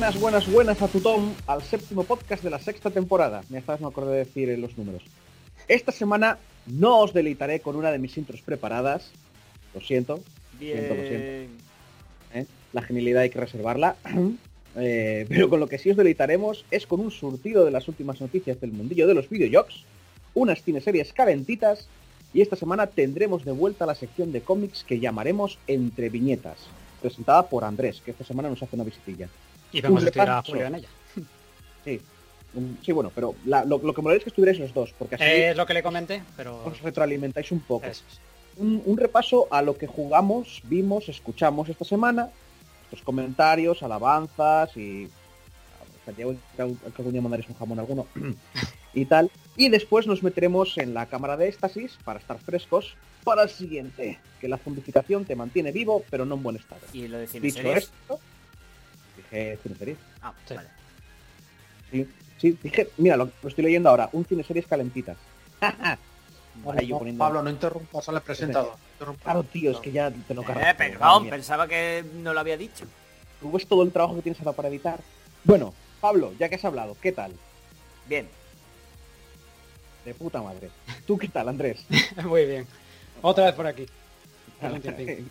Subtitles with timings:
[0.00, 3.42] Buenas, buenas, buenas a tu Tom, al séptimo podcast de la sexta temporada.
[3.50, 5.02] Me esta vez no acordé de decir los números.
[5.68, 9.10] Esta semana no os deleitaré con una de mis intros preparadas.
[9.74, 10.20] Lo siento.
[10.58, 11.52] Siento, lo siento.
[12.32, 12.46] ¿Eh?
[12.72, 13.96] La genialidad hay que reservarla.
[14.76, 18.20] Eh, pero con lo que sí os deleitaremos es con un surtido de las últimas
[18.20, 19.84] noticias del mundillo de los videojuegos,
[20.32, 21.88] unas cineseries calentitas
[22.32, 26.58] y esta semana tendremos de vuelta la sección de cómics que llamaremos Entre Viñetas,
[27.02, 29.28] presentada por Andrés, que esta semana nos hace una visitilla.
[29.72, 30.42] Y vamos a tirar a.
[30.42, 30.88] Julio en ella.
[31.84, 32.00] Sí,
[32.84, 35.24] sí bueno, pero la- lo, lo que molaría es que estuvierais los dos, porque así
[35.24, 36.64] Eh, es lo que le comenté, pero...
[36.64, 37.86] os retroalimentáis un poco.
[37.86, 38.02] Es.
[38.56, 42.28] Un, un repaso a lo que jugamos, vimos, escuchamos esta semana,
[42.82, 45.08] nuestros comentarios, alabanzas y...
[46.16, 48.06] que algún día mandaréis un jamón alguno
[48.94, 49.30] y tal.
[49.56, 54.18] Y después nos meteremos en la cámara de éxtasis para estar frescos para el siguiente,
[54.40, 56.80] que la zombificación te mantiene vivo, pero no en buen estado.
[56.92, 58.18] Y lo de Dicho esto,
[59.30, 59.98] dije cineseries.
[60.22, 60.54] Ah, Sí.
[60.54, 60.68] vale.
[61.90, 65.16] Sí, sí, dije, mira, lo, lo estoy leyendo ahora, un cineseries calentitas.
[65.60, 68.74] Yo No, poniendo- Pablo, no interrumpas al presentador.
[69.22, 70.68] Claro, tío, es que ya te lo cargas.
[70.68, 72.84] Eh, todo, madre perdón, pensaba que no lo había dicho.
[73.40, 75.00] Tú ves todo el trabajo que tienes ahora para editar.
[75.44, 77.32] Bueno, Pablo, ya que has hablado, ¿qué tal?
[78.06, 78.28] Bien.
[80.04, 80.70] De puta madre.
[81.06, 81.84] ¿Tú qué tal, Andrés?
[82.24, 82.66] Muy bien.
[83.22, 83.86] Otra vez por aquí.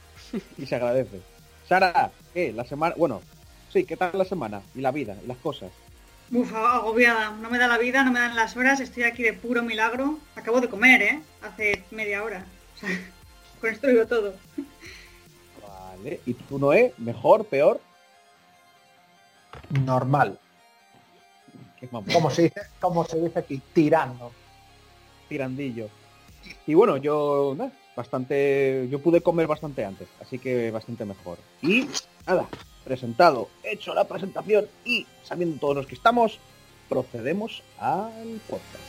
[0.58, 1.22] Y se agradece.
[1.68, 2.52] Sara, ¿qué?
[2.54, 2.96] La semana...
[2.98, 3.22] Bueno,
[3.72, 4.62] sí, ¿qué tal la semana?
[4.76, 5.72] Y la vida, y las cosas.
[6.32, 7.32] Uf, agobiada.
[7.32, 8.80] No me da la vida, no me dan las horas.
[8.80, 10.20] Estoy aquí de puro milagro.
[10.36, 11.22] Acabo de comer, ¿eh?
[11.42, 12.46] Hace media hora.
[12.76, 12.90] O sea,
[13.62, 14.34] con esto digo todo.
[15.68, 16.20] Vale.
[16.26, 16.94] ¿Y tú, Noé?
[16.98, 17.46] ¿Mejor?
[17.46, 17.82] ¿Peor?
[19.70, 20.38] Normal.
[21.90, 24.32] Como se dice, como se dice aquí, tirando.
[25.30, 25.90] tirandillo.
[26.68, 27.56] Y bueno, yo
[27.96, 31.38] bastante, yo pude comer bastante antes, así que bastante mejor.
[31.62, 31.88] Y
[32.28, 32.48] nada,
[32.90, 36.40] presentado, hecho la presentación y sabiendo todos los que estamos,
[36.90, 38.84] procedemos al podcast.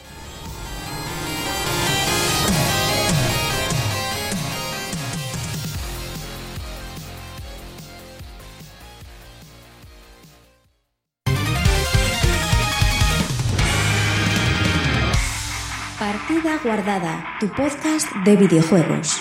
[15.98, 19.20] Partida Guardada, tu podcast de videojuegos.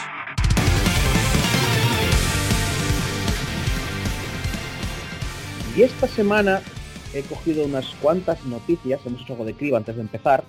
[5.79, 6.61] Y esta semana
[7.13, 10.43] he cogido unas cuantas noticias, hemos hecho algo de criba antes de empezar,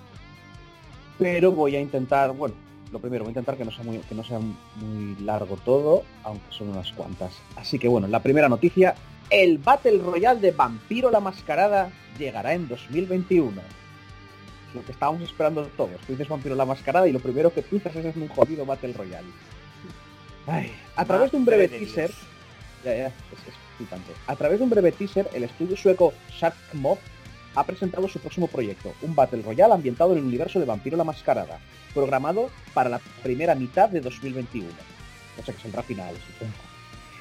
[1.17, 2.53] pero voy a intentar, bueno,
[2.91, 6.03] lo primero, voy a intentar que no sea muy, que no sea muy largo todo,
[6.25, 7.31] aunque son unas cuantas.
[7.55, 8.93] Así que bueno, la primera noticia,
[9.29, 13.53] el Battle Royale de Vampiro la Mascarada llegará en 2021.
[14.73, 16.01] Lo que estábamos esperando todos.
[16.05, 19.29] Tú dices Vampiro la Mascarada y lo primero que piensas es un jodido Battle Royale.
[20.45, 22.11] Ay, a través de un breve teaser,
[22.83, 23.13] ya, ya, es,
[23.47, 23.60] es
[24.27, 26.97] A través de un breve teaser, el estudio sueco Sharkmob
[27.55, 31.03] ha presentado su próximo proyecto, un Battle Royale ambientado en el universo de Vampiro la
[31.03, 31.59] Mascarada,
[31.93, 34.69] programado para la primera mitad de 2021.
[35.39, 36.53] O sea que saldrá a finales, supongo.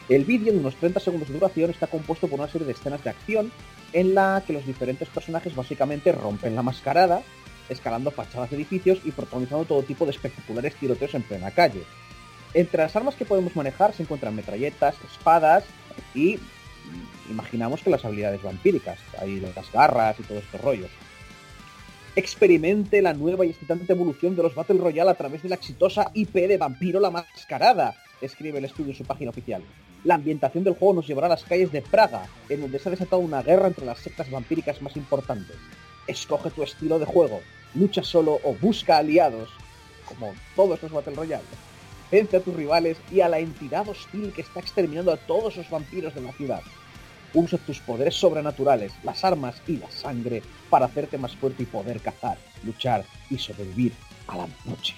[0.09, 3.03] El vídeo de unos 30 segundos de duración está compuesto por una serie de escenas
[3.05, 3.53] de acción
[3.93, 7.23] en la que los diferentes personajes básicamente rompen la mascarada,
[7.69, 11.85] escalando fachadas de edificios y protagonizando todo tipo de espectaculares tiroteos en plena calle.
[12.55, 15.65] Entre las armas que podemos manejar se encuentran metralletas, espadas
[16.15, 16.39] y
[17.29, 20.87] imaginamos que las habilidades vampíricas, ahí las garras y todo este rollo.
[22.17, 26.11] Experimente la nueva y excitante evolución de los Battle Royale a través de la exitosa
[26.13, 29.63] IP de Vampiro la Mascarada, escribe el estudio en su página oficial.
[30.03, 32.91] La ambientación del juego nos llevará a las calles de Praga, en donde se ha
[32.91, 35.57] desatado una guerra entre las sectas vampíricas más importantes.
[36.07, 37.41] Escoge tu estilo de juego,
[37.75, 39.51] lucha solo o busca aliados,
[40.07, 41.70] como todos los Battle Royale.
[42.11, 45.71] Vence a tus rivales y a la entidad hostil que está exterminando a todos los
[45.71, 46.63] vampiros de la ciudad.
[47.33, 52.01] Usa tus poderes sobrenaturales, las armas y la sangre para hacerte más fuerte y poder
[52.01, 53.93] cazar, luchar y sobrevivir
[54.27, 54.97] a la noche.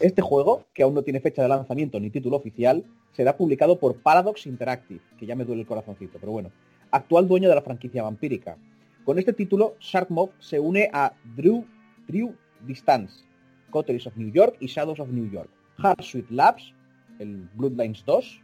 [0.00, 3.96] Este juego, que aún no tiene fecha de lanzamiento ni título oficial, será publicado por
[3.96, 6.50] Paradox Interactive, que ya me duele el corazoncito, pero bueno,
[6.90, 8.56] actual dueño de la franquicia vampírica.
[9.04, 11.64] Con este título, Sharkmob se une a Drew,
[12.08, 12.34] Drew
[12.66, 13.22] Distance,
[13.70, 16.72] Coteries of New York y Shadows of New York, Hardsuit Labs,
[17.18, 18.40] el Bloodlines 2,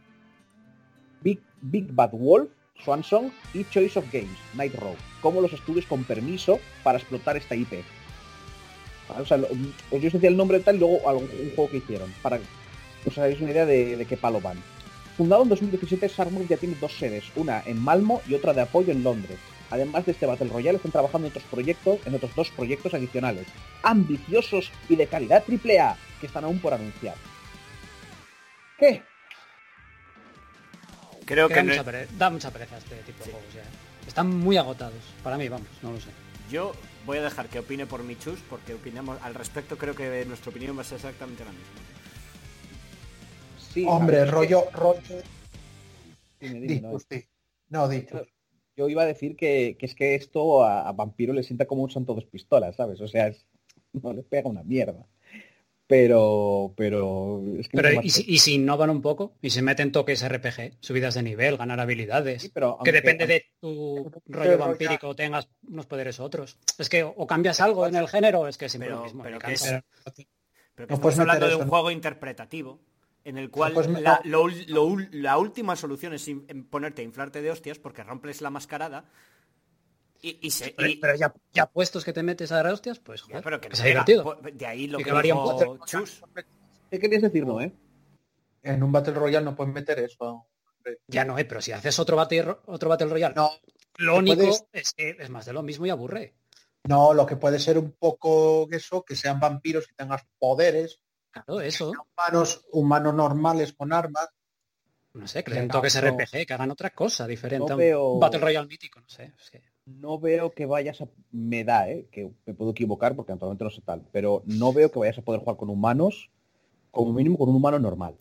[1.21, 2.49] Big, Big Bad Wolf,
[2.83, 7.55] Swansong y Choice of Games, Night Row, como los estudios con permiso para explotar esta
[7.55, 7.83] IP.
[9.19, 9.47] O sea, os
[10.01, 12.45] yo os decía el nombre tal y luego algún juego que hicieron, para que
[13.05, 14.57] os hagáis una idea de, de qué palo van.
[15.15, 18.91] Fundado en 2017, Sharmur ya tiene dos sedes, una en Malmo y otra de apoyo
[18.91, 19.39] en Londres.
[19.69, 23.47] Además de este Battle Royale, están trabajando en otros proyectos, en otros dos proyectos adicionales,
[23.83, 27.15] ambiciosos y de calidad AAA, que están aún por anunciar.
[28.79, 29.01] ¿Qué?
[31.25, 33.63] Creo Que que da, no- mucha pere- da mucha pereza este tipo de juegos ya.
[34.07, 34.95] Están muy agotados.
[35.23, 36.09] Para mí, vamos, no lo sé.
[36.49, 36.73] yo
[37.05, 39.77] voy a dejar que opine por Michus porque opinamos al respecto.
[39.77, 41.67] Creo que nuestra opinión va a ser exactamente la misma.
[43.73, 45.01] Sí, Hombre, rollo, rollo.
[46.39, 47.25] dime, dime, no, sí.
[47.69, 47.89] No,
[48.77, 51.83] yo iba a decir que, que es que esto a, a Vampiro le sienta como
[51.83, 53.01] un santo dos pistolas, ¿sabes?
[53.01, 53.45] O sea, es-
[53.93, 55.05] no le pega una mierda.
[55.87, 57.41] Pero, pero...
[57.59, 60.27] Es que no Pero ¿y si, y si innovan un poco y se meten toques
[60.27, 64.57] RPG, subidas de nivel, ganar habilidades, Sí, pero que aunque- depende de tu rollo rollo-
[64.57, 66.57] vampírico tengas unos poderes u otros.
[66.77, 69.23] Es que o cambias algo en el género o es que siempre Pero- lo mismo.
[69.23, 69.63] pero que es-.
[69.63, 71.67] Pero que No estamos meter hablando de un ¿no?
[71.69, 72.79] juego interpretativo
[73.23, 73.73] en el cual
[74.03, 77.79] la, lo ul- lo ul- la última solución es in- ponerte a inflarte de hostias
[77.79, 79.05] porque rompes la mascarada
[80.21, 80.71] y, y se...
[80.75, 83.43] Pero, y- pero ya, ya puestos que te metes a dar hostias, pues ya, joder,
[83.43, 84.03] pero que que no sea pega.
[84.05, 84.39] divertido.
[84.41, 86.21] Pues, De ahí lo que que dijo Chus.
[86.89, 87.71] ¿Qué querías decir, no, eh?
[88.63, 90.47] En un Battle Royale no puedes meter eso.
[91.07, 93.51] Ya no, eh, pero si haces otro Battle, otro battle Royale, No,
[93.97, 96.35] lo único puedes- es que es más de lo mismo y aburre.
[96.85, 101.59] no, lo que puede ser un poco eso, que sean vampiros y tengas poderes, Claro,
[101.59, 101.91] eso.
[102.15, 104.29] humanos, humanos normales con armas.
[105.13, 105.99] No sé, que le den no, toques.
[105.99, 109.33] RPG, que hagan otra cosa diferente No a un veo- Battle Royale mítico, no sé.
[109.37, 111.07] es que- No veo que vayas a...
[111.31, 112.07] Me da, ¿eh?
[112.11, 114.03] Que me puedo equivocar porque actualmente no sé tal.
[114.11, 116.29] Pero no veo que vayas a poder jugar con humanos,
[116.91, 118.15] como mínimo con un humano normal.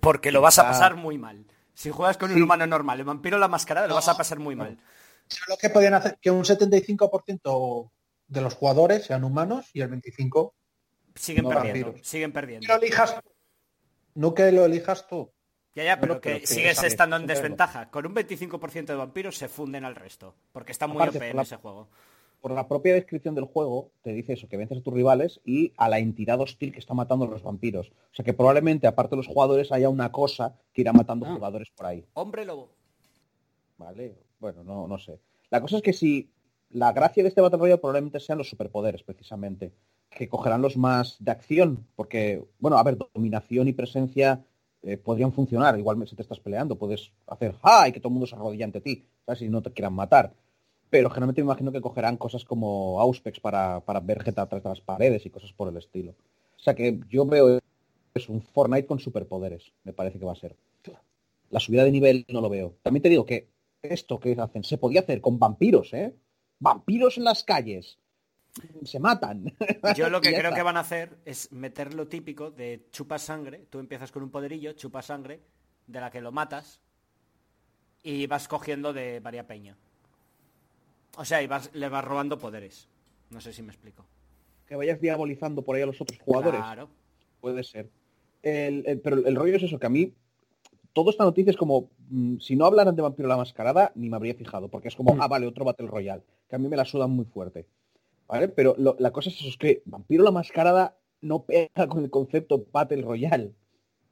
[0.00, 1.44] Porque lo vas a pasar muy mal.
[1.74, 4.56] Si juegas con un humano normal, el vampiro la mascarada, lo vas a pasar muy
[4.56, 4.78] mal.
[5.28, 6.18] ¿Sabes lo que podían hacer?
[6.20, 7.90] Que un 75%
[8.28, 10.52] de los jugadores sean humanos y el 25%
[11.14, 12.06] Siguen No, perdiendo, vampiros.
[12.06, 12.68] siguen que perdiendo.
[12.68, 13.16] lo elijas
[14.14, 15.30] no que lo elijas tú.
[15.76, 17.90] Ya, ya, pero Bueno, que pero que sigues estando en desventaja.
[17.90, 20.34] Con un 25% de vampiros se funden al resto.
[20.52, 21.88] Porque está muy Aparte, OP en la- ese juego.
[22.40, 25.72] Por la propia descripción del juego, te dice eso, que vences a tus rivales y
[25.76, 27.88] a la entidad hostil que está matando a los vampiros.
[27.88, 31.34] O sea que probablemente, aparte de los jugadores, haya una cosa que irá matando Ah.
[31.34, 32.04] jugadores por ahí.
[32.14, 32.70] Hombre lobo.
[33.78, 34.16] ¿Vale?
[34.38, 35.18] Bueno, no, no sé.
[35.50, 36.30] La cosa es que si
[36.70, 39.72] la gracia de este Battle Royale probablemente sean los superpoderes, precisamente,
[40.10, 44.44] que cogerán los más de acción, porque, bueno, a ver, dominación y presencia
[44.86, 47.88] eh, podrían funcionar, igual si te estás peleando, puedes hacer ¡ah!
[47.88, 49.42] y que todo el mundo se arrodilla ante ti, ¿sabes?
[49.42, 50.32] Y no te quieran matar.
[50.88, 54.68] Pero generalmente me imagino que cogerán cosas como Auspex para, para ver gente atrás de
[54.68, 56.12] las paredes y cosas por el estilo.
[56.56, 57.58] O sea que yo veo
[58.14, 60.56] es un Fortnite con superpoderes, me parece que va a ser.
[61.50, 62.76] La subida de nivel no lo veo.
[62.82, 63.48] También te digo que
[63.82, 66.14] esto que hacen se podía hacer con vampiros, ¿eh?
[66.58, 67.98] Vampiros en las calles.
[68.84, 69.44] Se matan.
[69.96, 73.66] Yo lo que creo que van a hacer es meter lo típico de chupas sangre.
[73.70, 75.40] Tú empiezas con un poderillo, chupas sangre,
[75.86, 76.80] de la que lo matas,
[78.02, 79.76] y vas cogiendo de varia peña.
[81.16, 82.88] O sea, y vas, le vas robando poderes.
[83.30, 84.04] No sé si me explico.
[84.66, 86.60] Que vayas diabolizando por ahí a los otros jugadores.
[86.60, 86.88] Claro.
[87.40, 87.88] Puede ser.
[88.42, 90.12] El- el- pero el rollo es eso, que a mí
[90.92, 94.16] toda esta noticia es como, mm, si no hablaran de Vampiro la Mascarada, ni me
[94.16, 95.20] habría fijado, porque es como, Mm.
[95.22, 97.66] ah, vale, otro Battle Royale, que a mí me la sudan muy fuerte.
[98.28, 98.48] ¿Vale?
[98.48, 102.10] Pero lo- la cosa es eso, es que Vampiro la Mascarada no pega con el
[102.10, 103.52] concepto Battle Royale.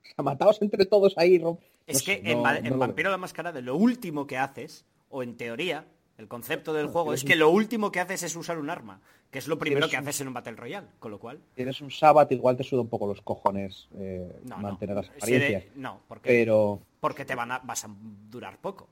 [0.03, 1.39] O sea, mataos entre todos ahí.
[1.39, 2.79] rom- Es no que sé, en, no- no.
[2.79, 5.87] Vampiro la Mascarada lo último que haces, o en teoría,
[6.19, 9.01] el concepto del juego es que lo último que haces es usar un arma,
[9.33, 11.41] que es lo primero que haces en un Battle Royale, con lo cual...
[11.57, 15.03] Tienes un Sabbath, igual te suda un poco los cojones eh, No, mantener no.
[15.03, 15.63] las Si apariencias.
[15.65, 17.91] eres- no, porque, Pero, porque te van a, vas a
[18.31, 18.89] durar poco.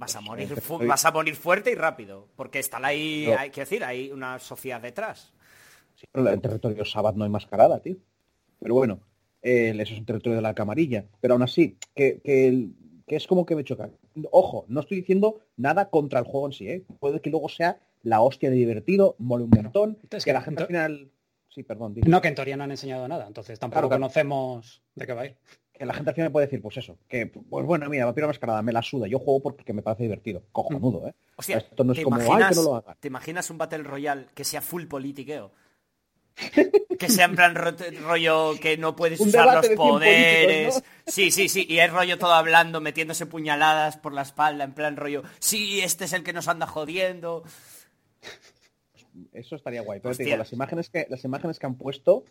[0.00, 0.48] Vas a morir,
[0.86, 3.38] vas a morir fuerte y rápido, porque está ahí, No.
[3.38, 5.34] hay que decir, hay una sociedad detrás.
[5.94, 7.96] Sí, pero en territorio Sabbath no hay mascarada, tío.
[8.60, 9.00] Pero bueno,
[9.42, 11.04] eh, eso es un territorio de la camarilla.
[11.20, 12.70] Pero aún así, que, que,
[13.14, 13.90] es como que me choca.
[14.30, 16.82] Ojo, no estoy diciendo nada contra el juego en sí, ¿eh?
[16.98, 20.62] Puede que luego sea la hostia de divertido, mole un montón, Entonces, que la gente
[20.62, 21.10] al final...
[21.50, 21.94] Sí, perdón.
[22.06, 24.00] No, que en teoría no han enseñado nada, entonces tampoco Claro, claro.
[24.00, 25.36] conocemos de qué va a ir.
[25.80, 28.60] Que la gente al final puede decir, pues eso, que, pues bueno, mira, Vampiro Mascarada
[28.60, 29.06] me la suda.
[29.06, 30.42] Yo juego porque me parece divertido.
[30.52, 31.14] Cojonudo, ¿eh?
[31.36, 32.96] Hostia, Esto no es ¿te, como, ay, imaginas, que no lo hagan.
[33.00, 35.52] ¿te imaginas un Battle Royale que sea full politiqueo?
[36.98, 37.74] Que sea en plan ro-
[38.06, 40.82] rollo que no puedes Un usar los poderes.
[41.06, 41.64] Sí, sí, sí.
[41.66, 46.04] Y es rollo todo hablando, metiéndose puñaladas por la espalda, en plan rollo, sí, este
[46.04, 47.42] es el que nos anda jodiendo.
[49.32, 50.00] Eso estaría guay.
[50.00, 52.24] Pero te digo, las imágenes que las imágenes que han puesto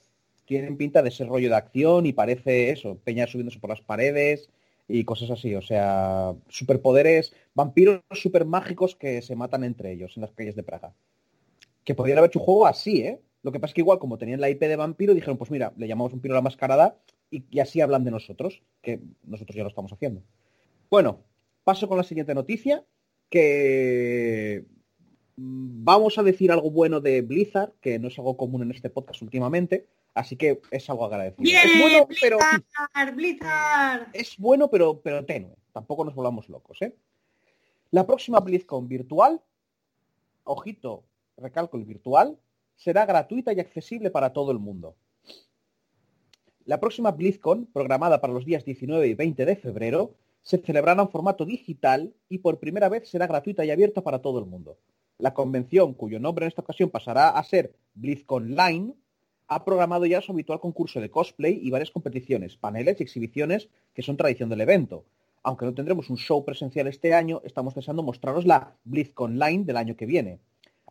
[0.50, 4.50] tienen pinta de ser rollo de acción y parece eso, Peña subiéndose por las paredes
[4.88, 5.54] y cosas así.
[5.54, 10.64] O sea, superpoderes, vampiros super mágicos que se matan entre ellos en las calles de
[10.64, 10.96] Praga.
[11.84, 13.22] Que podrían haber hecho un juego así, ¿eh?
[13.44, 15.72] Lo que pasa es que igual, como tenían la IP de vampiro, dijeron, pues mira,
[15.78, 16.98] le llamamos vampiro la mascarada
[17.30, 20.24] y, y así hablan de nosotros, que nosotros ya lo estamos haciendo.
[20.90, 21.26] Bueno,
[21.64, 22.84] paso con la siguiente noticia,
[23.30, 24.66] que
[25.42, 29.22] vamos a decir algo bueno de Blizzard, que no es algo común en este podcast
[29.22, 31.44] últimamente, así que es algo agradecido.
[31.44, 31.62] ¡Bien!
[31.66, 34.08] Es bueno, pero Blizzard, Blizzard.
[34.14, 35.56] es bueno, pero, pero tenue.
[35.72, 36.96] Tampoco nos volvamos locos, ¿eh?
[37.92, 39.42] La próxima BlizzCon virtual,
[40.44, 41.04] ojito,
[41.38, 42.38] recalco el virtual,
[42.76, 44.96] será gratuita y accesible para todo el mundo.
[46.66, 51.10] La próxima BlizzCon, programada para los días 19 y 20 de febrero, se celebrará en
[51.10, 54.78] formato digital y por primera vez será gratuita y abierta para todo el mundo.
[55.20, 58.94] La convención, cuyo nombre en esta ocasión pasará a ser BlizzCon Line,
[59.50, 64.02] ha programado ya su habitual concurso de cosplay y varias competiciones, paneles y exhibiciones que
[64.02, 65.04] son tradición del evento.
[65.44, 69.76] Aunque no tendremos un show presencial este año, estamos deseando mostraros la BlizzCon Line del
[69.76, 70.40] año que viene.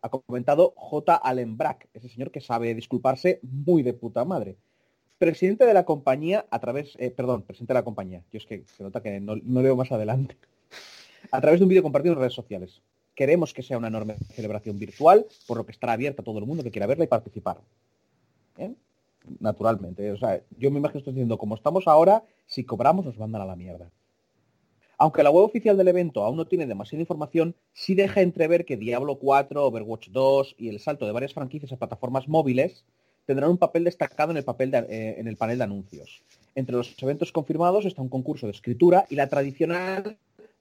[0.03, 1.15] Ha comentado J.
[1.15, 4.59] Allen Brack, ese señor que sabe disculparse muy de puta madre.
[5.17, 8.23] Presidente de la compañía a través, eh, perdón, presidente de la compañía.
[8.31, 10.37] Yo es que se nota que no leo más adelante.
[11.33, 12.83] A través de un vídeo compartido en redes sociales.
[13.19, 16.47] Queremos que sea una enorme celebración virtual, por lo que estará abierta a todo el
[16.47, 17.59] mundo que quiera verla y participar.
[18.57, 18.73] ¿Eh?
[19.41, 20.13] Naturalmente.
[20.13, 23.45] O sea, yo me imagino estoy diciendo, como estamos ahora, si cobramos nos mandan a
[23.45, 23.91] la mierda.
[24.99, 28.77] Aunque la web oficial del evento aún no tiene demasiada información, sí deja entrever que
[28.77, 32.85] Diablo 4, Overwatch 2 y el salto de varias franquicias a plataformas móviles
[33.27, 34.45] tendrán un papel destacado en el,
[34.75, 36.23] eh, en el panel de anuncios.
[36.55, 40.19] Entre los eventos confirmados está un concurso de escritura y la tradicional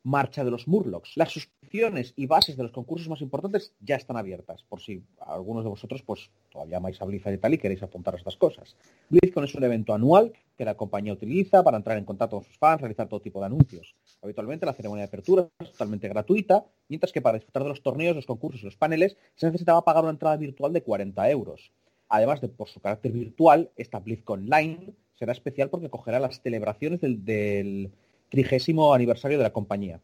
[0.08, 1.18] marcha de los Murlocs.
[1.18, 5.66] Las suscripciones y bases de los concursos más importantes ya están abiertas, por si algunos
[5.66, 8.78] de vosotros pues todavía amáis a Blizzard y tal y queréis apuntar a estas cosas.
[9.10, 12.58] BlizzCon es un evento anual que la compañía utiliza para entrar en contacto con sus
[12.58, 13.96] fans, realizar todo tipo de anuncios.
[14.22, 18.16] Habitualmente la ceremonia de apertura es totalmente gratuita, mientras que para disfrutar de los torneos,
[18.16, 21.72] los concursos y los paneles se necesitaba pagar una entrada virtual de 40 euros.
[22.08, 27.02] Además de por su carácter virtual, esta BlizzCon Line será especial porque cogerá las celebraciones
[27.02, 27.92] del
[28.30, 30.00] trigésimo aniversario de la compañía.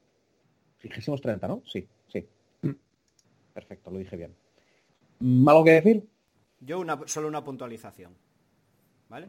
[0.80, 1.62] Trigésimos 30, ¿no?
[1.66, 2.28] Sí, sí.
[3.54, 4.36] Perfecto, lo dije bien.
[5.20, 6.08] Mm, ¿Algo que decir?
[6.60, 8.14] Yo una, solo una puntualización.
[9.10, 9.28] ¿Vale?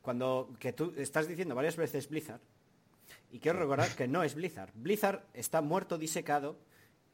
[0.00, 2.40] Cuando que tú estás diciendo varias veces Blizzard,
[3.32, 4.70] y quiero recordar que no es Blizzard.
[4.74, 6.56] Blizzard está muerto, disecado,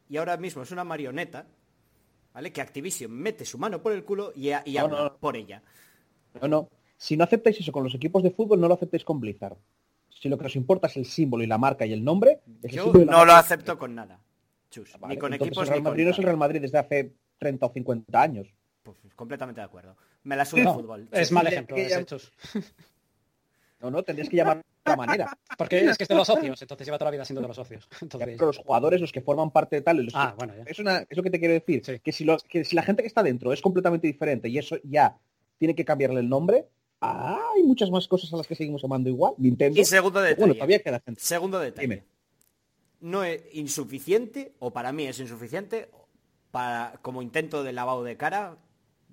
[0.08, 1.46] y ahora mismo es una marioneta,
[2.34, 2.52] ¿vale?
[2.52, 5.16] Que Activision mete su mano por el culo y, a- y No, habla no.
[5.16, 5.62] por ella.
[6.42, 6.68] No, no.
[6.96, 9.56] Si no aceptáis eso con los equipos de fútbol, no lo aceptéis con Blizzard.
[10.20, 12.72] Si lo que os importa es el símbolo y la marca y el nombre, es
[12.72, 14.18] Yo no lo acepto con nada.
[14.70, 16.24] Chus, Vale, ni con equipos el Real ni con Madrid no es el.
[16.24, 18.48] Real Madrid desde hace 30 o 50 años.
[18.82, 19.96] Pues, completamente de acuerdo.
[20.24, 21.08] Me la suda el No, fútbol.
[21.12, 22.32] es Sí, mal ejemplo que ese, ya- Chus.
[23.80, 25.38] No, no, tendrías que llamar de otra manera.
[25.56, 27.54] Porque es que es de los socios, entonces lleva toda la vida siendo de los
[27.56, 27.86] socios.
[27.92, 30.54] Ya, Entonces, pero los jugadores, los que forman parte de tal, los ah, que- bueno,
[30.56, 30.64] ya.
[30.68, 31.84] es, una- es lo que te quiero decir.
[31.86, 32.00] Sí.
[32.00, 34.78] Que, si lo- que si la gente que está dentro es completamente diferente y eso
[34.82, 35.16] ya
[35.58, 36.66] tiene que cambiarle el nombre,
[37.00, 39.34] ah, hay muchas más cosas a las que seguimos llamando igual.
[39.38, 39.80] Nintendo.
[39.80, 40.40] Y segundo detalle.
[40.40, 41.20] bueno, todavía queda gente.
[41.20, 41.88] Segundo detalle.
[41.88, 42.04] Dime.
[43.00, 45.90] No es insuficiente, o para mí es insuficiente,
[46.50, 48.56] para, como intento de lavado de cara,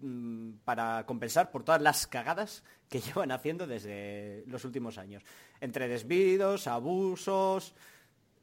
[0.02, 5.24] mm, para compensar por todas las cagadas que llevan haciendo desde los últimos años.
[5.62, 7.76] Entre desvíos, abusos,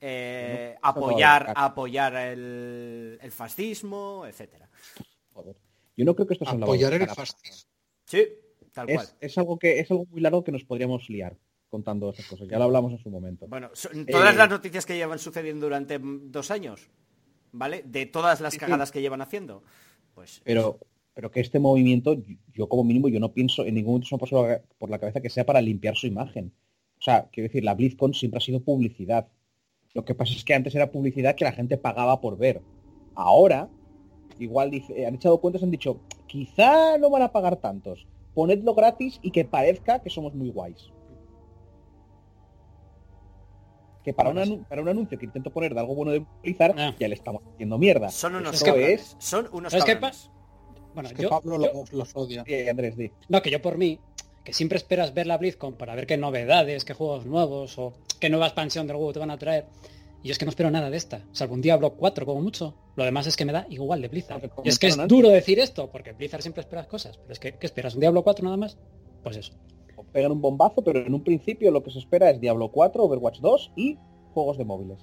[0.00, 4.68] eh, no apoyar, apoyar el, el fascismo, etcétera.
[5.32, 5.56] Joder.
[5.96, 7.70] Yo no creo que esto sea un lavado de Apoyar el fascismo.
[8.04, 8.26] Sí,
[8.72, 9.06] tal cual.
[9.20, 11.36] Es, algo que es algo muy largo que nos podríamos liar
[11.68, 12.48] contando esas cosas.
[12.48, 13.46] Ya lo hablamos en su momento.
[13.48, 16.90] Bueno, son todas Eh, las noticias que llevan sucediendo durante dos años,
[17.52, 17.82] ¿vale?
[17.86, 18.58] De todas las sí.
[18.58, 19.62] cagadas que llevan haciendo.
[20.14, 20.78] Pues Pero,
[21.14, 22.16] pero que este movimiento,
[22.52, 24.98] yo como mínimo, yo no pienso, en ningún momento se me ha pasado por la
[24.98, 26.52] cabeza que sea para limpiar su imagen.
[26.98, 29.28] O sea, quiero decir, la BlizzCon siempre ha sido publicidad.
[29.94, 32.60] Lo que pasa es que antes era publicidad que la gente pagaba por ver.
[33.14, 33.68] Ahora,
[34.38, 38.06] igual dice, han echado cuentas y han dicho, quizá no van a pagar tantos.
[38.34, 40.90] Ponedlo gratis y que parezca que somos muy guays.
[44.04, 46.74] Que para, un, Bueno, para un anuncio que intento poner de algo bueno de Blizzard,
[46.76, 46.94] Ah.
[46.98, 48.10] ya le estamos haciendo mierda.
[48.10, 49.00] son unos cabrones.
[49.00, 50.30] es- Son unos ¿Sabes qué cabrones.
[50.94, 52.44] Bueno, Es que yo, Pablo yo- los, los odia.
[52.46, 53.10] Sí, Andrés, di.
[53.28, 53.98] no, que yo por mí,
[54.44, 58.28] que siempre esperas ver la BlizzCon para ver qué novedades, qué juegos nuevos o qué
[58.28, 59.66] nueva expansión del juego te van a traer.
[60.22, 62.74] Y es que no espero nada de esta, salvo un Diablo 4 como mucho.
[62.94, 64.50] Lo demás es que me da igual de Blizzard.
[64.64, 67.16] Y es que es duro decir esto, porque Blizzard siempre espera cosas.
[67.18, 67.94] Pero es que, ¿qué esperas?
[67.94, 68.78] ¿Un Diablo 4 nada más?
[69.22, 69.52] Pues eso.
[70.12, 73.40] pegan un bombazo, pero en un principio lo que se espera es Diablo 4, Overwatch
[73.40, 73.98] 2 y
[74.32, 74.98] juegos de móviles.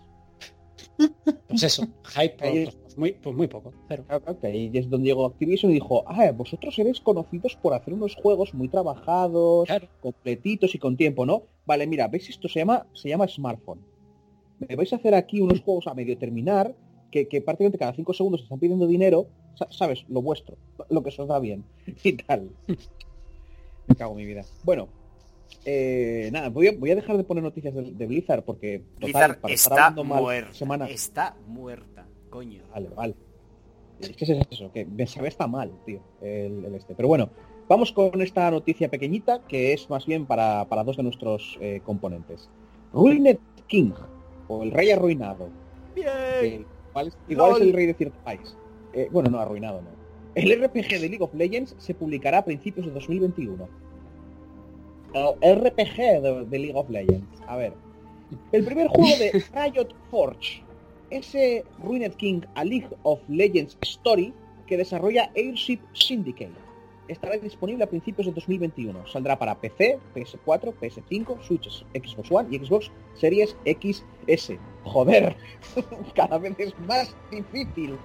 [1.48, 1.88] Pues eso.
[2.16, 3.74] Hype, pues, muy, pues muy poco.
[3.88, 4.06] Pero
[4.40, 8.16] que ahí es donde llegó Activision y dijo, ah, vosotros seréis conocidos por hacer unos
[8.16, 9.88] juegos muy trabajados, Claro.
[10.02, 11.44] completitos y con tiempo, ¿no?
[11.66, 12.48] Vale, mira, ¿veis esto?
[12.48, 13.82] Se llama, se llama smartphone.
[14.68, 16.74] Me vais a hacer aquí unos juegos a medio terminar,
[17.12, 20.06] que, que prácticamente cada cinco segundos están pidiendo dinero, sa- ¿sabes?
[20.10, 20.58] Lo vuestro,
[20.90, 21.64] lo que se os da bien
[22.04, 22.50] y tal.
[23.88, 24.44] Me cago en mi vida.
[24.64, 24.88] Bueno,
[25.66, 29.08] eh, nada, voy a, voy a dejar de poner noticias de, de Blizzard porque total,
[29.08, 30.54] Blizzard para está mal muerta.
[30.54, 30.88] semana.
[30.90, 32.64] Está muerta, coño.
[32.72, 33.16] Vale, vale.
[34.00, 36.96] Es que es eso, que me sabe está mal, tío, el, el este.
[36.96, 37.30] Pero bueno,
[37.68, 41.82] vamos con esta noticia pequeñita que es más bien para, para dos de nuestros eh,
[41.84, 42.48] componentes.
[42.94, 43.92] Ruined King,
[44.50, 45.48] o el rey arruinado.
[45.96, 46.66] Bien.
[46.90, 48.58] igual es, igual es el rey de cierto país.
[48.94, 49.90] Eh, bueno, no, arruinado no.
[50.36, 53.68] El RPG de League of Legends se publicará a principios de 2021.
[55.42, 57.42] El RPG de, de League of Legends.
[57.48, 57.74] A ver.
[58.52, 60.64] El primer juego de Riot Forge.
[61.10, 64.34] Ese Ruined King a League of Legends Story
[64.68, 66.69] que desarrolla Airship Syndicate.
[67.10, 69.08] Estará disponible a principios de 2021.
[69.08, 74.54] Saldrá para PC, PS4, PS5, Switch, Xbox One y Xbox Series XS.
[74.84, 75.36] Joder,
[76.16, 77.98] cada vez es más difícil.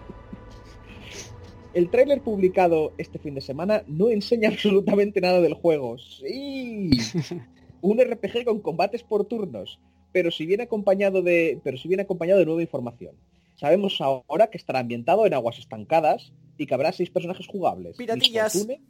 [1.75, 5.99] El tráiler publicado este fin de semana no enseña absolutamente nada del juego.
[5.99, 6.91] Sí,
[7.83, 9.81] un RPG con combates por turnos,
[10.13, 13.15] pero si viene acompañado de, pero si viene acompañado de nueva información.
[13.57, 17.97] Sabemos ahora que estará ambientado en aguas estancadas y que habrá seis personajes jugables.
[17.97, 18.53] Piratillas.
[18.53, 18.81] Fortune,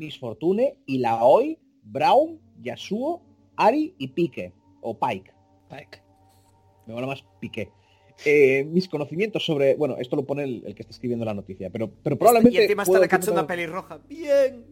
[0.00, 3.20] Miss Fortune, Ilaoi, Braum, Yasuo,
[3.56, 5.30] Ari y Pique, o Pike.
[5.68, 6.02] Pike.
[6.86, 7.70] Me mola más Piqué.
[8.24, 9.76] Eh, mis conocimientos sobre...
[9.76, 12.58] Bueno, esto lo pone el, el que está escribiendo la noticia, pero, pero probablemente...
[12.58, 13.98] Y encima está la cachonda que- pelirroja.
[14.08, 14.64] Bien.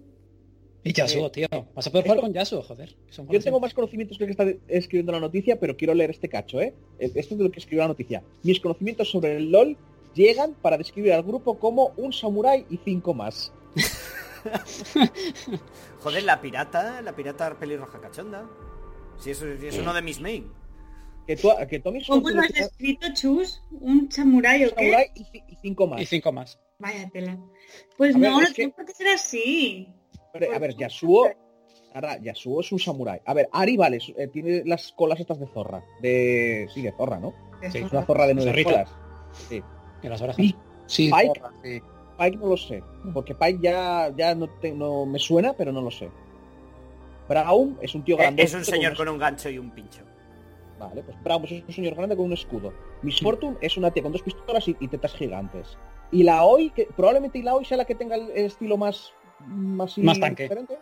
[0.82, 1.46] Y Yasuo, tío.
[1.74, 2.96] Vas a poder jugar con Yasuo, joder.
[3.10, 3.60] Son Yo tengo ¿eh?
[3.60, 6.74] más conocimientos que el que está escribiendo la noticia, pero quiero leer este cacho, ¿eh?
[6.98, 8.22] Esto es de lo que escribió la noticia.
[8.42, 9.76] Mis conocimientos sobre el LOL
[10.14, 13.52] llegan para describir al grupo como un samurái y cinco más.
[16.00, 18.48] Joder, la pirata, la pirata pelirroja cachonda.
[19.18, 20.52] Si eso es uno de mis main.
[21.26, 23.62] Que tú, que Miss ¿Cómo lo has escrito, Chus?
[23.70, 25.10] ¿Un samurái o un qué?
[25.14, 25.20] y,
[25.52, 26.00] y cinco más.
[26.00, 26.58] Y cinco más.
[26.78, 27.38] Vaya tela.
[27.98, 29.88] Pues A ver, no, no es que- tiene por qué ser así.
[30.32, 31.28] Pero, a ver, Yasuo...
[31.92, 33.20] Ahora, Yasuo es un samurái.
[33.26, 35.84] A ver, Ari, vale, eh, tiene las colas estas de zorra.
[36.00, 36.66] De...
[36.72, 37.34] Sí, de zorra, ¿no?
[37.70, 38.90] Sí, Es una zorra de nueve colas.
[40.02, 40.46] Las orejas.
[40.86, 41.32] Sí, Pike.
[41.40, 41.82] zorra, sí.
[42.18, 42.82] Pike no lo sé,
[43.14, 46.10] porque Pike ya, ya no, te- no me suena, pero no lo sé.
[47.28, 48.42] Braum es un tío Eh, grande.
[48.42, 50.02] es un señor con un gancho y un pincho.
[50.78, 52.72] Vale, pues Braum es un señor grande con un escudo.
[53.02, 55.76] Miss Fortune es una tía con dos pistolas y, y tetas gigantes.
[56.10, 59.12] Y la hoy, que probablemente la hoy sea la que tenga el estilo más
[59.46, 60.44] más, Más tanque.
[60.44, 60.78] diferente.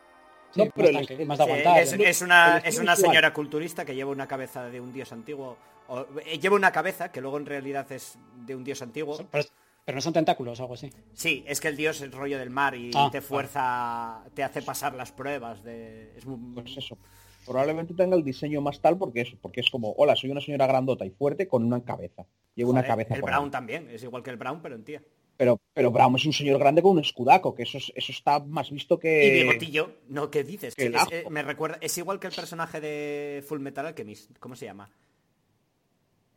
[0.52, 1.82] Sí, no, más pero el tanque, más de Sí, aguantar.
[1.82, 1.96] es, ¿eh?
[2.08, 5.56] es una, es una señora culturista que lleva una cabeza de un dios antiguo.
[5.88, 9.18] o- eh, lleva una cabeza que luego en realidad es de un dios antiguo.
[9.30, 9.44] Pero,
[9.86, 10.92] pero no son tentáculos o algo así.
[11.14, 14.42] Sí, es que el dios es el rollo del mar y Ah, te fuerza, te
[14.42, 16.12] hace pasar las pruebas de...
[16.16, 16.60] Es muy...
[16.60, 16.98] Pues eso.
[17.46, 20.66] Probablemente tenga el diseño más tal porque es, porque es como, hola, soy una señora
[20.66, 22.26] grandota y fuerte con una cabeza.
[22.56, 23.50] Llevo una cabeza El por Brown ahí.
[23.52, 25.02] también, es igual que el Brown, pero en tía.
[25.36, 28.40] Pero, pero Braum es un señor grande con un escudaco, que eso, es- eso está
[28.40, 29.26] más visto que...
[29.28, 30.74] Y bigotillo, no, ¿qué dices?
[30.76, 34.64] Es- eh, me recuerda, es igual que el personaje de Full Metal Alchemist, ¿cómo se
[34.64, 34.90] llama?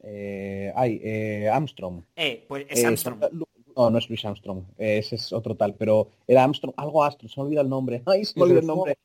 [0.03, 2.03] Eh, ay, eh, Armstrong.
[2.15, 3.19] Eh, pues es Eh, Armstrong.
[3.75, 7.39] No, no es Luis Armstrong, ese es otro tal, pero era Armstrong, algo Astro, se
[7.39, 8.01] me olvida el nombre.
[8.05, 8.97] Ay, se me El olvida el nombre.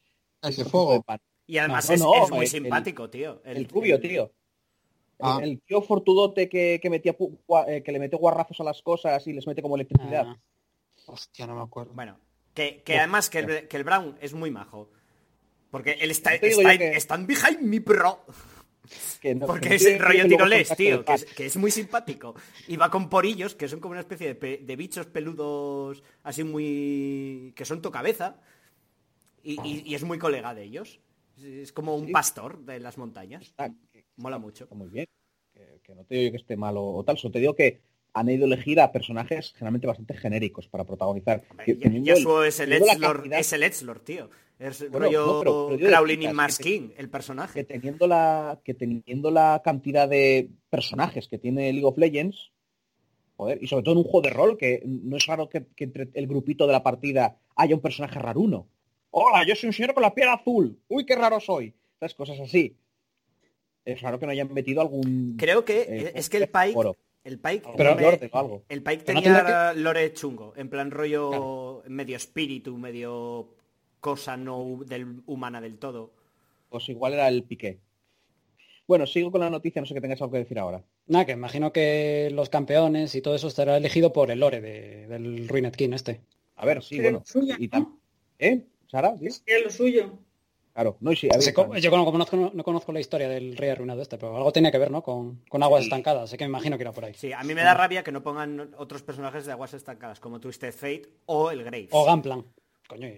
[0.42, 1.04] Ese Es fuego.
[1.46, 3.40] Y además no, es, no, es muy el- simpático, tío.
[3.44, 4.24] El, rubio, tío.
[4.24, 4.30] El-
[5.20, 5.38] Ah.
[5.40, 7.14] El, tío fortudote que, que metía
[7.68, 10.24] eh, que le mete guarrazos a las cosas y les mete como electricidad.
[10.26, 10.38] Ah,
[11.06, 11.92] Hostia, no me acuerdo.
[11.94, 12.18] Bueno,
[12.52, 14.90] que, que además que el, que el Brown es muy majo.
[15.70, 18.24] Porque él está, está, yo que- stand behind me, bro.
[19.20, 21.56] Que no- Porque que es el rollo tirolés, son tío, que es, de que es
[21.56, 22.34] muy simpático.
[22.68, 27.52] Y va con porillos, que son como una especie de, bichos peludos, así muy...
[27.56, 28.36] que son tocabeza.
[29.42, 31.00] Y, y- y es muy colega de ellos.
[31.42, 32.12] Es- como un Sí.
[32.12, 33.52] pastor de las montañas.
[33.92, 34.64] que Mola mucho.
[34.64, 35.06] está muy bien.
[35.52, 37.80] Que, que no te digo yo que esté malo o tal, solo te digo que
[38.12, 41.42] han ido a elegir a personajes generalmente bastante genéricos para protagonizar.
[41.50, 44.30] Hombre, Ya- el- es el Edgelord, es el Edgelord, tío.
[44.64, 47.64] Es Bueno, rollo no, pero- pero que King, el que personaje.
[47.64, 52.50] teniendo la que teniendo la cantidad de personajes que tiene League of Legends
[53.36, 55.84] joder, y sobre todo en un juego de rol que no es raro que, que
[55.84, 58.66] entre el grupito de la partida haya un personaje raruno.
[59.10, 62.40] Hola yo soy un señor con la piel azul uy qué raro soy esas cosas
[62.40, 62.74] así.
[63.84, 66.96] Es raro que no hayan metido algún Creo que eh, es que el Pike, oro,
[67.22, 68.62] el Pike, Pero- me- lorde o algo.
[68.70, 73.53] el Pike no tenía lore chungo, en plan rollo medio espíritu, medio
[74.08, 76.12] cosa no del humana del todo.
[76.68, 77.78] pues igual era el piqué
[78.86, 81.32] bueno sigo con la noticia no sé que tengas algo que decir ahora Nada, que
[81.32, 85.74] imagino que los campeones y todo eso estará elegido por el lore de- del Ruined
[85.74, 86.20] King este.
[86.56, 87.70] a ver sí bueno lo suyo, y
[88.38, 88.66] ¿eh?
[88.90, 89.26] Sara ¿sí?
[89.26, 90.18] Es que es lo suyo.
[90.74, 93.70] Claro, no, y sí, a ver, yo no conozco, no conozco la historia del rey
[93.70, 95.02] arruinado este, pero algo tenía que ver, ¿no?
[95.04, 95.86] Con, con aguas Sí.
[95.86, 97.14] estancadas, así que me imagino que era por ahí.
[97.14, 100.40] Sí, a mí me da rabia que no pongan otros personajes de aguas estancadas, como
[100.40, 101.90] Twisted Fate o el Graves.
[101.92, 102.44] O Gunplan.
[102.88, 103.08] Coño.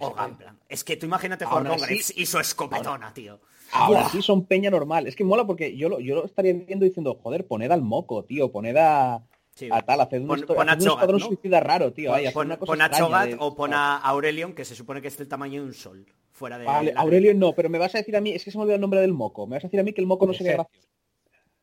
[0.69, 3.41] Es que tú imagínate jugar con Graves y su escopetona, tío.
[3.73, 5.07] Ahora sí son peña normal.
[5.09, 8.25] Es que mola porque yo lo, yo lo estaría viendo diciendo, joder, poned al moco,
[8.25, 9.23] tío, poned a,
[9.55, 9.69] Sí.
[9.73, 10.75] a tal, haced un, Pon- a
[11.07, 12.13] un suicida raro, tío.
[12.15, 15.09] ahí, Pon, una cosa pon a de- o pon a Aurelion, que se supone que
[15.09, 16.07] es del tamaño de un sol.
[16.31, 18.51] Fuera de Vale, la- Aurelio no, pero me vas a decir a mí, es que
[18.51, 19.47] se me olvidó el nombre del moco.
[19.47, 20.69] Me vas a decir a mí que el moco no sería Zack.
[20.71, 20.89] gracioso.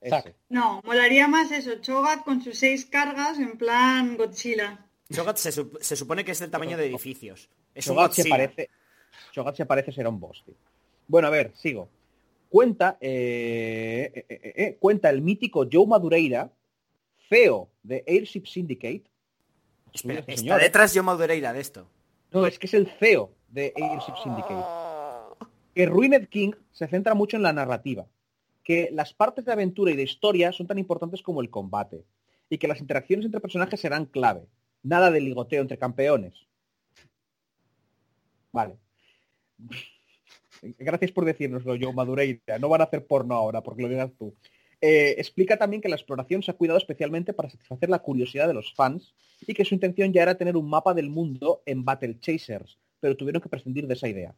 [0.02, 0.36] Ese.
[0.50, 4.86] No, molaría más eso, Chogat con sus seis cargas en plan Godzilla.
[5.12, 7.48] Cho'Gath se, se supone que es del tamaño de edificios.
[7.74, 8.70] Es un Cho'Gath se parece,
[9.32, 10.56] Cho'Gath se parece ser un boss, tío.
[11.08, 11.90] Bueno, a ver, sigo.
[12.50, 16.52] Cuenta, eh, eh, eh, eh, cuenta el mítico Joe Madureira,
[17.30, 19.04] CEO de Airship Syndicate.
[19.92, 21.88] Espera, está señor, detrás yo Madureira de esto.
[22.32, 24.66] No, es que es el CEO de Airship Syndicate.
[25.74, 28.06] Que Ruined King se centra mucho en la narrativa.
[28.64, 32.06] Que las partes de aventura y de historia son tan importantes como el combate.
[32.50, 34.46] Y que las interacciones entre personajes serán clave.
[34.84, 36.34] Nada de ligoteo entre campeones.
[38.54, 38.78] Vale.
[40.80, 42.58] Gracias por decírnoslo, Joe Madureira.
[42.60, 44.34] No van a hacer porno ahora, porque lo digas tú.
[44.80, 48.54] Eh, explica también que la exploración se ha cuidado especialmente para satisfacer la curiosidad de
[48.54, 49.13] los fans
[49.46, 53.18] y que su intención ya era tener un mapa del mundo en Battle Chasers, pero
[53.18, 54.36] tuvieron que prescindir de esa idea.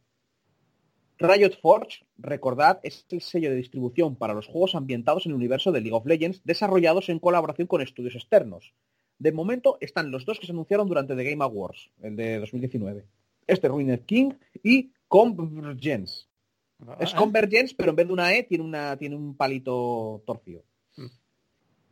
[1.18, 5.72] Riot Forge, recordad, es el sello de distribución para los juegos ambientados en el universo
[5.72, 8.74] de League of Legends, desarrollados en colaboración con estudios externos.
[9.18, 13.04] De momento están los dos que se anunciaron durante The Game Awards, el de 2019.
[13.46, 14.32] Este Ruined King
[14.62, 16.26] y Convergence.
[17.00, 20.62] Es Ah, Convergence, pero en vez de una E tiene, una, tiene un palito torcido.
[20.96, 21.06] Mm.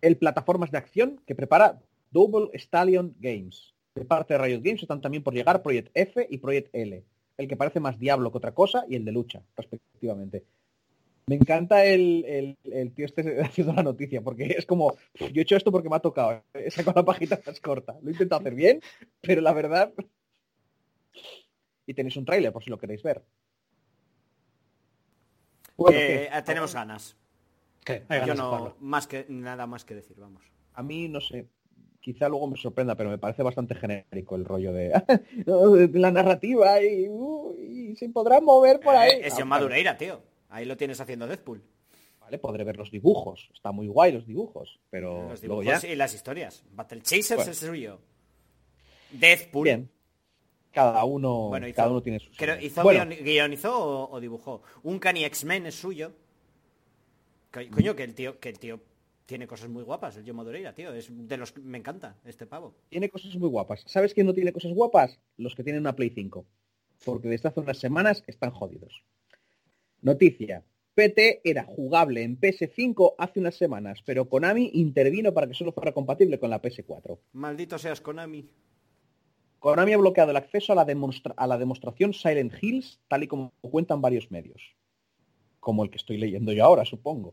[0.03, 3.75] El plataformas de acción que prepara Double Stallion Games.
[3.95, 7.05] De parte de Riot Games están también por llegar Project F y Project L.
[7.37, 10.45] El que parece más Diablo que otra cosa y el de lucha, respectivamente.
[11.27, 15.43] Me encanta el, el- el tío este haciendo la noticia, porque es como, yo he
[15.43, 16.43] hecho esto porque me ha tocado.
[16.53, 17.97] He sacado la pajita más corta.
[18.03, 18.81] Lo he intentado hacer bien,
[19.23, 19.93] pero la verdad...
[21.87, 23.23] Y tenéis un tráiler por si lo queréis ver.
[25.77, 26.43] Bueno, Eh, ¿qué?
[26.43, 27.17] tenemos ganas.
[28.27, 30.43] Yo no, más que nada más que decir, vamos.
[30.73, 31.47] a mí no sé,
[32.01, 34.91] quizá luego me sorprenda, pero me parece bastante genérico el rollo de,
[35.93, 39.11] la narrativa y, uh, y se podrá mover por ahí.
[39.19, 40.23] Eh, es Ah, John Madureira, tío.
[40.49, 41.63] Ahí lo tienes haciendo Deadpool.
[42.21, 43.51] Vale, podré ver los dibujos.
[43.53, 45.89] Está muy guay los dibujos, pero Los luego dibujos ya.
[45.93, 46.65] y las historias.
[46.73, 47.51] Battle Chasers Bueno.
[47.51, 48.01] es suyo.
[49.11, 49.65] Deadpool.
[49.65, 49.91] Bien.
[50.75, 52.31] Cada uno, Bueno, hizo- cada uno tiene su.
[52.37, 54.63] creo- hizo Bueno, guion- guionizó o, o dibujó.
[54.83, 56.13] Un Cani X-Men es suyo.
[57.53, 58.81] Co- Coño, que el tío, que el tío
[59.27, 60.93] tiene cosas muy guapas, el John Madureira, tío.
[60.93, 62.75] Es de los me encanta este pavo.
[62.89, 63.85] tiene cosas muy guapas.
[63.87, 65.19] ¿Sabes quién no tiene cosas guapas?
[65.37, 66.45] Los que tienen una Play 5.
[67.05, 69.03] Porque desde hace unas semanas están jodidos.
[70.03, 70.65] Noticia.
[70.95, 75.93] PT era jugable en PS5 hace unas semanas, pero Konami intervino para que solo fuera
[75.93, 77.19] compatible con la PS4.
[77.33, 78.49] Maldito seas Konami.
[79.65, 84.31] Konami ha bloqueado el acceso a la, demostración Silent Hills, tal y como cuentan varios
[84.31, 84.77] medios.
[85.59, 87.33] Como el que estoy leyendo yo ahora, supongo.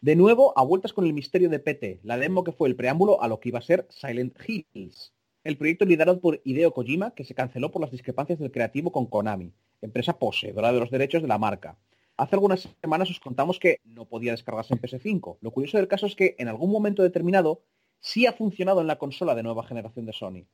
[0.00, 3.20] De nuevo, a vueltas con el misterio de PT, la demo que fue el preámbulo
[3.20, 5.12] a lo que iba a ser Silent Hills.
[5.44, 9.04] El proyecto liderado por Hideo Kojima, que se canceló por las discrepancias del creativo con
[9.04, 11.76] Konami, empresa poseedora de los derechos de la marca.
[12.16, 15.36] Hace algunas semanas os contamos que no podía descargarse en PS5.
[15.42, 17.60] Lo curioso del caso es que en algún momento determinado
[18.00, 20.46] sí ha funcionado en la consola de nueva generación de Sony.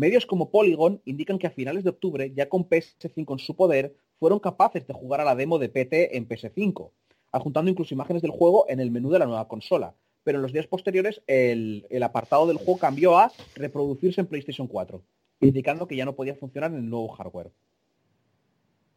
[0.00, 3.94] Medios como Polygon indican que a finales de octubre, ya con PS5 en su poder,
[4.18, 6.90] fueron capaces de jugar a la demo de PT en PS5,
[7.32, 9.94] adjuntando incluso imágenes del juego en el menú de la nueva consola.
[10.24, 14.68] Pero en los días posteriores el, el apartado del juego cambió a reproducirse en PlayStation
[14.68, 15.02] 4,
[15.40, 17.50] indicando que ya no podía funcionar en el nuevo hardware.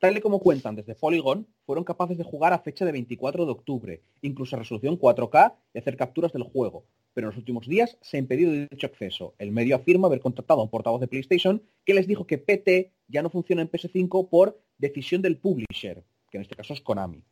[0.03, 3.51] Tal y como cuentan desde Polygon, fueron capaces de jugar a fecha de 24 de
[3.53, 7.97] octubre, incluso a resolución 4K y hacer capturas del juego, pero en los últimos días
[8.01, 9.33] se ha impedido dicho acceso.
[9.37, 12.91] El medio afirma haber contactado a un portavoz de PlayStation que les dijo que PT
[13.07, 17.23] ya no funciona en PS5 por decisión del publisher, que en este caso es Konami.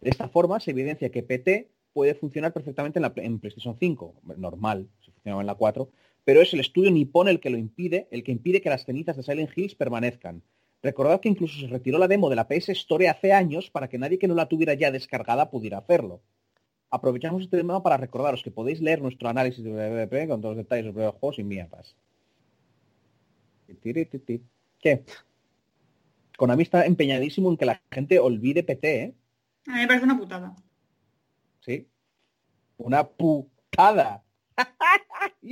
[0.00, 4.14] De esta forma se evidencia que PT puede funcionar perfectamente en, la, en PlayStation 5,
[4.36, 5.88] normal, si funcionaba en la 4,
[6.24, 9.16] pero es el estudio Nippon el que lo impide, el que impide que las cenizas
[9.16, 10.42] de Silent Hills permanezcan.
[10.82, 13.98] Recordad que incluso se retiró la demo de la PS Store hace años para que
[13.98, 16.22] nadie que no la tuviera ya descargada pudiera hacerlo.
[16.90, 20.64] Aprovechamos este tema para recordaros que podéis leer nuestro análisis de BBP con todos los
[20.64, 21.96] detalles sobre los juegos y mierdas.
[24.80, 25.04] ¿Qué?
[26.36, 29.14] Konami está empeñadísimo en que la gente olvide PT, ¿eh?
[29.66, 30.56] A mí me parece una putada.
[31.60, 31.86] ¿Sí?
[32.78, 34.24] Una putada.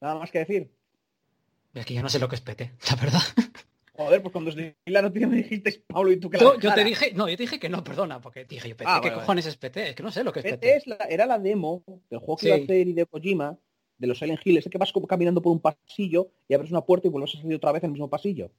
[0.00, 0.70] Nada más que decir.
[1.74, 3.20] Es que ya no sé lo que es PT, la verdad.
[3.96, 4.56] Joder, pues cuando os
[4.86, 7.36] la noticia me dijiste Pablo y tú que la Yo, yo te dije, no, yo
[7.36, 9.90] te dije que no, perdona, porque dije, yo PT, Ah, ¿qué vale, cojones es PT?
[9.90, 10.76] Es que no sé lo que es PT PT.
[10.76, 12.46] es la- era la demo del juego que Sí.
[12.48, 13.56] iba a hacer Hideo Kojima,
[13.96, 16.80] de los Silent Hill, ese que vas como caminando por un pasillo y abres una
[16.80, 18.50] puerta y vuelves a salir otra vez en el mismo pasillo.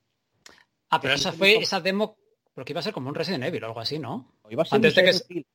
[0.90, 2.18] Ah, pero es esa fue esa demo,
[2.54, 4.38] porque iba a ser como un Resident Evil o algo así, ¿no?
[4.44, 5.46] O iba a ser Antes un de que Hill,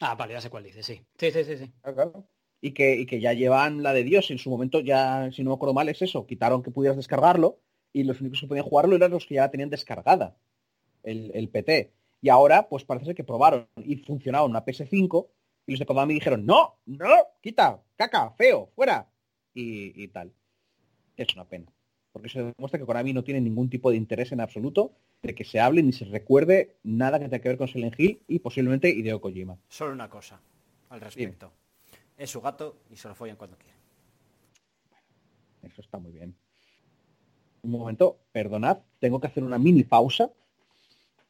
[0.00, 1.00] Ah, vale, ya sé cuál dice, sí.
[1.16, 1.72] Sí, sí, sí, sí.
[1.80, 2.28] claro, claro.
[2.64, 4.30] Y que, y que ya llevan la de Dios.
[4.30, 6.26] En su momento ya, si no me acuerdo mal, es eso.
[6.26, 7.58] Quitaron que pudieras descargarlo
[7.92, 10.34] y los únicos que podían jugarlo eran los que ya la tenían descargada,
[11.02, 11.92] el, el PT.
[12.22, 15.28] Y ahora, pues parece ser que probaron y funcionaba una PS5
[15.66, 17.06] y los de Konami dijeron, no, no,
[17.42, 19.10] quita, caca, feo, fuera.
[19.52, 20.32] Y, y tal.
[21.18, 21.66] Es una pena.
[22.12, 25.44] Porque se demuestra que Konami no tiene ningún tipo de interés en absoluto de que
[25.44, 28.88] se hable ni se recuerde nada que tenga que ver con Silent Hill y posiblemente
[28.88, 29.58] Hideo Kojima.
[29.68, 30.40] Solo una cosa
[30.88, 31.52] al respecto.
[32.16, 33.78] Es su gato y se lo follan cuando quieren.
[35.62, 36.34] Eso está muy bien.
[37.62, 40.30] Un momento, perdonad, tengo que hacer una mini pausa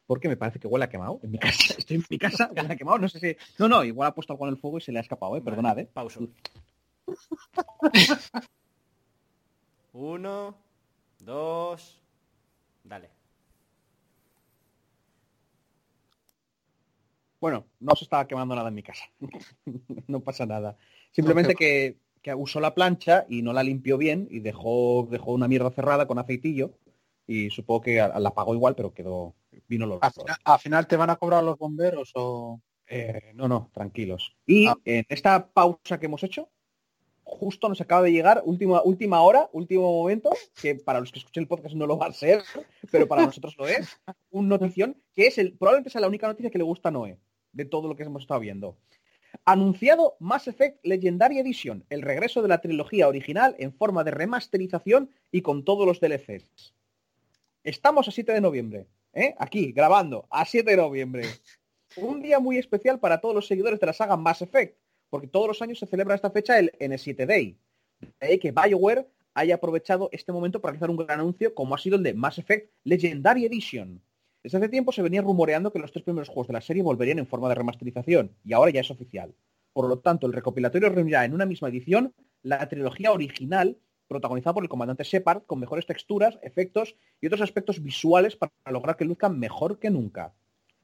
[0.05, 1.73] porque me parece que huele a quemado en mi casa.
[1.77, 3.35] Estoy en mi casa, huele a quemado, no sé si...
[3.57, 5.41] No, no, igual ha puesto algo en el fuego y se le ha escapado, ¿eh?
[5.41, 5.89] Perdonad, ¿eh?
[5.91, 6.19] Pausa.
[9.93, 10.57] Uno,
[11.19, 12.01] dos,
[12.83, 13.14] dale.
[17.45, 19.03] Bueno, no se estaba quemando nada en mi casa.
[20.07, 20.75] no pasa nada.
[21.11, 25.31] Simplemente No, que, que usó la plancha y no la limpió bien y dejó, dejó
[25.33, 26.71] una mierda cerrada con aceitillo
[27.27, 29.35] y supongo que a- la apagó igual, pero quedó...
[29.67, 29.99] Vino los...
[30.01, 32.59] ¿Al final, al final te van a cobrar los bomberos o...?
[32.87, 34.35] Eh, no, no, tranquilos.
[34.47, 34.75] Y Ah.
[34.83, 36.49] en esta pausa que hemos hecho,
[37.23, 41.43] justo nos acaba de llegar, última, última hora, último momento, que para los que escuchen
[41.43, 42.41] el podcast no lo va a ser,
[42.91, 43.99] pero para nosotros lo es,
[44.31, 47.17] un notición que es el, probablemente sea la única noticia que le gusta a Noé,
[47.55, 48.77] de todo lo que hemos estado viendo.
[49.43, 55.09] Anunciado Mass Effect Legendary Edition, el regreso de la trilogía original en forma de remasterización
[55.31, 56.73] y con todos los DLCs.
[57.63, 59.33] Estamos a 7 de noviembre, ¿eh?
[59.39, 61.23] aquí, grabando, a 7 de noviembre.
[61.97, 64.77] Un día muy especial para todos los seguidores de la saga Mass Effect,
[65.09, 67.57] porque todos los años se celebra esta fecha el N7 Day.
[68.19, 71.97] Ahí que BioWare haya aprovechado este momento para realizar un gran anuncio como ha sido
[71.97, 74.01] el de Mass Effect Legendary Edition.
[74.45, 77.17] Desde hace tiempo se venía rumoreando que los tres primeros juegos de la serie volverían
[77.17, 79.33] en forma de remasterización, y ahora ya es oficial.
[79.73, 84.61] Por lo tanto, el recopilatorio reunirá en una misma edición la trilogía original, protagonizada por
[84.61, 89.39] el comandante Shepard, con mejores texturas, efectos y otros aspectos visuales para lograr que luzcan
[89.39, 90.35] mejor que nunca.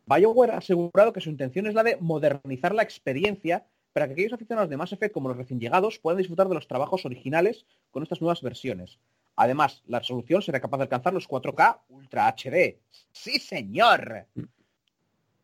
[0.07, 4.33] BioWare ha asegurado que su intención es la de modernizar la experiencia para que aquellos
[4.33, 8.01] aficionados de Mass Effect como los recién llegados puedan disfrutar de los trabajos originales con
[8.01, 8.97] estas nuevas versiones.
[9.35, 12.79] Además, la resolución será capaz de alcanzar los 4K Ultra HD.
[13.11, 14.27] ¡Sí, señor!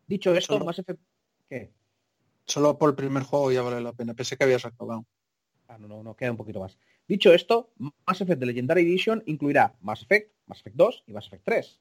[0.08, 1.00] Dicho esto, Solo- Mass Effect...
[1.50, 1.72] ¿Qué?
[2.46, 4.14] Solo por el primer juego ya vale la pena.
[4.14, 5.06] Pensé que habías acabado.
[5.68, 6.78] Ah, no, no, no, queda un poquito más.
[7.08, 11.28] Dicho esto, Mass Effect de Legendary Edition incluirá Mass Effect, Mass Effect 2 y Mass
[11.28, 11.80] Effect 3,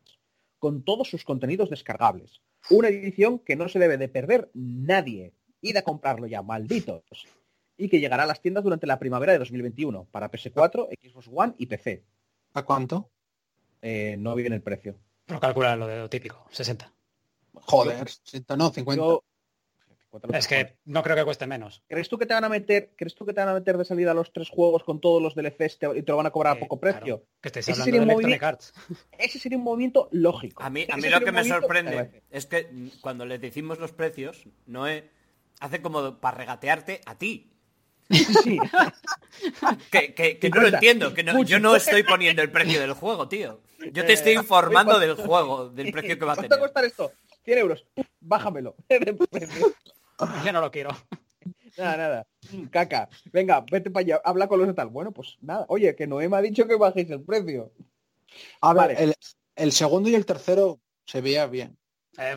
[0.59, 2.41] con todos sus contenidos descargables.
[2.71, 5.33] Una edición que no se debe de perder nadie.
[5.61, 7.03] Id a comprarlo ya, malditos.
[7.77, 11.55] Y que llegará a las tiendas durante la primavera de 2021 para PS4, Xbox One
[11.59, 12.05] y PC.
[12.55, 13.11] ¿A cuánto?
[13.83, 14.97] Eh, no viene el precio.
[15.27, 16.91] Pero calcula lo de lo típico, 60.
[17.53, 19.03] Joder, 60, no, 50.
[19.05, 19.23] Yo-
[20.33, 21.83] Es que no creo que cueste menos.
[21.89, 23.85] ¿Crees tú que te van a meter, crees tú que te van a meter de
[23.85, 26.57] salida los tres juegos con todos los DLCs te- y te lo van a cobrar
[26.57, 27.25] a poco claro, precio?
[27.43, 28.73] que estés Ese hablando sería de Electronic Arts.
[29.19, 30.63] Ese sería un movimiento lógico.
[30.63, 35.11] A mí, a lo que me sorprende es que cuando le decimos los precios, Noé
[35.61, 37.53] hace como para regatearte a ti.
[38.11, 38.59] Sí.
[39.91, 40.77] Que, que- que no lo 50.
[40.79, 43.61] entiendo, que no- yo no estoy poniendo el precio del juego, tío.
[43.93, 46.67] Yo te Eh, estoy informando ¿cuánto- del juego, del precio que va a ¿Cuánto va
[46.67, 46.73] a tener.
[46.73, 47.13] costar esto?
[47.45, 47.85] 100 euros.
[48.21, 48.75] Bájamelo.
[50.45, 50.91] Yo no lo quiero.
[51.77, 52.27] nada, nada.
[52.71, 53.09] Caca.
[53.33, 54.21] Venga, vete para allá.
[54.25, 54.89] Habla con los de tal.
[54.89, 55.67] Bueno, pues nada.
[55.69, 57.73] Oye, que Noé me ha dicho que bajéis el precio.
[58.63, 59.05] A ver, Vale.
[59.05, 59.15] el,
[59.57, 61.77] el segundo y el tercero se veía bien.
[62.19, 62.37] Eh,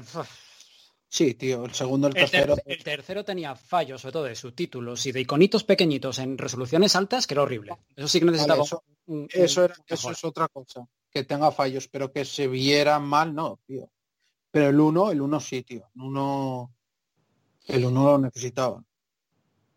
[1.11, 2.55] Sí, tío, el segundo el el, ter- tercero.
[2.65, 7.25] el tercero tenía fallos, sobre todo de subtítulos y de iconitos pequeñitos en resoluciones altas,
[7.25, 7.75] que era horrible.
[7.95, 10.87] Eso sí que necesitaba Vale, eso, un- un- eso, era, un eso es otra cosa.
[11.09, 13.89] Que tenga fallos, pero que se viera mal, no, tío.
[14.51, 15.89] Pero el uno, el uno sí, tío.
[15.95, 16.71] El uno,
[17.65, 18.83] el uno lo necesitaba.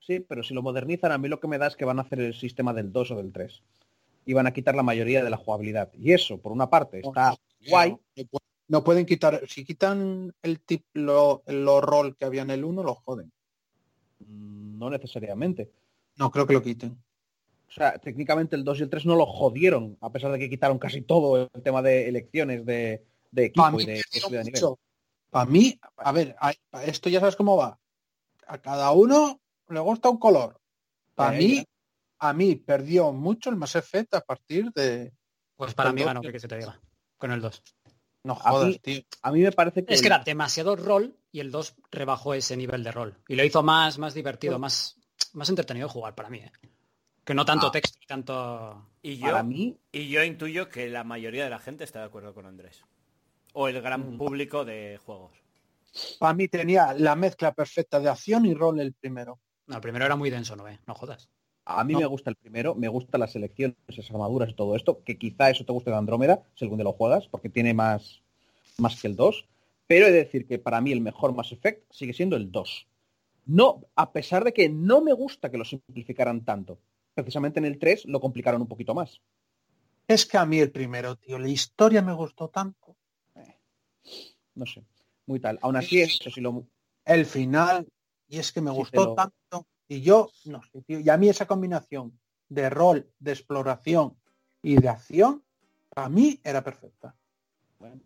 [0.01, 2.03] Sí, pero si lo modernizan, a mí lo que me da es que van a
[2.03, 3.63] hacer el sistema del 2 o del 3.
[4.27, 5.91] Y van a quitar la mayoría de la jugabilidad.
[5.95, 7.35] Y eso, por una parte, está
[7.69, 7.97] guay.
[8.73, 12.51] No, pu- no pueden quitar, si quitan el tip, lo, lo rol que había en
[12.51, 13.31] el uno, lo joden.
[14.21, 15.71] Mm, No necesariamente.
[16.17, 16.97] No creo que lo quiten.
[17.69, 20.51] O sea, técnicamente el 2 y el 3 no lo jodieron, a pesar de que
[20.51, 24.21] quitaron casi todo el tema de elecciones de, de equipo Para y mí, de, de
[24.21, 24.63] subida de nivel.
[25.31, 26.37] Para mí, a ver,
[26.85, 27.79] esto ya sabes cómo va.
[28.47, 30.61] A cada uno le gusta un color.
[31.15, 31.65] Para Eh, mí,
[32.19, 35.13] a mí perdió mucho el Mass Effect a partir de...
[35.57, 36.79] Pues para mí ganó, que, que se te diga.
[37.17, 37.63] con el 2.
[38.25, 39.03] No A jodas, mí- tío.
[39.23, 39.93] A mí me parece que...
[39.95, 43.17] Es que era demasiado rol y el 2 rebajó ese nivel de rol.
[43.29, 44.97] Y lo hizo más, más divertido, más,
[45.33, 46.39] más entretenido jugar para mí.
[46.39, 46.53] ¿eh?
[47.25, 47.73] Que no tanto Ah.
[47.73, 48.89] texto y tanto...
[49.03, 52.05] Y yo, Para mí, y yo intuyo que la mayoría de la gente está de
[52.07, 52.85] acuerdo con Andrés.
[53.55, 54.19] O el gran Mm.
[54.19, 55.33] público de juegos.
[56.21, 59.41] Para mí tenía la mezcla perfecta de acción y rol el primero.
[59.67, 60.67] No, el primero era muy denso, ¿no?
[60.69, 60.79] ¿Eh?
[60.87, 61.29] No jodas.
[61.65, 62.01] A mí No.
[62.01, 65.51] me gusta el primero, me gusta las selecciones, esas armaduras y todo esto, que quizá
[65.51, 68.23] eso te guste de Andrómeda, según de lo juegas, porque tiene más,
[68.79, 69.47] más que el 2.
[69.87, 72.87] Pero he de decir que para mí el mejor Mass Effect sigue siendo el 2.
[73.47, 76.79] No, a pesar de que no me gusta que lo simplificaran tanto.
[77.15, 79.21] Precisamente en el 3 lo complicaron un poquito más.
[80.09, 82.97] Es que a mí el primero, tío, la historia me gustó tanto.
[84.55, 84.85] No sé,
[85.27, 85.59] muy tal.
[85.63, 86.67] Aún así, eso sí lo...
[87.05, 87.89] El final,
[88.29, 89.67] y es que me Sí, gustó tanto.
[89.93, 94.15] Y yo, no sé, tío, y a mí esa combinación de rol, de exploración
[94.63, 95.43] y de acción,
[95.95, 97.15] a mí era perfecta.
[97.79, 98.01] Bueno,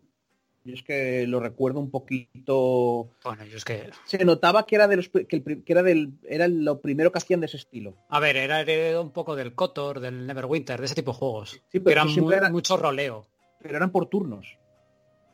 [0.65, 3.09] yo es que lo recuerdo un poquito...
[3.23, 3.89] Bueno, yo es que...
[4.05, 7.19] Se notaba que era de los que, el que era del era lo primero que
[7.19, 7.95] hacían de ese estilo.
[8.09, 11.51] A ver, era heredero un poco del Kotor, del Neverwinter, de ese tipo de juegos.
[11.71, 13.27] Sí, pero que eran muy- era- mucho roleo.
[13.61, 14.57] pero eran por turnos.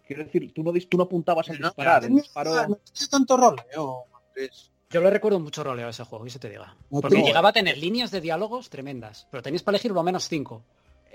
[0.06, 2.52] Quiero decir, tú no, tú no apuntabas al No, disparar, el tenía- disparo...
[2.68, 4.70] no tenía tanto roleo, Andrés.
[4.94, 6.76] Yo le recuerdo mucho roleo a ese juego, y se te diga.
[6.92, 10.30] No Porque llegaba a tener líneas de diálogos tremendas, pero tenías para elegir lo menos
[10.30, 10.62] cinco.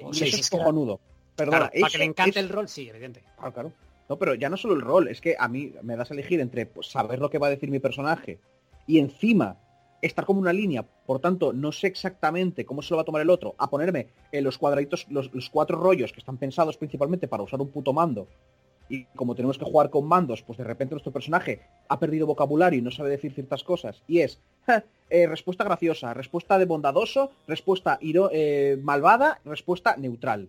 [0.03, 0.99] O y seis, eso es era- cojonudo.
[1.37, 3.23] Perdona, Claro, para que le encante el rol, sí, evidente.
[3.37, 3.73] Claro, claro.
[4.09, 6.41] No, pero ya no solo el rol, es que a mí me das a elegir
[6.41, 8.41] entre pues, saber lo que va a decir mi personaje
[8.89, 9.57] y encima
[10.03, 13.23] estar como una línea, por tanto, no sé exactamente cómo se lo va a tomar
[13.23, 17.29] el otro, a ponerme en los cuadraditos, los, los cuatro rollos que están pensados principalmente
[17.29, 18.27] para usar un puto mando.
[18.89, 22.79] Y como tenemos que jugar con mandos, pues de repente nuestro personaje ha perdido vocabulario
[22.79, 24.03] y no sabe decir ciertas cosas.
[24.07, 24.41] Y es
[25.11, 30.49] eh, respuesta graciosa, respuesta de bondadoso, respuesta eh, malvada, respuesta neutral.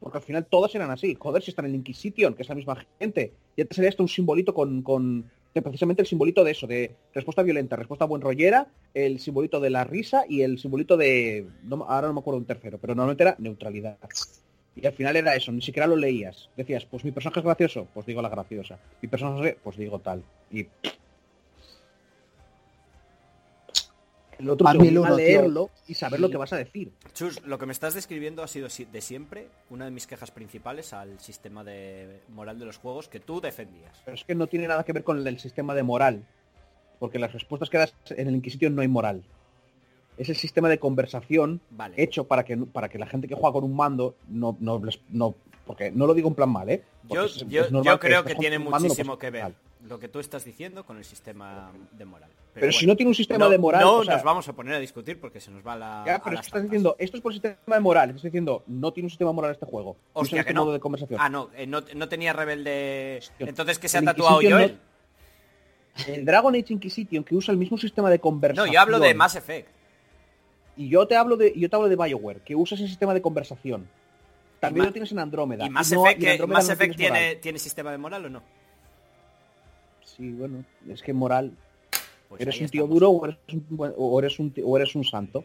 [0.00, 1.16] Porque al final todas eran así.
[1.18, 3.32] Joder, si están en Inquisition, que es la misma gente.
[3.56, 5.30] Ya te sería esto un simbolito con, con
[5.62, 9.84] precisamente el simbolito de eso, de respuesta violenta, respuesta buen rollera, el simbolito de la
[9.84, 11.46] risa y el simbolito de...
[11.86, 13.98] ahora no me acuerdo un tercero, pero normalmente era neutralidad.
[14.76, 16.48] Y al final era eso, ni siquiera lo leías.
[16.56, 18.78] Decías, pues mi personaje es gracioso, pues digo la graciosa.
[19.00, 20.22] Mi personaje, pues digo tal.
[20.50, 20.66] Y...
[24.38, 25.16] El otro A tío.
[25.16, 26.90] leerlo y saber lo que vas a decir.
[27.12, 30.32] Chus, lo que me estás describiendo ha sido si- de siempre una de mis quejas
[30.32, 33.96] principales al sistema de moral de los juegos que tú defendías.
[34.04, 36.24] Pero es que no tiene nada que ver con el sistema de moral.
[36.98, 39.22] Porque las respuestas que das en el Inquisition no hay moral.
[40.16, 41.94] Es el sistema de conversación Vale.
[42.00, 45.34] hecho para que, para que la gente que juega con un mando no, no, no
[45.66, 46.84] porque no lo digo en plan mal, ¿eh?
[47.08, 47.64] Yo, es- yo-
[47.98, 49.54] creo que tiene no muchísimo que ver mal.
[49.88, 52.30] lo que tú estás diciendo con el sistema de moral.
[52.52, 54.46] Pero, si bueno, no tiene un sistema no- de moral, no o sea, nos vamos
[54.48, 56.04] a poner a discutir porque se nos va la.
[56.06, 58.62] ya, pero es que estás diciendo, esto es por el sistema de moral, estás diciendo,
[58.68, 59.96] no tiene un sistema moral este juego.
[60.12, 60.62] Hostia, este que no.
[60.64, 61.18] modo de conversación.
[61.20, 63.16] Ah, no, eh, no, no tenía rebelde.
[63.20, 63.46] Hostia.
[63.48, 64.78] Entonces, ¿qué se ha tatuado yo él?
[66.08, 68.72] El Dragon Age Inquisition que usa el mismo sistema de No, conversación.
[68.74, 69.68] yo hablo de Mass Effect.
[70.76, 73.22] Y yo te hablo de, yo te hablo de BioWare, que usa ese sistema de
[73.22, 73.86] conversación.
[74.60, 75.66] También lo tienes en Andrómeda.
[75.66, 77.22] ¿Y Mass no- Effect, y en que- Andrómeda Mass no Effect tienes moral.
[77.28, 78.42] tiene, tiene sistema de moral o no?
[80.04, 81.52] Sí, bueno, es que moral.
[82.28, 85.04] Pues eres un tío duro o eres un, o eres un tío- o eres un
[85.04, 85.44] santo.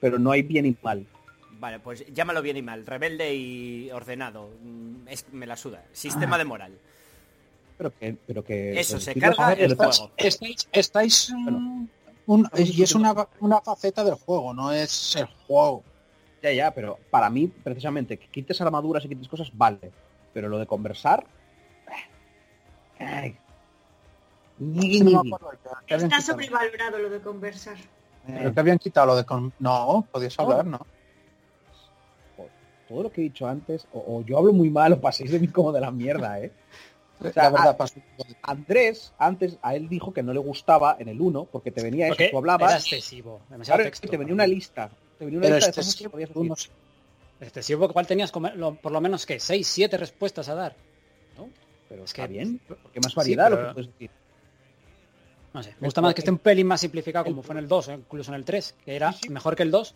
[0.00, 1.06] Pero no hay bien y mal.
[1.60, 2.86] Vale, pues llámalo bien y mal.
[2.86, 4.48] Rebelde y ordenado.
[4.62, 5.84] Mm, Es, me la suda.
[5.92, 6.38] Sistema Ah.
[6.38, 6.78] de moral.
[7.76, 9.92] Pero que, pero que Eso, se carga el juego.
[9.92, 10.12] juego.
[10.16, 11.86] Estáis, estáis Bueno.
[12.28, 15.82] Un- y es una, una faceta del juego, no es el juego.
[16.42, 19.90] Ya, ya, pero para mí, precisamente, que quites armaduras y quites cosas, vale.
[20.32, 21.26] Pero lo de conversar.
[23.00, 23.38] eh, ay.
[24.58, 24.82] No
[25.88, 27.76] Está sobrevalorado lo de conversar.
[28.26, 29.52] Pero te habían quitado lo de con...
[29.58, 30.80] No, podías hablar, ¿no?
[32.88, 35.38] Todo lo que he dicho antes, o, o yo hablo muy mal o paséis de
[35.38, 36.52] mí como de la mierda, ¿eh?
[37.32, 37.94] Sea, la verdad, pasó.
[38.42, 42.08] Andrés, antes, a él dijo que no le gustaba en el 1, porque te venía
[42.08, 43.40] eso, tú hablabas, era excesivo.
[43.48, 44.08] Demasiado claro, texto.
[44.08, 44.90] te venía una lista.
[45.18, 46.70] Te venía una Pero lista este de cosas que podías decir.
[47.40, 50.76] Excesivo porque igual tenías como- lo- por lo menos que 6, 7 respuestas a dar.
[51.36, 51.48] ¿no?
[51.88, 54.10] Pero Es está que- bien, porque más variedad pero- lo que puedes decir.
[55.54, 57.68] No sé, me gusta más que esté un pelín más simplificado como fue en el
[57.68, 59.28] 2, o incluso en el 3, que era Sí, sí.
[59.30, 59.94] mejor que el 2.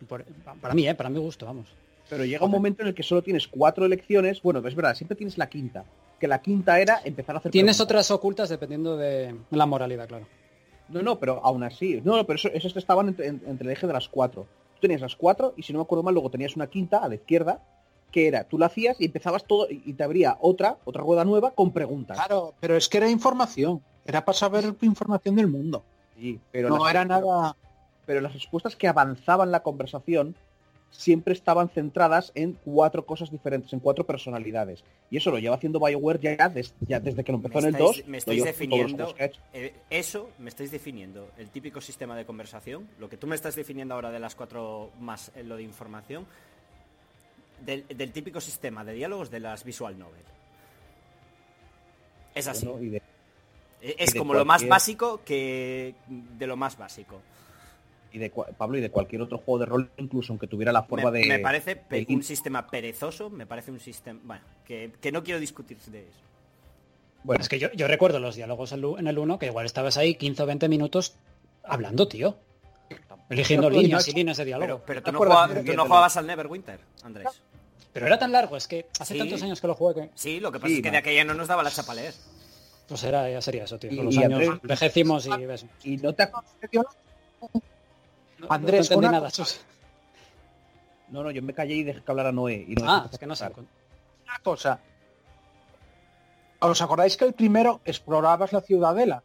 [0.00, 0.24] Y por-
[0.60, 0.94] para mí, ¿eh?
[0.94, 1.68] Para mi gusto, vamos.
[2.08, 4.40] Pero llega un momento en el que solo tienes cuatro elecciones.
[4.42, 5.84] Bueno, es verdad, siempre tienes la quinta.
[6.18, 7.84] Que la quinta era empezar a hacer Tienes preguntas.
[8.06, 10.26] otras ocultas dependiendo de la moralidad, claro.
[10.88, 12.00] No, no, pero aún así.
[12.04, 14.46] No, no, pero eso, esos estaban entre, en- entre el eje de las cuatro.
[14.74, 17.08] Tú tenías las cuatro y si no me acuerdo mal, luego tenías una quinta a
[17.08, 17.60] la izquierda,
[18.10, 21.50] que era, tú la hacías y empezabas todo y te abría otra, otra rueda nueva
[21.50, 22.16] con preguntas.
[22.16, 23.82] Claro, pero es que era información.
[24.06, 25.84] Era para saber información del mundo.
[26.16, 27.54] Sí, pero no las- era nada...
[28.06, 30.34] pero las respuestas que avanzaban la conversación
[30.90, 34.82] siempre estaban centradas en cuatro cosas diferentes, en cuatro personalidades.
[35.10, 37.74] Y eso lo lleva haciendo BioWare ya, des- ya desde que lo empezó en el
[37.74, 38.08] estáis- 2.
[38.08, 39.14] me estáis definiendo
[39.52, 43.54] eh, eso, me estáis definiendo el típico sistema de conversación, lo que tú me estás
[43.54, 46.26] definiendo ahora de las cuatro más eh, lo de información,
[47.64, 50.22] del, del típico sistema de diálogos de las visual novel.
[52.34, 52.66] Es así.
[52.66, 53.02] Bueno, y de-
[53.80, 57.20] es como lo más básico que de lo más básico.
[58.12, 60.86] Y de Pablo y de cualquier otro juego de rol, incluso aunque tuviera la Me,
[60.88, 61.26] forma de.
[61.26, 64.18] me parece de- un sistema perezoso, me parece un sistema...
[64.24, 66.18] Bueno, que, que no quiero discutir de eso.
[67.24, 70.14] Bueno, Es que yo, yo recuerdo los diálogos en el 1 que igual estabas ahí
[70.14, 71.16] 15 o 20 minutos
[71.64, 72.36] hablando, tío.
[73.28, 74.66] Eligiendo Pero, líneas y líneas de diálogo.
[74.78, 77.42] Pero, pero ¿te tú, no, jugabas, tú no jugabas al Neverwinter, Andrés.
[77.92, 79.18] Pero era tan largo, es que hace Sí.
[79.18, 80.10] tantos años que lo jugué que...
[80.14, 80.92] Sí, lo que pasa Sí, es que no.
[80.92, 82.14] de aquella no nos daba la chapa leer.
[82.88, 83.94] Pues era, ya sería eso, tío.
[83.94, 85.66] Con los y años Andrés- envejecimos y ves.
[85.84, 86.28] y no te
[88.48, 89.28] Andrés, no una nada.
[91.08, 92.64] No, no, yo me callé y dejé que hablara Noé.
[92.68, 93.46] Y Noé Ah, es que no sé.
[93.46, 94.78] una cosa.
[96.60, 99.22] ¿Os acordáis que el primero explorabas la ciudadela?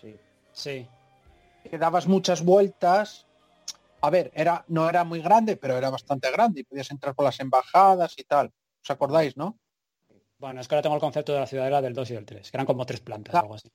[0.00, 0.16] Sí.
[0.52, 0.86] Sí.
[1.70, 3.26] Que dabas muchas vueltas.
[4.00, 7.24] A ver, era, no era muy grande, pero era bastante grande y podías entrar por
[7.24, 8.52] las embajadas y tal.
[8.82, 9.58] ¿Os acordáis, no?
[10.38, 12.50] Bueno, es que ahora tengo el concepto de la ciudadela del 2 y del 3,
[12.50, 13.40] que eran como tres plantas o Ah.
[13.40, 13.70] algo así.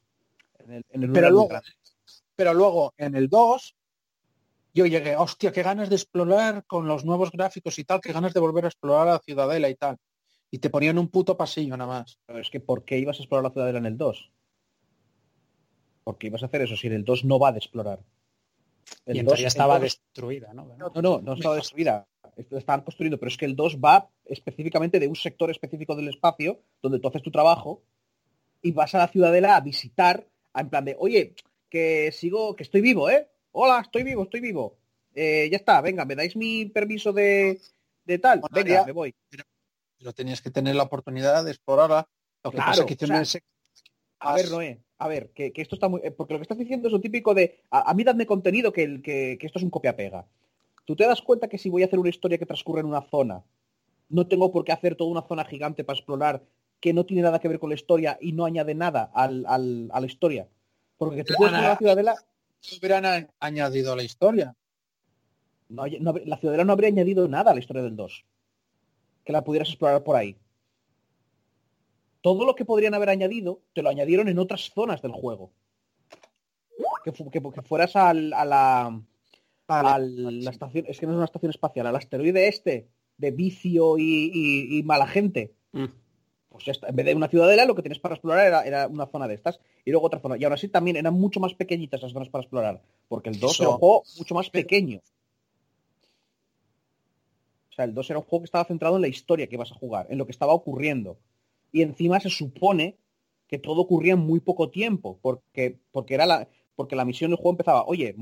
[0.59, 1.49] En el, en el Pero luego,
[2.35, 3.75] pero luego en el 2
[4.73, 8.33] yo llegué, hostia, qué ganas de explorar con los nuevos gráficos y tal, qué ganas
[8.33, 9.97] de volver a explorar la ciudadela y tal.
[10.49, 12.19] Y te ponían un puto pasillo nada más.
[12.25, 14.31] Pero es que ¿por qué ibas a explorar la ciudadela en el 2?
[16.03, 17.99] ¿Por qué ibas a hacer eso si en el 2 no va de explorar?
[19.05, 20.65] El y en 2 teoría estaba el 2 destruida, ¿no?
[20.77, 22.07] No, no, no estaba destruida.
[22.35, 26.07] Esto Estaban construyendo, pero es que el 2 va específicamente de un sector específico del
[26.09, 27.83] espacio donde tú haces tu trabajo
[28.61, 31.35] y vas a la ciudadela a visitar, a- en plan de, oye,
[31.69, 33.29] que sigo, que estoy vivo, ¿eh?
[33.51, 34.77] Hola, estoy vivo, estoy vivo.
[35.13, 37.59] Eh, ya está, venga, ¿me dais mi permiso de,
[38.05, 38.39] de tal?
[38.41, 39.13] Bueno, Venga, ya- me voy.
[39.99, 42.07] Pero tenías que tener la oportunidad de explorarla.
[42.43, 43.43] Lo que Claro, pasa que o sea, tiene ese-
[44.19, 46.01] A ver, Noé, a ver, que, que esto está muy...
[46.03, 47.59] eh, Porque lo que estás diciendo es lo típico de...
[47.69, 50.25] A, a mí dadme contenido que, el, que, que esto es un copia-pega.
[50.85, 53.01] Tú te das cuenta que si voy a hacer una historia que transcurre en una
[53.01, 53.43] zona,
[54.09, 56.41] no tengo por qué hacer toda una zona gigante para explorar
[56.79, 59.89] que no tiene nada que ver con la historia y no añade nada al, al-
[59.93, 60.47] a la historia.
[60.97, 61.61] Porque tú puedes Nada.
[61.63, 62.15] poner la ciudadela...
[62.79, 64.55] hubieran añadido a la historia.
[65.69, 65.85] no
[66.25, 68.25] la ciudadela no habría añadido nada a la historia del 2.
[69.23, 70.35] Que la pudieras explorar por ahí.
[72.21, 75.51] Todo lo que podrían haber añadido, te lo añadieron en otras zonas del juego.
[77.03, 79.01] Que, fu- que- que fueras al- a la,
[79.67, 79.89] Vale.
[79.89, 83.97] a la estación, es que no es una estación espacial, al asteroide este de vicio
[83.97, 85.55] y, y- y mala gente.
[85.71, 85.85] Mm.
[86.61, 86.89] Pues ya está.
[86.89, 89.33] En vez de una ciudadela, lo que tienes para explorar era, era una zona de
[89.33, 90.37] estas y luego otra zona.
[90.37, 93.51] Y ahora sí también eran mucho más pequeñitas las zonas para explorar, porque el 2
[93.51, 93.63] Eso.
[93.63, 95.01] era un juego mucho más pequeño.
[97.71, 99.71] O sea, el 2 era un juego que estaba centrado en la historia que ibas
[99.71, 101.17] a jugar, en lo que estaba ocurriendo.
[101.71, 102.97] Y encima se supone
[103.47, 107.37] que todo ocurría en muy poco tiempo, porque, porque, era la, porque la misión del
[107.37, 108.15] juego empezaba, oye,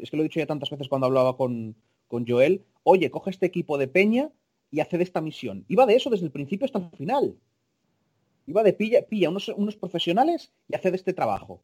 [0.00, 1.76] es que lo he dicho ya tantas veces cuando hablaba con,
[2.08, 4.32] con Joel, oye, coge este equipo de peña
[4.70, 5.64] y hace de esta misión.
[5.68, 7.36] Iba de eso desde el principio hasta el final.
[8.46, 11.62] Iba de pilla, pilla unos, unos profesionales y hace de este trabajo.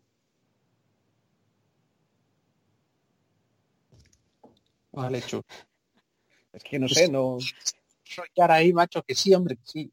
[4.93, 5.43] Vale, chu.
[6.53, 7.39] Es que no sé, no
[8.05, 9.93] Soñar ahí, macho, que sí, hombre, que sí.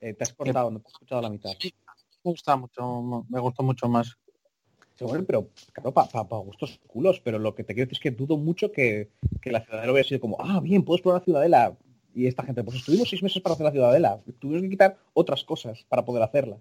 [0.00, 1.50] eh, te has cortado, no te has escuchado la mitad.
[2.24, 4.16] Me gusta mucho, me gustó mucho más.
[4.96, 8.10] Sí, bueno, pero claro, para gustos culos, pero lo que te quiero decir es que
[8.10, 9.10] dudo mucho que,
[9.40, 11.78] que la ciudadela hubiera sido como, ah, bien, puedo explorar la ciudadela.
[12.14, 14.20] Y esta gente, pues estuvimos seis meses para hacer la ciudadela.
[14.38, 16.58] Tuvimos que quitar otras cosas para poder hacerla.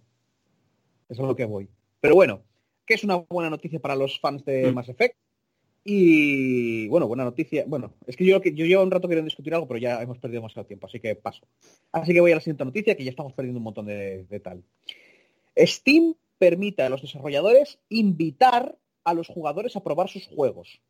[1.09, 1.69] Eso es lo que voy.
[2.01, 2.41] Pero bueno,
[2.85, 4.75] que es una buena noticia para los fans de Mm.
[4.75, 5.15] Mass Effect.
[5.83, 7.63] Y bueno, buena noticia.
[7.65, 10.41] Bueno, es que yo, yo llevo un rato queriendo discutir algo, pero ya hemos perdido
[10.41, 11.47] demasiado tiempo, así que paso.
[11.93, 14.39] Así que voy a la siguiente noticia, que ya estamos perdiendo un montón de, de
[14.41, 14.63] tal.
[15.57, 20.81] Steam permite a los desarrolladores invitar a los jugadores a probar sus juegos.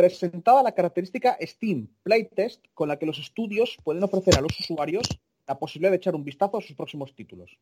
[0.00, 5.06] Presentada la característica Steam Playtest con la que los estudios pueden ofrecer a los usuarios
[5.46, 7.58] la posibilidad de echar un vistazo a sus próximos títulos.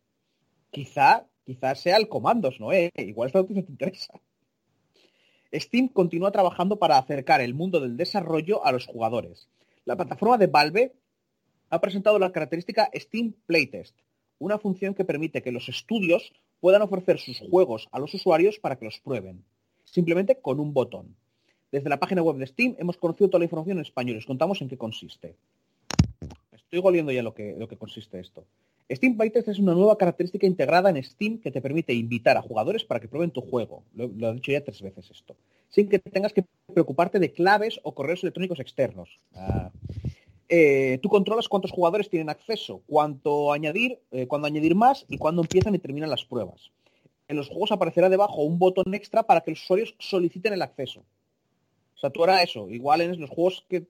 [0.71, 2.73] Quizá, quizá sea el comandos, ¿no?
[2.73, 2.93] Eh?
[2.95, 4.21] Igual esta noticia te interesa.
[5.53, 9.49] Steam continúa trabajando para acercar el mundo del desarrollo a los jugadores.
[9.85, 10.95] La plataforma de Valve
[11.71, 13.97] ha presentado la característica Steam Playtest,
[14.39, 18.77] una función que permite que los estudios puedan ofrecer sus juegos a los usuarios para
[18.79, 19.45] que los prueben,
[19.83, 21.17] simplemente con un botón.
[21.71, 24.27] Desde la página web de Steam hemos conocido toda la información en español y os
[24.27, 25.37] contamos en qué consiste.
[26.53, 28.45] Estoy goliendo ya lo que, consiste esto.
[28.91, 32.85] Steam Playtest es una nueva característica integrada en Steam que te permite invitar a jugadores
[32.85, 33.83] para que prueben tu juego.
[33.95, 35.37] Lo, lo he dicho ya tres veces esto.
[35.69, 39.19] sin que tengas que preocuparte de claves o correos electrónicos externos.
[39.35, 39.71] Ah.
[40.49, 45.43] Eh, tú controlas cuántos jugadores tienen acceso, cuánto añadir, eh, cuándo añadir más y cuándo
[45.43, 46.71] empiezan y terminan las pruebas.
[47.29, 51.05] En los juegos aparecerá debajo un botón extra para que los usuarios soliciten el acceso.
[51.99, 53.89] O sea, tú ahora eso, igual en los juegos que,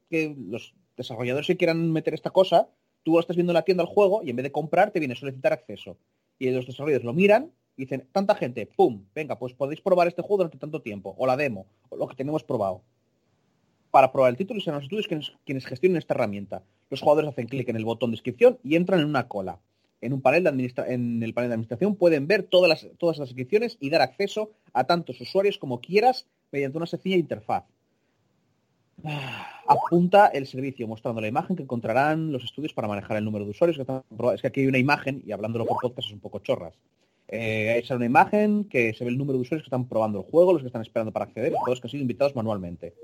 [0.49, 2.71] los desarrolladores que quieran meter esta cosa,
[3.03, 5.13] tú estás viendo en la tienda el juego y en vez de comprar te viene
[5.13, 5.99] a solicitar acceso.
[6.39, 9.05] Y los desarrolladores lo miran y dicen, tanta gente, ¡pum!
[9.15, 12.17] Venga, pues podéis probar este juego durante tanto tiempo, o la demo, o lo que
[12.17, 12.81] tenemos probado.
[13.91, 15.07] Para probar el título serán los estudios
[15.45, 16.63] quienes, gestionen esta herramienta.
[16.89, 19.61] Los jugadores hacen clic en el botón de inscripción y entran en una cola.
[20.01, 23.77] En, un panel de el panel de administración pueden ver todas las, todas las inscripciones
[23.81, 27.65] y dar acceso a tantos usuarios como quieras mediante una sencilla interfaz.
[29.67, 33.51] Apunta el servicio mostrando la imagen que encontrarán los estudios para manejar el número de
[33.51, 33.77] usuarios.
[33.77, 34.03] Que están
[34.35, 36.75] es que aquí hay una imagen y hablándolo por podcast es un poco chorras.
[37.29, 40.25] Eh, sale una imagen que se ve el número de usuarios que están probando el
[40.25, 42.95] juego, los que están esperando para acceder y todos los que han sido invitados manualmente.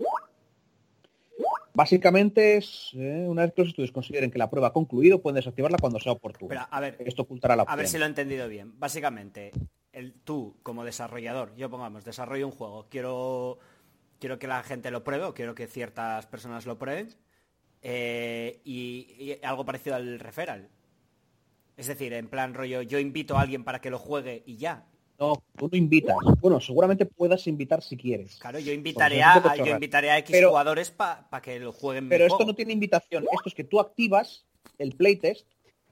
[1.74, 5.34] Básicamente es, eh, una vez que los estudios consideren que la prueba ha concluido, pueden
[5.34, 6.52] desactivarla cuando sea oportuno.
[6.52, 7.92] Espera, a ver, Esto ocultará la a ver opción.
[7.92, 8.78] si lo he entendido bien.
[8.78, 9.50] Básicamente,
[9.92, 13.58] el, tú como desarrollador, yo pongamos, desarrollo un juego, quiero,
[14.24, 17.10] quiero que la gente lo pruebe o quiero que ciertas personas lo prueben
[17.82, 20.70] eh, y, y algo parecido al referral.
[21.76, 24.86] Es decir, en plan rollo, yo invito a alguien para que lo juegue y ya.
[25.18, 26.16] No, tú no invitas.
[26.40, 28.36] Bueno, seguramente puedas invitar si quieres.
[28.38, 32.08] Claro, yo invitaré a, yo invitaré a X Pero- jugadores para que lo jueguen mi
[32.08, 32.52] Pero esto juego.
[32.52, 33.24] no tiene invitación.
[33.30, 34.46] Esto es que tú activas
[34.78, 35.46] el playtest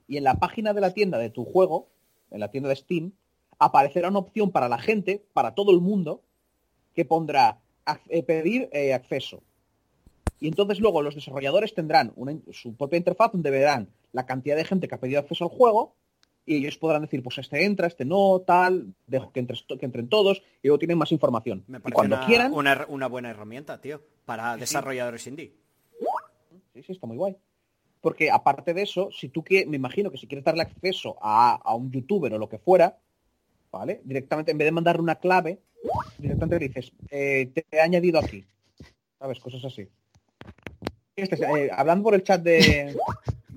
[0.07, 1.87] y en la página de la tienda de tu juego,
[2.31, 3.11] en la tienda de Steam,
[3.59, 6.23] aparecerá una opción para la gente, para todo el mundo,
[6.95, 7.59] que pondrá
[8.25, 9.41] pedir eh, acceso.
[10.39, 14.65] Y entonces luego los desarrolladores tendrán una su propia interfaz donde verán la cantidad de
[14.65, 15.95] gente que ha pedido acceso al juego
[16.45, 19.85] y ellos podrán decir, pues este entra, este no, tal, dejo que, entres to- que
[19.85, 21.63] entren todos y luego tienen más información.
[21.67, 25.53] Me y parece cuando una, quieran, una, una buena herramienta, tío, para desarrolladores indie.
[26.73, 27.37] Sí, sí, está muy guay.
[28.01, 31.55] Porque aparte de eso, si tú quieres, me imagino que si quieres darle acceso a,
[31.55, 32.97] a un youtuber o lo que fuera,
[33.71, 34.01] ¿vale?
[34.03, 35.61] Directamente, en vez de mandarle una clave,
[36.17, 38.43] directamente le dices, eh, te he añadido aquí.
[39.19, 39.39] ¿Sabes?
[39.39, 39.87] Cosas así.
[41.15, 42.95] Este, eh, hablando por el chat de...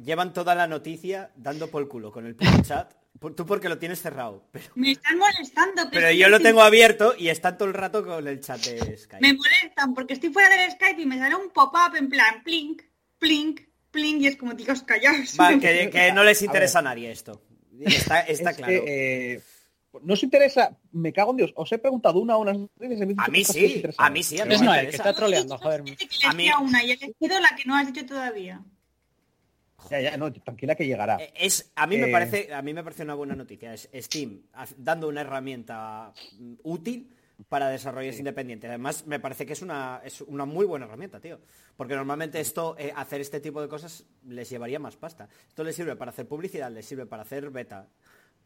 [0.05, 2.95] Llevan toda la noticia dando por el culo con el chat.
[3.19, 4.47] Por- Tú porque lo tienes cerrado.
[4.53, 5.83] Pero, Me están molestando.
[5.91, 8.97] pero estoy yo lo tengo abierto y está todo el rato con el chat de
[8.97, 9.21] Skype.
[9.27, 12.83] Me molestan porque estoy fuera del Skype y me sale un pop-up en plan plink,
[13.19, 15.35] plink, plink y es como, tíos, callaos.
[15.41, 17.43] Va, que, que no les A interesa a nadie esto.
[17.81, 18.73] Está, está es claro.
[18.85, 19.41] que, eh,
[20.03, 22.69] no os interesa, me cago en Dios, os he preguntado una habéis
[23.09, 25.03] dicho A mí sí, a mí sí, a mí Es me Noel, que interesa.
[25.11, 25.81] está troleando, joder.
[25.81, 28.63] A mí- una y he elegido la que no has dicho todavía.
[29.91, 31.17] Ya, ya, no, tranquila que llegará.
[31.21, 33.73] Eh, Es, a mí me Eh, parece, a mí me parece una buena noticia.
[33.73, 34.43] Es Steam
[34.79, 37.15] dando una herramienta mm, útil
[37.49, 38.69] para desarrollos independientes.
[38.69, 41.39] Además, me parece que es una, es una muy buena herramienta, tío.
[41.77, 45.29] Porque normalmente esto, eh, hacer este tipo de cosas les llevaría más pasta.
[45.47, 47.87] Esto les sirve para hacer publicidad, les sirve para hacer beta,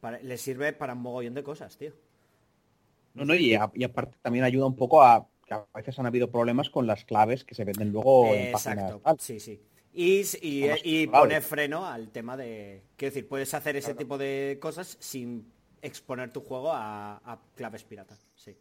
[0.01, 1.93] para- les sirve para un mogollón de cosas, tío.
[3.15, 6.07] No, no, y, a- y aparte también ayuda un poco a que a veces han
[6.07, 8.79] habido problemas con las claves que se venden luego en Eh, páginas.
[8.79, 9.19] Exacto, tal.
[9.21, 9.61] sí, sí.
[9.93, 12.85] Y, y, pone freno al tema de...
[12.97, 15.51] Quiero decir, puedes hacer ese tipo de cosas sin
[15.83, 18.25] exponer tu juego a, a claves piratas.
[18.37, 18.57] Sí.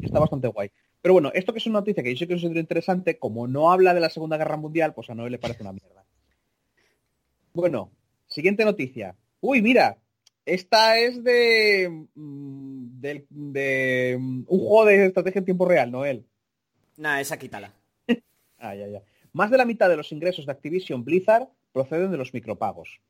[0.00, 0.70] Está bastante guay.
[1.00, 3.72] Pero bueno, esto que es una noticia que yo sé que es interesante, como no
[3.72, 6.04] habla de la Segunda Guerra Mundial, pues a Noel le parece una mierda.
[7.52, 7.90] Bueno,
[8.28, 9.16] siguiente noticia.
[9.44, 9.98] Uy, mira,
[10.46, 16.24] esta es de, mm, del- de mm, un juego de estrategia en tiempo real, Noel.
[16.96, 17.72] Nada, esa quítala.
[18.64, 19.02] Ah, ya, ya.
[19.32, 23.00] Más de la mitad de los ingresos de Activision Blizzard proceden de los micropagos.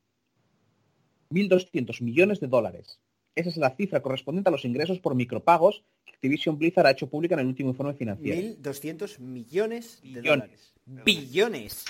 [1.30, 2.98] 1.200 millones de dólares.
[3.34, 7.08] Esa es la cifra correspondiente a los ingresos por micropagos que Activision Blizzard ha hecho
[7.10, 8.40] pública en el último informe financiero.
[8.62, 10.24] 1.200 millones de Billones.
[10.24, 10.72] dólares.
[11.04, 11.84] Billones.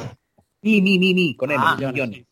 [0.63, 1.77] Mi, mi, mi, mi, con él, Ah.
[1.79, 2.25] millones.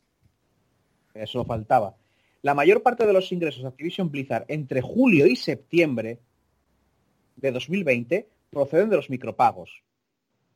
[1.14, 1.96] Eso faltaba.
[2.42, 6.20] La mayor parte de los ingresos de Activision Blizzard entre julio y septiembre
[7.36, 9.82] de 2020 proceden de los micropagos.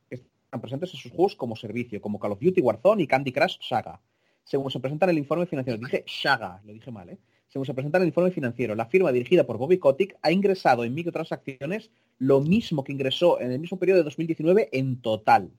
[0.09, 3.33] que Están presentes en sus juegos como servicio, como Call of Duty Warzone y Candy
[3.33, 4.01] Crush Saga.
[4.45, 7.19] Según se presenta en el informe financiero, dije Saga, lo dije mal, ¿eh?
[7.49, 10.85] Según se presenta en el informe financiero, la firma dirigida por Bobby Kotick ha ingresado
[10.85, 15.51] en microtransacciones lo mismo que ingresó en el mismo periodo de 2019 en total.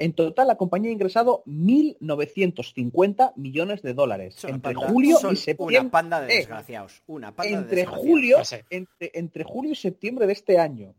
[0.00, 5.32] En total, la compañía ha ingresado 1.950 millones de dólares Son entre panda- julio son
[5.32, 5.80] y septiembre.
[5.80, 7.02] Una panda de Eh, desgraciados.
[7.06, 8.06] Una panda de entre desgraciados.
[8.08, 8.36] julio,
[8.70, 10.94] entre, entre julio y septiembre de este año.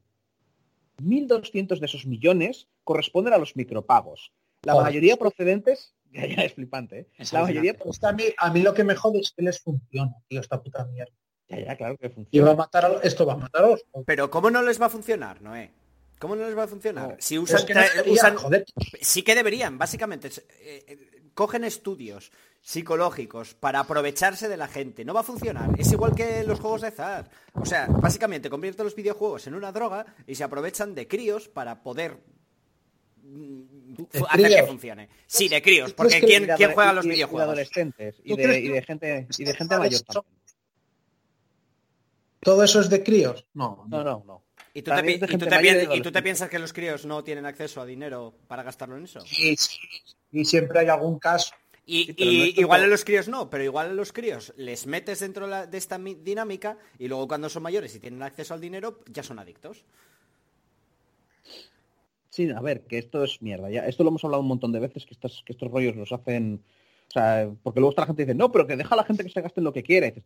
[1.02, 4.34] 1.200 de esos millones corresponden a los micropagos.
[4.64, 4.86] La Joder.
[4.88, 5.94] mayoría procedentes...
[6.12, 7.08] Ya, ya, es flipante, ¿eh?
[7.20, 7.74] Es La mayoría...
[7.80, 7.90] alucinante.
[7.92, 10.42] Es que a mí, a mí lo que me jode es que les funciona, tío,
[10.42, 11.14] esta puta mierda.
[11.48, 12.52] Ya, ya, claro que Y va funciona.
[12.52, 14.90] a matar a, esto va a matar a los Pero ¿cómo no les va a
[14.90, 15.70] funcionar, Noé?
[16.20, 17.10] ¿Cómo no les va a funcionar?
[17.12, 17.16] No.
[17.20, 18.66] Si usan, es que no tra- debería, usan- joder.
[19.02, 20.28] Sí que deberían, básicamente.
[20.28, 25.06] eh, eh, cogen estudios psicológicos para aprovecharse de la gente.
[25.06, 25.70] No va a funcionar.
[25.80, 27.30] Es igual que los juegos de azar.
[27.54, 31.82] O sea, básicamente convierten los videojuegos en una droga y se aprovechan de críos para
[31.82, 32.18] poder
[33.24, 35.10] mm, ¿De hacer que funcione.
[35.26, 37.48] Sí, de críos, ¿Tú porque ¿quién, juega a y- los y de- videojuegos?
[37.48, 40.34] adolescentes y ¿Tú de, y gente y de gente mayor también.
[42.42, 43.46] ¿Todo eso es de críos?
[43.54, 44.44] No, No, no, no.
[44.74, 45.46] ¿Y tú, te, y tú
[45.96, 49.20] y tú piensas que los críos no tienen acceso a dinero para gastarlo en eso?
[49.38, 49.56] Y,
[50.32, 51.54] y siempre hay algún caso.
[51.86, 52.14] Y, Sí,
[52.56, 55.52] no igual a los críos no, pero igual a los críos les metes dentro de
[55.52, 59.00] la- de esta mi- dinámica y luego cuando son mayores y tienen acceso al dinero
[59.08, 59.84] ya son adictos.
[62.30, 63.72] Sí, a ver, que esto es mierda.
[63.72, 66.12] Ya, esto lo hemos hablado un montón de veces, que, estas, que estos rollos los
[66.12, 66.62] hacen...
[67.08, 69.04] O sea, porque luego está la gente y dice, no, pero que deja a la
[69.04, 70.24] gente que se gaste en lo que quiere.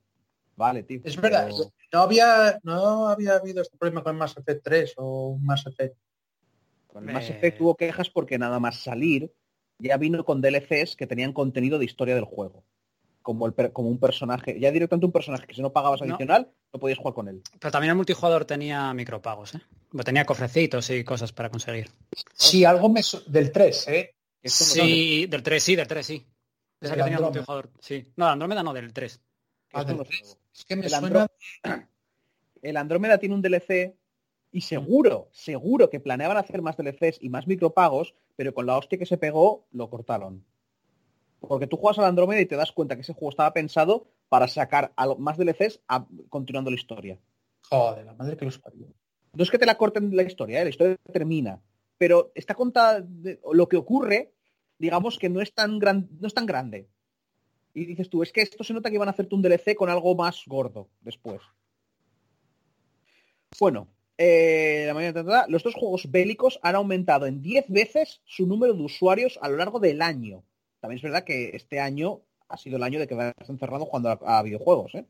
[0.56, 1.01] Vale, tío.
[1.04, 5.28] Es verdad, pero- no había, no había habido este problema con Mass Effect 3 o
[5.30, 5.95] un Mass Effect.
[6.88, 7.30] Con Mass.
[7.30, 9.32] Effect hubo quejas porque nada más salir
[9.80, 12.64] ya vino con DLCs que tenían contenido de historia del juego.
[13.24, 16.80] Como, el como un personaje, ya directamente un personaje que si no pagabas adicional, no
[16.80, 17.41] podías jugar con él.
[17.58, 19.62] Pero también el multijugador tenía micropagos, ¿eh?
[20.04, 21.89] Tenía cofrecitos y cosas para conseguir.
[22.34, 24.16] Sí, algo me su- del 3, ¿eh?
[24.41, 26.28] Esto no Sí, del 3 sí, del 3 sí.
[26.82, 27.70] Del que tenía el multijugador.
[27.80, 28.12] Sí.
[28.18, 29.18] No, Andrómeda no, del 3.
[29.70, 30.38] que esto Ah, no del es 3.
[30.54, 31.28] Es que me El suena...
[32.62, 33.97] El Andrómeda tiene un DLC
[34.51, 38.97] y seguro, seguro que planeaban hacer más DLCs y más micropagos, pero con la hostia
[38.97, 40.45] que se pegó, lo cortaron.
[41.39, 44.47] Porque tú juegas al Andrómeda y te das cuenta que ese juego estaba pensado para
[44.47, 47.20] sacar más DLCs a- continuando la historia.
[47.70, 48.88] Joder, la madre que los parió.
[49.34, 50.64] No es que te la corten la historia, ¿eh?
[50.64, 51.60] la historia termina,
[51.97, 54.32] pero está contada de- lo que ocurre,
[54.78, 56.88] digamos que no es tan gran, no es tan grande.
[57.74, 59.89] Y dices tú, es que esto se nota que iban a hacerte un DLC con
[59.89, 61.41] algo más gordo después.
[63.59, 68.45] Bueno, eh, la mañana tendrá- los dos juegos bélicos han aumentado en 10 veces su
[68.47, 70.43] número de usuarios a lo largo del año.
[70.80, 74.09] También es verdad que este año ha sido el año de que vas encerrado jugando
[74.09, 74.95] a, a videojuegos.
[74.95, 75.05] ¿eh?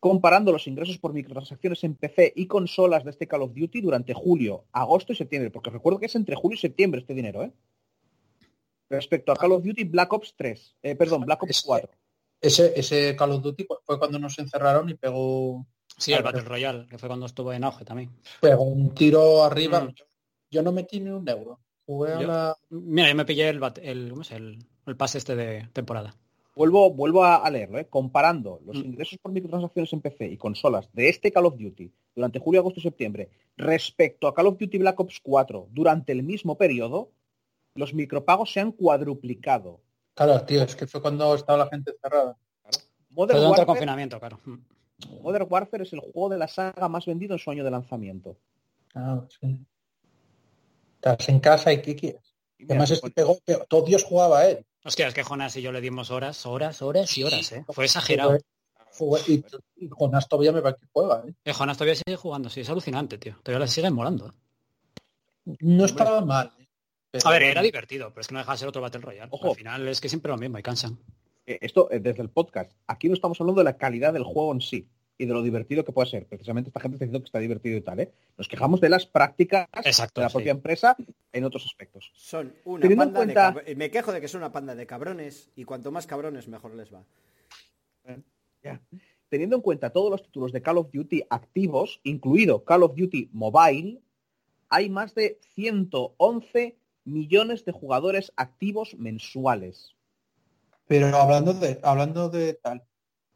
[0.00, 4.14] Comparando los ingresos por microtransacciones en PC y consolas de este Call of Duty durante
[4.14, 7.52] julio, agosto y septiembre, porque recuerdo que es entre julio y septiembre este dinero, ¿eh?
[8.92, 11.90] Respecto a Call of Duty Black Ops 3, eh, perdón, Black Ops Ese- 4.
[12.40, 15.66] Ese, ese Call of Duty fue cuando nos encerraron y pegó,
[15.96, 18.10] Sí, el Battle Royale, que fue cuando estuvo en auge también.
[18.40, 19.80] pegó un tiro arriba.
[19.82, 19.94] Mm.
[20.50, 21.60] Yo, no metí ni un euro.
[21.86, 22.56] Jugué a Yo- la...
[22.70, 24.30] Mira, yo me pillé el, bat- el, ¿cómo es?
[24.32, 26.14] el, el pase este de temporada.
[26.54, 27.86] Vuelvo, vuelvo a, a leerlo, ¿eh?
[27.88, 28.86] comparando los Mm.
[28.86, 32.80] ingresos por microtransacciones en PC y consolas de este Call of Duty durante julio, agosto
[32.80, 37.10] y septiembre respecto a Call of Duty Black Ops 4 durante el mismo periodo,
[37.74, 39.80] los micropagos se han cuadruplicado.
[40.14, 42.36] Claro, tío, es que fue cuando estaba la gente cerrada.
[43.10, 44.40] Modern Warfare, confinamiento, claro.
[45.22, 48.36] Modern Warfare es el juego de la saga más vendido en su año de lanzamiento.
[48.94, 49.58] Ah, sí.
[50.96, 52.34] Estás en casa y ¿qué quieres?
[52.58, 54.64] Y mira, Además es que pegó, pegó- todo Dios jugaba a él.
[54.84, 57.64] Hostia, es que Jonas y yo le dimos horas, horas, horas y horas, ¿eh?
[57.68, 58.38] Fue exagerado.
[59.26, 59.42] Y,
[59.76, 61.24] y Jonás todavía me va que juega.
[61.26, 61.34] ¿eh?
[61.44, 63.36] Eh, Jonas todavía sigue jugando, sí, es alucinante, tío.
[63.42, 64.28] Todavía le sigue molando.
[64.28, 65.56] ¿eh?
[65.60, 66.52] No estaba mal.
[67.12, 67.18] ¿Eh?
[67.18, 69.28] Pero A ver, era divertido, pero es que no deja de ser otro Battle Royale.
[69.32, 69.50] Ojo.
[69.50, 70.98] Al final es que siempre lo mismo y cansan.
[71.46, 72.72] Eh, Esto eh, desde el podcast.
[72.86, 74.86] Aquí no estamos hablando de la calidad del juego en sí
[75.18, 76.26] y de lo divertido que puede ser.
[76.26, 78.12] Precisamente esta gente está diciendo que está divertido y tal, ¿eh?
[78.38, 80.34] Nos quejamos de las prácticas Exacto, de la sí.
[80.34, 80.96] propia empresa
[81.32, 82.10] en otros aspectos.
[82.14, 84.74] Son una Teniendo en panda cuenta- de cab- Me quejo de que son una panda
[84.74, 87.04] de cabrones y cuanto más cabrones mejor les va.
[88.62, 88.80] Ya.
[89.28, 93.30] Teniendo en cuenta todos los títulos de Call of Duty activos, incluido Call of Duty
[93.32, 94.00] Mobile,
[94.68, 99.96] hay más de 111 millones de jugadores activos mensuales.
[100.86, 102.82] Pero hablando de, hablando de tal,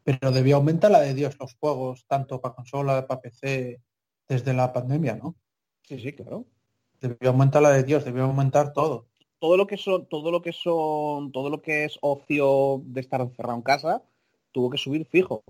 [0.02, 3.80] pero debió aumentar la de Dios los juegos, tanto para consola, para PC,
[4.28, 5.34] desde la pandemia, ¿no?
[5.82, 6.44] Sí, sí, claro.
[7.00, 9.06] Debió aumentar la de Dios, debió aumentar todo.
[9.38, 13.20] Todo lo que son, todo lo que son, todo lo que es ocio de estar
[13.20, 14.02] encerrado en casa,
[14.52, 15.42] tuvo que subir fijo.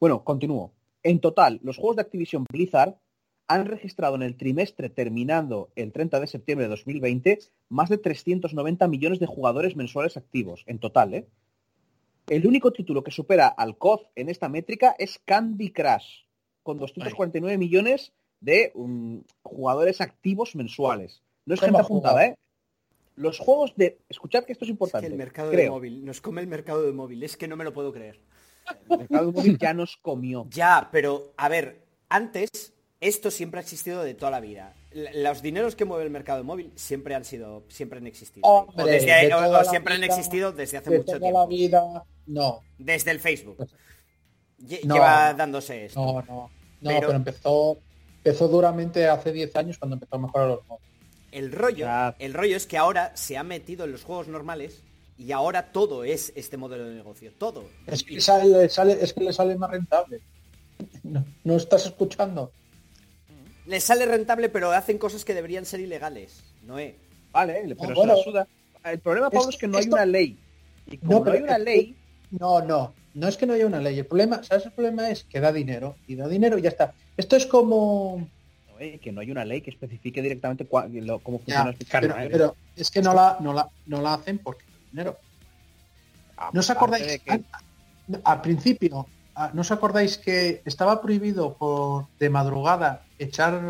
[0.00, 0.72] Bueno, continúo.
[1.02, 2.96] En total, los juegos de Activision Blizzard
[3.46, 7.38] han registrado en el trimestre terminando el 30 de septiembre de 2020
[7.68, 11.26] más de 390 millones de jugadores mensuales activos, en total, ¿eh?
[12.26, 16.24] El único título que supera al COD en esta métrica es Candy Crush,
[16.62, 21.22] con 249 millones de um, jugadores activos mensuales.
[21.44, 22.36] No es ¿Cómo gente apuntada, ¿eh?
[23.16, 23.98] Los juegos de...
[24.08, 25.06] Escuchad que esto es Es importante.
[25.06, 27.64] que el mercado de móvil, nos come el mercado de móvil, es que no me
[27.64, 28.18] lo puedo creer.
[28.88, 30.46] El mercado del móvil ya nos comió.
[30.50, 32.73] Ya, pero a ver, antes
[33.06, 34.74] esto siempre ha existido de toda la vida.
[34.92, 38.46] L- Los dineros que mueve el mercado de móvil siempre han sido, siempre han existido.
[38.46, 41.06] Hombre, o desde- de o- toda o la siempre han existido desde hace De mucho
[41.06, 41.38] toda tiempo.
[41.40, 42.60] la vida, no.
[42.78, 43.66] Desde el Facebook.
[44.60, 44.94] Lle- No.
[44.94, 46.00] Lleva dándose esto.
[46.00, 46.50] No, no.
[46.80, 47.78] No, Pero- pero, empezó,
[48.18, 50.82] empezó duramente hace 10 años cuando empezó a mejorar los modos.
[51.32, 51.86] El rollo,
[52.18, 54.82] el rollo es que ahora se ha metido en los juegos normales
[55.18, 57.32] y ahora todo es este modelo de negocio.
[57.38, 57.64] Todo.
[57.86, 60.20] Es que, sale, sale- es que le sale más rentable.
[61.04, 62.50] No, no estás escuchando.
[63.66, 66.42] Les sale rentable, pero hacen cosas que deberían ser ilegales.
[66.62, 66.94] No es.
[67.32, 68.12] Vale, pero Ah, bueno.
[68.12, 68.46] se la suda.
[68.84, 70.38] El problema, Pablo, es que no hay una ley.
[70.86, 71.96] Y como No, hay una ley,
[72.30, 72.92] No, no.
[73.14, 73.98] No es que no haya una ley.
[73.98, 74.66] El problema, ¿sabes?
[74.66, 75.94] El problema es que da dinero.
[76.08, 76.92] Y da dinero y ya está.
[77.16, 78.28] Esto es como...
[78.68, 81.70] no, eh, que no hay una ley que especifique directamente cua- lo- cómo Ya, funciona
[81.70, 82.28] el pero, fiscal.
[82.32, 85.18] pero es que no la, no la, no la hacen porque da dinero.
[86.52, 87.06] ¿No os acordáis?
[87.06, 87.44] de que- Al,
[88.24, 89.12] al principio, ah,
[89.52, 93.60] ¿no os acordáis que estaba prohibido por de madrugada echar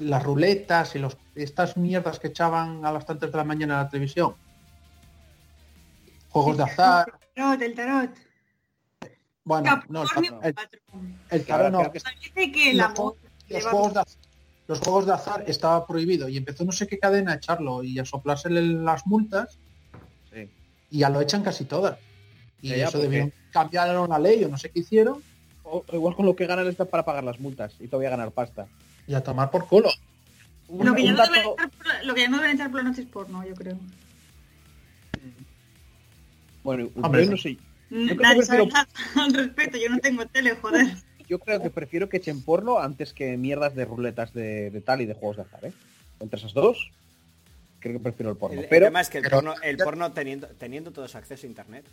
[0.00, 3.80] las ruletas y los, estas mierdas que echaban a las tantas de la mañana en
[3.84, 4.34] la televisión?
[6.30, 7.06] Juegos de azar.
[7.34, 8.10] El tarot, el tarot.
[9.44, 10.40] Bueno, no, el, Capricornio
[11.30, 11.78] el, tarot no.
[11.92, 13.16] Parece que Los juegos-
[13.48, 14.18] los lleva- juegos de az-
[14.68, 17.98] los juegos de azar estaba prohibido y empezó no sé qué cadena a echarlo y
[17.98, 19.58] a soplársele las multas
[20.32, 20.48] Sí.
[20.90, 21.98] y ya lo echan casi todas.
[22.62, 25.22] Y Ya, eso debieron cambiar la ley o no sé qué hicieron
[25.62, 28.32] o- o igual con lo que ganan está para pagar las multas y todavía ganar
[28.32, 28.66] pasta.
[29.06, 29.90] y a tomar por culo.
[30.68, 32.82] Un, Lo que, ya no deben dato, echar por, lo que ya no deben por
[32.82, 33.78] la noche es porno, yo creo.
[36.62, 37.56] bueno, Hombre, yo no sé,
[37.88, 38.88] creo que Nadie sabe prefiero- nada
[39.24, 40.86] al respecto, yo no tengo tele, joder.
[41.28, 45.00] yo creo que prefiero que echen porno antes que mierdas de ruletas de, de tal
[45.00, 45.72] y de juegos de azar, ¿eh?
[46.20, 46.90] Entre esas dos,
[47.80, 48.56] creo que prefiero el porno.
[48.58, 51.46] El, el pero tema es que el pero- porno, el porno teniendo, teniendo todos acceso
[51.46, 51.84] a internet.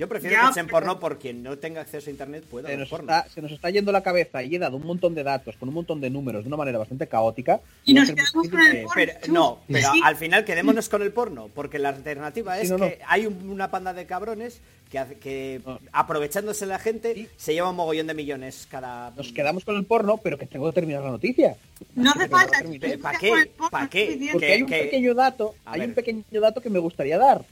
[0.00, 2.68] Yo prefiero Ya, que echen pero- porno por quien no tenga acceso a internet pueda
[2.68, 3.12] se ver nos, porno.
[3.12, 5.68] está, se nos está yendo la cabeza y he dado un montón de datos con
[5.68, 7.60] un montón de números de una manera bastante caótica.
[7.84, 8.92] Y nos quedamos con el que- porno.
[8.94, 10.00] Pero, no, pero sí.
[10.02, 12.78] al final quedémonos con el porno, porque la alternativa es no.
[12.78, 15.78] que hay un- una panda de cabrones que, que No.
[15.92, 17.28] aprovechándose la gente Sí.
[17.36, 19.10] se lleva un mogollón de millones cada...
[19.10, 21.56] Nos quedamos con el porno, pero que tengo que terminar la noticia.
[21.94, 22.56] No hace falta.
[22.58, 22.88] no tú permite.
[22.88, 23.28] te ¿Pa' quedas qué?
[23.28, 24.28] con el porno, ¿Pa' es qué?
[24.32, 27.44] Porque ¿Qué- hay un pequeño dato, hay un pequeño dato que me gustaría dar.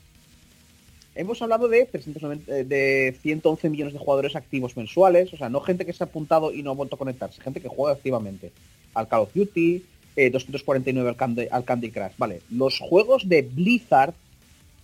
[1.19, 5.61] Hemos hablado de 390, eh, de 111 millones de jugadores activos mensuales, o sea, no
[5.61, 8.53] gente que se ha apuntado y no ha vuelto a conectarse, gente que juega activamente
[8.95, 9.83] al Call of Duty,
[10.15, 12.13] eh, 249 al Candy, al Candy Crush.
[12.19, 14.15] Vale, los juegos de Blizzard,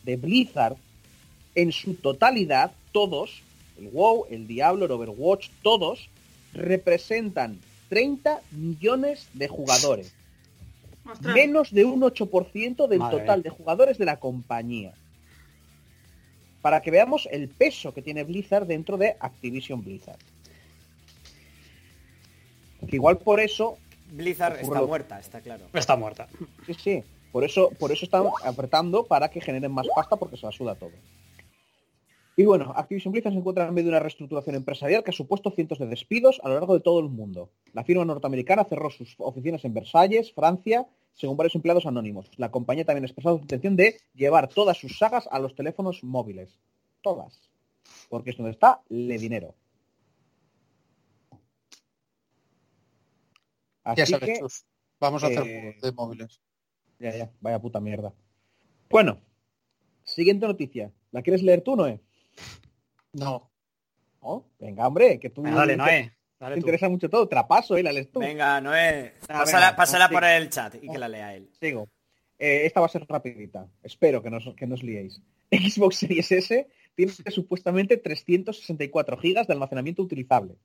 [0.03, 0.75] de Blizzard,
[1.55, 3.43] en su totalidad, todos,
[3.79, 6.09] el WoW, el Diablo, el Overwatch, todos,
[6.53, 7.61] representan
[7.91, 10.13] 30 millones de jugadores
[11.21, 14.95] menos de un 8% del Madre total de jugadores de la compañía.
[16.65, 20.17] Para que veamos el peso que tiene Blizzard dentro de Activision Blizzard.
[22.89, 23.77] Que igual por eso,
[24.11, 25.67] Blizzard está muerta, está claro.
[25.75, 26.27] Está muerta.
[26.65, 30.47] sí, sí, por eso, por eso están apretando para que generen más pasta porque se
[30.47, 30.93] la suda todo.
[32.37, 35.53] Y bueno, Activision Blizzard se encuentra en medio de una reestructuración empresarial que ha supuesto
[35.53, 37.51] cientos de despidos a lo largo de todo el mundo.
[37.73, 42.29] La firma norteamericana cerró sus oficinas en Versalles, Francia, según varios empleados anónimos.
[42.37, 46.03] La compañía también ha expresado su intención de llevar todas sus sagas a los teléfonos
[46.03, 46.59] móviles.
[47.03, 47.41] Todas.
[48.09, 49.55] Porque es donde está el dinero.
[53.85, 54.65] Así Ya sabes, que, Chus,
[54.99, 56.41] vamos a hacer eh, de móviles.
[56.99, 58.13] ya, ya, vaya puta mierda.
[58.91, 59.21] Bueno,
[60.03, 60.91] siguiente noticia.
[61.13, 62.01] ¿La quieres leer tú, Noé?
[63.13, 63.51] No,
[64.23, 64.47] ¿No?
[64.59, 66.13] Venga, hombre, que tú Venga, dale, te-
[66.55, 66.57] tú.
[66.57, 67.29] interesa mucho todo.
[67.29, 67.83] Trapaso, ¿eh?
[67.83, 68.21] La lees tú.
[68.21, 70.15] Venga, Noé, Ah, pásala, venga, pásala sí.
[70.15, 71.51] por el chat y que la lea él.
[71.61, 71.89] Sigo.
[72.39, 73.67] Eh, esta va a ser rapidita.
[73.83, 75.21] Espero que no, que no os liéis.
[75.53, 80.57] Xbox Series S tiene supuestamente 364 gigas de almacenamiento utilizable.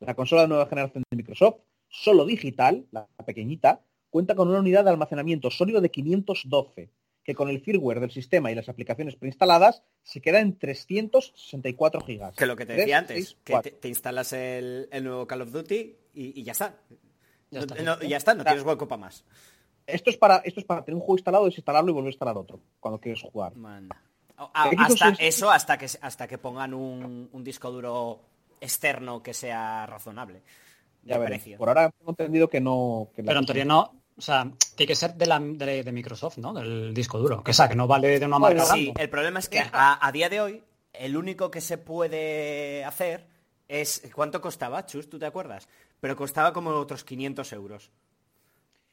[0.00, 3.80] La consola de nueva generación de Microsoft, solo digital, la pequeñita,
[4.10, 6.90] cuenta con una unidad de almacenamiento sólido de 512,
[7.26, 12.36] que con el firmware del sistema y las aplicaciones preinstaladas se queda en 364 gigas.
[12.36, 15.50] Que lo que te decía antes, que te, te instalas el, el nuevo Call of
[15.50, 16.76] Duty y, y ya está.
[17.50, 17.82] Ya No- está.
[17.82, 19.24] no- ya está, no tienes hueco para más.
[19.88, 22.36] Esto es para esto es para tener un juego instalado, desinstalarlo y volver a instalar
[22.36, 23.54] otro cuando quieres jugar.
[23.56, 24.00] Manda.
[24.36, 28.20] A- Xbox hasta es- eso, hasta que hasta que pongan un, un disco duro
[28.60, 30.42] externo que sea razonable.
[31.02, 31.30] De Ya veré.
[31.36, 31.58] precio.
[31.58, 33.08] Por ahora tengo entendido que no.
[33.16, 36.38] que Pero en teoría no, o sea, tiene que ser de, la, de, de Microsoft,
[36.38, 36.54] ¿no?
[36.54, 37.42] Del disco duro.
[37.44, 38.94] Que sea, que no vale de una marca Sí, random.
[39.02, 43.26] el problema es que a, a día de hoy, el único que se puede hacer
[43.68, 44.02] es.
[44.14, 45.10] ¿Cuánto costaba, Chus?
[45.10, 45.68] ¿Tú te acuerdas?
[46.00, 47.90] Pero costaba como otros 500 euros.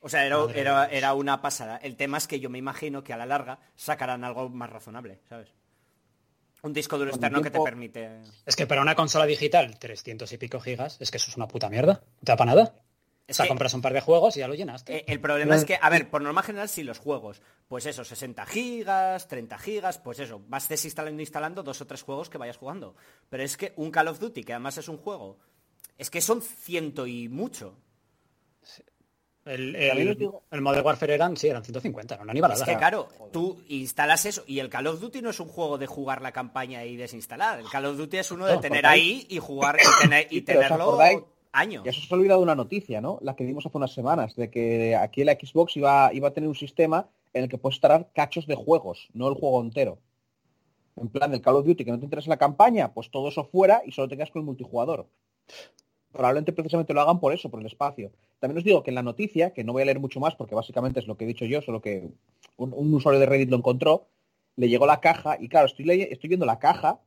[0.02, 1.78] O sea, era, era, era una pasada.
[1.78, 5.22] El tema es que yo me imagino que a la larga sacarán algo más razonable,
[5.30, 5.54] ¿sabes?
[6.62, 8.20] Un disco duro externo que te permite.
[8.46, 11.48] Es que para una consola digital, 300 y pico gigas, es que eso es una
[11.48, 12.02] puta mierda.
[12.06, 12.74] ¿No te da para nada?
[13.30, 14.96] O sea, que- compras un par de juegos y ya lo llenaste.
[14.98, 18.04] Eh, el problema es que, a ver, por norma general, si los juegos, pues eso,
[18.04, 22.38] 60 gigas, 30 gigas, pues eso, vas desinstalando e instalando dos o tres juegos que
[22.38, 22.96] vayas jugando.
[23.30, 25.40] Pero es que un Call of Duty, que además es un juego,
[25.98, 27.78] es que son ciento y mucho.
[29.46, 33.10] el, el, Modern Warfare eran, sí, eran 150, no, no ni para Es que claro,
[33.32, 36.32] tú instalas eso y el Call of Duty no es un juego de jugar la
[36.32, 37.60] campaña y desinstalar.
[37.60, 40.42] El Call of Duty es uno de No, tener ahí y jugar y, tener- Sí,
[40.42, 41.20] pero ¿os tenerlo acordáis?
[41.54, 41.84] Años.
[41.86, 43.20] Ya se os ha olvidado una noticia, ¿no?
[43.22, 46.50] La que dimos hace unas semanas, de que aquí la Xbox iba, iba a tener
[46.50, 50.00] un sistema en el que puedes instalar cachos de juegos, no el juego entero.
[50.96, 53.46] En plan, del Call of Duty, que no te interesa la campaña, pues todo eso
[53.46, 55.08] fuera y solo tengas con el multijugador.
[56.12, 58.12] Probablemente precisamente lo hagan por eso, por el espacio.
[58.40, 60.54] También os digo que en la noticia, que no voy a leer mucho más porque
[60.54, 62.10] básicamente es lo que he dicho yo, solo que
[62.58, 64.06] un, usuario de Reddit lo encontró,
[64.56, 67.00] le llegó la caja y claro, estoy, estoy viendo la caja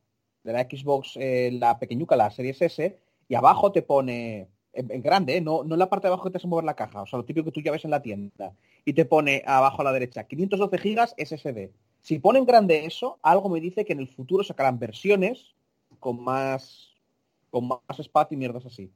[0.42, 5.02] de la Xbox, eh, la pequeñuca, la Series S, y abajo te pone, en, en
[5.02, 5.40] grande, ¿eh?
[5.40, 7.18] no, no en la parte de abajo que te hace mover la caja, o sea,
[7.18, 8.52] lo típico que tú ya ves en la tienda,
[8.84, 11.70] y te pone abajo a la derecha 512 gigas SSD.
[12.02, 15.54] Si pone en grande eso, algo me dice que en el futuro sacarán versiones
[15.98, 16.92] con más
[17.50, 18.92] con más espacio y mierdas así.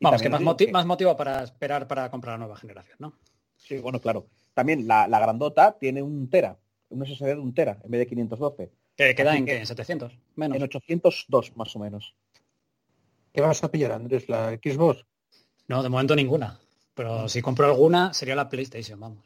[0.00, 2.96] Y Vamos, que más, moti- que- más motivo para esperar para comprar la nueva generación,
[3.00, 3.14] ¿no?
[3.56, 4.26] Sí, bueno, claro.
[4.54, 6.56] También la, la grandota tiene un tera,
[6.90, 8.70] un SSD de un tera en vez de 512.
[8.98, 9.58] Que queda en, que- ¿qué?
[9.58, 10.56] en 700, menos.
[10.56, 12.14] En 802 más o menos.
[13.32, 14.28] ¿Qué vas a pillar, Andrés?
[14.28, 15.04] ¿La Xbox?
[15.68, 16.58] No, de momento ninguna.
[16.94, 19.24] Pero si compro alguna, sería la PlayStation, vamos.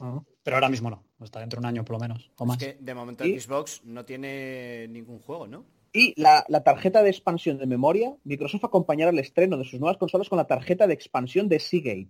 [0.00, 0.22] Ah.
[0.42, 1.04] Pero ahora mismo no.
[1.20, 2.30] Hasta dentro de un año por lo menos.
[2.38, 2.60] O más.
[2.62, 3.38] Es que de momento ¿Y?
[3.38, 5.66] Xbox no tiene ningún juego, ¿no?
[5.92, 9.98] Y la, la tarjeta de expansión de memoria, Microsoft acompañará el estreno de sus nuevas
[9.98, 12.08] consolas con la tarjeta de expansión de Seagate.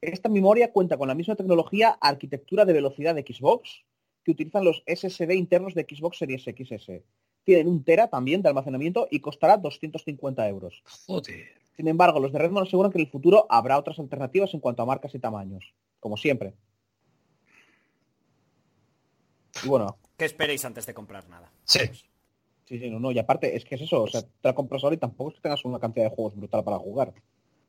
[0.00, 3.84] Esta memoria cuenta con la misma tecnología arquitectura de velocidad de Xbox
[4.24, 7.02] que utilizan los SSD internos de Xbox Series XS.
[7.44, 10.82] Tienen un tera también de almacenamiento y costará 250 euros.
[11.06, 11.44] Joder.
[11.76, 14.82] Sin embargo, los de Redmond aseguran que en el futuro habrá otras alternativas en cuanto
[14.82, 16.54] a marcas y tamaños, como siempre.
[19.64, 21.50] Y bueno, ¿Qué esperéis antes de comprar nada?
[21.64, 21.80] Sí.
[22.64, 24.82] sí, sí, no, no, y aparte es que es eso, o sea, te la compras
[24.84, 27.12] ahora y tampoco es que tengas una cantidad de juegos brutal para jugar.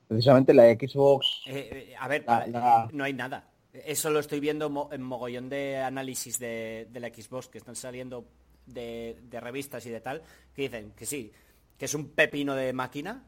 [0.07, 3.49] Precisamente la Xbox, Eh, eh, a ver, La- la- no hay nada.
[3.85, 7.75] Eso lo estoy viendo mo- en mogollón de análisis de, de la Xbox que están
[7.75, 8.25] saliendo
[8.65, 10.21] de, de revistas y de tal,
[10.53, 11.31] que dicen que sí,
[11.77, 13.23] que es un pepino de máquina,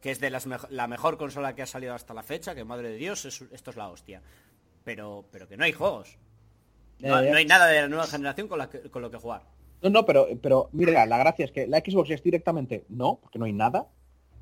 [0.00, 2.90] que es de las la mejor consola que ha salido hasta la fecha, que madre
[2.90, 4.20] de Dios, es- esto es la hostia.
[4.84, 6.18] Pero, pero que no hay juegos.
[7.00, 9.42] No, no hay nada de la nueva generación con, la que- con lo que jugar.
[9.82, 13.38] no, no, pero, pero mira, la gracia es que la Xbox es directamente no, porque
[13.38, 13.86] no hay nada,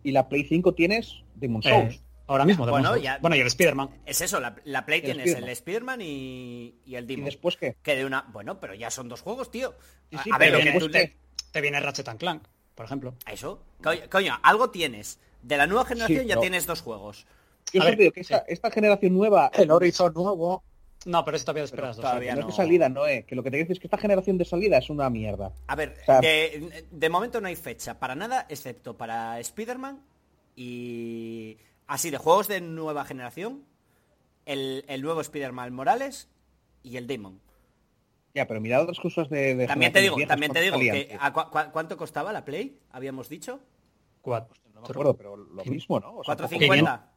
[0.03, 1.95] y la Play 5 tienes Demon Souls.
[1.97, 2.65] Eh, ahora mismo.
[2.67, 3.03] Bueno, Demon's Souls.
[3.05, 3.91] ya- bueno, y el Spider-Man.
[4.07, 5.49] Es eso, la, la Play El tienes Spiderman.
[5.51, 7.25] el Spearman y, y el ¿Y Demon.
[7.27, 7.77] después qué?
[7.83, 8.23] Que de una...
[8.33, 9.75] Bueno, pero ya son dos juegos, tío.
[10.11, 11.17] Sí, sí, a ver, lo que tú le-?
[11.51, 12.43] Te viene Ratchet and Clank,
[12.75, 13.15] por ejemplo.
[13.31, 13.63] Eso.
[13.83, 15.19] Coño, coño, algo tienes.
[15.43, 17.27] De la nueva generación Sí, ya tienes dos juegos.
[17.73, 20.63] Yo A ver, digo que esta, esta generación nueva El Horizon nuevo.
[21.05, 22.51] No, pero eso todavía esperas todavía que no es no.
[22.53, 23.25] de salida, no es.
[23.25, 25.53] Que lo que te dice es que esta generación de salida es una mierda.
[25.67, 30.01] A ver, O sea- de, de momento no hay fecha para nada, excepto para Spider-Man
[30.55, 31.57] y...
[31.93, 33.65] Así, de juegos de nueva generación,
[34.47, 36.29] el, el nuevo Spider-Man Morales
[36.83, 37.39] y el Demon.
[38.35, 39.55] Ya, pero mirad otras cosas de...
[39.55, 41.09] de También te digo, también te digo viejas, que...
[41.19, 42.79] cuántas ¿a cua- cua- ¿Cuánto costaba la Play?
[42.93, 43.61] Habíamos dicho.
[44.23, 44.55] Cuatro.
[44.73, 46.17] No me acuerdo, pero lo mismo, ¿no?
[46.17, 47.09] O sea, poco- 450.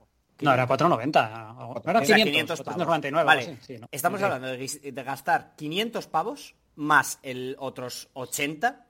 [0.41, 1.53] No, era 490.
[1.53, 2.31] No era O sea, 500.
[2.31, 2.75] 500 pavos.
[2.75, 3.87] 499, Vale, así, sí, ¿no?
[3.91, 4.25] estamos Sí.
[4.25, 8.85] hablando de, gastar 500 pavos más el otros 80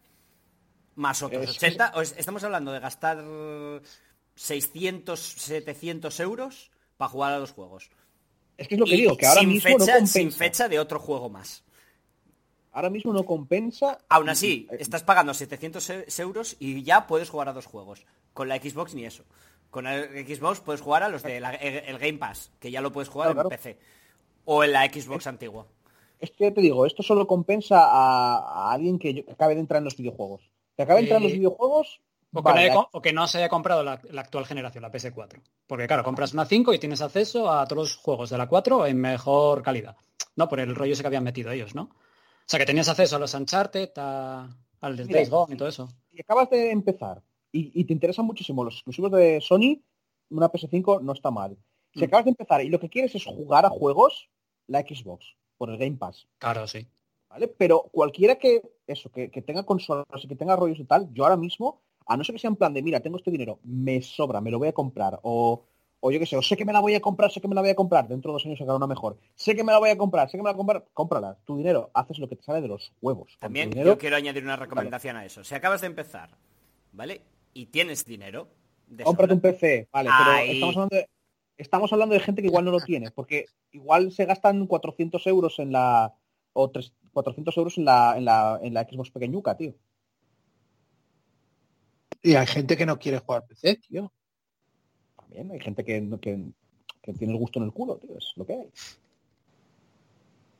[0.96, 3.20] más otros Es- 80 o es- estamos hablando de gastar
[4.36, 7.90] 600 700 euros para jugar a los juegos
[8.58, 10.14] Es que es lo que Y digo, que ahora sin mismo fecha, no compensa.
[10.20, 11.64] sin fecha de otro juego más
[12.72, 14.00] Ahora mismo no compensa.
[14.10, 18.06] aún así Eh, estás pagando 700 e- euros y ya puedes jugar a dos juegos
[18.34, 19.24] con la Xbox ni eso
[19.70, 22.82] con el Xbox puedes jugar a los de la- el, el Game Pass que ya
[22.82, 23.62] lo puedes jugar Claro, en claro.
[23.64, 23.80] PC
[24.46, 25.66] o en la Xbox antigua
[26.20, 29.60] Es que te digo, esto solo compensa a, a alguien que, yo- que acabe de
[29.62, 30.50] entrar en los videojuegos.
[30.78, 32.00] Que acabe de entrar en los Eh, videojuegos.
[32.34, 34.82] O que, no haya co- o que no se haya comprado la, la actual generación,
[34.82, 35.42] la PS4.
[35.68, 38.86] Porque claro, compras una 5 y tienes acceso a todos los juegos de la 4
[38.88, 39.96] en mejor calidad.
[40.36, 41.84] No, por el rollo ese que habían metido ellos, ¿no?
[41.84, 44.50] O sea, que tenías acceso a los Uncharted, a-
[44.82, 45.88] al Mira, Days Gone y todo eso.
[46.12, 47.22] si acabas de empezar
[47.52, 49.82] y, y te interesan muchísimo los exclusivos de Sony,
[50.30, 51.58] una PS5 no está mal.
[51.94, 52.04] Si Mm.
[52.04, 54.30] acabas de empezar y lo que quieres es jugar a juegos,
[54.68, 55.26] la Xbox,
[55.58, 56.28] por el Game Pass.
[56.38, 56.86] Claro, sí.
[57.30, 57.48] ¿Vale?
[57.48, 61.24] Pero cualquiera que, eso, que, que tenga consolas y que tenga rollos y tal, yo
[61.24, 64.02] ahora mismo, a no ser que sea en plan de, mira, tengo este dinero, me
[64.02, 65.64] sobra, me lo voy a comprar, o,
[66.00, 67.56] o yo qué sé, o sé que me la voy a comprar, sé que me
[67.56, 69.80] la voy a comprar, dentro de dos años sacará una mejor, sé que me la
[69.80, 72.30] voy a comprar, sé que me la voy a comprar, cómprala, tu dinero, haces lo
[72.30, 73.38] que te sale de los huevos.
[73.40, 75.44] También dinero, yo quiero añadir una recomendación a eso.
[75.44, 76.30] Si acabas de empezar,
[76.92, 77.22] ¿vale?
[77.54, 78.50] Y tienes dinero,
[78.88, 79.42] de Cómprate un.
[79.42, 81.10] PC, vale, pero estamos hablando, de,
[81.58, 85.58] estamos hablando de gente que igual no lo tiene, porque igual se gastan 400 euros
[85.60, 86.14] en la
[86.54, 89.74] o tres- 400 euros en la, en la, en la Xbox pequeñuca, tío.
[92.26, 94.12] Y hay gente que no quiere jugar PC, tío.
[95.16, 96.44] También hay gente que, no- que,
[97.04, 98.70] que tiene el gusto en el culo, tío, es lo que hay.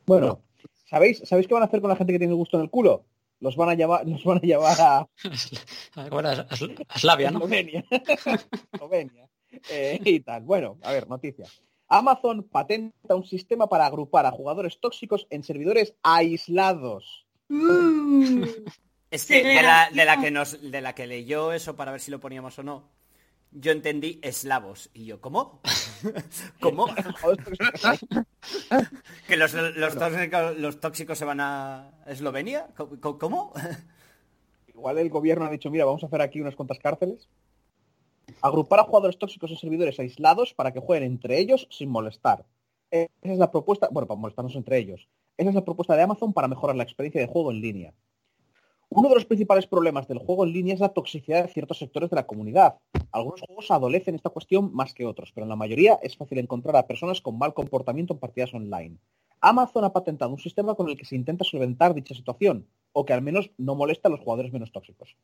[0.06, 0.42] Bueno,
[0.88, 2.70] ¿sabéis, ¿sabéis qué van a hacer con la gente que tiene el gusto en el
[2.70, 3.04] culo?
[3.40, 5.08] Los van a llevar, los van a llevar a,
[6.08, 6.30] ¿Cómo era?
[6.30, 7.38] A Sl- a Slavia, ¿no?
[7.38, 7.84] Eslovenia.
[8.72, 9.28] Eslovenia.
[9.70, 10.44] Eh, y tal.
[10.44, 11.62] Bueno, a ver, noticias.
[11.88, 17.26] Amazon patenta un sistema para agrupar a jugadores tóxicos en servidores aislados.
[19.10, 22.00] Es que de la, de la que nos, de la que leyó eso para ver
[22.00, 22.88] si lo poníamos o no,
[23.52, 24.90] yo entendí eslavos.
[24.92, 25.60] Y yo, ¿cómo?
[26.60, 26.86] ¿Cómo?
[29.28, 32.68] ¿Que los, los, tóxicos, los tóxicos se van a Eslovenia?
[32.76, 33.18] ¿Cómo?
[33.18, 33.52] ¿Cómo?
[34.68, 37.28] Igual el gobierno ha dicho, mira, vamos a hacer aquí unas cuantas cárceles.
[38.42, 42.44] Agrupar a jugadores tóxicos en servidores aislados para que jueguen entre ellos sin molestar.
[42.90, 45.08] Esa es la propuesta, bueno, para molestarnos entre ellos.
[45.36, 47.94] Esa es la propuesta de Amazon para mejorar la experiencia de juego en línea.
[48.88, 52.08] Uno de los principales problemas del juego en línea es la toxicidad de ciertos sectores
[52.08, 52.76] de la comunidad.
[53.10, 56.76] Algunos juegos adolecen esta cuestión más que otros, pero en la mayoría es fácil encontrar
[56.76, 58.96] a personas con mal comportamiento en partidas online.
[59.40, 63.12] Amazon ha patentado un sistema con el que se intenta solventar dicha situación, o que
[63.12, 65.16] al menos no molesta a los jugadores menos tóxicos.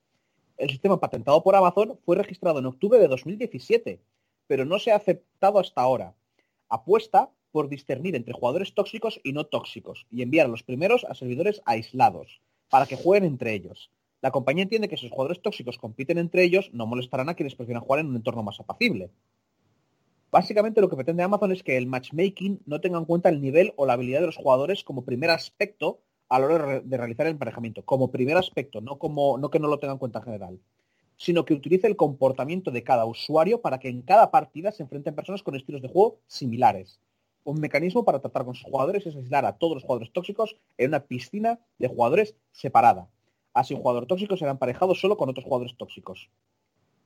[0.57, 4.01] El sistema patentado por Amazon fue registrado en octubre de 2017,
[4.49, 6.15] pero no se ha aceptado hasta ahora.
[6.69, 11.15] Apuesta por discernir entre jugadores tóxicos y no tóxicos y enviar a los primeros a
[11.15, 12.41] servidores aislados,
[12.73, 13.91] para que jueguen entre ellos.
[14.23, 17.55] La compañía entiende que si los jugadores tóxicos compiten entre ellos, no molestarán a quienes
[17.55, 19.11] prefieran jugar en un entorno más apacible.
[20.31, 23.75] Básicamente lo que pretende Amazon es que el matchmaking no tenga en cuenta el nivel
[23.77, 26.01] o la habilidad de los jugadores como primer aspecto
[26.31, 29.51] a la hora de, re- de realizar el emparejamiento, como primer aspecto, no como no
[29.51, 30.59] que no lo tenga en cuenta en general,
[31.19, 35.15] sino que utilice el comportamiento de cada usuario para que en cada partida se enfrenten
[35.15, 37.01] personas con estilos de juego similares.
[37.45, 40.91] Un mecanismo para tratar con sus jugadores es aislar a todos los jugadores tóxicos en
[40.91, 43.09] una piscina de jugadores separada.
[43.53, 46.31] Así un jugador tóxico será emparejado solo con otros jugadores tóxicos.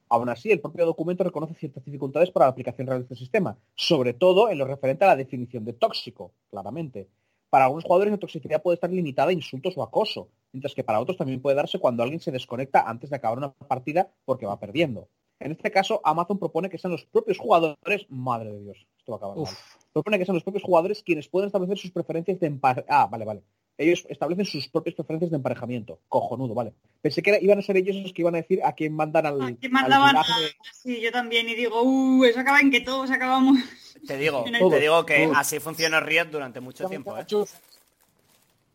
[0.09, 3.59] Aún así, el propio documento reconoce ciertas dificultades para la aplicación real de este sistema,
[3.74, 7.09] sobre todo en lo referente a la definición de tóxico, claramente.
[7.49, 11.01] Para algunos jugadores la toxicidad puede estar limitada a insultos o acoso, mientras que para
[11.01, 14.61] otros también puede darse cuando alguien se desconecta antes de acabar una partida porque va
[14.61, 15.09] perdiendo.
[15.41, 19.16] En este caso, Amazon propone que sean los propios jugadores, madre de Dios, esto va
[19.16, 19.54] a acabar mal.
[19.92, 22.92] Propone que sean los propios jugadores quienes pueden establecer sus preferencias de emparejamiento.
[22.92, 23.42] Ah, vale, vale.
[23.78, 26.00] Ellos establecen sus propias preferencias de emparejamiento.
[26.09, 26.72] Cojonudo, vale.
[27.00, 29.26] Pensé que era- iban a ser ellos los que iban a decir a quién mandan
[29.26, 29.38] al.
[29.70, 30.22] Mandaban a...
[30.22, 31.48] gulag de- Sí, yo también.
[31.48, 33.59] Y digo, uh, eso acaba en que todos acabamos...
[34.07, 35.36] Te digo, Todos, te digo que todos.
[35.38, 37.16] así funciona Riot durante mucho tiempo.
[37.18, 37.24] ¿eh?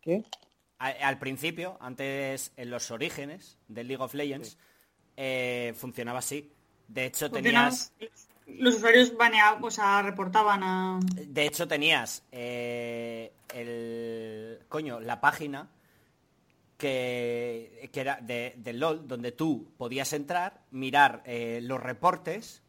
[0.02, 0.24] ¿Qué?
[0.80, 4.58] Al principio, antes en los orígenes del League of Legends,
[5.18, 6.52] eh, funcionaba así.
[6.88, 7.94] De hecho, tenías,
[8.60, 11.00] Los usuarios banea, o sea, reportaban a...
[11.16, 15.70] de hecho, tenías eh, el coño, la página
[16.78, 22.64] que, que era de, del LOL, donde tú podías entrar, mirar eh, los reportes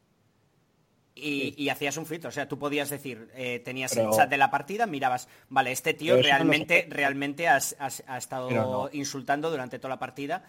[1.15, 2.29] y, y hacías un filtro.
[2.29, 5.73] O sea, tú podías decir, eh, tenías Pero- el chat de la partida, mirabas, vale,
[5.73, 8.89] este tío no lo realmente, realmente has- has- ha estado no.
[8.93, 10.45] insultando durante toda la partida.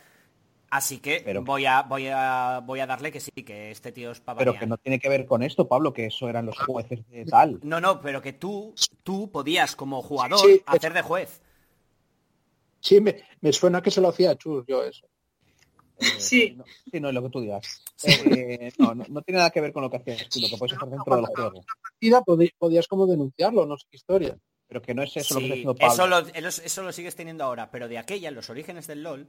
[0.75, 4.09] Así que Pero- voy a voy a voy a darle que sí, que este tío
[4.09, 6.57] es para Pero que no tiene que ver con esto, Pablo, que eso eran los
[6.57, 7.59] jueces de tal.
[7.61, 10.63] No, no, pero que tú, tú podías como jugador Sí, sí.
[10.65, 11.41] hacer de juez.
[12.79, 15.05] Sí, me, me suena que se lo hacía Chus, yo eso.
[15.99, 16.55] Eh, Sí.
[16.57, 17.83] No, sí, no, lo que tú digas.
[18.03, 20.57] Eh, no, no, no tiene nada que ver con lo que hacías tú, lo que
[20.57, 21.63] puedes hacer dentro del juego.
[21.83, 24.35] Partida podí- podías como denunciarlo, no sé qué historia.
[24.67, 25.93] Pero que no es eso lo que está haciendo Pablo.
[25.93, 29.03] eso, lo, eso- eso lo sigues teniendo ahora, pero de aquella, en los orígenes del
[29.03, 29.27] LOL,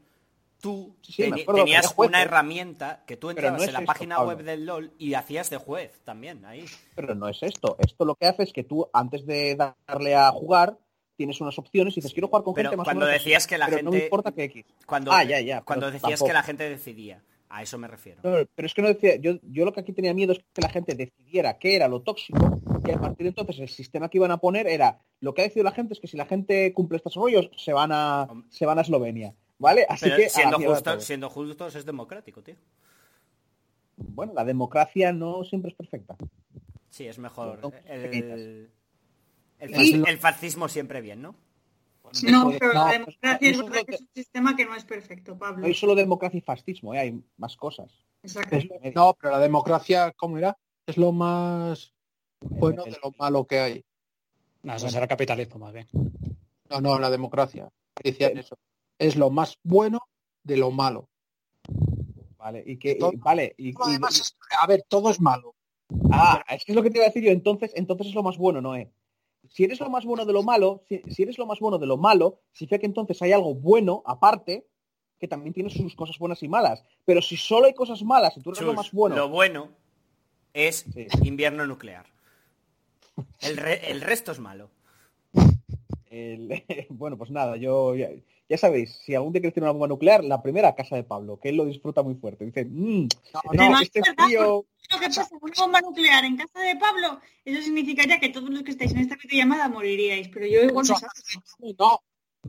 [0.61, 4.17] tú Sí, acuerdo que tenías una herramienta que tú entrabas no en la esto, página
[4.17, 4.31] Pablo.
[4.37, 6.65] web del LOL y hacías de juez también ahí.
[6.95, 7.77] Pero no es esto.
[7.79, 10.79] Esto lo que hace es que tú, antes de darle a jugar,
[11.17, 13.29] tienes unas opciones y dices, quiero jugar con Pero gente más cuando o menos así,
[13.31, 14.65] decías que la pero no me gente- importa que X.
[14.87, 16.27] Cuando, Ah, ya, ya, cuando decías tampoco.
[16.27, 18.21] que la gente decidía, a eso me refiero.
[18.25, 20.61] No, pero es que no decía, yo, yo lo que aquí tenía miedo es que
[20.63, 24.19] la gente decidiera qué era lo tóxico y a partir de entonces el sistema que
[24.19, 26.73] iban a poner era, lo que ha decidido la gente es que si la gente
[26.73, 29.35] cumple estos rollos, se van a, se van a Eslovenia.
[29.59, 29.87] ¿Vale?
[29.89, 32.57] Así Pero que siendo, justo- justos es democrático, tío.
[33.97, 36.17] Bueno, la democracia no siempre es perfecta.
[36.91, 37.73] Sí, es mejor.
[37.87, 38.71] El,
[39.59, 41.37] el, fascismo siempre bien, ¿no?
[42.25, 45.61] No, pero no, la democracia es que un sistema que no es perfecto, Pablo.
[45.63, 46.99] No hay solo democracia y fascismo, ¿eh?
[46.99, 47.91] hay más cosas.
[48.23, 48.57] Exacto.
[48.57, 50.57] Es- no, pero la democracia, ¿cómo era?
[50.87, 51.95] Es lo más
[52.41, 53.85] bueno de lo malo que hay.
[54.63, 55.89] No, eso será capitalismo más bien.
[56.71, 57.71] No, no, la democracia.
[58.03, 58.57] Decían eso.
[59.05, 60.01] Es lo más bueno
[60.43, 61.09] de lo malo.
[62.39, 63.75] Vale, y que, Todo- y- vale, y, y-
[64.11, 65.55] es- a ver, todo es malo.
[66.11, 68.23] Ah, es que es lo que te iba a decir yo, entonces, entonces es lo
[68.23, 68.91] más bueno, Noé.
[69.49, 71.87] Si eres lo más bueno de lo malo, si, si eres lo más bueno de
[71.87, 74.67] lo malo, significa que entonces hay algo bueno aparte
[75.19, 76.83] que también tiene sus cosas buenas y malas.
[77.05, 79.69] Pero si solo hay cosas malas y tú eres lo más bueno, Lo bueno
[80.55, 81.07] es Sí.
[81.23, 82.07] invierno nuclear.
[83.41, 84.71] El, re- el resto es malo.
[86.15, 86.49] El-
[86.91, 88.09] bueno, pues nada, yo ya,
[88.49, 91.39] ya sabéis, si algún día queréis tener una bomba nuclear, la primera casa de Pablo,
[91.41, 92.45] que él lo disfruta muy fuerte.
[92.45, 96.61] Dice, mmm, No, no, no, este frío, Lo que pasa, una bomba nuclear en casa
[96.61, 100.63] de Pablo, eso significaría que todos los que estáis en esta videollamada moriríais, pero yo
[100.63, 100.87] igual
[101.79, 102.03] no,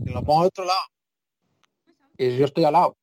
[0.03, 0.79] que lo pongo de otro lado.
[2.17, 2.97] Y yo estoy al lado.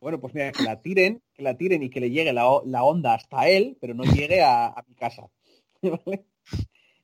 [0.00, 2.44] Bueno, pues mira, que la tiren, que la tiren y que le llegue la
[2.84, 5.28] onda hasta él, pero no llegue a, a mi casa.
[5.82, 6.24] ¿Vale?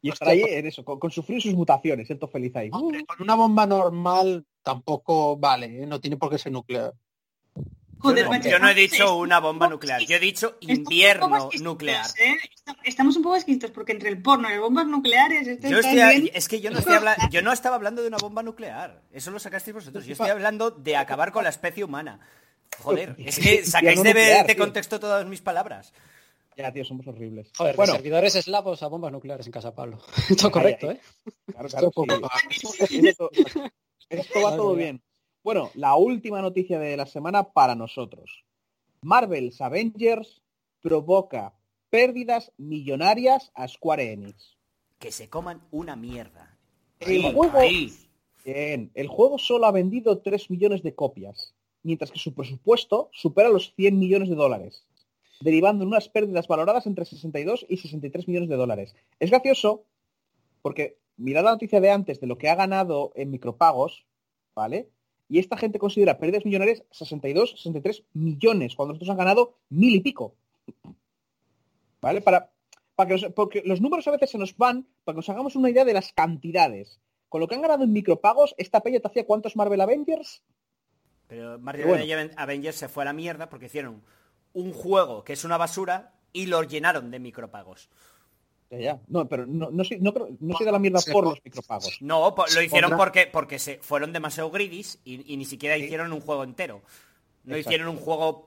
[0.07, 2.69] Y estar ahí en eso, con, con sufrir sus mutaciones, siento feliz ahí.
[2.73, 5.87] Hombre, con una bomba normal tampoco vale, ¿eh?
[5.87, 6.93] no tiene por qué ser nuclear.
[7.99, 11.49] Joder, yo, no, macho, yo no he dicho una bomba nuclear, yo he dicho invierno
[11.63, 12.05] nuclear.
[12.21, 12.35] ¿eh?
[12.45, 15.79] Est- Estamos un poco exquisitos porque entre el porno y las bombas nucleares, esto Yo
[15.79, 16.31] está estoy- bien.
[16.35, 19.01] es que yo no, estoy habla- yo no estaba hablando de una bomba nuclear.
[19.13, 20.05] Eso lo sacasteis vosotros.
[20.05, 22.21] Yo estoy hablando de acabar con la especie humana.
[22.81, 25.95] Joder, es que sacáis de, nuclear, de contexto todas mis palabras.
[26.57, 27.53] Ya, tío, somos horribles.
[27.57, 29.99] Joder, bueno, servidores eslavos a bombas nucleares en casa Pablo.
[30.39, 30.91] Todo correcto.
[30.91, 31.01] ¿eh?
[31.45, 31.91] claro, claro,
[32.51, 33.07] Esto sí.
[33.07, 33.31] Esto,
[34.09, 35.03] esto va todo bien.
[35.43, 38.45] Bueno, la última noticia de la semana para nosotros.
[39.03, 40.43] Marvel's Avengers
[40.81, 41.55] provoca
[41.91, 44.57] pérdidas millonarias a Square Enix.
[44.99, 46.59] Que se coman una mierda.
[47.01, 47.61] El juego-.
[48.45, 53.49] Bien, el juego solo ha vendido 3 millones de copias, mientras que su presupuesto supera
[53.49, 54.86] los 100 millones de dólares,
[55.41, 58.95] derivando en unas pérdidas valoradas entre 62 y 63 millones de dólares.
[59.21, 59.85] Es gracioso
[60.63, 64.07] porque mirad la noticia de antes de lo que ha ganado en micropagos,
[64.55, 64.89] ¿vale?
[65.29, 70.01] Y esta gente considera pérdidas millonarias 62, 63 millones, cuando nosotros han ganado mil y
[70.01, 70.35] pico.
[72.01, 72.21] ¿Vale?
[72.21, 72.51] Para,
[72.95, 75.57] para que nos- porque los números a veces se nos van para que nos hagamos
[75.57, 77.01] una idea de las cantidades.
[77.29, 80.43] Con lo que han ganado en micropagos, esta peña te hacía cuántos Marvel Avengers?
[81.27, 82.31] Pero Marvel bueno.
[82.37, 84.03] Avengers se fue a la mierda porque hicieron
[84.57, 87.89] un juego que es una basura y lo llenaron de micropagos.
[88.71, 89.01] Ya, ya.
[89.09, 91.45] No, pero no, no, soy, no, no soy de la mierda Se por po- los
[91.45, 91.99] micropagos.
[92.01, 95.85] No, lo hicieron pondrá- porque, porque se fueron demasiado greedies y, y ni siquiera Sí.
[95.85, 96.81] hicieron un juego entero.
[97.45, 97.71] No Exacto.
[97.71, 98.45] hicieron un juego...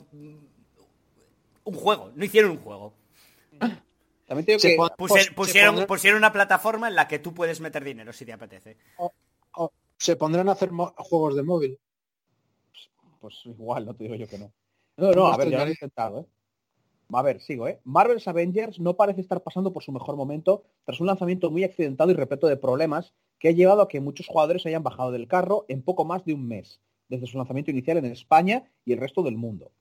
[1.63, 2.93] Un juego, no hicieron un juego.
[3.59, 7.07] También te digo Se que pon- Pusier- se pusieron, pondrá- pusieron una plataforma en la
[7.07, 8.77] que tú puedes meter dinero si te apetece.
[8.97, 11.77] O se pondrán a hacer juegos de móvil.
[13.21, 14.51] pues igual, no te digo yo que no.
[14.99, 16.25] No, no, a ver, ya lo he intentado, ¿eh?
[17.11, 17.79] A ver, sigo, ¿eh?
[17.85, 22.11] Marvel's Avengers no parece estar pasando por su mejor momento tras un lanzamiento muy accidentado
[22.11, 25.65] y repleto de problemas que ha llevado a que muchos jugadores hayan bajado del carro
[25.69, 29.23] en poco más de un mes, desde su lanzamiento inicial en España y el resto
[29.23, 29.71] del mundo.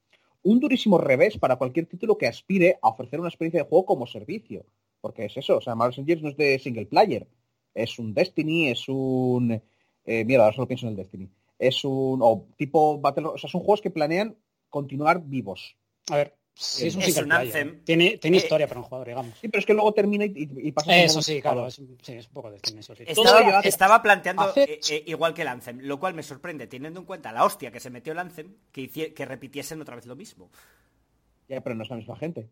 [0.42, 4.06] Un durísimo revés para cualquier título que aspire a ofrecer una experiencia de juego como
[4.06, 4.64] servicio.
[5.00, 7.28] Porque es eso, o sea, Marvel's Avengers no es de single player.
[7.74, 9.60] Es un Destiny, es un...
[10.06, 11.28] Eh, mierda, ahora solo pienso en el Destiny.
[11.58, 12.20] Es un...
[12.22, 13.26] o tipo Battle...
[13.26, 14.36] O sea, son juegos que planean
[14.70, 15.76] continuar vivos.
[16.10, 17.32] A ver, sí, es un Es un.
[17.32, 17.84] Anthem.
[17.84, 19.38] Tiene, tiene Eh, historia para un jugador, digamos.
[19.38, 20.96] Sí, pero es que luego termina y, y- y pasa...
[20.96, 23.04] Eso sí, claro, es, sí, es un poco de eso sí.
[23.64, 27.06] Estaba, planteando hace- eh, eh, igual que el Anthem, lo cual me sorprende, teniendo en
[27.06, 30.50] cuenta la hostia que se metió el Anthem, que, que repitiesen otra vez lo mismo.
[31.48, 32.48] Ya, pero no es la misma gente.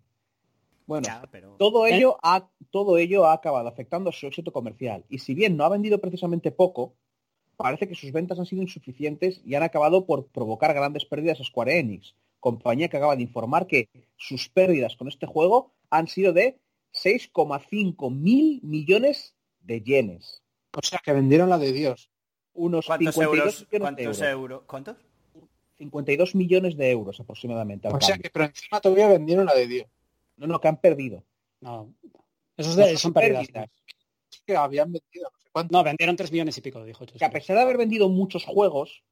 [0.87, 1.57] Bueno, Ya, pero...
[1.59, 1.97] todo ¿Eh?
[1.97, 5.05] ello, ha, todo ello ha acabado afectando a su éxito comercial.
[5.09, 6.95] Y si bien no ha vendido precisamente poco,
[7.57, 11.45] parece que sus ventas han sido insuficientes y han acabado por provocar grandes pérdidas a
[11.45, 16.33] Square Enix, compañía que acaba de informar que sus pérdidas con este juego han sido
[16.33, 16.59] de
[16.93, 20.43] 6,5 mil millones de yenes.
[20.75, 22.11] O sea, que vendieron la de Dios.
[22.55, 23.55] Unos ¿Cuántos 52 euros?
[23.55, 24.23] millones de ¿Cuántos euros.
[24.23, 24.63] euros?
[24.67, 24.97] ¿Cuántos?
[25.79, 27.89] 52 millones de euros aproximadamente.
[27.89, 28.23] al O sea, cambio.
[28.23, 29.87] que pero encima todavía vendieron la de Dios.
[30.37, 31.23] No, no, que han perdido.
[31.61, 31.93] No,
[32.57, 33.47] esos No de- son son pérdidas.
[33.49, 33.71] pérdidas.
[34.47, 35.73] Que habían vendido no sé cuánto.
[35.77, 37.19] No, vendieron 3 millones y pico, dijo Chus.
[37.19, 39.03] que a pesar de haber vendido muchos juegos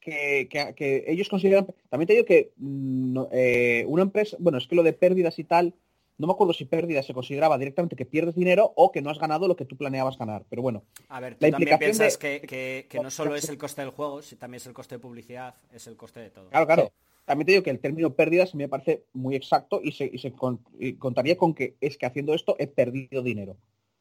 [0.00, 4.58] que, que- que ellos consideran también te digo que mm, no, eh, una empresa bueno
[4.58, 5.74] es que lo de pérdidas y tal
[6.16, 9.18] no me acuerdo si pérdidas se consideraba directamente que pierdes dinero o que no has
[9.18, 12.18] ganado lo que tú planeabas ganar pero bueno A ver, tú La también implicación piensas
[12.18, 14.72] de- que, que- que no solo es el coste del juego, si también es el
[14.72, 16.48] coste de publicidad, es el coste de todo.
[16.48, 16.92] claro claro
[17.26, 20.32] también te digo que el término pérdidas me parece muy exacto y se, y se
[20.32, 23.56] con- y contaría con que es que haciendo esto he perdido dinero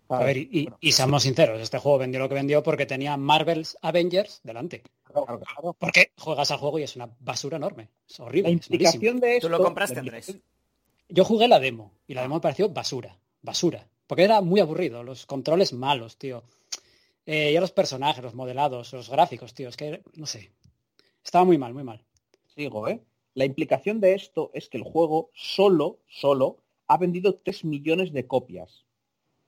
[0.09, 3.15] A ver, y, Bueno, y seamos sinceros, este juego vendió lo que vendió porque tenía
[3.15, 4.81] Marvel's Avengers delante.
[5.03, 5.73] claro, claro, claro.
[5.73, 7.89] Porque juegas al juego y es una basura enorme.
[8.09, 8.49] Es la horrible.
[8.49, 8.75] es malísimo.
[8.75, 10.35] implicación de esto Tú lo compraste, la Andrés.
[11.09, 13.17] Yo jugué la demo y la demo me pareció basura.
[13.41, 13.87] Basura.
[14.07, 15.03] Porque era muy aburrido.
[15.03, 16.43] Los controles malos, tío.
[17.27, 19.69] Eh, ya los personajes, los modelados, los gráficos, tío.
[19.69, 20.51] Es que, no sé.
[21.23, 22.03] Estaba muy mal, muy mal.
[22.55, 22.99] Sigo, ¿eh?
[23.35, 26.57] La implicación de esto es que el juego solo, solo,
[26.87, 28.85] ha vendido 3 millones de copias,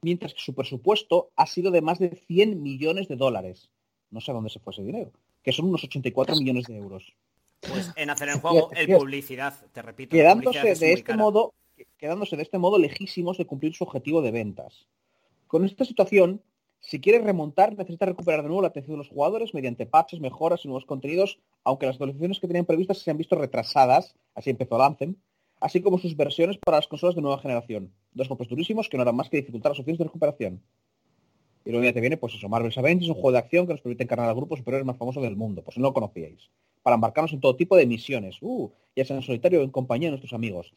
[0.01, 3.69] mientras que su presupuesto ha sido de más de 100 millones de dólares.
[4.09, 5.11] No sé a dónde se fue ese dinero,
[5.43, 7.13] que son unos 84 millones de euros.
[7.61, 10.15] Pues en hacer el juego, el publicidad, te repito.
[10.15, 11.53] Quedándose de este modo,
[11.97, 14.87] quedándose de este modo lejísimos de cumplir su objetivo de ventas.
[15.47, 16.41] Con esta situación,
[16.79, 20.65] si quieres remontar, necesitas recuperar de nuevo la atención de los jugadores mediante patches, mejoras
[20.65, 24.77] y nuevos contenidos, aunque las actualizaciones que tenían previstas se han visto retrasadas, así empezó
[24.77, 25.15] el Anthem,
[25.61, 27.93] así como sus versiones para las consolas de nueva generación.
[28.13, 30.61] Dos golpes durísimos que no harán más que dificultar las opciones de recuperación.
[31.63, 33.81] Y luego ya te viene, pues eso, Marvel's Avengers, un juego de acción que nos
[33.81, 36.49] permite encarnar al grupo superior más famoso del mundo, pues no lo conocíais,
[36.81, 40.07] para embarcarnos en todo tipo de misiones, uh, ya sea en solitario o en compañía
[40.07, 40.73] de nuestros amigos.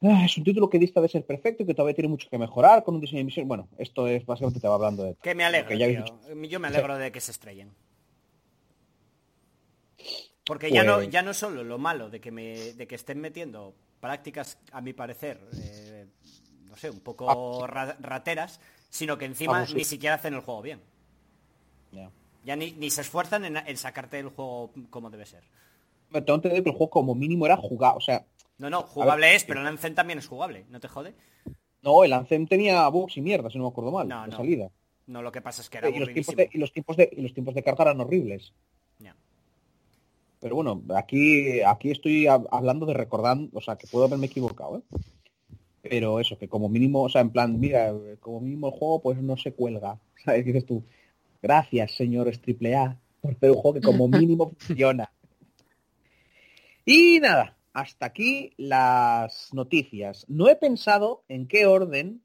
[0.00, 2.38] Ah, es un título que dista de ser perfecto y que todavía tiene mucho que
[2.38, 3.46] mejorar con un diseño de misión.
[3.46, 5.16] Bueno, esto es básicamente te va hablando de...
[5.22, 7.70] Que me alegro, Yo me alegro de que se estrellen.
[10.44, 13.20] Porque ya no pues- ya no solo lo malo de que me de que estén
[13.20, 16.06] metiendo prácticas a mi parecer eh,
[16.66, 18.60] no sé un poco ah, rateras
[18.90, 20.80] sino que encima ni siquiera hacen el juego bien
[22.44, 25.44] ya ni, se esfuerzan en, sacarte el juego como debe ser
[26.10, 28.26] tengo que el juego como mínimo era jugar o sea
[28.62, 31.14] no, no, jugable es, pero el Anthem también es jugable, ¿no te jode?
[31.82, 34.36] No, el Anthem tenía bugs y mierda, si no me acuerdo mal, no, de no.
[34.36, 34.70] salida.
[35.08, 37.10] No, lo que pasa es que era y los, tiempos de, y los tiempos de
[37.10, 38.52] y los tiempos de carga eran horribles.
[40.42, 44.82] Pero bueno, aquí aquí estoy hablando de recordar, o sea, que puedo haberme equivocado, ¿eh?
[45.82, 49.22] Pero eso, que como mínimo, o sea, en plan, mira, como mínimo el juego pues
[49.22, 50.00] no se cuelga.
[50.24, 50.44] ¿Sabes?
[50.44, 50.82] Dices tú,
[51.40, 55.12] gracias, señores AAA, por hacer un juego que como mínimo funciona.
[56.84, 60.26] Y nada, hasta aquí las noticias.
[60.28, 62.20] No he pensado en qué orden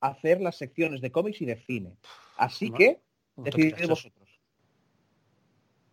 [0.00, 1.92] hacer las secciones de cómics y de cine.
[2.38, 3.02] Así que
[3.36, 4.28] decidid vosotros.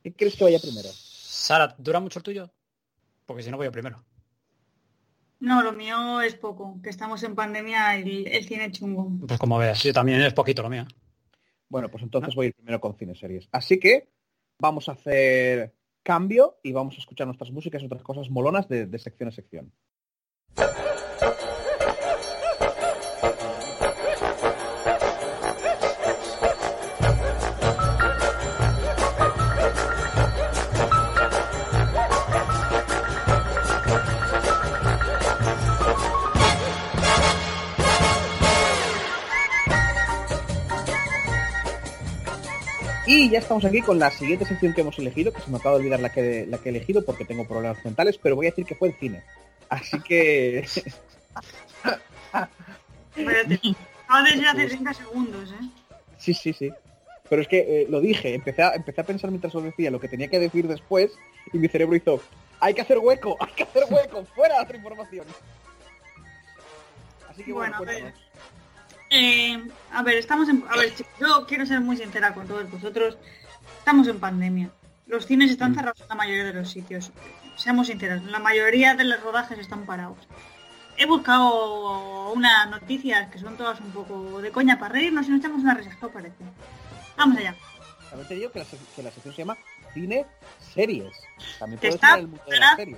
[0.02, 0.88] ¿Qué crees que vaya primero?
[1.38, 2.52] Sara, ¿dura mucho el tuyo?
[3.26, 4.04] Porque si no voy a primero.
[5.40, 9.12] No, lo mío es poco, que estamos en pandemia y el, cine chungo.
[9.28, 10.86] Pues como veas, sí, también es poquito lo mío.
[11.70, 13.48] Bueno, pues entonces voy a ir primero con cine series.
[13.52, 14.10] Así que
[14.60, 18.88] vamos a hacer cambio y vamos a escuchar nuestras músicas y otras cosas molonas de,
[18.88, 19.72] de sección a sección.
[43.08, 45.76] Y ya estamos aquí con la siguiente sección que hemos elegido, que se me acaba
[45.76, 48.50] de olvidar la que, la que he elegido porque tengo problemas mentales, pero voy a
[48.50, 49.24] decir que fue el cine.
[49.70, 50.68] Así que...
[52.34, 52.50] Acaba
[54.24, 55.70] de ser hace 30 segundos, ¿eh?
[56.18, 56.70] Sí, sí, sí.
[57.30, 60.02] Pero es que eh, lo dije, empecé a, empecé a pensar mientras lo decía lo
[60.02, 61.12] que tenía que decir después
[61.54, 62.22] y mi cerebro hizo,
[62.60, 65.26] hay que hacer hueco, hay que hacer hueco, fuera otra información.
[67.30, 68.12] Así que bueno, bueno
[69.10, 70.64] eh, a ver, estamos en...
[70.70, 73.18] A ver, chicos, yo quiero ser muy sincera con todos vosotros.
[73.80, 74.70] Estamos en pandemia.
[75.06, 75.76] Los cines están mm.
[75.76, 77.12] cerrados en la mayoría de los sitios.
[77.56, 80.18] Seamos sinceros, la mayoría de los rodajes están parados.
[80.98, 85.40] He buscado unas noticias que son todas un poco de coña para reírnos y nos
[85.40, 86.36] echamos una risa, parece?
[87.16, 87.56] Vamos allá.
[88.10, 88.66] También te digo que la,
[88.96, 89.58] que la sección se llama
[89.94, 90.26] Cine
[90.74, 91.14] Series.
[91.60, 92.98] También puede ser el mundo de la serie.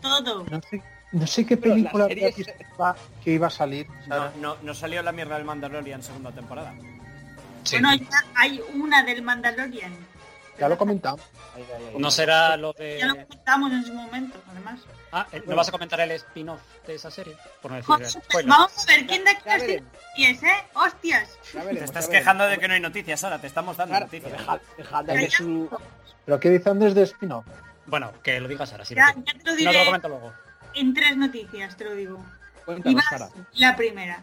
[0.00, 0.44] Todo.
[0.50, 0.82] No sé
[1.12, 3.86] no sé qué película que iba a salir.
[4.06, 6.74] No, no, no, salió la mierda del Mandalorian segunda temporada.
[7.70, 7.90] Bueno,
[8.34, 9.92] hay una del Mandalorian.
[10.58, 11.22] Ya lo comentamos.
[11.96, 12.98] No será lo de...
[12.98, 14.80] Ya lo comentamos en su momento, además.
[15.12, 17.36] Ah, ¿me vas a comentar el spin-off de esa serie?
[17.62, 20.64] Por no decir Vamos a ver, ¿quién de aquí tiene noticias, eh?
[20.74, 21.38] ¡Hostias!
[21.52, 24.32] te estás quejando de que no hay noticias ahora, te estamos dando noticias.
[26.24, 27.46] ¿Pero qué dicen desde spin-off?
[27.86, 28.94] Bueno, que lo digas ahora, sí.
[28.94, 29.64] Ya, ya te lo diré.
[29.64, 30.47] No te lo comento luego
[30.78, 32.24] en tres noticias, te lo digo.
[33.54, 34.22] la primera.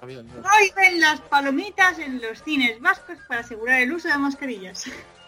[0.00, 4.84] Prohíben las palomitas en los cines vascos para asegurar el uso de mascarillas.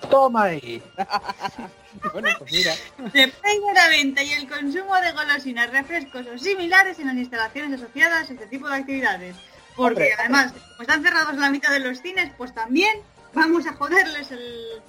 [0.09, 0.83] Toma ahí.
[2.13, 2.75] bueno, pues mira.
[3.13, 7.81] Se prohíbe la venta y el consumo de golosinas, refrescos o similares en las instalaciones
[7.81, 9.37] asociadas a este tipo de actividades.
[9.77, 13.01] Porque además, como están cerrados la mitad de los cines, pues también
[13.35, 14.83] vamos a joderles el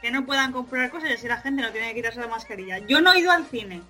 [0.00, 2.78] que no puedan comprar cosas y así la gente no tiene que quitarse la mascarilla.
[2.78, 3.80] Yo no he ido al cine,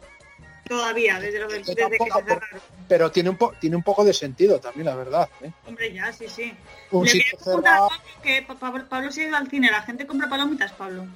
[0.69, 2.61] todavía, desde, lo del, desde que se cerraron.
[2.89, 5.28] Pero tiene un, po tiene un poco de sentido también, la verdad.
[5.43, 5.53] ¿eh?
[5.66, 6.55] Hombre, ya, sí, sí.
[6.91, 7.91] Un Le cerrado...
[8.23, 11.07] que Pablo, Pablo se ha ido al cine, la gente compra palomitas, Pablo.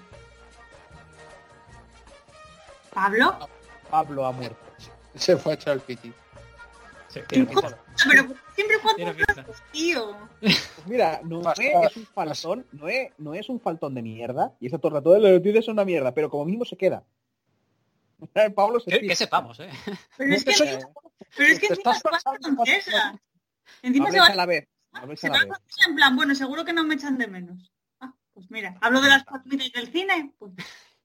[2.93, 3.49] ¿Pablo?
[3.91, 4.57] Pablo ha muerto.
[5.15, 6.13] Se fue a echar el piti.
[7.09, 7.47] Sí, pero
[8.55, 9.15] siempre cuando
[9.73, 10.17] tío.
[10.87, 15.01] Mira, Noé es un faltón, Noé no es un faltón de mierda, y esa torre
[15.01, 17.03] toda de los son una mierda, pero como mismo se queda.
[18.55, 19.71] Pablo se Que, que sepamos, ¿eh?
[20.17, 20.53] Pero es que,
[21.37, 23.21] pero es que encima se va francesa.
[23.83, 24.69] Encima se va a la vez.
[25.17, 25.43] se va a
[25.89, 27.73] en plan, bueno, seguro que no me echan de menos.
[28.01, 30.33] Ah, pues mira, hablo de las palomitas del cine.
[30.39, 30.53] Pues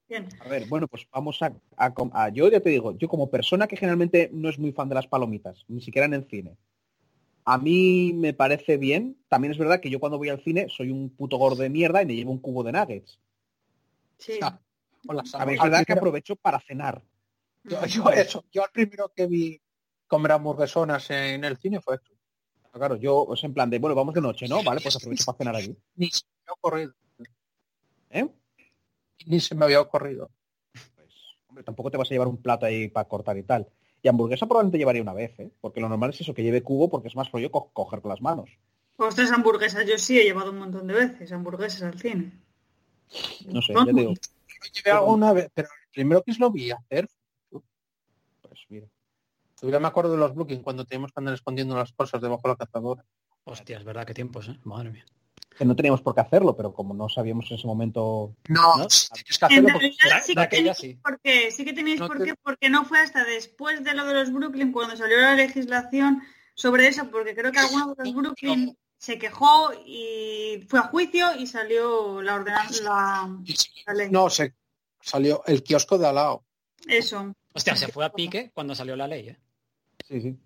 [0.08, 0.28] bien.
[0.40, 3.68] A ver, bueno, pues vamos a, a a- Yo ya te digo, yo como persona
[3.68, 6.58] que generalmente no es muy fan de las palomitas, ni siquiera en el cine,
[7.46, 9.18] a mí me parece bien.
[9.28, 12.02] También es verdad que yo cuando voy al cine soy un puto gordo de mierda
[12.02, 13.20] y me llevo un cubo de nuggets.
[14.18, 14.40] Sí.
[14.42, 14.60] Ah,
[15.06, 17.02] Con las A ver, es verdad que aprovecho para cenar.
[17.64, 19.62] yo, yo eso, yo al primero que vi
[20.08, 22.12] comer hamburguesonas en el cine fue esto.
[22.72, 24.64] Claro, yo es en plan de, bueno, vamos de noche, ¿no?
[24.64, 25.78] Vale, pues aprovecho para cenar allí.
[25.96, 26.94] Ni se me había ocurrido.
[28.10, 28.28] ¿Eh?
[29.28, 30.32] Ni se me había ocurrido.
[30.96, 31.14] Pues,
[31.48, 33.68] hombre, tampoco te vas a llevar un plato ahí para cortar y tal.
[34.02, 35.52] Y hamburguesa probablemente llevaría una vez, ¿eh?
[35.62, 38.10] Porque lo normal es eso, que lleve cubo porque es más rollo co- coger con
[38.10, 38.50] las manos.
[38.98, 42.32] Ostras, hamburguesas, yo sí he llevado un montón de veces hamburguesas al cine.
[43.46, 44.14] No sé, ya te digo,
[45.34, 47.08] Vez, pero el primero que lo vi hacer,
[47.50, 48.88] pues mira.
[49.60, 52.50] todavía me acuerdo de los Brooklyn cuando teníamos que andar escondiendo las cosas debajo de
[52.50, 53.06] la cazadora.
[53.46, 54.58] Hostia, es verdad, qué tiempos, ¿eh?
[54.64, 55.06] Madre mía.
[55.58, 58.36] Que no teníamos por qué hacerlo, pero como no sabíamos en ese momento...
[58.50, 58.88] No, ¿No?
[58.88, 60.96] tienes que En hacerlo porque realidad sí que aquella sí.
[61.04, 63.94] por qué, sí que tenéis No por te- qué, porque no fue hasta después de
[63.94, 66.24] lo de los Brooklyn cuando salió la legislación
[66.56, 71.36] sobre eso, porque creo que alguno de los Brooklyn se quejó y fue a juicio
[71.36, 73.38] y salió la ordenanza, la,
[73.88, 74.10] la ley.
[74.10, 74.54] no se
[75.02, 76.46] salió el kiosco de al lado.
[76.88, 77.36] Eso.
[77.54, 79.40] Hostia, se fue a pique cuando salió la ley, ¿eh?
[80.08, 80.38] Sí, sí.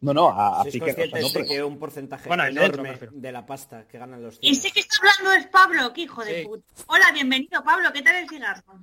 [0.00, 2.98] No, no, a, a ¿Sois pique, o sea, no, pero- que un porcentaje Bueno, enorme
[3.12, 4.62] de la pasta que ganan los Y cines?
[4.62, 6.64] sí que está hablando es Pablo, que hijo de puta.
[6.88, 8.80] Hola, bienvenido Pablo, ¿qué tal el cigarro?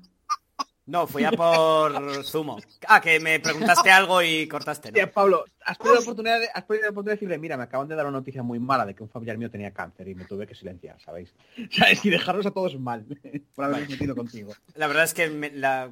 [0.88, 2.58] No, fui a por zumo.
[2.88, 5.12] Ah, que me preguntaste algo y cortaste, ¿no?
[5.12, 7.88] Pablo, has perdido, la oportunidad de, has perdido la oportunidad de decirle, mira, me acaban
[7.88, 10.26] de dar una noticia muy mala de que un familiar mío tenía cáncer y me
[10.26, 11.34] tuve que silenciar, ¿sabéis?
[11.72, 12.04] ¿Sabes?
[12.04, 13.06] Y dejarnos a todos mal
[13.56, 14.54] por habernos metido contigo.
[14.76, 15.92] La verdad es que me- la-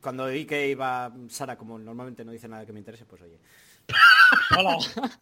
[0.00, 3.38] cuando vi que iba Sara, como normalmente no dice nada que me interese, pues oye.
[4.58, 4.76] Hola.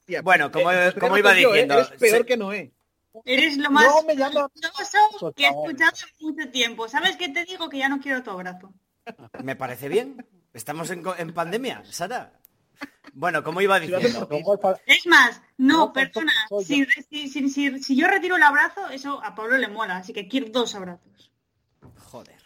[0.07, 1.63] Tía, Bueno, como- pues como iba yo, ¿eh?
[1.63, 2.73] diciendo, Eres peor que Noé.
[3.25, 4.49] Eres lo más No me llama.
[5.37, 6.89] que he escuchado en mucho tiempo.
[6.89, 7.69] ¿Sabes qué te digo?
[7.69, 8.73] Que ya no quiero tu abrazo.
[9.43, 10.27] Me parece bien.
[10.53, 11.03] Estamos en,
[11.35, 12.33] pandemia, Sara.
[13.13, 14.29] Bueno, como iba diciendo,
[14.87, 16.33] Es más, no, perdona,
[16.65, 20.13] si, si, si, si- si yo retiro el abrazo, eso a Pablo le mola, así
[20.13, 21.31] que quiero dos abrazos.
[21.99, 22.43] joder.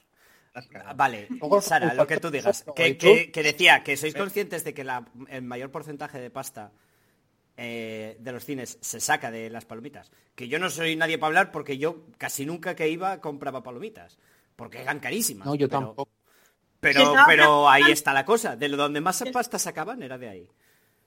[0.96, 1.28] Vale,
[1.62, 2.64] Sara, lo que tú digas.
[2.74, 6.72] Que, decía que sois conscientes de que la- el mayor porcentaje de pasta
[7.56, 10.10] eh, de los cines se saca de las palomitas.
[10.34, 14.18] Que yo no soy nadie para hablar porque yo casi nunca que iba compraba palomitas.
[14.56, 15.46] Porque eran carísimas.
[15.46, 16.10] No, yo pero- tampoco.
[16.80, 18.56] Pero, pero ahí está la cosa.
[18.56, 20.48] De lo donde más pasta sacaban era de ahí.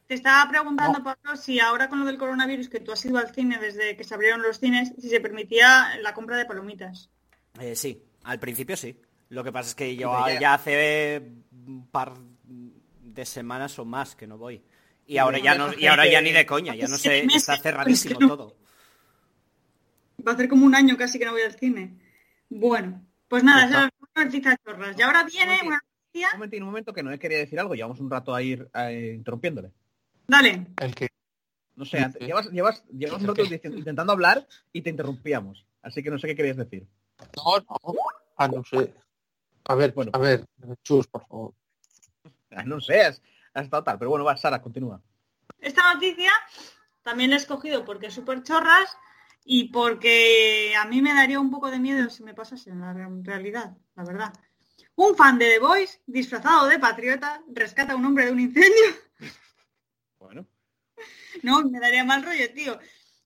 [0.07, 3.33] Te estaba preguntando, Pablo, si ahora con lo del coronavirus, que tú has ido al
[3.33, 7.09] cine desde que se abrieron los cines, si se permitía la compra de palomitas.
[7.59, 8.99] Eh, sí, al principio sí.
[9.29, 11.21] Lo que pasa es que yo ya- ya hace
[11.65, 12.13] un par
[13.01, 14.61] de semanas o más que no voy.
[15.07, 17.57] Y ahora ya no, y ahora ya ni de coña, ya no sé, meses, está
[17.57, 18.37] cerradísimo pues, que no.
[18.37, 18.55] todo.
[20.25, 21.97] Va a hacer como un año casi que no voy al cine.
[22.49, 23.89] Bueno, pues nada,
[24.29, 24.97] Chorras.
[24.97, 26.29] Y ahora viene Un una noticia.
[26.33, 29.13] Un momento, un momento que Noé quería decir algo, llevamos un rato a ir eh,
[29.15, 29.71] interrumpiéndole.
[30.27, 30.67] Dale.
[30.77, 31.09] El que
[31.75, 35.65] No sé, antes- llevas, llevas, llevas un rato dici- intentando hablar y te interrumpíamos.
[35.81, 36.85] Así que no sé qué querías decir.
[37.37, 37.93] no, no.
[38.37, 38.93] Ah, no sé.
[39.65, 40.11] A ver, Bueno.
[40.13, 40.45] a ver,
[40.83, 41.53] chus, por favor.
[42.51, 43.21] Ah, No sé, has,
[43.53, 43.97] has estado tal.
[43.99, 45.01] Pero bueno, va, Sara, continúa.
[45.59, 46.31] Esta noticia
[47.03, 48.95] también la he escogido porque es súper chorras
[49.45, 52.93] y porque a mí me daría un poco de miedo si me pasase en la
[52.93, 54.33] re- realidad, la verdad.
[54.95, 58.85] Un fan de The Voice, disfrazado de patriota, rescata a un hombre de un incendio.
[60.19, 60.47] Bueno,
[61.43, 62.79] No, me daría mal rollo, tío.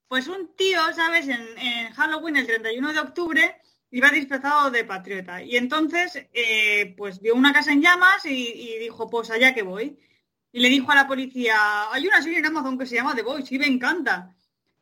[0.08, 1.28] Pues un tío, ¿sabes?
[1.28, 3.56] En, en Halloween, el 31 de octubre,
[3.92, 5.42] iba disfrazado de patriota.
[5.44, 9.64] Y entonces, eh, pues vio una casa en llamas y, y dijo, pues allá que
[9.64, 9.98] voy.
[10.52, 13.24] Y le dijo a la policía, hay una serie en Amazon que se llama The
[13.24, 14.36] Voice y me encanta.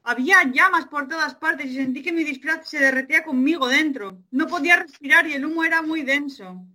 [0.04, 4.20] Había llamas por todas partes y sentí que mi disfraz se derretía conmigo dentro.
[4.32, 6.66] No podía respirar y el humo era muy denso.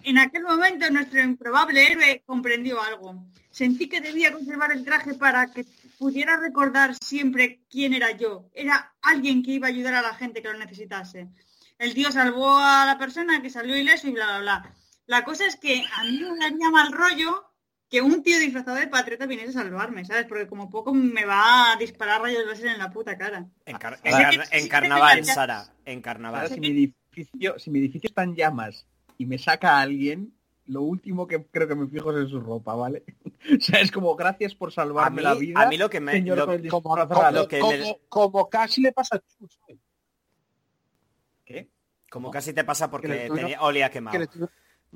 [0.00, 3.24] En aquel momento nuestro improbable héroe comprendió algo.
[3.50, 5.64] Sentí que debía conservar el traje para que
[5.96, 8.48] pudiera recordar siempre quién era yo.
[8.52, 11.28] Era alguien que iba a ayudar a la gente que lo necesitase.
[11.78, 14.74] El tío salvó a la persona que salió ileso y bla, bla, bla.
[15.06, 17.51] La cosa es que a mí me daría mal rollo
[17.92, 20.24] que un tío disfrazado de patriota viniese a salvarme, ¿sabes?
[20.26, 23.46] Porque como poco me va a disparar rayos láser en la puta cara.
[23.66, 25.24] En, car- Ah, en car- en carnaval.
[25.26, 26.48] Sara, en carnaval.
[26.48, 28.86] si mi edificio, si mi edificio está en llamas
[29.18, 30.32] y me saca a alguien,
[30.68, 33.02] lo último que creo que me fijo es en su ropa, ¿vale?
[33.58, 35.60] o sea, es como gracias por salvarme mí, la vida.
[35.60, 36.12] a mí lo que me...
[36.12, 39.60] señor lo- con Como, lo que como- me- como casi le pasa a Chus.
[41.44, 41.68] ¿Qué?
[42.10, 44.18] como casi te pasa porque tenía, olía Que quemado.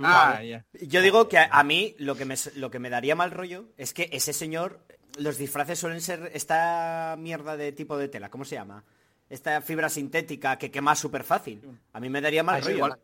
[0.02, 0.64] Ah, ya.
[0.82, 3.66] Yo digo que a, a mí lo que, me, lo que me daría mal rollo
[3.76, 4.80] es que ese señor,
[5.18, 8.84] los disfraces suelen ser esta mierda de tipo de tela, ¿cómo se llama?
[9.30, 11.60] Esta fibra sintética que quema súper fácil.
[11.92, 12.76] A mí me daría mal Ah, rollo.
[12.76, 12.98] igual,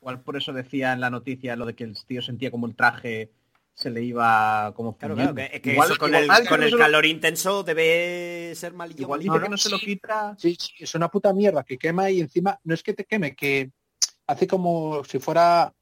[0.00, 2.74] igual por eso decía en la noticia lo de que el tío sentía como el
[2.74, 3.30] traje
[3.74, 6.64] se le iba como Claro, claro, que, que Igual- eso con igual el, con el
[6.64, 9.02] no se lo- calor intenso debe ser malillo.
[9.02, 10.34] Igual dice No, que no, no se lo quita.
[10.36, 13.36] Sí, sí, es una puta mierda que quema y encima no es que te queme,
[13.36, 13.70] que
[14.26, 15.72] hace como si fuera,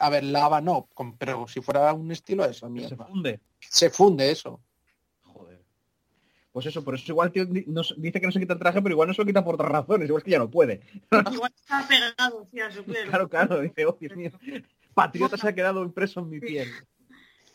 [0.00, 3.06] a ver, lava no, con- pero si fuera un estilo de esa Se mierda.
[3.06, 3.40] funde.
[3.60, 4.60] Se funde eso.
[5.22, 5.62] Joder.
[6.52, 8.58] Pues eso, por eso igual tío di- no se- dice que no se quita el
[8.58, 10.08] traje, pero igual no se lo quita por otras razones.
[10.08, 10.80] Igual es que ya no puede.
[11.42, 13.08] Igual está pegado sí, a su piel.
[13.08, 13.60] Claro, claro.
[13.60, 14.32] Dice, oh, Dios mío.
[14.94, 16.68] Patriota se ha quedado impreso en mi piel.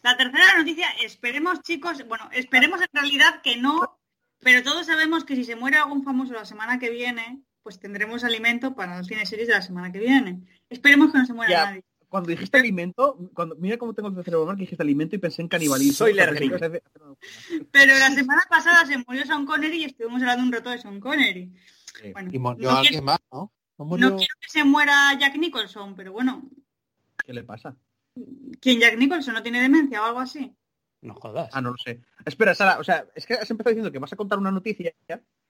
[0.04, 4.00] La tercera noticia, esperemos chicos, bueno, esperemos en realidad que no,
[4.40, 8.24] pero todos sabemos que si se muere algún famoso la semana que viene, pues tendremos
[8.24, 10.42] alimento para los cines series de la semana que viene.
[10.70, 11.66] Esperemos que no se muera Ya.
[11.66, 11.84] nadie.
[12.16, 15.42] Cuando dijiste alimento, cuando, mira cómo tengo el cerebro mal que dijiste alimento y pensé
[15.42, 15.92] en canibalismo.
[15.96, 16.54] Soy Lergring.
[17.72, 21.02] Pero la semana pasada se murió Sean Connery y estuvimos hablando un rato de Sean
[21.02, 21.52] Connery.
[22.02, 22.14] Sí.
[22.14, 23.52] Bueno, Y murió no, alguien quiero, más, ¿no?
[23.78, 26.50] No murió- no quiero que se muera Jack Nicholson, pero bueno,
[27.26, 27.76] ¿Qué le pasa?
[28.62, 30.56] ¿quién Jack Nicholson no tiene demencia o algo así?
[31.06, 31.50] No jodas.
[31.54, 32.00] Ah, no lo sé.
[32.26, 34.92] Espera, Sara, o sea, es que has empezado diciendo que vas a contar una noticia,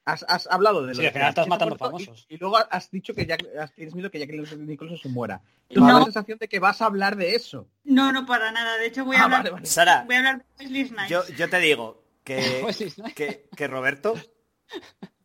[0.06, 2.26] has, has hablado de lo Sí, de que estás matando famosos.
[2.30, 5.42] Y, y luego has dicho que Jack, has, tienes miedo que Jack Nicholson se muera.
[5.70, 6.00] Tengo No.
[6.00, 7.68] la sensación de que vas a hablar de eso.
[7.84, 8.78] No, no para nada.
[8.78, 9.66] De hecho voy a Ah, hablar, vale, vale.
[9.66, 11.10] Sara, voy a hablar de Wesley Snipes.
[11.10, 14.14] yo, yo te digo que, que Roberto,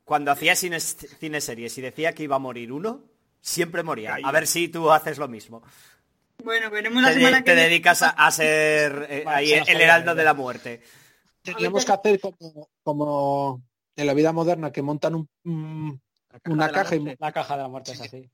[0.04, 3.04] cuando hacía cine, cine series y decía que iba a morir uno,
[3.40, 4.18] siempre moría.
[4.22, 5.62] A ver si tú haces lo mismo.
[6.44, 9.52] Bueno, veremos la Te, de- semana que te dedicas a, a ser eh, Vale, ahí
[9.52, 10.82] el heraldo de la muerte.
[11.42, 13.62] Tenemos que hacer como, como
[13.96, 15.92] en la vida moderna, que montan un, mm,
[16.44, 18.30] La Una caja y- La caja de la muerte es así.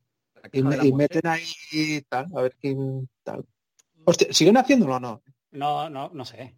[0.52, 0.62] y,
[0.92, 3.44] meten ahí tal, a ver quién tal.
[4.04, 5.22] Hostia, ¿siguen haciéndolo o no?
[5.52, 6.54] No, no, no sé.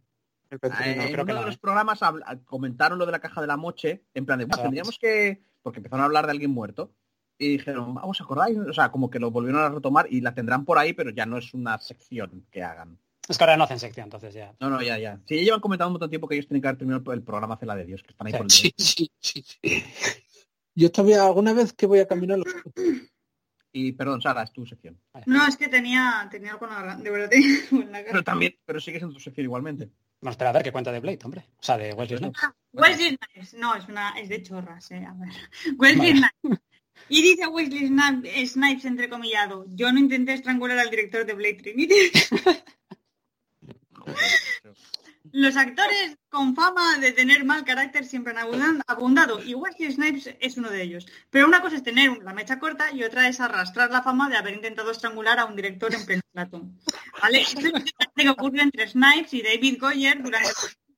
[0.62, 1.58] Ah, en creo que uno no, de los ¿eh?
[1.60, 2.00] programas
[2.46, 4.62] comentaron lo de la caja de la moche, en plan de, "Buah, Eso.
[4.62, 5.42] tendríamos que...
[5.62, 6.94] Porque empezaron a hablar de alguien muerto.
[7.38, 8.58] Y dijeron, vamos, ¿acordáis?
[8.58, 11.24] O sea, como que lo volvieron a retomar y la tendrán por ahí, pero ya
[11.24, 12.98] no es una sección que hagan.
[13.28, 14.54] Es que ahora no hacen sección, entonces ya.
[14.58, 15.20] No, no, ya, ya.
[15.26, 17.22] Sí, ya llevan comentando un montón de tiempo que ellos tienen que haber terminado el
[17.22, 18.38] programa Cela de Dios, que están ahí Sí.
[18.38, 19.84] por el Sí, sí, sí, sí.
[20.74, 22.46] Yo todavía alguna vez que voy a caminar los
[23.72, 24.98] Y perdón, Sara, es tu sección.
[25.26, 27.30] No, es que tenía, tenía algo en la, de verdad
[27.70, 28.10] en la cara.
[28.10, 29.90] Pero también, pero sigues en tu sección igualmente.
[30.20, 31.44] Bueno, espera a ver qué cuenta de Blade, hombre.
[31.60, 32.42] O sea, de Wesley Snipes.
[32.72, 35.30] Wesley Snipes, no, es una, es de chorras, eh, a ver.
[35.78, 36.60] Wesley Snipes.
[37.08, 41.94] Y dice Wesley Snipes, entrecomillado, yo no intenté estrangular al director de Blade Trinity.
[45.32, 50.56] Los actores con fama de tener mal carácter siempre han abundado y Wesley Snipes es
[50.56, 51.06] uno de ellos.
[51.30, 54.36] Pero una cosa es tener la mecha corta y otra es arrastrar la fama de
[54.36, 56.62] haber intentado estrangular a un director en pleno plato.
[57.20, 57.42] ¿Vale?
[57.42, 57.80] Esto es lo
[58.14, 60.50] que ocurrió entre Snipes y David Goyer durante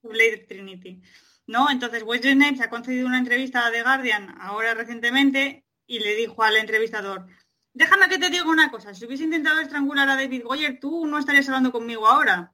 [0.02, 1.02] Blade Trinity.
[1.47, 1.68] ¿No?
[1.68, 6.41] Entonces Wesley Snipes ha concedido una entrevista a The Guardian ahora recientemente y le dijo
[6.45, 7.27] al entrevistador,
[7.75, 11.19] déjame que te diga una cosa, si hubiese intentado estrangular a David Goyer, tú no
[11.19, 12.53] estarías hablando conmigo ahora.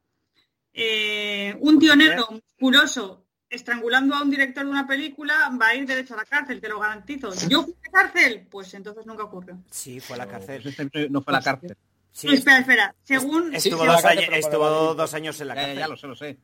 [0.73, 5.87] Eh, un tío negro musculoso estrangulando a un director de una película va a ir
[5.87, 7.31] derecho a la cárcel, te lo garantizo.
[7.47, 8.47] ¿Yo fui a la cárcel?
[8.51, 9.59] Pues entonces nunca ocurrió.
[9.71, 10.63] Sí, fue a la cárcel.
[10.63, 11.77] Pues no fue a la cárcel.
[12.13, 12.95] Sí, espera, espera.
[13.05, 15.79] Según estuvo, sí, dos, años, estuvo dos años en la Ya, ya, cárcel.
[15.79, 16.39] ya, lo sé, lo sé.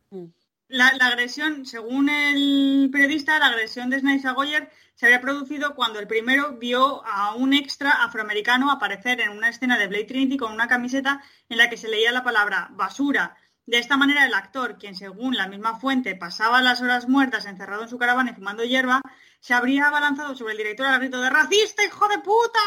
[0.73, 5.99] La, agresión, según el periodista, la agresión de Snipes a Goyer se había producido cuando
[5.99, 10.53] el primero vio a un extra afroamericano aparecer en una escena de Blade Trinity con
[10.53, 13.37] una camiseta en la que se leía la palabra basura.
[13.67, 17.83] De esta manera, el actor, quien según la misma fuente pasaba las horas muertas encerrado
[17.83, 19.03] en su caravana y fumando hierba,
[19.41, 22.61] se habría abalanzado sobre el director al grito de ¡Racista, hijo de puta!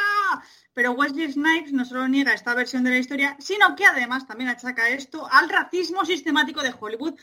[0.73, 4.49] Pero Wesley Snipes no solo niega esta versión de la historia, sino que además también
[4.49, 7.15] achaca esto al racismo sistemático de Hollywood,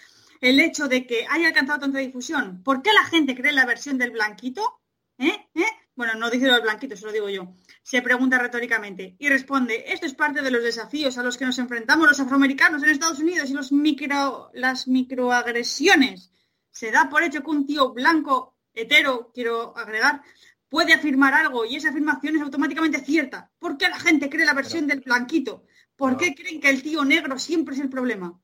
[0.43, 2.63] el hecho de que haya alcanzado tanta difusión.
[2.65, 4.81] ¿Por qué la gente cree la versión del blanquito?
[5.17, 5.49] ¿Eh?
[5.55, 5.65] ¿Eh?
[5.95, 7.55] Bueno, no dice lo del blanquito, se lo digo yo.
[7.83, 11.59] Se pregunta retóricamente y responde, esto es parte de los desafíos a los que nos
[11.61, 16.33] enfrentamos los afroamericanos en Estados Unidos y los micro, las microagresiones.
[16.73, 20.23] Se da por hecho que un tío blanco, hetero, quiero agregar,
[20.69, 23.53] puede afirmar algo y esa afirmación es automáticamente cierta.
[23.61, 25.67] ¿Por qué la gente cree la versión del blanquito?
[25.95, 28.43] ¿Por qué creen que el tío negro siempre es el problema?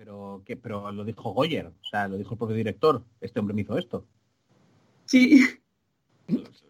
[0.00, 0.56] Pero, ¿qué?
[0.56, 3.04] pero lo dijo Goyer, o sea, lo dijo el propio director.
[3.20, 4.06] Este hombre me hizo esto.
[5.04, 5.44] Sí.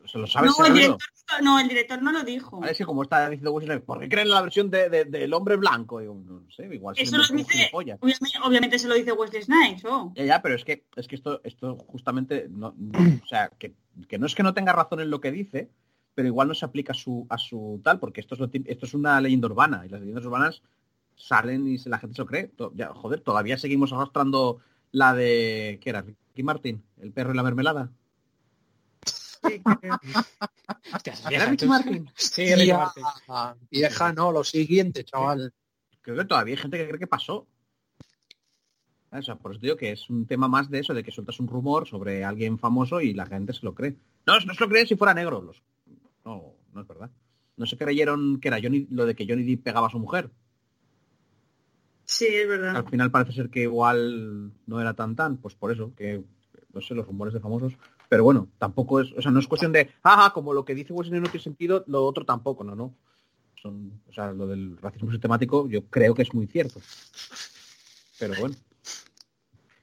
[0.05, 1.09] Se lo sabes No el, director,
[1.41, 2.59] no, el director no lo dijo.
[2.59, 5.33] Vale, es que como está diciendo Wesley, ¿por qué creen la versión de, de- del
[5.33, 6.01] hombre blanco?
[6.01, 10.13] Digo, no sé, igual Eso lo dice, obviamente, obviamente se lo dice Wesley Snipes, oh.
[10.17, 13.75] Ya, ya, pero es que es que esto, esto justamente no, no- o sea, que,
[14.09, 15.71] que no es que no tenga razón en lo que dice,
[16.17, 18.87] pero igual no se aplica a su, a su tal, porque esto es lo esto
[18.87, 20.63] es una leyenda urbana, y las leyendas urbanas
[21.21, 22.51] salen y se- la gente se lo cree.
[22.75, 24.59] Ya, joder, todavía seguimos arrastrando
[24.93, 25.79] la de...
[25.83, 26.03] ¿Qué era?
[26.03, 27.91] Ricky Martin, el perro y la mermelada.
[29.05, 29.63] Sí,
[31.05, 32.11] ¿Era vieja, Ricky Martin?
[32.15, 33.05] Sí, Ricky Martin.
[33.71, 35.53] vieja, no, lo siguiente, chaval.
[36.03, 37.47] Creo que todavía hay gente que cree que pasó.
[39.13, 41.41] O sea, por eso digo que es un tema más de eso, de que sueltas
[41.41, 43.97] un rumor sobre alguien famoso y la gente se lo cree.
[44.27, 45.43] No, no se lo creen si fuera negro.
[45.43, 45.63] Los...
[46.25, 47.11] No, no es verdad.
[47.57, 50.31] No se creyeron que era Johnny, lo de que Johnny Depp pegaba a su mujer.
[52.11, 52.77] Sí, es verdad.
[52.77, 56.23] Al final parece ser que igual no era tan tan, pues por eso, que
[56.73, 57.75] no sé, los rumores de famosos.
[58.09, 60.93] Pero bueno, tampoco es, o sea, no es cuestión de, ajá, como lo que dice
[60.93, 62.95] Wesley no tiene sentido, lo otro tampoco, no, no.
[63.63, 66.81] Son, o sea, lo del racismo sistemático yo creo que es muy cierto.
[68.19, 68.57] Pero bueno.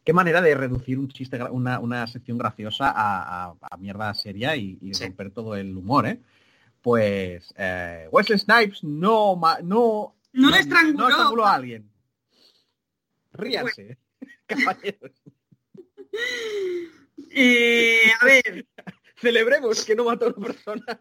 [0.03, 4.13] Qué manera de reducir un chiste, gra- una, una sección graciosa a, a- a mierda
[4.13, 5.03] seria y, y Sí.
[5.05, 6.21] romper todo el humor, ¿eh?
[6.81, 10.97] Pues eh, Wesley Snipes no, ma- no, No estranguló.
[10.97, 11.89] no estranguló a alguien.
[13.37, 13.97] Ríanse,
[14.47, 15.11] caballeros.
[17.31, 18.65] Eh, a ver,
[19.19, 20.99] Celebremos que no mató a una persona.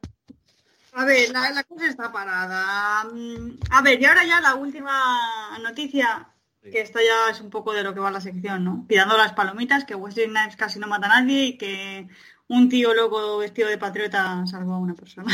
[0.93, 3.05] a ver, la, la cosa está parada.
[3.13, 6.29] Mm, A ver, y ahora ya la última noticia,
[6.63, 6.71] Sí.
[6.73, 8.85] que esto ya es un poco de lo que va la sección, ¿no?
[8.89, 12.09] Pidando las palomitas, que Wesley Snipes casi no mata a nadie y que
[12.49, 15.33] un tío loco vestido de patriota salvó a una persona.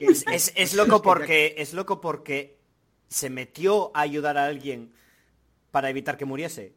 [0.00, 2.58] Es, es- es loco porque es loco porque
[3.08, 4.92] se metió a ayudar a alguien
[5.74, 6.72] para evitar que muriese.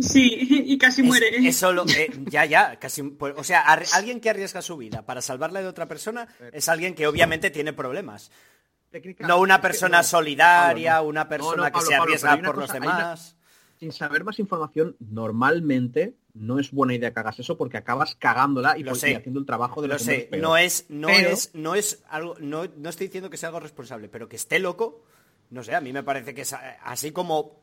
[0.00, 1.48] Sí, y casi Es- muere.
[1.48, 3.02] Eso lo, eh, ya, ya, casi.
[3.02, 6.68] pues, o sea, ar- alguien que arriesga su vida para salvarla de otra persona es
[6.68, 8.30] alguien que obviamente tiene problemas.
[9.18, 13.34] No una persona solidaria, una persona que se arriesga por los demás.
[13.80, 18.76] Sin saber más información, normalmente no es buena idea que hagas eso porque acabas cagándola
[18.78, 19.10] y, Lo sé.
[19.10, 22.02] y haciendo el trabajo de Lo hombres sé, no es, no Pero- es, no es
[22.08, 25.04] algo, no, no estoy diciendo que sea algo responsable, pero que esté loco,
[25.50, 27.60] no sé, a mí me parece que es así como,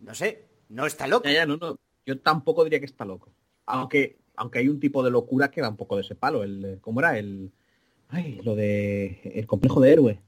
[0.00, 1.24] no sé, no está loco.
[1.24, 1.78] Ya, ya, no, no.
[2.06, 3.32] Yo tampoco diría que está loco.
[3.66, 6.42] Aunque, aunque hay un tipo de locura que da un poco de ese palo.
[6.42, 7.18] El, eh, ¿Cómo era?
[7.18, 7.52] El,
[8.08, 10.22] ay, lo de el complejo de héroe.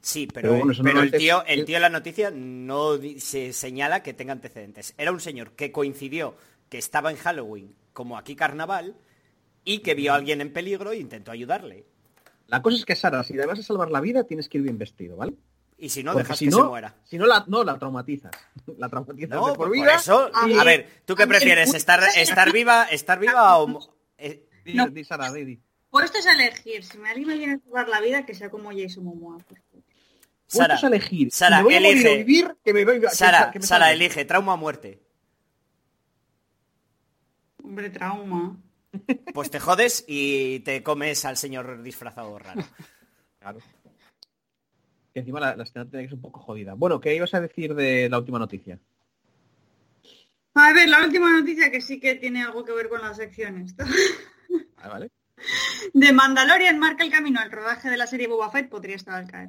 [0.00, 4.02] Sí, Pero pero, bueno, pero el tío, el tío en la noticia no se señala
[4.02, 4.94] que tenga antecedentes.
[4.98, 6.36] Era un señor que coincidió
[6.68, 8.94] que estaba en Halloween, como aquí carnaval,
[9.64, 11.86] y que vio a alguien en peligro e intentó ayudarle.
[12.46, 14.64] La cosa es que, Sara, si le vas a salvar la vida, tienes que ir
[14.64, 15.34] bien vestido, ¿vale?
[15.78, 16.94] Y si no, Porque dejas si que no, se muera.
[17.04, 18.32] Si no, la, no, la traumatizas.
[18.78, 19.94] La traumatizas No, de por por vida.
[19.96, 21.74] eso, A a ver, ¿tú qué a prefieres?
[21.74, 23.78] ¿Estar, estar viva, estar viva o...
[24.16, 24.88] eh, No.
[24.88, 25.60] di, Sara, di.
[25.90, 28.70] Puestos a elegir, si me alguien me viene a salvar la vida, que sea como
[28.70, 29.38] Jason Momoa.
[30.46, 31.30] Sara, a elegir.
[31.30, 32.08] si Sara, me voy a morir elige.
[32.14, 35.02] o vivir, que me voy que- Sara, que me Sara, elige, trauma o muerte.
[37.62, 38.56] Hombre, trauma.
[39.34, 42.62] Pues te jodes y te comes al señor disfrazado raro.
[43.38, 43.60] Claro.
[45.16, 46.74] Que encima la, la escena tiene que ser un poco jodida.
[46.74, 48.78] Bueno, ¿qué ibas a decir de la última noticia?
[50.52, 53.74] A ver, la última noticia que sí que tiene algo que ver con las secciones.
[54.76, 55.10] Ah, ¿vale?
[55.94, 59.26] De Mandalorian marca el camino al rodaje de la serie Boba Fett, podría estar al
[59.26, 59.48] caer.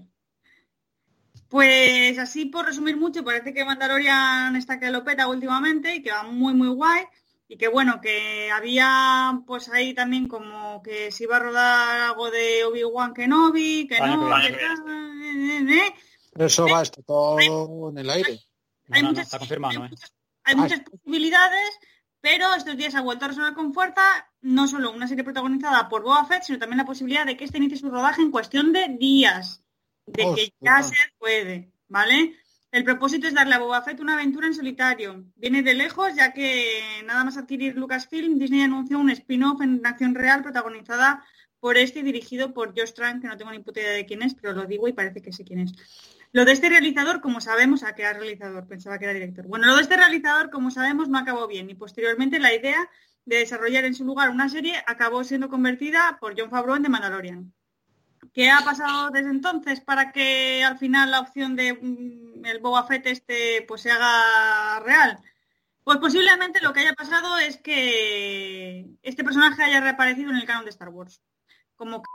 [1.50, 6.12] Pues así por resumir mucho, parece que Mandalorian está que lo peta últimamente y que
[6.12, 7.04] va muy muy guay.
[7.50, 12.30] Y que bueno, que había pues ahí también como que se iba a rodar algo
[12.30, 15.94] de Obi-Wan Kenobi, que no, que que tal, eh, eh, eh.
[16.46, 18.40] Eso va, está todo en el aire.
[18.90, 19.90] Hay no, no, muchas- está confirmado, hay eh?
[19.90, 20.14] muchas-
[20.44, 21.80] hay muchas posibilidades,
[22.22, 24.02] pero estos días ha vuelto a resonar con fuerza
[24.42, 27.58] no solo una serie protagonizada por Boba Fett, sino también la posibilidad de que este
[27.58, 29.64] inicie su rodaje en cuestión de días,
[30.06, 32.34] de que ya se puede, ¿vale?
[32.72, 35.26] El propósito es darle a Boba Fett una aventura en solitario.
[35.36, 40.14] Viene de lejos, ya que nada más adquirir Lucasfilm, Disney anunció un spin-off en acción
[40.14, 41.24] real protagonizada
[41.60, 44.22] por este y dirigido por Josh Trank, que no tengo ni puta idea de quién
[44.22, 45.74] es, pero lo digo y parece que sé quién es.
[46.34, 49.48] Lo de este realizador, como sabemos, a que era realizador, pensaba que era director.
[49.48, 52.90] Bueno, lo de este realizador, como sabemos, no acabó bien y posteriormente la idea
[53.26, 56.90] de desarrollar en su lugar una serie acabó siendo convertida por John Favreau en The
[56.90, 57.54] Mandalorian.
[58.34, 62.84] ¿Qué ha pasado desde entonces para que al final la opción de mm, el Boba
[62.86, 65.20] Fett este pues se haga real?
[65.84, 70.66] Pues posiblemente lo que haya pasado es que este personaje haya reaparecido en el canon
[70.66, 71.22] de Star Wars.
[71.78, 72.10] Como que...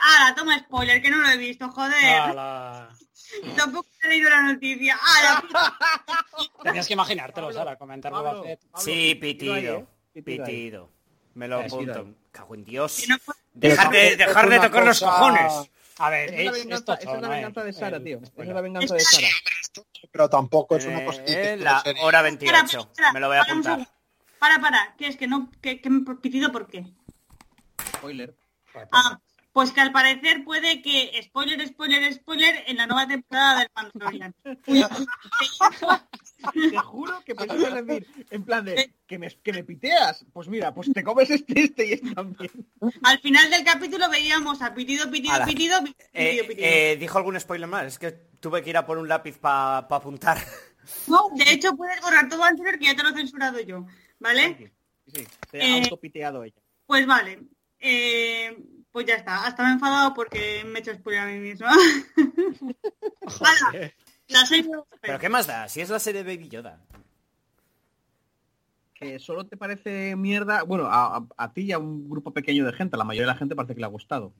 [0.00, 1.02] ¡Ah, toma spoiler!
[1.02, 2.20] Que no lo he visto, joder.
[2.20, 2.88] Ala.
[3.56, 4.96] Tampoco he leído la noticia.
[5.02, 5.42] ¡Ah,
[6.62, 8.60] Tenías que imaginártelo, Sara, comentar Pablo, Boba Fett.
[8.70, 9.62] Pablo, Sí, pitido ahí,
[10.12, 10.44] pitido.
[10.44, 10.46] ¿eh?
[10.46, 10.90] Pitido.
[11.34, 12.14] Me lo apunto.
[12.30, 13.04] Cago en Dios.
[13.08, 13.16] no
[13.54, 13.68] de,
[14.16, 15.70] dejar de tocar los cosa- cojones.
[15.98, 18.20] A ver, Esa es la es, venganza, la venganza de Sara, tío.
[18.22, 19.28] Esa es la venganza de Sara.
[20.12, 21.22] Pero tampoco es una Eh, cosa
[21.56, 22.90] la hora 28.
[23.12, 23.88] Me lo voy a apuntar.
[24.38, 24.94] Para, para.
[24.96, 25.50] ¿Qué es que no?
[25.60, 26.84] ¿Qué, qué me pitido por qué?
[27.96, 28.36] Spoiler.
[28.92, 29.18] Ah,
[29.52, 34.34] Pues que al parecer puede que, spoiler, spoiler, spoiler, en la nueva temporada del Mandalorian.
[36.70, 40.24] Te juro que pensé en decir, en plan de, que me, que me piteas.
[40.32, 42.50] Pues mira, pues te comes este, este y este también.
[43.02, 45.46] al final del capítulo veíamos a pitido, pitido, Ala.
[45.46, 46.66] pitido, pitido, Eh, pitido.
[46.66, 47.86] eh, ¿Dijo algún spoiler más?
[47.86, 50.38] Es que tuve que ir a por un lápiz para apuntar.
[51.06, 53.84] No, de hecho puedes borrar todo anterior que ya te lo he censurado yo,
[54.20, 54.72] ¿vale?
[55.12, 56.56] Sí, se ha Eh, autopiteado ella.
[56.86, 57.40] Pues vale.
[57.80, 58.56] Eh,
[58.90, 59.44] pues ya está.
[59.44, 61.72] Hasta me he enfadado porque me he hecho spoiler a mí misma.
[64.28, 64.70] Hala, la serie...
[65.00, 65.68] ¿Pero qué más da?
[65.68, 66.80] Si es la serie de Baby Yoda.
[68.94, 72.64] Que solo te parece mierda, bueno, a, a- a ti y a un grupo pequeño
[72.66, 74.32] de gente, a la mayoría de la gente parece que le ha gustado.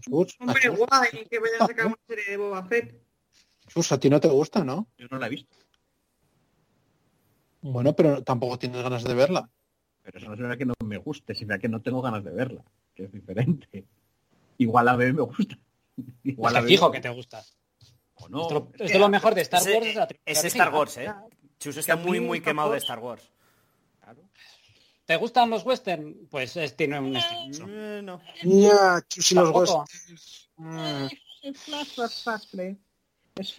[0.00, 2.94] Chus, a Hombre, chus, guay, que vayan a sacar una serie de Boba Fett.
[3.68, 4.88] chus, a ti no te gusta, ¿no?
[4.96, 5.54] Yo no la he visto,
[7.60, 9.50] Bueno, pero tampoco tienes ganas de verla.
[10.02, 12.64] pero eso no significa que no me guste, significa que no tengo ganas de verla,
[12.94, 13.84] que es diferente.
[14.56, 15.58] Igual la veo y me gusta.
[16.22, 17.42] Igual Es que fijo que te gusta.
[18.24, 18.42] O no.
[18.42, 19.86] Esto, es esto es lo mejor de Star Wars.
[19.86, 20.66] Es, la trilogía es original.
[20.68, 21.14] Star Wars, ¿eh?
[21.58, 23.30] Chus está muy, muy quemado de Star Wars.
[24.00, 24.22] Claro.
[25.04, 26.28] ¿Te gustan los western?
[26.30, 27.66] Pues es, tiene un estilo.
[27.68, 28.20] Eh, no.
[28.42, 30.50] Ya, chus, y los westerns.
[30.56, 31.06] Mm.
[31.42, 31.68] Es.
[33.36, 33.56] Es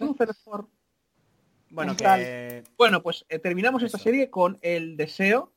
[1.70, 2.20] Bueno, Central.
[2.20, 2.64] que...
[2.76, 5.52] Bueno, pues eh, terminamos esta serie con el deseo,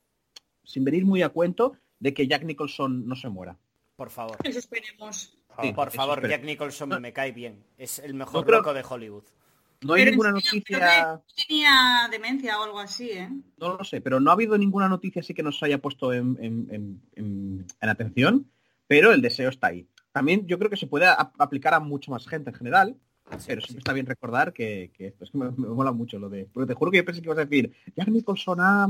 [0.64, 3.58] sin venir muy a cuento, de que Jack Nicholson no se muera.
[3.96, 4.36] Por favor.
[4.44, 5.39] Eso esperemos.
[5.62, 6.30] Sí, por favor, espero.
[6.30, 7.00] Jack Nicholson No.
[7.00, 7.62] me cae bien.
[7.78, 9.24] Es el mejor No loco de Hollywood.
[9.82, 13.30] No hay Pero ninguna serio, noticia, Tenía demencia o algo así, ¿eh?
[13.56, 16.36] no lo sé, pero no ha habido ninguna noticia así que nos haya puesto en,
[16.40, 18.50] en- en- en- en atención,
[18.86, 19.86] pero el deseo está ahí.
[20.12, 22.96] También yo creo que se puede a- aplicar a mucho más gente en general,
[23.46, 26.28] pero siempre está bien recordar que, que esto es que me, me mola mucho lo
[26.28, 26.46] de.
[26.52, 28.84] Porque te juro que yo pensé que ibas a decir, Jack Nicholson ha,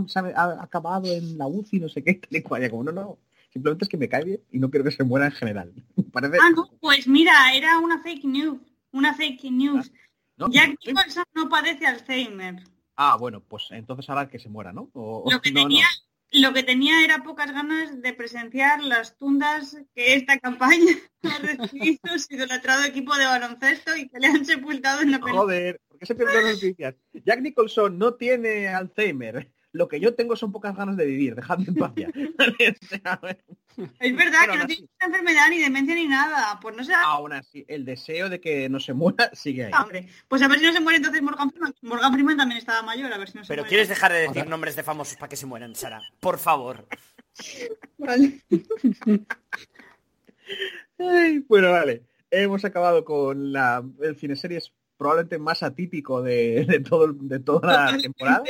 [0.60, 2.68] acabado en la UCI, no sé qué, tal y cual.
[2.68, 3.18] Como no, no.
[3.52, 5.72] Simplemente es que me cae bien y no quiero que se muera en general.
[6.12, 6.38] Parece.
[6.40, 8.60] Ah, no, pues mira, era una fake news.
[8.92, 9.92] Una fake news.
[10.36, 10.50] ¿no?
[10.50, 12.56] Jack Nicholson no padece Alzheimer.
[12.96, 14.90] Ah, bueno, pues entonces ahora que se muera, ¿no?
[14.94, 15.68] O- o- Lo que, no, no.
[15.68, 15.86] tenía,
[16.32, 22.18] lo que tenía era pocas ganas de presenciar las tundas que esta campaña ha recibido
[22.18, 25.42] su idolatrado equipo de baloncesto y que le han sepultado en la película.
[25.42, 26.94] Joder, ¿por qué se pierden las noticias?
[27.24, 29.52] Jack Nicholson no tiene Alzheimer.
[29.72, 31.34] Lo que yo tengo son pocas ganas de vivir.
[31.34, 32.08] Dejadme en paz ya.
[34.00, 36.58] Es verdad que no tiene enfermedad ni demencia ni nada.
[36.60, 36.92] Pues no sé.
[36.94, 39.70] Aún así, el deseo de que no se muera sigue ahí.
[39.74, 40.08] Ah, hombre.
[40.28, 41.74] Pues a ver si no se muere entonces Morgan Freeman.
[41.82, 43.68] Morgan Freeman también estaba mayor, a ver si no se Pero muere.
[43.68, 46.00] ¿quieres dejar de decir nombres de famosos para que se mueran, Sara?
[46.18, 46.86] Por favor.
[47.98, 48.40] Vale.
[50.98, 52.02] Ay, bueno, vale.
[52.30, 57.96] Hemos acabado con la, el cineseries probablemente más atípico de, de todo, de toda la
[57.96, 58.42] temporada.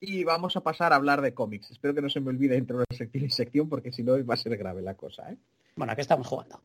[0.00, 1.70] Y vamos a pasar a hablar de cómics.
[1.70, 4.34] Espero que no se me olvide entre una sección y sección porque si no va
[4.34, 5.30] a ser grave la cosa.
[5.30, 5.36] ¿eh?
[5.76, 6.60] Bueno, aquí estamos jugando.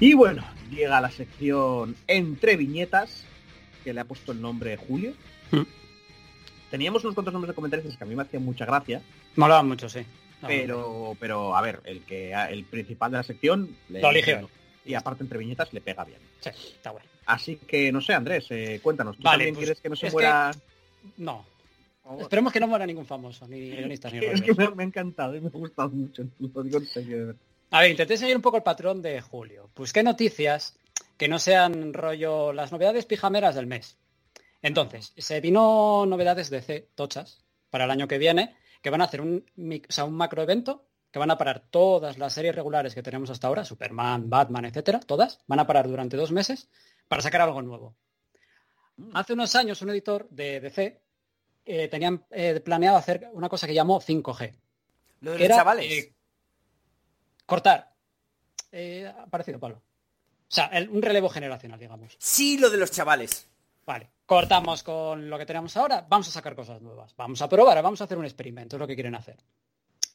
[0.00, 3.24] Y bueno, llega la sección entre viñetas,
[3.84, 5.12] que le ha puesto el nombre Julio.
[5.50, 5.62] Hmm.
[6.70, 9.00] Teníamos unos cuantos nombres de comentarios que a mí me hacían mucha gracia,
[9.36, 10.00] Molaban mucho, sí.
[10.42, 14.48] No, pero, pero a ver, el que el principal de la sección le- Lo eligió.
[14.84, 16.18] y aparte entre viñetas le pega bien.
[16.40, 17.06] Sí, está bueno.
[17.26, 19.16] Así que no sé, Andrés, eh, cuéntanos.
[19.16, 20.50] ¿Tú Vale, también pues, quieres que no se muera?
[21.16, 21.44] No.
[22.20, 25.36] Esperemos que no muera ningún famoso, ni guionistas ni Es que me, me ha encantado
[25.36, 26.24] y me ha gustado mucho.
[26.38, 27.40] Lo digo en serio, de verdad.
[27.70, 29.70] A ver, intenté seguir un poco el patrón de Julio.
[29.76, 30.78] Busqué noticias
[31.16, 33.98] que no sean rollo las novedades pijameras del mes.
[34.62, 39.04] Entonces, se vino novedades de C, tochas, para el año que viene, que van a
[39.04, 42.54] hacer un, mic- o sea, un macro evento, que van a parar todas las series
[42.54, 46.68] regulares que tenemos hasta ahora, Superman, Batman, etcétera, todas, van a parar durante dos meses
[47.08, 47.96] para sacar algo nuevo.
[49.14, 51.00] Hace unos años un editor de DC
[51.64, 54.58] eh, tenían eh, planeado hacer una cosa que llamó 5G.
[55.20, 55.92] Lo de los era, chavales.
[55.92, 56.14] eh,
[57.48, 57.90] cortar.
[58.70, 59.78] Eh, ha parecido Pablo.
[59.78, 62.14] O sea, el- un relevo generacional, digamos.
[62.18, 63.48] Sí, lo de los chavales.
[63.86, 67.16] Vale, cortamos con lo que tenemos ahora, vamos a sacar cosas nuevas.
[67.16, 69.38] Vamos a probar, vamos a hacer un experimento, es lo que quieren hacer.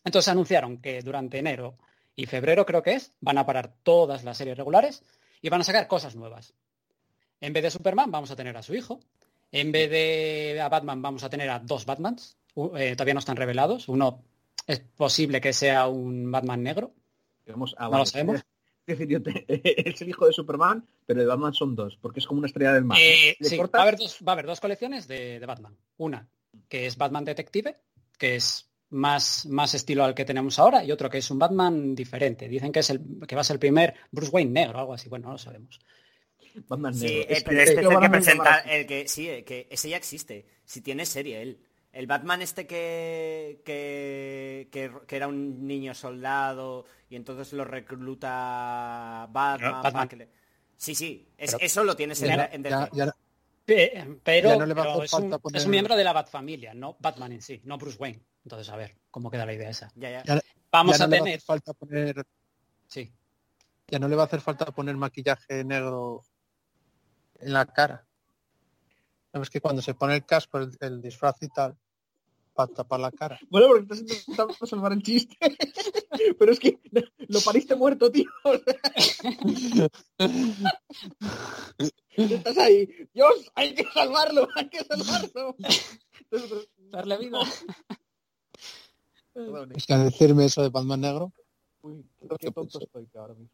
[0.05, 1.75] Entonces anunciaron que durante enero
[2.15, 5.01] y febrero, creo que es, van a parar todas las series regulares
[5.41, 6.53] y van a sacar cosas nuevas.
[7.41, 8.99] En vez de Superman, vamos a tener a su hijo.
[9.51, 12.37] En vez de a Batman, vamos a tener a dos Batmans.
[12.77, 13.89] Eh, todavía no están revelados.
[13.89, 14.23] Uno
[14.67, 16.93] es posible que sea un Batman negro.
[17.45, 18.01] Digamos, ah, No vale.
[18.01, 18.41] lo sabemos.
[18.85, 19.45] Es decir, yo te-
[19.89, 22.73] es el hijo de Superman, pero de Batman son dos, porque es como una estrella
[22.73, 22.97] del mar.
[23.01, 25.77] Eh, sí, va, a haber dos, va a haber dos colecciones de, de Batman.
[25.97, 26.27] Una
[26.67, 27.77] que es Batman Detective,
[28.17, 31.95] que es más, más estilo al que tenemos ahora, y otro que es un Batman
[31.95, 32.47] diferente.
[32.47, 35.09] Dicen que es el que va a ser el primer Bruce Wayne negro, algo así.
[35.09, 35.79] Bueno, no lo sabemos.
[36.67, 37.21] Batman Sí, negro.
[37.21, 39.97] eh, Es pero que- este es el que presenta, el que sí, que ese ya
[39.97, 40.45] existe.
[40.65, 41.59] Si tiene serie él.
[41.93, 49.27] El Batman este que, que, que, que era un niño soldado y entonces lo recluta
[49.31, 50.07] Batman.
[50.09, 50.29] Que le-
[50.75, 52.75] Sí, sí, es- Pero- eso lo tienes en, Ya- en DC.
[52.93, 53.15] Ya, ya-
[53.65, 55.71] Pe- Pero, Ya no le va a pero hacer es, un, falta poner- es un
[55.71, 58.21] miembro de la Batfamilia, no Batman en sí, no Bruce Wayne.
[58.43, 59.89] Entonces, a ver, ¿cómo queda la idea esa?
[59.95, 60.23] Ya, ya.
[60.25, 61.37] ya- Vamos ya a no le va a tener...
[61.37, 62.25] hacer falta poner,
[62.87, 63.13] Sí,
[63.87, 66.23] ya no le va a hacer falta poner maquillaje negro
[67.39, 68.05] en la cara.
[69.31, 71.77] Sabes que cuando se pone el casco, el, el disfraz y tal,
[72.53, 73.39] para tapar la cara.
[73.49, 75.35] Bueno, porque estás intentando salvar el chiste.
[76.39, 76.79] Pero es que
[77.27, 78.29] lo pariste muerto, tío.
[82.17, 82.87] Estás ahí.
[83.13, 85.55] Dios, hay que salvarlo, hay que salvarlo.
[86.31, 87.39] Entonces, darle vida.
[89.75, 91.33] Es que decirme eso de Batman negro,
[91.81, 92.05] uy,
[92.39, 93.49] qué tonto estoy que ahora mismo.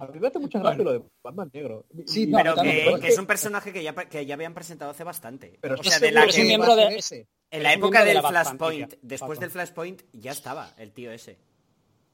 [0.00, 1.86] A mí me hace mucha gracia lo de Batman negro.
[2.04, 5.04] Sí, no, Pero que, que es un personaje que ya, que ya habían presentado hace
[5.04, 5.56] bastante.
[5.62, 7.26] Pero o ¿estás sea, de la es que un miembro de- ese?
[7.50, 11.38] En la época de del la Flashpoint, después del Flashpoint, ya estaba el tío ese.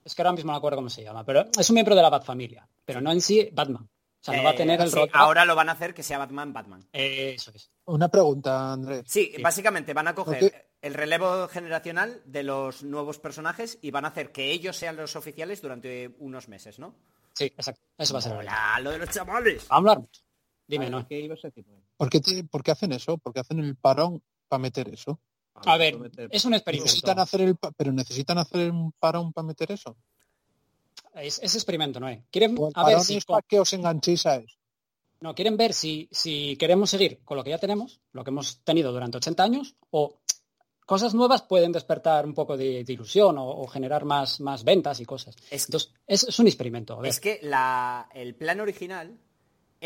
[0.05, 2.02] Es que ahora mismo no me acuerdo cómo se llama, pero es un miembro de
[2.02, 3.85] la Batfamilia, pero no en sí Batman.
[3.85, 5.11] O sea, no va a Eh, tener el sí, rol.
[5.12, 6.86] ahora lo van a hacer que sea Batman, Batman.
[6.93, 7.70] Eh, eso es.
[7.86, 9.02] una pregunta, Andrés.
[9.06, 9.43] Sí, Sí.
[9.43, 14.32] básicamente van a coger el relevo generacional de los nuevos personajes y van a hacer
[14.32, 16.94] que ellos sean los oficiales durante unos meses, ¿no?
[17.35, 17.82] Sí, exacto.
[17.98, 18.32] Eso va a ser.
[18.32, 19.66] Hola, lo de los chavales.
[19.69, 20.09] Vamos a hablar.
[20.66, 21.06] Dime, ¿no?
[21.06, 21.66] ¿Qué ibas a decir?
[21.98, 22.20] ¿Por qué,
[22.51, 23.19] por qué hacen eso?
[23.19, 25.21] ¿Por qué hacen el parón para meter eso?
[25.55, 26.87] A ver, Prometer- es un experimento.
[26.87, 29.97] Necesitan hacer el, pa- pero necesitan hacer un parón para meter eso.
[31.15, 32.09] Es, es experimento, ¿no?
[32.09, 32.25] eh?
[32.31, 34.57] Quieren, O el a ver si es para que os enganchéis a eso.
[35.21, 38.59] No, quieren ver si, si queremos seguir con lo que ya tenemos, lo que hemos
[38.65, 40.19] tenido durante 80 años, o
[40.85, 44.99] cosas nuevas pueden despertar un poco de, de ilusión o, o generar más, más ventas
[45.01, 45.37] y cosas.
[45.51, 46.95] Es- Entonces, es, es un experimento.
[46.95, 47.11] A ver.
[47.11, 49.16] Es que la, el plan original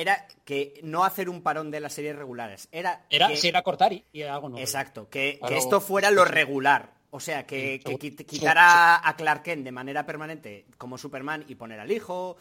[0.00, 2.68] era que no hacer un parón de las series regulares.
[2.70, 4.62] Era, era, que- sí, era cortar y, y algo nuevo.
[4.62, 6.92] Exacto, que, esto fuera lo regular.
[7.10, 11.80] O sea, que, Sí, que a Clark Kent de manera permanente como Superman y poner
[11.80, 12.36] al hijo,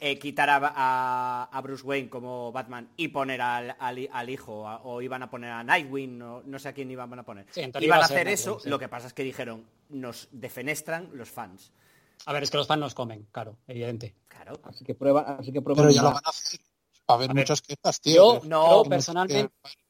[0.00, 4.66] eh, quitar a, a- a Bruce Wayne como Batman y poner al, al- al hijo,
[4.66, 7.46] a- o iban a poner a Nightwing, no, no sé a quién iban a poner.
[7.52, 8.68] Sí, iban iba a hacer Nightwing, eso, sí.
[8.68, 11.70] lo que pasa es que dijeron, nos defenestran los fans.
[12.24, 14.14] A ver, es que los fans nos comen, claro, evidente.
[14.28, 14.58] Claro.
[14.64, 15.82] Así que prueba, así que prueba.
[15.82, 16.58] Pero ya lo van a hacer.
[17.08, 18.40] Va a haber A ver, muchas quejas, tío.
[18.42, 19.86] yo no, personalmente- que-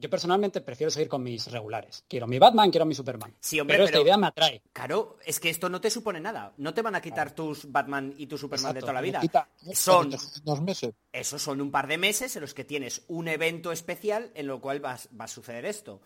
[0.00, 2.04] Yo personalmente prefiero seguir con mis regulares.
[2.06, 3.34] Quiero mi Batman, quiero mi Superman.
[3.40, 4.62] Sí, hombre, pero, esta idea me atrae.
[4.72, 6.52] Claro, es que esto no te supone nada.
[6.58, 9.18] No te van a quitar tus Batman y tu Superman de toda la vida.
[9.18, 10.08] quita Son
[10.44, 10.94] dos meses.
[11.10, 14.60] Esos son un par de meses en los que tienes un evento especial en lo
[14.60, 16.00] cual vas- va a suceder esto.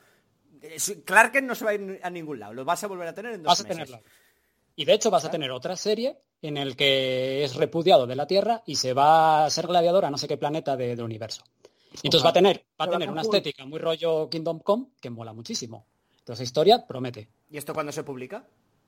[0.63, 3.15] Es- Clark no se va a ir a ningún lado, lo vas a volver a
[3.15, 3.95] tener en dos Vas a meses.
[4.77, 8.27] Y de hecho vas a tener otra serie en el que es repudiado de la
[8.27, 11.45] Tierra y se va a ser gladiador a no sé qué planeta de- del universo.
[12.03, 15.11] Y entonces va a tener, va a tener una estética muy rollo Kingdom Come que
[15.11, 15.87] mola muchísimo.
[16.19, 17.29] Entonces la historia promete.
[17.51, 18.47] ¿Y esto cuándo se publica?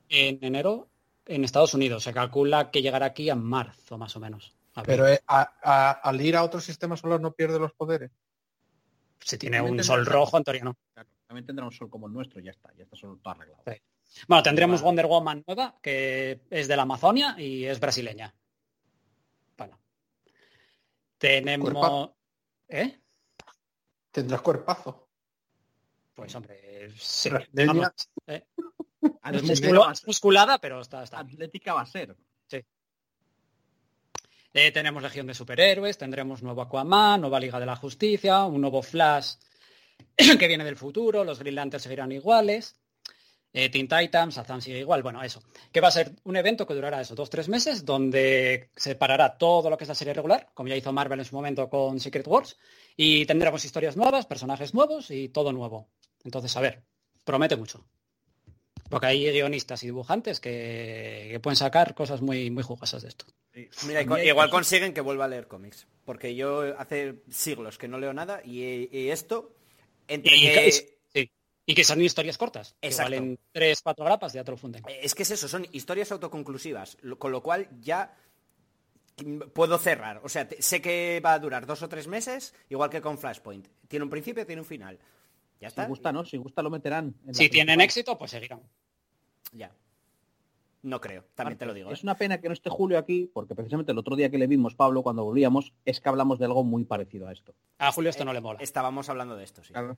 [0.08, 0.88] En enero
[1.26, 4.54] en Estados Unidos se calcula que llegará aquí a marzo más o menos.
[4.84, 8.10] Pero eh, a- a- al ir a otro sistema solar no pierde los poderes.
[9.20, 10.74] si tiene también un sol rojo en teoría no.
[10.92, 13.62] Claro, también tendrá un sol como el nuestro, ya está, ya está solo todo arreglado.
[13.66, 13.72] Sí.
[14.28, 14.86] Bueno, tendremos Vale.
[14.86, 18.34] Wonder Woman nueva que es de la Amazonia y es brasileña.
[19.56, 19.80] Bueno.
[21.18, 21.70] Tenemos...
[21.70, 22.16] Cuerpazo.
[22.68, 23.00] ¿Eh?
[24.10, 25.08] Tendrás cuerpazo.
[26.14, 27.28] Pues hombre, sí.
[27.52, 27.90] Vamos,
[28.28, 28.46] eh,
[29.32, 31.18] es musculada, pero está, está.
[31.18, 32.16] Atlética va a ser.
[34.56, 38.82] Eh, tenemos Legión de Superhéroes, tendremos nuevo Aquaman, nueva Liga de la Justicia, un nuevo
[38.82, 39.32] Flash
[40.38, 42.80] que viene del futuro, los Green Lanterns seguirán iguales,
[43.54, 45.42] eh, Teen Titans, Azam sigue igual, bueno, eso.
[45.72, 49.38] Que va a ser un evento que durará eso, dos, tres meses, donde se parará
[49.38, 51.98] todo lo que es la serie regular, como ya hizo Marvel en su momento con
[52.00, 52.58] Secret Wars,
[52.96, 55.88] y tendremos historias nuevas, personajes nuevos y todo nuevo.
[56.24, 56.82] Entonces, a ver,
[57.24, 57.84] promete mucho.
[58.90, 63.24] Porque hay guionistas y dibujantes que, que pueden sacar cosas muy, muy jugosas de esto.
[63.86, 65.86] Mira, igual consiguen que vuelva a leer cómics.
[66.04, 69.54] Porque yo hace siglos que no leo nada y, y esto,
[70.06, 70.86] entre Y, que- sí,
[71.66, 72.76] y que son historias cortas.
[72.80, 73.12] Que Exacto.
[73.12, 74.82] valen tres, cuatro grapas, ya te lo funden.
[75.00, 78.14] Es que es eso, son historias autoconclusivas, con lo cual ya
[79.52, 80.20] puedo cerrar.
[80.24, 83.68] O sea, sé que va a durar dos o tres meses, igual que con Flashpoint.
[83.88, 84.98] Tiene un principio, tiene un final.
[85.60, 85.86] Ya Si está.
[85.86, 86.24] gusta, ¿no?
[86.24, 87.14] Si gusta lo meterán.
[87.26, 88.60] en Si tienen éxito, pues seguirán.
[89.52, 89.72] Ya.
[90.82, 91.90] No creo, también te lo digo.
[91.90, 92.02] Es ¿eh?
[92.02, 94.74] una pena que no esté Julio aquí, porque precisamente el otro día que le vimos,
[94.74, 97.54] Pablo, cuando volvíamos, es que hablamos de algo muy parecido a esto.
[97.78, 98.58] A Julio esto no le mola.
[98.60, 99.72] Estábamos hablando de esto, sí.
[99.72, 99.96] Claro.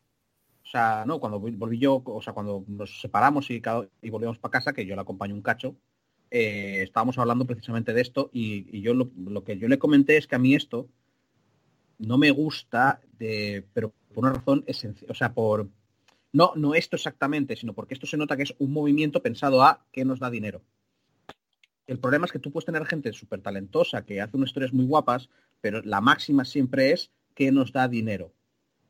[0.77, 3.63] Sea, no, cuando vol- volví yo, o sea, cuando nos separamos y,
[4.03, 5.75] y volvíamos para casa, que yo le acompaño un cacho,
[6.31, 10.35] eh, estábamos hablando precisamente de esto y, yo lo, que yo le comenté es que
[10.35, 10.87] a mí esto
[11.99, 13.01] no me gusta,
[13.73, 15.71] pero por una razón esencial, o sea, por
[16.35, 19.87] no, no esto exactamente, sino porque esto se nota que es un movimiento pensado a
[19.93, 20.61] que nos da dinero.
[21.87, 24.85] El problema es que tú puedes tener gente súper talentosa que hace unas historias muy
[24.85, 25.31] guapas,
[25.63, 28.35] pero la máxima siempre es que nos da dinero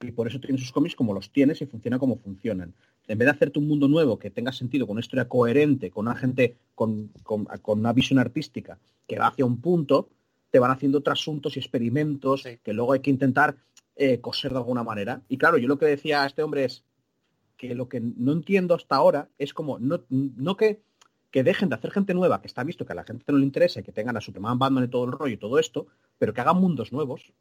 [0.01, 2.75] y por eso tienen sus cómics como los tienes y funcionan como funcionan.
[3.09, 6.07] En vez de hacerte un mundo nuevo que tenga sentido, con una historia coherente, con
[6.07, 10.09] una gente con, con- con una visión artística que va hacia un punto,
[10.51, 12.59] te van haciendo trasuntos y experimentos Sí.
[12.63, 13.57] que luego hay que intentar
[13.95, 15.23] eh, coser de alguna manera.
[15.29, 16.85] Y claro, yo lo que decía a este hombre es
[17.57, 20.81] que lo que no entiendo hasta ahora es como, no, no que,
[21.31, 23.45] que dejen de hacer gente nueva, que está visto que a la gente no le
[23.47, 25.87] interesa y que tengan a Superman, Batman y todo el rollo y todo esto,
[26.19, 27.33] pero que hagan mundos nuevos,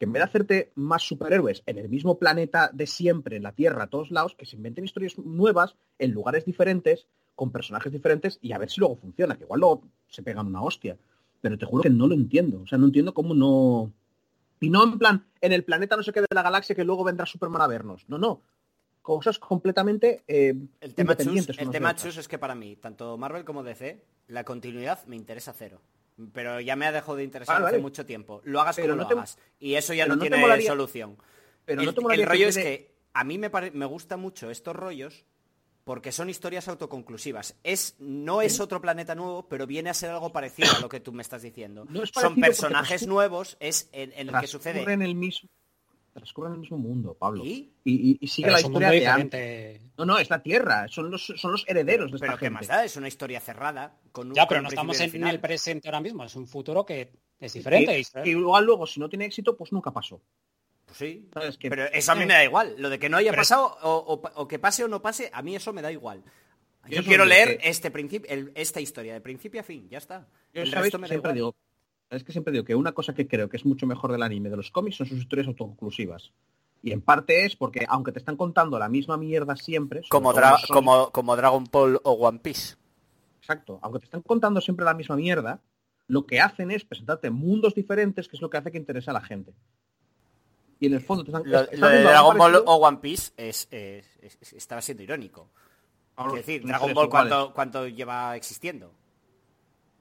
[0.00, 3.52] que en vez de hacerte más superhéroes en el mismo planeta de siempre, en la
[3.52, 8.38] Tierra, a todos lados, que se inventen historias nuevas en lugares diferentes, con personajes diferentes
[8.40, 10.96] y a ver si luego funciona, que igual luego se pegan una hostia.
[11.42, 12.62] Pero te juro que no lo entiendo.
[12.62, 13.92] O sea, no entiendo cómo no...
[14.58, 17.04] Y no en plan, en el planeta no sé qué de la galaxia que luego
[17.04, 18.06] vendrá Superman a vernos.
[18.08, 18.40] No, no.
[19.02, 23.44] Cosas completamente eh, El tema, chus, el tema chus es que para mí, tanto Marvel
[23.44, 25.82] como DC, la continuidad me interesa cero.
[26.32, 28.40] Pero ya me ha dejado de interesar Vale, hace mucho tiempo.
[28.44, 29.38] Lo hagas Pero como no lo te- hagas.
[29.58, 31.16] Y eso ya no, tiene molaría- solución.
[31.64, 34.16] Pero el, no te el rollo es de- que a mí me, pare- me gusta
[34.16, 35.24] mucho estos rollos
[35.84, 37.56] porque son historias autoconclusivas.
[37.64, 41.00] Es, no es otro planeta nuevo, pero viene a ser algo parecido a lo que
[41.00, 41.84] tú me estás diciendo.
[41.88, 44.82] No es son personajes nuevos, es en, en el que sucede.
[44.92, 45.48] En el mismo
[46.12, 47.44] transcurre en el mismo mundo, Pablo.
[47.44, 47.72] ¿Y?
[47.84, 49.80] Y, y- y sigue Pero la historia de antes.
[49.96, 52.54] No, no, es la Tierra, son los, son los herederos de esta Pero ¿qué gente.
[52.58, 52.84] más da?
[52.84, 53.96] Es una historia cerrada.
[54.12, 55.34] Con un, Ya, pero no estamos en final.
[55.34, 57.92] el presente ahora mismo, es un futuro que es diferente.
[57.92, 60.20] Que, y- que igual luego, si no tiene éxito, pues nunca pasó.
[60.86, 61.28] Pues sí.
[61.32, 61.56] ¿Sabes?
[61.56, 62.74] Que- Pero eso a mí me da igual.
[62.78, 65.00] Lo de que no haya Pero es- pasado o, o- o que pase o no
[65.00, 66.22] pase, a mí eso me da igual.
[66.88, 70.26] Yo quiero leer que- este principio, esta historia de principio a fin, ya está.
[70.52, 71.34] Yo, el me da siempre igual.
[71.34, 71.54] digo,
[72.10, 74.50] es que siempre digo que una cosa que creo que es mucho mejor del anime
[74.50, 76.32] de los cómics son sus historias autoconclusivas.
[76.82, 80.58] Y en parte es porque, aunque te están contando la misma mierda siempre, Como, Dra-
[80.68, 82.76] como, como Dragon Ball o One Piece.
[83.40, 85.60] Exacto, aunque te están contando siempre la misma mierda,
[86.08, 89.12] lo que hacen es presentarte mundos diferentes, que es lo que hace que interese a
[89.12, 89.52] la gente.
[90.80, 93.68] Y en el fondo te están, Lo, lo de Dragon Ball o One Piece es,
[93.70, 95.48] es- es- estaba siendo irónico.
[96.16, 98.92] Ahora, Es decir, Dragon Ball cuánto, cuánto lleva existiendo.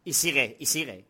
[0.06, 1.06] Y sigue, y sigue.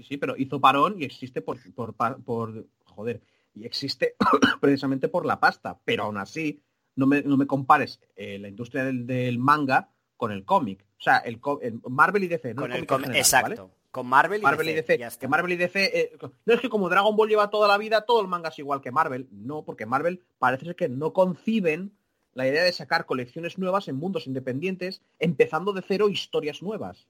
[0.00, 1.94] Sí, sí, pero hizo parón y existe por, por,
[2.24, 3.20] por- joder,
[3.54, 4.14] y existe
[4.60, 6.62] precisamente por la pasta, pero aún así
[6.96, 10.84] no me, no me compares eh, la industria del, del manga con el cómic.
[10.98, 13.62] O sea, el, el Marvel y DC, no con el com- general, exacto.
[13.68, 13.74] ¿vale?
[13.90, 15.20] Con Marvel y Marvel y DC, DC, ya está.
[15.20, 16.12] que Marvel y DC, eh,
[16.46, 18.80] no es que como Dragon Ball lleva toda la vida, todo el manga es igual
[18.80, 21.92] que Marvel, no, porque Marvel parece ser que no conciben
[22.32, 27.08] la idea de sacar colecciones nuevas en mundos independientes, empezando de cero historias nuevas.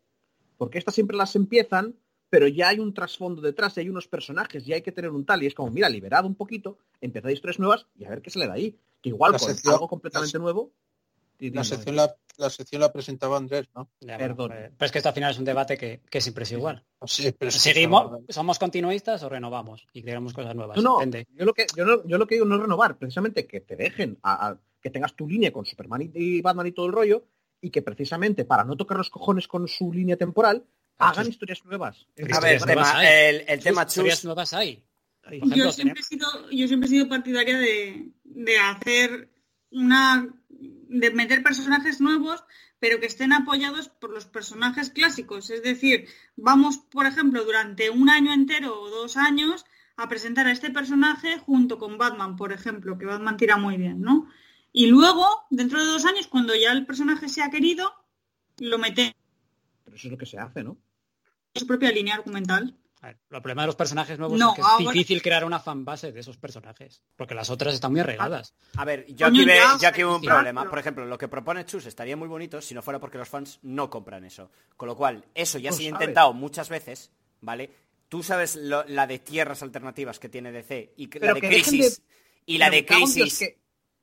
[0.57, 1.97] Porque estas siempre las empiezan,
[2.31, 5.27] pero ya hay un trasfondo detrás, y hay unos personajes, y hay que tener un
[5.27, 8.31] tal, y es como, mira, liberado un poquito, empezad historias nuevas y a ver qué
[8.31, 8.79] se le da ahí.
[9.03, 10.73] Que igual La con sección- algo completamente la- nuevo.
[11.39, 13.89] y La sección la, la sección la presentaba Andrés, ¿no?
[14.01, 14.53] Ya, Perdón.
[14.53, 16.85] eh, pero es que esto al final es un debate que, que siempre es igual.
[17.07, 20.77] Sí, pero ¿Seguimos, somos continuistas o renovamos y creamos cosas nuevas?
[20.83, 23.61] No, yo lo que yo, no- yo lo que digo no es renovar, precisamente que
[23.63, 26.87] te dejen a, a- que tengas tu línea con Superman y, y Batman y todo
[26.87, 27.25] el rollo,
[27.63, 30.65] y que precisamente para no tocar los cojones con su línea temporal,
[31.01, 32.07] hagan historias nuevas.
[32.33, 34.83] A ver, Historias tema, el, el tema Historias nuevas hay.
[35.25, 39.31] Ejemplo, Yo siempre, he sido, yo siempre he sido partidaria de, de hacer
[39.71, 42.43] una de meter personajes nuevos
[42.81, 45.51] pero que estén apoyados por los personajes clásicos.
[45.51, 49.67] Es decir, vamos, por ejemplo, durante un año entero o dos años
[49.97, 54.01] a presentar a este personaje junto con Batman, por ejemplo, que Batman tira muy bien,
[54.01, 54.29] ¿no?
[54.73, 57.93] Y luego, dentro de dos años, cuando ya el personaje se ha querido,
[58.59, 59.15] lo mete
[59.85, 60.79] Pero eso es lo que se hace, ¿no?
[61.55, 62.77] Su propia línea argumental.
[63.03, 65.59] A ver, el problema de los personajes nuevos No, es que es difícil crear una
[65.59, 68.55] fanbase de esos personajes, porque las otras están muy arregladas.
[68.77, 70.69] A ver, yo aquí, ve- ya, yo aquí veo un problema.
[70.69, 73.59] Por ejemplo, lo que propone Chus estaría muy bonito si no fuera porque los fans
[73.63, 74.51] no compran eso.
[74.77, 77.11] Con lo cual, eso ya se ha intentado muchas veces,
[77.41, 77.71] ¿vale?
[78.11, 81.97] Tú sabes lo- la de tierras alternativas que tiene DC y que- la de Crisis.
[81.99, 82.05] de-
[82.45, 83.39] Y la de Crisis.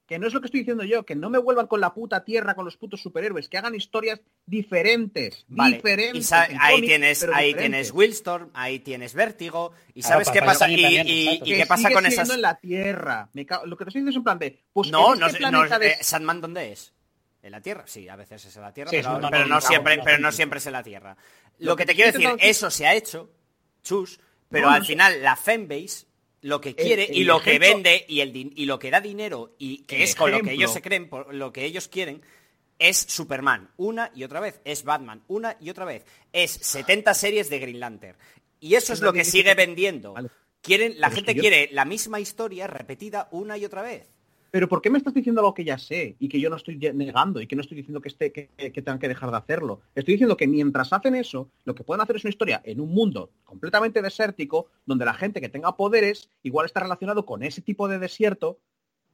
[0.07, 2.23] Que, no es lo que estoy diciendo yo, que no me vuelvan con la puta
[2.23, 5.45] tierra, con los putos superhéroes, que hagan historias diferentes.
[5.47, 6.31] Vale, diferentes.
[6.31, 7.57] y ahí cómics, tienes, ahí diferentes.
[7.57, 11.65] tienes Willstorm, ahí tienes Vértigo, y Claro, sabes qué pasa, y, también, y- y qué
[11.65, 12.29] pasa con esas.
[12.29, 13.29] en la tierra.
[13.33, 15.37] Me cago- Lo que te estoy diciendo es en plan de, pues No, no, este
[15.39, 16.93] sé- no, planeta de- eh, Sandman dónde es.
[17.43, 17.83] ¿En la Tierra?
[17.85, 19.61] Sí, a veces es en la Tierra, Sí, pero, no, no, pero no, no no,
[19.61, 20.31] siempre, no, pero no, no no.
[20.33, 21.15] siempre es en la Tierra.
[21.59, 23.29] Lo Lo que que te quiero decir, eso se ha hecho,
[23.83, 24.19] chus,
[24.49, 24.91] pero No, al no sé.
[24.93, 26.06] final la fanbase
[26.41, 29.55] lo que El- quiere y lo que vende y, el y lo que da dinero
[29.57, 32.21] y que es con lo que ellos se creen, por lo que ellos quieren,
[32.79, 37.49] es Superman, una y otra vez, es Batman, una y otra vez, es 70 series
[37.49, 38.17] de Green Lantern.
[38.59, 40.15] Y eso es lo que sigue vendiendo.
[40.61, 44.07] Quieren, la gente quiere la misma historia repetida una y otra vez.
[44.51, 46.77] Pero ¿por qué me estás diciendo algo que ya sé y que yo no estoy
[46.77, 49.81] negando y que no estoy diciendo que, esté, que, que tengan que dejar de hacerlo?
[49.95, 52.89] Estoy diciendo que mientras hacen eso, lo que pueden hacer es una historia en un
[52.89, 57.87] mundo completamente desértico, donde la gente que tenga poderes igual está relacionado con ese tipo
[57.87, 58.59] de desierto,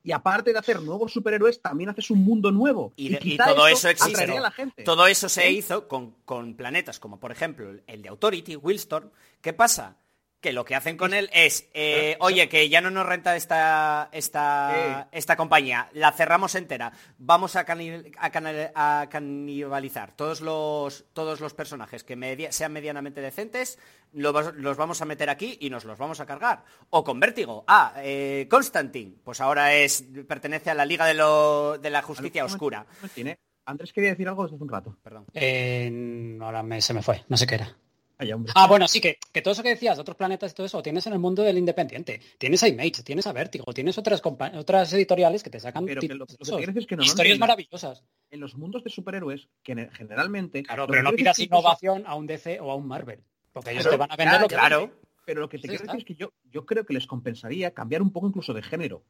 [0.03, 2.91] y aparte de hacer nuevos superhéroes, también haces un mundo nuevo.
[2.97, 4.23] Y todo eso existe.
[4.23, 4.83] a la gente.
[4.83, 9.09] Todo eso se hizo con, con planetas como por ejemplo el de Authority, Willstorm.
[9.41, 9.97] ¿Qué pasa?
[10.43, 14.09] Que lo que hacen con él es, eh, oye, que ya no nos renta esta,
[14.11, 21.05] esta, esta compañía, la cerramos entera, vamos a, cani- a cana- a canibalizar todos los,
[21.13, 23.79] todos los personajes que media- sean medianamente decentes,
[24.11, 26.65] lo los vamos a meter aquí y nos los vamos a cargar.
[26.89, 31.77] O con Vértigo, ah, eh, Constantine, pues ahora es pertenece a la Liga de, lo-
[31.77, 32.85] de la Justicia Oscura.
[33.15, 33.37] ¿eh?
[33.65, 34.97] Andrés quería decir algo desde hace un rato.
[35.01, 35.25] Perdón.
[35.33, 37.77] Eh, ahora me- se me fue, no sé qué era.
[38.23, 38.37] Vaya.
[38.55, 40.77] Ah, bueno, sí, que, que todo eso que decías, de otros planetas y todo eso,
[40.77, 42.21] lo tienes en el mundo del independiente.
[42.37, 46.07] Tienes a Image, tienes a Vértigo, tienes otras otras editoriales que te sacan Pero que
[46.07, 48.03] títulos lo- que es que historias maravillosas.
[48.31, 50.63] En los mundos de superhéroes, que ne- generalmente...
[50.63, 53.23] Claro, pero no pidas innovación a un DC o a un Marvel.
[53.51, 54.79] Porque ellos Claro, te van a vender ya, lo que claro.
[54.79, 54.97] venden.
[55.25, 58.01] Pero lo que te quiero decir es que yo, yo creo que les compensaría cambiar
[58.01, 59.03] un poco incluso de género.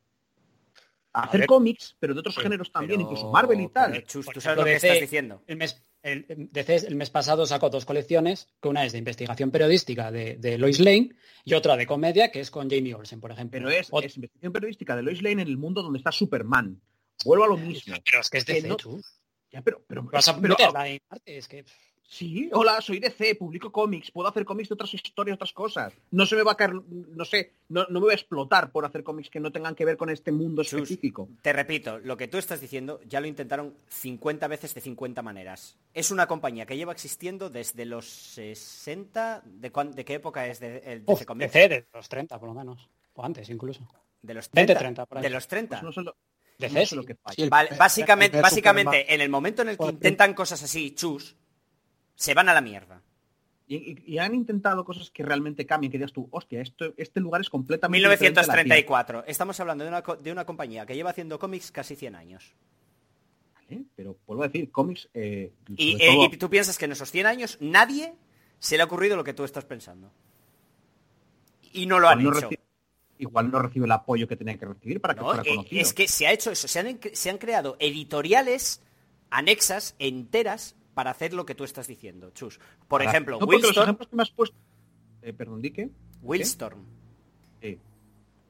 [1.14, 4.04] Hacer cómics, pero de otros géneros también, Pero- incluso Marvel y tal.
[4.06, 5.44] Chus, tú sabes lo que DC estás diciendo.
[5.46, 9.50] El mes, el, DC el mes pasado sacó dos colecciones, que una es de investigación
[9.52, 13.32] periodística de, de Lois Lane y otra de comedia, que es con Jamie Olsen, por
[13.32, 13.58] ejemplo.
[13.58, 16.80] Pero es, investigación periodística de Lois Lane en el mundo donde está Superman.
[17.26, 17.96] Vuelvo a lo mismo.
[18.06, 19.02] Pero es que es DC, no- tú.
[19.52, 21.64] Ya, pero, pero, Vas a pero- meterla en arte, es que...
[22.18, 25.94] sí, hola, soy DC, publico cómics, puedo hacer cómics de otras historias, otras cosas.
[26.12, 28.86] No se me va a caer, no sé, no, no me voy a explotar por
[28.86, 31.28] hacer cómics que no tengan que ver con este mundo específico.
[31.42, 35.78] Te repito, lo que tú estás diciendo ya lo intentaron 50 veces de 50 maneras.
[35.94, 39.44] Es una compañía que lleva existiendo desde los 60...
[39.46, 41.52] ¿De, cuán- de qué época es de, el Uf, DC Comics?
[41.54, 42.90] DC de los 30, por lo menos.
[43.14, 43.88] O antes, incluso.
[44.22, 44.80] De los 20, 30.
[44.80, 45.24] 30, por ahí.
[45.24, 45.70] de los 30.
[45.80, 46.16] Pues no sé lo,
[46.58, 46.96] DC, no sé sí.
[46.96, 47.36] lo que falla.
[47.36, 50.62] Sí, el- Vale, el- básicamente, el básicamente en el momento en el que intentan cosas
[50.64, 51.36] así, chus,
[52.16, 53.02] se van a la mierda.
[53.66, 57.50] Y, han intentado cosas que realmente cambien, que digas tú, hostia, esto, este lugar es
[57.50, 58.64] completamente diferente a la Tierra".
[58.64, 59.24] 1934.
[59.26, 62.54] Estamos hablando de una, de una compañía que lleva haciendo cómics casi 100 años.
[63.56, 65.10] Vale, Pero vuelvo a decir, cómics...
[65.14, 68.14] eh, Y, eh, todo- y tú piensas que en esos 100 años nadie
[68.60, 70.12] se le ha ocurrido lo que tú estás pensando.
[71.72, 72.50] Y no lo han no hecho.
[73.18, 75.82] igual no recibe el apoyo que tenía que recibir para que No, fuera eh, conocido.
[75.82, 76.68] es que se ha hecho eso.
[76.68, 78.82] Se han, se han creado editoriales
[79.30, 82.60] anexas, enteras, para hacer lo que tú estás diciendo, Chus.
[82.88, 84.56] Por Para- ejemplo, no, porque los Willstorm, ejemplos que me has puesto...
[85.22, 85.90] Eh, perdón, ¿di qué?
[86.22, 86.86] Willstorm.
[87.62, 87.80] Sí.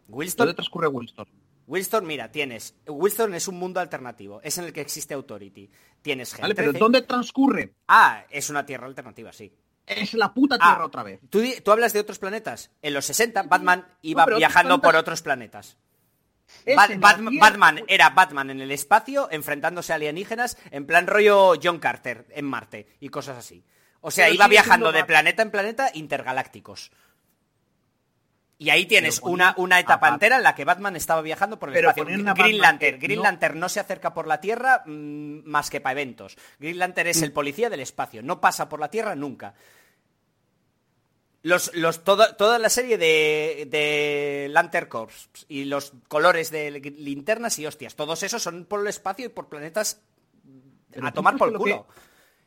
[0.10, 1.30] Willstorm ¿Dónde transcurre Willstorm?
[1.66, 2.76] Wilstorm, mira, tienes.
[2.88, 4.42] Wilstorm es un mundo alternativo.
[4.44, 5.70] Es en el que existe Authority.
[6.02, 6.56] Tienes Vale, gente.
[6.56, 7.74] pero ¿dónde transcurre?
[7.88, 9.52] Ah, es una tierra alternativa, sí.
[9.86, 11.20] Es la puta Ah, Tierra otra vez.
[11.30, 11.42] ¿tú,
[11.72, 12.72] hablas de otros planetas.
[12.82, 15.78] En los 60, Batman iba otros viajando por otros planetas.
[16.76, 17.50] Bat- Batman, Tierra.
[17.50, 22.46] Batman era Batman en el espacio, enfrentándose a alienígenas, en plan rollo John Carter en
[22.46, 23.64] Marte y cosas así.
[24.02, 26.92] O sea, Pero iba viajando de planeta en planeta intergalácticos.
[28.60, 31.74] Y ahí tienes una, una etapa entera en la que Batman estaba viajando por el
[31.74, 32.06] Pero espacio.
[32.06, 35.82] Green Batman Lantern, Green no- Lantern no se acerca por la Tierra mm, más que
[35.82, 36.38] para eventos.
[36.60, 39.54] Green Lantern es el policía del espacio, no pasa por la Tierra nunca.
[41.44, 47.60] Los, los, todo- toda la serie de, de Lantern Corps y los colores de linternas
[47.60, 50.00] y hostias, todos esos son por el espacio y por planetas
[50.92, 51.86] Pero a tomar por culo.
[51.88, 52.04] que-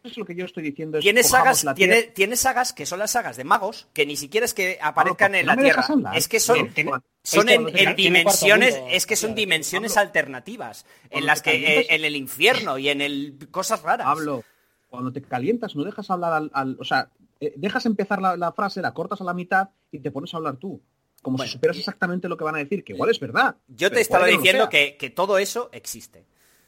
[0.08, 0.98] es lo que yo estoy diciendo.
[0.98, 4.16] Es Tiene cojamos sagas, tiene, tiene sagas que son las sagas de magos, que ni
[4.16, 5.86] siquiera es que aparezcan ¿por qué en la Tierra.
[6.14, 6.92] Es que son, Tiene-
[7.24, 9.36] son en, dimensiones, mundo, es que son claro.
[9.40, 10.06] dimensiones Pablo.
[10.06, 14.06] alternativas, en las que eh, en el infierno y en el cosas raras.
[14.06, 14.44] Pablo,
[14.88, 16.50] cuando te calientas no dejas hablar al...
[16.54, 17.10] al- o sea,
[17.40, 20.38] eh, dejas empezar la, la frase, la cortas a la mitad y te pones a
[20.38, 20.80] hablar tú.
[21.22, 23.56] Como Bueno, si supieras exactamente lo que van a decir, que igual es verdad.
[23.68, 26.26] Yo te estaba no diciendo que, que todo eso existe.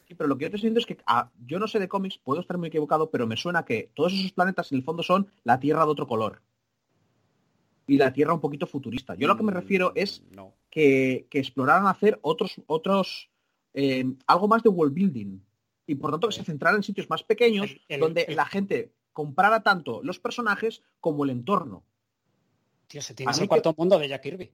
[0.09, 1.87] Sí, pero lo que yo te estoy diciendo es que ah, yo no sé de
[1.89, 5.03] cómics, puedo estar muy equivocado, pero me suena que todos esos planetas en el fondo
[5.03, 6.41] son la Tierra de otro color.
[7.87, 9.15] Y la Tierra un poquito futurista.
[9.15, 10.55] Yo lo que me refiero es Mm, No.
[10.71, 13.31] que, que exploraran hacer otros, otros
[13.75, 15.39] eh, algo más de world building.
[15.87, 18.45] Y por tanto que se centraran en sitios más pequeños El- el- donde el- la
[18.47, 21.83] gente comprara tanto los personajes como el entorno.
[22.87, 24.53] Tío, se mí el cuarto mundo de Jack Kirby.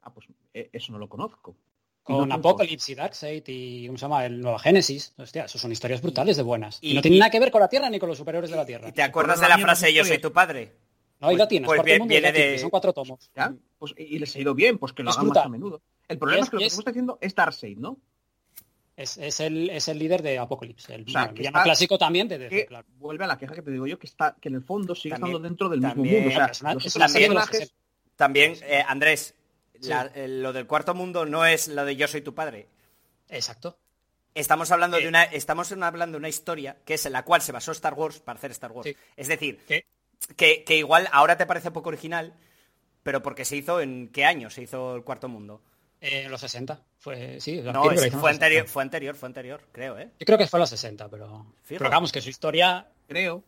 [0.00, 1.54] Ah, pues eh, eso no lo conozco.
[2.02, 4.24] Con no Apocalypse y Darkseid y ¿cómo se llama?
[4.24, 5.12] El Nueva Génesis.
[5.18, 6.78] Hostia, eso son historias brutales de buenas.
[6.80, 8.56] Y, Y- no tienen nada que ver con la Tierra ni con los superiores de
[8.56, 8.88] la Tierra.
[8.88, 10.74] ¿Y te acuerdas de la frase yo soy tu padre?
[11.20, 11.66] No, ahí pues- lo tienes.
[11.66, 13.30] pues Cuarto bien- Mundo y viene de- que Son cuatro tomos.
[13.36, 13.54] ¿Ya?
[13.78, 15.82] Pues, y les ha ido bien, pues que lo hagan más a menudo.
[16.08, 17.98] El problema es- es, que lo y que es- estás haciendo es Darkseid, ¿no?
[19.00, 20.92] Es, es el, es el líder de Apocalypse.
[20.92, 22.86] El O sea, bueno, que está- clásico también de DC, Que claro.
[22.98, 25.14] vuelve a la queja que te digo yo, que está que en el fondo sigue
[25.14, 26.28] También- estando dentro del mismo también- mundo.
[26.30, 27.74] O sea, Es una- los es otros una serie de los personajes-
[28.16, 29.34] También, eh, Andrés,
[29.80, 29.88] Sí.
[29.88, 32.66] la- eh, lo del cuarto mundo no es lo de yo soy tu padre.
[33.28, 33.78] Exacto.
[34.34, 35.02] Estamos hablando Eh.
[35.02, 37.94] de una, estamos hablando de una historia que es en la cual se basó Star
[37.94, 38.88] Wars para hacer Star Wars.
[38.88, 38.96] Sí.
[39.16, 39.60] Es decir,
[40.36, 42.34] que, que igual ahora te parece poco original,
[43.04, 45.62] pero porque se hizo en qué año se hizo el cuarto mundo.
[46.00, 46.80] Eh, en los 60.
[46.98, 48.28] Fue, sí, No, es- fue los 60.
[48.30, 50.10] anterior, fue anterior, fue anterior, creo, ¿eh?
[50.20, 51.46] Yo creo que fue en los 60, pero...
[51.68, 52.86] Pero vamos, que su historia...
[53.08, 53.42] creo,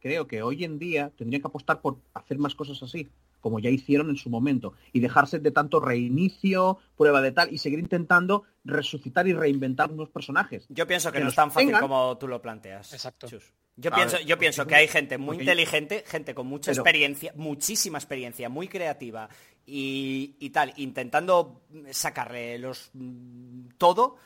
[0.00, 3.08] creo que hoy en día tendrían que apostar por hacer más cosas así,
[3.40, 7.58] como ya hicieron en su momento, y dejarse de tanto reinicio, prueba de tal, y
[7.58, 10.66] seguir intentando resucitar y reinventar unos personajes.
[10.68, 11.82] Yo pienso que, Que no es tan fácil tengan.
[11.82, 12.92] como tú lo planteas.
[12.92, 13.26] Exacto.
[13.28, 13.52] Chus.
[13.78, 17.32] Yo pienso, ver, yo pienso que hay gente muy inteligente, gente con mucha Pero- experiencia,
[17.36, 19.28] muchísima experiencia, muy creativa
[19.66, 24.16] y, y tal, intentando sacarle los mm, todo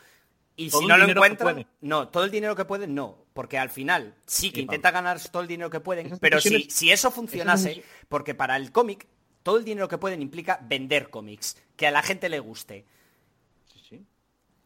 [0.57, 1.49] y Todo si no lo encuentran,
[1.81, 5.41] no, todo el dinero que pueden, no, porque al final sí que intenta ganar todo
[5.43, 9.07] el dinero que pueden, pero si, si eso funcionase, porque para el cómic
[9.43, 12.85] todo el dinero que pueden implica vender cómics, que a la gente le guste.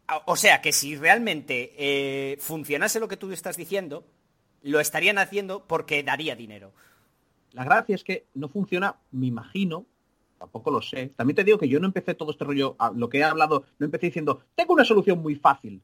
[0.09, 4.05] O- O sea, que si realmente eh, funcionase lo que tú estás diciendo,
[4.63, 6.73] lo estarían haciendo porque daría dinero.
[7.53, 9.87] La gracia es que no funciona, me imagino,
[10.39, 11.13] tampoco lo sé.
[11.17, 13.87] También te digo que yo no empecé todo este rollo, lo que he hablado, no
[13.87, 15.83] empecé diciendo, tengo una solución muy fácil.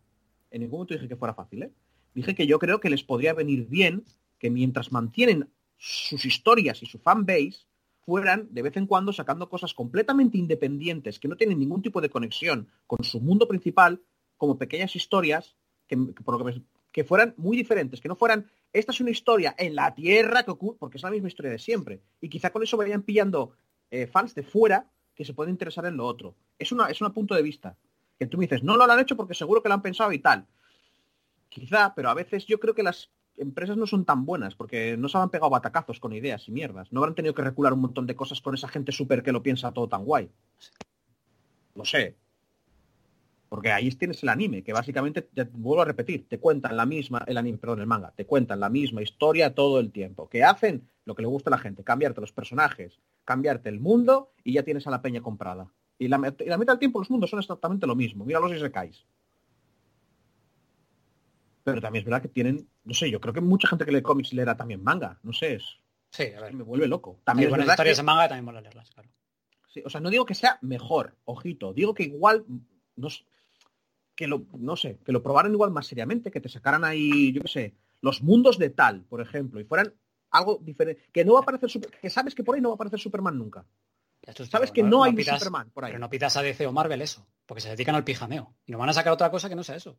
[0.50, 1.72] En ningún momento dije que fuera fácil, ¿eh?
[2.14, 4.04] Dije que yo creo que les podría venir bien
[4.38, 7.66] que mientras mantienen sus historias y su fanbase,
[8.00, 12.08] fueran de vez en cuando sacando cosas completamente independientes, que no tienen ningún tipo de
[12.08, 14.02] conexión con su mundo principal,
[14.36, 15.54] como pequeñas historias,
[15.86, 19.10] que, que por lo que, que fueran muy diferentes, que no fueran esta es una
[19.10, 22.00] historia en la Tierra que ocurre, porque es la misma historia de siempre.
[22.20, 23.52] Y quizá con eso vayan pillando
[23.90, 26.34] eh, fans de fuera que se pueden interesar en lo otro.
[26.58, 27.76] Es, una, es un punto de vista.
[28.18, 30.18] Que tú me dices, no lo han hecho porque seguro que lo han pensado y
[30.18, 30.46] tal.
[31.48, 35.08] Quizá, pero a veces yo creo que las empresas no son tan buenas porque no
[35.08, 36.92] se han pegado batacazos con ideas y mierdas.
[36.92, 39.42] No habrán tenido que recular un montón de cosas con esa gente súper que lo
[39.42, 40.30] piensa todo tan guay.
[41.74, 42.16] Lo sé.
[43.48, 47.24] Porque ahí tienes el anime, que básicamente, te vuelvo a repetir, te cuentan la misma,
[47.26, 50.28] el anime, perdón, el manga, te cuentan la misma historia todo el tiempo.
[50.28, 53.00] Que hacen lo que le gusta a la gente, cambiarte los personajes,
[53.30, 55.70] cambiarte el mundo y ya tienes a la peña comprada.
[55.98, 58.24] Y la, y la mitad del tiempo los mundos son exactamente lo mismo.
[58.24, 59.06] Míralos y se caes.
[61.62, 64.02] Pero también es verdad que tienen, no sé, yo creo que mucha gente que lee
[64.02, 65.18] cómics leerá también manga.
[65.22, 65.64] No sé, es,
[66.10, 66.54] Sí, a ver.
[66.54, 67.20] me vuelve loco.
[67.22, 69.08] También verdad historias que- en manga también mola leerlas, claro.
[69.68, 72.44] Sí, o sea, no digo que sea mejor, ojito, digo que igual,
[72.96, 73.08] no,
[74.16, 77.42] que lo, no sé, que lo probaran igual más seriamente, que te sacaran ahí, yo
[77.42, 79.94] qué sé, los mundos de tal, por ejemplo, y fueran
[80.30, 82.74] algo diferente, que no va a aparecer, Super- que sabes que por ahí no va
[82.74, 83.64] a aparecer Superman nunca.
[84.50, 85.90] Sabes pero que no hay un pidas- Superman por ahí.
[85.92, 88.54] Pero no pidas a DC o Marvel eso, porque se dedican al pijameo.
[88.66, 89.96] Y no van a sacar otra cosa que no sea eso.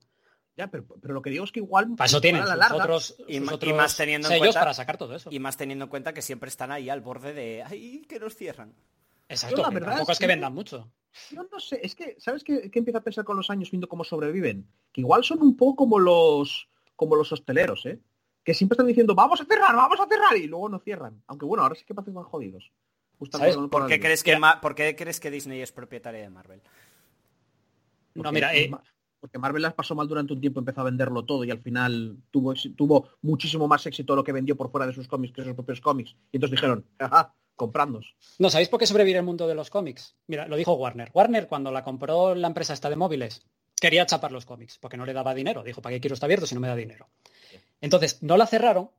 [0.55, 1.95] Ya, pero, pero lo que digo es que igual...
[1.95, 5.15] Para eso tienen sus larga- otros, Y sus más teniendo en cuenta- para sacar todo
[5.15, 5.29] eso.
[5.31, 8.35] Y más teniendo en cuenta que siempre están ahí al borde de, ay, que nos
[8.35, 8.73] cierran.
[9.29, 10.91] Exacto, Yo la que verdad tampoco es que que- vendan mucho.
[11.31, 13.87] Yo no sé, es que, ¿sabes qué, qué empiezo a pensar con los años viendo
[13.89, 14.67] cómo sobreviven?
[14.91, 17.99] Que igual son un poco como los como los hosteleros, ¿eh?
[18.43, 21.21] Que siempre están diciendo, vamos a cerrar, vamos a cerrar, y luego no cierran.
[21.27, 22.71] Aunque bueno, ahora sí que parecen más jodidos.
[23.31, 26.61] ¿Sabes ¿Por qué, crees que Ma- ¿Por qué crees que Disney es propietaria de Marvel?
[28.15, 28.71] No, Porque- mira, eh,
[29.19, 32.17] Porque Marvel las pasó mal durante un tiempo, empezó a venderlo todo y al final
[32.31, 35.53] tuvo, tuvo muchísimo más éxito lo que vendió por fuera de sus cómics que sus
[35.53, 36.15] propios cómics.
[36.31, 38.15] Y entonces dijeron, ajá, comprándos.
[38.39, 40.15] no, ¿sabéis por qué sobrevive el mundo de los cómics?
[40.25, 41.11] Mira, lo dijo Warner.
[41.13, 43.45] Warner, cuando la compró la empresa esta de móviles,
[43.79, 45.61] quería chapar los cómics, porque no le daba dinero.
[45.63, 47.07] Dijo, ¿para qué quiero estar abierto si no me da dinero?
[47.81, 48.89] Entonces, no la cerraron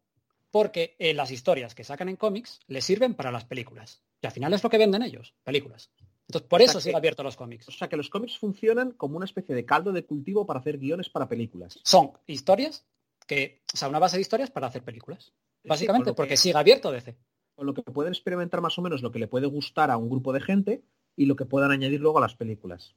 [0.50, 4.02] porque eh, las historias que sacan en cómics les sirven para las películas.
[4.20, 5.90] Y al final es lo que venden ellos, películas.
[6.28, 7.68] Entonces, por O eso sigue abierto los cómics.
[7.68, 10.78] O sea que los cómics funcionan como una especie de caldo de cultivo para hacer
[10.78, 11.78] guiones para películas.
[11.82, 12.84] Son historias
[13.26, 15.32] que, o sea, una base de historias para hacer películas.
[15.64, 17.16] Básicamente, porque que- sigue abierto DC.
[17.54, 20.08] Con lo que pueden experimentar más o menos lo que le puede gustar a un
[20.08, 20.82] grupo de gente
[21.16, 22.94] y lo que puedan añadir luego a las películas.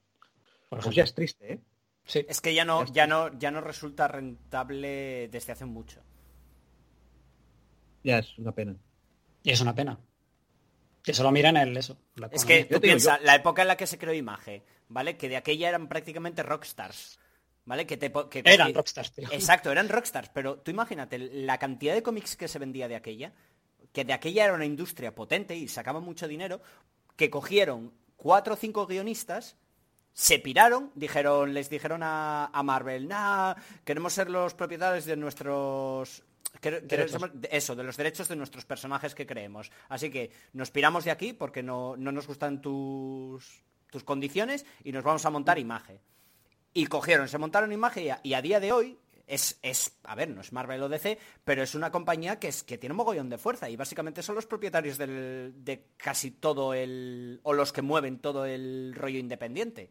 [0.69, 1.59] Por Pues ya es triste, ¿eh?
[2.05, 2.25] Sí.
[2.29, 6.01] Es que ya no, Ya no, ya no resulta rentable desde hace mucho.
[8.03, 8.75] Ya es una pena.
[9.43, 9.97] Y es una pena.
[11.03, 11.97] Que solo miran el eso.
[12.15, 15.17] la Es que Yo tú piensas, la época en la que se creó Image, ¿vale?
[15.17, 17.19] Que de aquella eran prácticamente rockstars,
[17.65, 17.85] ¿vale?
[17.85, 19.27] Que te, que Eran cogí- rockstars, tío.
[19.31, 23.33] Exacto, eran rockstars, pero tú imagínate la cantidad de cómics que se vendía de aquella,
[23.93, 26.61] que de aquella era una industria potente y sacaba mucho dinero,
[27.15, 29.57] que cogieron cuatro o cinco guionistas
[30.15, 36.23] se piraron, dijeron, les dijeron a, a Marvel, nah, queremos ser los propietarios de nuestros
[37.51, 39.71] eso, de los derechos de nuestros personajes que creemos.
[39.89, 43.61] Así que nos piramos de aquí porque no, no nos gustan tus,
[43.91, 45.99] tus condiciones y nos vamos a montar imagen.
[46.73, 48.97] Y cogieron, se montaron imagen y a, y a día de hoy
[49.27, 52.63] es, es, a ver, no es Marvel o DC, pero es una compañía que, es,
[52.63, 56.73] que tiene un mogollón de fuerza y básicamente son los propietarios del- de casi todo
[56.73, 59.89] el, o los que mueven todo el rollo independiente.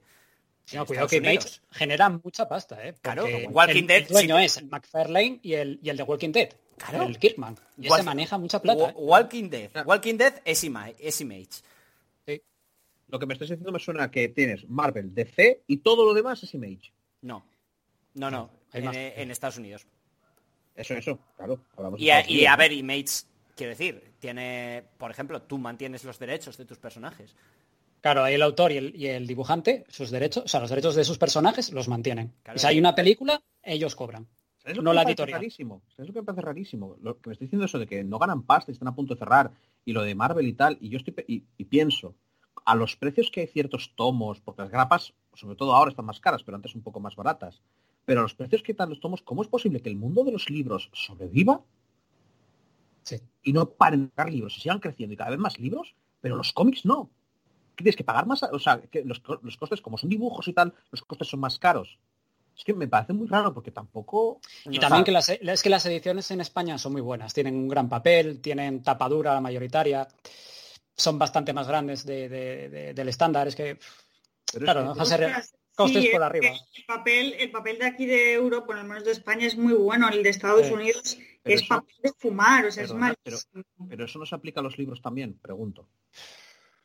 [0.65, 2.95] Sí, no, cuidado que Image genera mucha pasta, ¿eh?
[3.03, 4.45] Claro, Walking el, Dead, el dueño sí.
[4.45, 6.49] es el McFarlane y el, y el de Walking Dead.
[6.79, 7.05] Claro.
[7.05, 7.57] El Kirkman.
[7.77, 8.85] Y Wal- ese maneja mucha plata.
[8.85, 8.95] Wa- ¿eh?
[8.97, 9.71] Walking Dead.
[9.87, 11.49] Walking Dead es, ima- es Image.
[13.09, 16.43] Lo que me estás diciendo me suena que tienes Marvel, DC y todo lo demás
[16.43, 16.93] es Image.
[17.21, 17.45] No.
[18.15, 18.51] No, no.
[18.75, 18.97] Hay En, más.
[18.97, 19.87] en Estados Unidos.
[20.75, 21.61] Eso, eso, claro.
[21.77, 23.25] hablamos de Y a, y a ver, Image,
[23.57, 27.35] quiero decir, tiene, por ejemplo, tú mantienes los derechos de tus personajes.
[28.01, 30.95] Claro, ahí el autor y el, y el dibujante, sus derechos, o sea, los derechos
[30.95, 32.35] de sus personajes los mantienen.
[32.43, 32.57] Claro.
[32.57, 34.27] Y si hay una película, ellos cobran.
[34.59, 35.41] ¿Sabes lo no que la me parece editorial.
[35.41, 35.83] rarísimo?
[35.95, 36.97] ¿Sabes lo que me parece rarísimo?
[37.01, 39.15] Lo que me estoy diciendo eso de que no ganan pasta y están a punto
[39.15, 39.53] de cerrar
[39.85, 42.15] y lo de Marvel y tal, y yo estoy pe- y, y pienso,
[42.65, 46.19] a los precios que hay ciertos tomos, porque las grapas, sobre todo ahora están más
[46.21, 47.61] caras, pero antes un poco más baratas,
[48.05, 50.33] pero a los precios que están los tomos, ¿cómo es posible que el mundo de
[50.33, 51.61] los libros sobreviva
[53.03, 53.21] Sí.
[53.43, 56.37] y no paren de sacar libros y sigan creciendo y cada vez más libros, pero
[56.37, 57.11] los cómics no?
[57.77, 58.43] ¿Qué tienes que pagar más?
[58.45, 61.59] O sea, que los, los costes, como son dibujos y tal, los costes son más
[61.59, 61.99] caros.
[62.57, 64.41] Es que me parece muy raro porque tampoco...
[64.67, 67.35] Y No, también que las, es que las ediciones en España son muy buenas.
[67.35, 70.07] Tienen un gran papel, tienen tapadura mayoritaria,
[70.97, 73.49] son bastante más grandes de- de- de- del estándar.
[73.49, 73.77] Es que,
[74.53, 75.05] pero es claro, que- no
[75.75, 76.47] costes sí, por es arriba.
[76.49, 79.57] que El papel, el papel de aquí de Europa, por lo menos de España, es
[79.57, 80.09] muy bueno.
[80.09, 80.71] El de Estados.
[80.71, 83.89] Unidos Pero es eso- papel de fumar, o sea, Perdona, es pero- malísimo.
[83.89, 85.89] Pero eso no se aplica a los libros también, pregunto.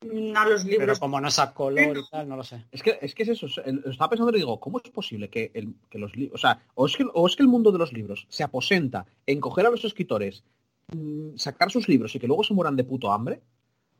[0.01, 0.99] No, los Pero libros.
[0.99, 2.65] como no es a color y tal, no lo sé.
[2.71, 5.73] Es que es, que es eso, estaba pensando y digo, ¿cómo es posible que, el,
[5.89, 7.91] que los libros, o sea, o es que, o es que el mundo de los
[7.91, 10.45] libros se aposenta en coger a los escritores,
[10.95, 13.41] mm, sacar sus libros y que luego se mueran de puto hambre?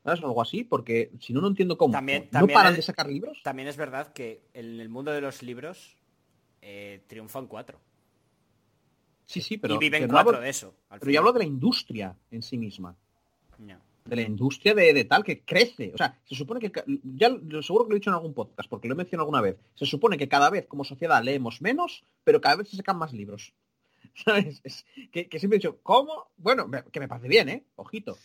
[0.04, 0.24] ¿Sabes?
[0.24, 1.92] Algo así, porque si no, no entiendo cómo.
[1.94, 3.40] También- ¿No también paran el- de sacar libros?
[3.44, 5.96] También es verdad que en el mundo de los libros
[6.62, 7.80] eh, triunfan cuatro.
[9.26, 10.74] Sí, sí, pero, y viven pero no cuatro hablo- de eso.
[10.90, 12.96] al pero yo hablo de la industria en sí misma.
[13.60, 13.78] No.
[14.06, 15.92] de la industria de, de tal que crece.
[15.94, 16.72] O sea, se supone que,
[17.04, 19.42] ya lo- seguro que lo he dicho en algún podcast, porque lo he mencionado alguna
[19.42, 22.98] vez, se supone que cada vez como sociedad leemos menos, pero cada vez se sacan
[22.98, 23.54] más libros.
[24.16, 24.62] ¿Sabes?
[24.64, 26.30] Es que, que siempre he dicho, ¿cómo?
[26.38, 27.64] Bueno, que me parece bien, ¿eh?
[27.76, 28.18] Ojito.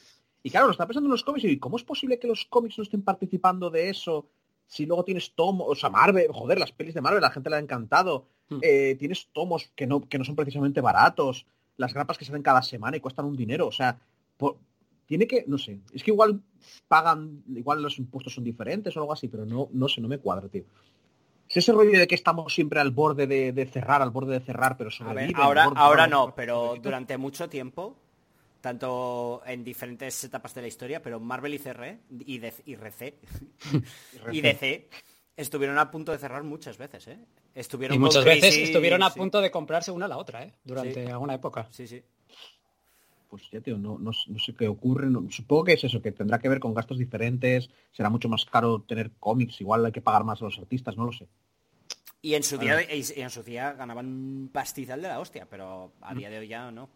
[0.45, 2.79] Y claro, lo está pensando en los cómics y ¿cómo es posible que los cómics
[2.79, 4.29] no estén participando de eso?
[4.66, 7.57] Si luego tienes tomos, o sea, Marvel, joder, las pelis de Marvel, la gente le
[7.57, 8.27] ha encantado.
[8.51, 8.59] Hmm.
[8.62, 11.47] Eh, tienes tomos que no, que no son precisamente baratos,
[11.79, 13.66] las grapas que salen cada semana y cuestan un dinero.
[13.66, 13.99] O sea,
[14.37, 14.59] por-
[15.07, 16.41] tiene que, no sé, es que igual
[16.89, 20.19] pagan, igual los impuestos son diferentes o algo así, pero no, no sé, no me
[20.19, 20.65] cuadra, tío.
[21.49, 24.41] Es ese rollo de que estamos siempre al borde de, de cerrar, al borde de
[24.41, 25.37] cerrar, pero sobreviven.
[25.37, 27.97] ahora, ahora no, pero durante mucho tiempo,
[28.65, 33.15] tanto en diferentes etapas de la historia, pero Marvel y CR y, DC y RC
[34.32, 34.89] y DC
[35.36, 37.19] estuvieron a punto de cerrar muchas veces, ¿eh?
[37.55, 39.19] Estuvieron Y muchas veces estuvieron a sí.
[39.19, 40.55] punto de comprarse una a la otra, ¿eh?
[40.65, 41.11] Durante Sí.
[41.11, 41.69] alguna época.
[41.70, 42.03] Sí, sí.
[43.28, 45.11] Pues ya, tío, no, no, no sé qué ocurre.
[45.11, 48.47] no- supongo que es eso, que tendrá que ver con gastos diferentes, será mucho más
[48.47, 51.27] caro tener cómics, igual hay que pagar más a los artistas, no lo sé.
[52.25, 55.93] Y en su día y en su día ganaban un pastizal de la hostia, pero
[56.01, 56.05] Mm.
[56.05, 56.89] a día de hoy ya no.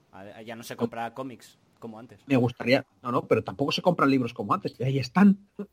[0.46, 2.18] Ya no se compra cómics como antes.
[2.26, 5.36] Me gustaría, no, no, pero tampoco se compran libros como antes, y ahí están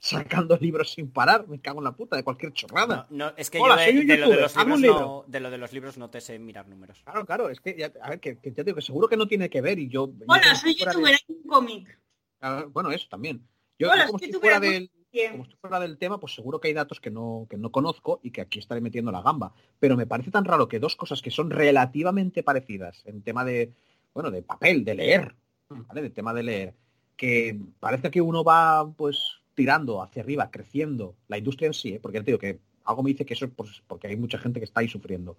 [0.00, 3.08] sacando libros sin parar, me cago en la puta, de cualquier chorrada.
[3.10, 4.80] No, no, es que Hola, yo soy de, un de lo de youtuber, los libros
[4.80, 5.00] libro.
[5.00, 7.00] no, de lo de los libros no te sé mirar números.
[7.02, 9.26] Claro, claro, es que, ya, a ver, que, que ya digo que seguro que no
[9.26, 10.08] tiene que ver y yo...
[10.28, 11.98] Hola, soy youtuber, hay un cómic.
[12.40, 13.44] Ah, bueno, eso también.
[13.76, 15.32] Yo, Hola, yo como soy si fuera del, Bien.
[15.32, 18.20] como si fuera del tema, pues seguro que hay datos que no, que no conozco
[18.22, 19.52] y que aquí estaré metiendo la gamba.
[19.78, 23.72] Pero me parece tan raro que dos cosas que son relativamente parecidas en tema de,
[24.14, 25.34] bueno, de papel, de leer,
[25.68, 26.02] ¿vale?
[26.02, 26.74] De tema de leer,
[27.16, 32.00] que parece que uno va, pues, tirando hacia arriba, creciendo, la industria en sí, ¿eh?
[32.00, 34.60] porque te digo que algo me dice que eso es pues, porque hay mucha gente
[34.60, 35.36] que está ahí sufriendo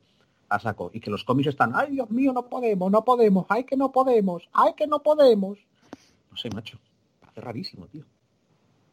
[0.49, 3.63] a saco y que los cómics están, ay Dios mío, no podemos, no podemos, ay
[3.63, 5.57] que no podemos, ay que no podemos.
[6.29, 6.77] No sé, macho,
[7.21, 8.05] parece rarísimo, tío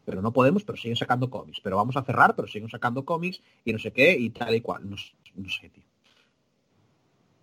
[0.09, 1.60] pero no podemos, pero siguen sacando cómics.
[1.62, 4.62] Pero vamos a cerrar, pero siguen sacando cómics y no sé qué y tal y
[4.62, 4.89] cual.
[4.89, 5.12] No, sé,
[5.68, 5.85] tío.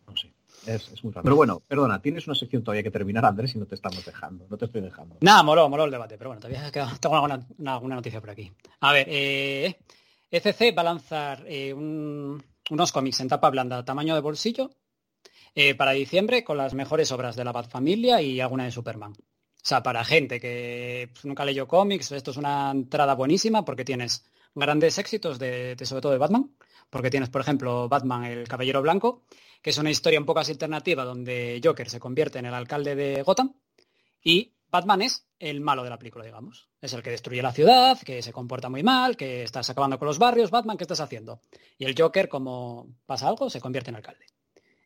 [0.08, 0.32] No sé.
[0.66, 1.24] Es, muy raro.
[1.24, 4.48] Pero bueno, perdona, tienes una sección todavía que terminar, Andrés, y no te estamos dejando.
[4.50, 5.18] No te estoy dejando.
[5.22, 8.52] Nada, moló, moló el debate, pero bueno, todavía tengo alguna, una- alguna noticia por aquí.
[8.80, 9.80] A ver, eh,
[10.76, 14.72] va a lanzar eh, un- unos cómics en tapa blanda, tamaño de bolsillo,
[15.54, 19.14] eh, para diciembre con las mejores obras de la Bat Familia y alguna de Superman.
[19.66, 23.84] O sea, para gente que pues, nunca leyó cómics, esto es una entrada buenísima porque
[23.84, 24.24] tienes
[24.54, 26.52] grandes éxitos de, sobre todo de Batman,
[26.92, 29.24] porque tienes, por ejemplo, Batman, el Caballero Blanco,
[29.64, 32.94] que es una historia un poco así alternativa donde Joker se convierte en el alcalde
[32.94, 33.56] de Gotham
[34.22, 36.70] y Batman es el malo de la película, digamos.
[36.80, 40.08] Es el que destruye la ciudad, que se comporta muy mal, que estás acabando con
[40.08, 40.52] los barrios.
[40.52, 41.42] Batman, ¿qué estás haciendo?
[41.80, 44.28] Y el Joker, como pasa algo, se convierte en alcalde.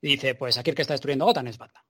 [0.01, 1.83] Y dice, pues aquí el que está destruyendo Gotham es Batman.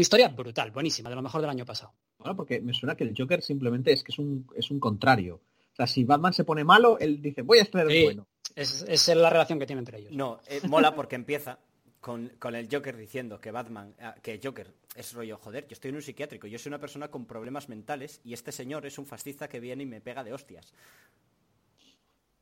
[0.00, 1.92] Historia brutal, buenísima, de lo mejor del año pasado.
[2.18, 5.36] Bueno, porque me suena que el Joker simplemente es que es un, es un contrario.
[5.72, 8.04] O sea, si Batman se pone malo, él dice, voy a estar Sí.
[8.04, 8.26] bueno.
[8.54, 10.12] Es, es la relación que tiene entre ellos.
[10.12, 11.58] No, eh, mola porque empieza
[12.00, 15.90] con, con el Joker diciendo que Batman, ah, que Joker es rollo, joder, yo estoy
[15.90, 19.06] en un psiquiátrico, yo soy una persona con problemas mentales y este señor es un
[19.06, 20.72] fascista que viene y me pega de hostias.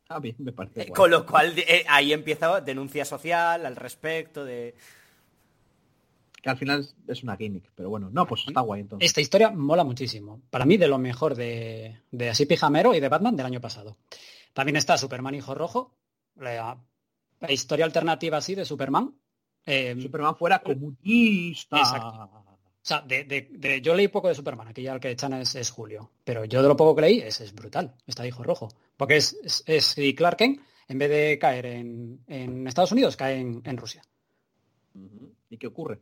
[0.09, 4.45] Ah, bien, me parece Eh, con lo cual eh, ahí empieza denuncia social al respecto
[4.45, 4.75] de...
[6.45, 9.07] Que al final es- una gimmick, pero bueno, no, pues está guay entonces.
[9.07, 10.43] Esta historia mola muchísimo.
[10.51, 13.97] Para mí, de lo mejor de, de Así Pijamero y de Batman del año pasado.
[14.53, 15.95] También está Superman Hijo Rojo,
[16.37, 16.77] la,
[17.41, 19.15] la historia alternativa así de Superman.
[19.65, 21.79] Eh, Superman fuera comunista.
[21.79, 22.09] Exacto.
[22.09, 25.33] o sea, de, de- de- yo leí poco de Superman, aquí ya el que echan
[25.33, 26.11] es, es Julio.
[26.25, 28.69] Pero yo de lo poco que leí es, es brutal, está Hijo Rojo.
[28.99, 33.17] Porque es, es, es si Clark Kent, en vez de caer en, en Estados Unidos,
[33.17, 34.03] cae en, en Rusia.
[35.49, 36.01] ¿Y qué ocurre?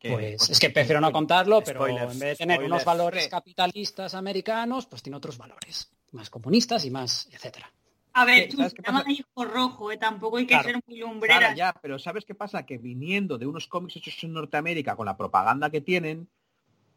[0.00, 0.08] Que-
[0.38, 4.14] Pues es que prefiero no contarlo, pero Spoilers, en vez de tener unos valores capitalistas
[4.14, 7.70] americanos, pues tiene otros valores, más comunistas y más, etcétera.
[8.14, 9.12] A ver, tú, ¿sabes se qué llama pasa?
[9.12, 9.98] hijo rojo, ¿eh?
[9.98, 10.68] tampoco hay que Claro.
[10.70, 11.54] ser muy Claro, lumbrera.
[11.54, 12.64] ya, pero ¿sabes qué pasa?
[12.64, 16.28] Que viniendo de unos cómics hechos en Norteamérica con la propaganda que tienen,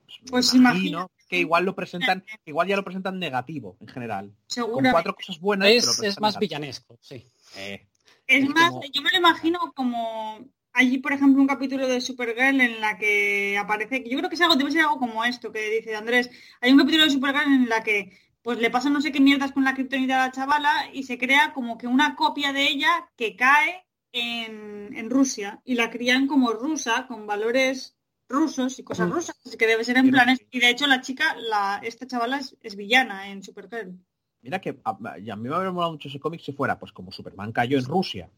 [0.05, 1.13] pues, Pues imagino imagínate.
[1.27, 4.33] que igual lo presentan, igual ya lo presentan negativo en general.
[4.55, 5.67] Con cuatro cosas buenas.
[5.67, 6.39] pero Es, es presentan más negativo.
[6.49, 7.27] villanesco, sí.
[7.57, 7.85] Eh,
[8.25, 10.39] Es Es más, como- yo me lo imagino como
[10.73, 14.41] allí, por ejemplo, un capítulo de Supergirl en la que aparece, yo creo que es
[14.41, 16.29] algo, debe ser algo como esto que dice Andrés.
[16.61, 19.53] Hay un capítulo de Supergirl en la que pues le pasan no sé qué mierdas
[19.53, 23.09] con la kriptonita a la chavala y se crea como que una copia de ella
[23.15, 27.95] que cae en, en Rusia y la crían como rusa, con valores
[28.29, 29.11] rusos y cosas Mm.
[29.13, 32.05] rusas, así que debe ser en Pero- plan, y de hecho la chica, la, esta
[32.07, 33.93] chavala es, es villana en Supergirl.
[34.41, 34.95] Mira que a, a
[35.37, 38.29] mí me habría molado mucho ese cómic si fuera, pues como Superman cayó en Rusia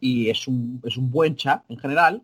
[0.00, 2.22] y es un, es un buen chat en general,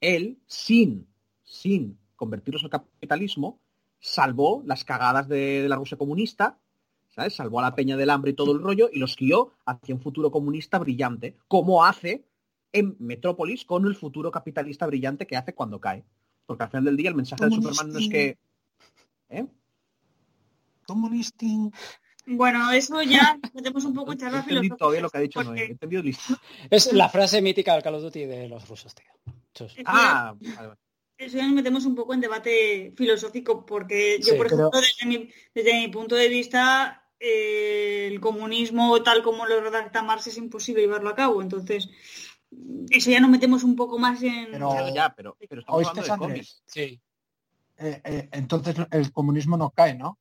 [0.00, 1.06] él, sin,
[1.42, 3.60] sin convertirlos al capitalismo,
[3.98, 6.58] salvó las cagadas de, de la Rusia comunista,
[7.08, 7.34] ¿sabes?
[7.34, 10.00] Salvó a la peña del hambre y todo el rollo y los guió hacia un
[10.00, 12.24] futuro comunista brillante, como hace
[12.72, 16.04] en Metrópolis con el futuro capitalista brillante que hace cuando cae.
[16.44, 18.38] Porque al final del día el mensaje de Superman no es que...
[19.30, 19.46] ¿eh?
[20.86, 21.72] Comunistín.
[22.26, 24.76] Bueno, eso ya metemos un poco en charla filosófica.
[24.76, 25.70] todavía lo que ha dicho porque- Noé.
[25.72, 26.34] Entendido listo.
[26.70, 29.06] Es la frase mítica del Call of Duty de los rusos, tío.
[29.52, 29.74] Chus.
[29.84, 30.78] Ah, vale, vale.
[31.16, 34.80] Eso ya nos metemos un poco en debate filosófico, porque yo, Sí, por pero- ejemplo,
[34.80, 40.26] desde mi, desde mi punto de vista, eh, el comunismo tal como lo redacta Marx
[40.26, 41.40] es imposible llevarlo a cabo.
[41.40, 41.88] Entonces,
[42.90, 44.48] eso ya nos metemos un poco más en...
[44.50, 46.62] Pero- Pero ya, pero, pero estamos ¿Oíste, hablando de cómics.
[46.66, 47.00] Sí.
[47.78, 50.18] Eh, eh, entonces el comunismo no cae, ¿no?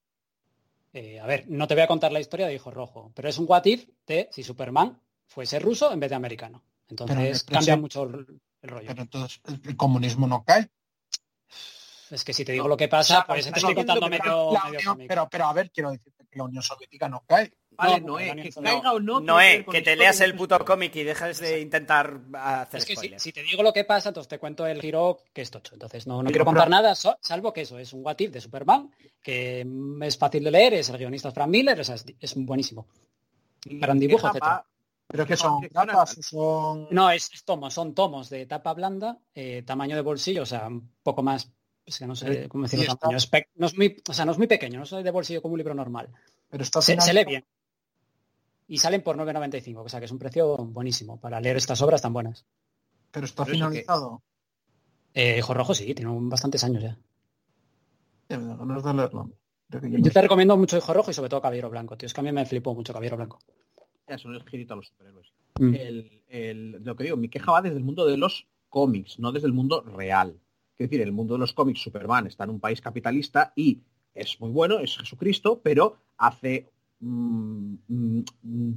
[0.93, 3.37] Eh, a ver, no te voy a contar la historia de Hijo Rojo, pero es
[3.39, 6.63] un what if de si Superman fuese ruso en vez de americano.
[6.87, 8.87] Entonces Pero cambia mucho el, el rollo.
[8.87, 10.69] Pero entonces el, comunismo no cae.
[12.11, 14.53] Es que si te digo lo que pasa, O sea, pues te estoy contando medio,
[14.53, 17.51] La pero, pero a ver, quiero decirte que la Unión Soviética no cae.
[17.75, 18.61] Vale, No, Noé, que no.
[18.61, 19.19] caiga o no.
[19.19, 22.97] Noé, que te leas el puto cómic y dejes de intentar hacer Es que si,
[22.97, 23.23] spoilers.
[23.23, 25.73] si te digo lo que pasa, entonces te cuento el giro que es tocho.
[25.75, 28.41] Entonces no, no quiero contar nada, so- salvo que eso es un what if de
[28.41, 28.91] Superman,
[29.21, 32.33] que mm, es fácil de leer, es el guionista Frank Miller, o sea, es, es
[32.35, 32.87] buenísimo.
[33.65, 34.65] Gran dibujo, etcétera.
[35.07, 35.63] Pero que son
[35.93, 36.87] o son...
[36.91, 40.67] No, es, es tomos, son tomos de tapa blanda, eh, tamaño de bolsillo, o sea,
[40.67, 41.51] un poco más,
[41.85, 44.31] es que no sé cómo decirlo, tamaño, es pe- no es muy, o sea, no
[44.31, 46.09] es muy pequeño, no es de bolsillo como un libro normal.
[46.49, 47.45] Pero está Se, lee bien.
[48.67, 52.01] Y salen por 9.95, o sea que es un precio buenísimo para leer estas obras
[52.01, 52.45] tan buenas.
[53.11, 54.21] Pero está Pero eso que- finalizado.
[55.13, 56.97] Eh, Hijo Rojo sí, tiene bastantes años ya.
[58.29, 59.29] Ganas de leerlo.
[59.69, 62.07] Yo te recomiendo mucho Hijo Rojo y sobre todo Caballero Blanco, tío.
[62.07, 63.39] Es que a mí me flipó mucho Caballero Blanco.
[64.07, 65.31] Ya, son el girito a los superhéroes.
[65.59, 65.73] Mm.
[65.75, 69.31] El, el- lo que digo, mi queja va desde el mundo de los cómics, no
[69.31, 70.39] desde el mundo real.
[70.77, 73.81] Es decir, el mundo de los cómics, Superman está en un país capitalista y
[74.13, 76.71] es muy bueno, es Jesucristo, pero hace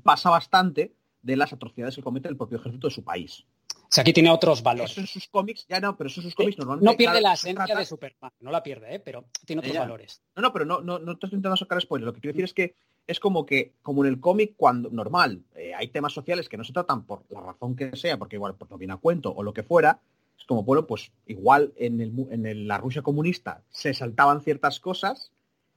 [0.02, 3.44] pasa bastante de las atrocidades que comete el propio ejército de su país.
[3.74, 4.90] O sea, aquí tiene otros valores.
[4.92, 6.90] Eso en sus cómics, ya no, pero eso en sus Eh, cómics normalmente.
[6.92, 8.98] no pierde claro, la se esencia trata- de Superman, no la pierde, ¿eh?
[9.00, 9.80] pero tiene otros Ya.
[9.80, 10.22] valores.
[10.34, 12.06] No, no, pero no, no, no te estoy intentando sacar spoiler.
[12.06, 12.74] Lo que quiero decir es que
[13.06, 16.64] es como que, como en el cómic, cuando normal, eh, hay temas sociales que no
[16.64, 19.44] se tratan por la razón que sea, porque igual pues, no viene a cuento o
[19.44, 20.00] lo que fuera,
[20.36, 24.80] es como, bueno, pues igual en, el, en el- la Rusia comunista se saltaban ciertas
[24.80, 25.30] cosas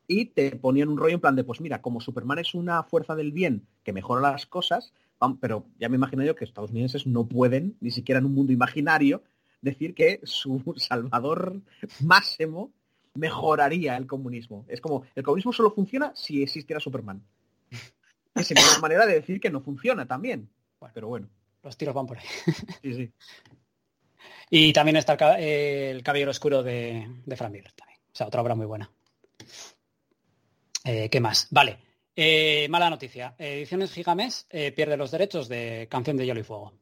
[0.10, 3.16] y te ponían un rollo en plan de, pues mira, como Superman es una fuerza
[3.16, 4.92] del bien que mejora las cosas,
[5.40, 9.24] pero ya me imagino yo que estadounidenses no pueden, ni siquiera en un mundo imaginario,
[9.62, 11.62] decir que su salvador
[12.02, 12.72] máximo
[13.14, 14.66] mejoraría el comunismo.
[14.68, 17.22] Es como, el comunismo solo funciona si existiera Superman.
[18.36, 20.50] Sería una manera de decir que no funciona también.
[20.94, 21.28] Pero bueno,
[21.62, 22.26] Los tiros van por ahí.
[22.82, 23.12] sí, sí.
[24.50, 28.00] Y también está el, ca- el Caballero Oscuro de, de Frank Miller también.
[28.12, 28.90] O sea, otra obra muy buena.
[30.90, 31.48] Eh, ¿Qué más?
[31.52, 31.78] Vale.
[32.16, 33.36] Eh, mala noticia.
[33.38, 36.74] Ediciones Gigamés eh, pierde los derechos de Canción de Hielo y Fuego.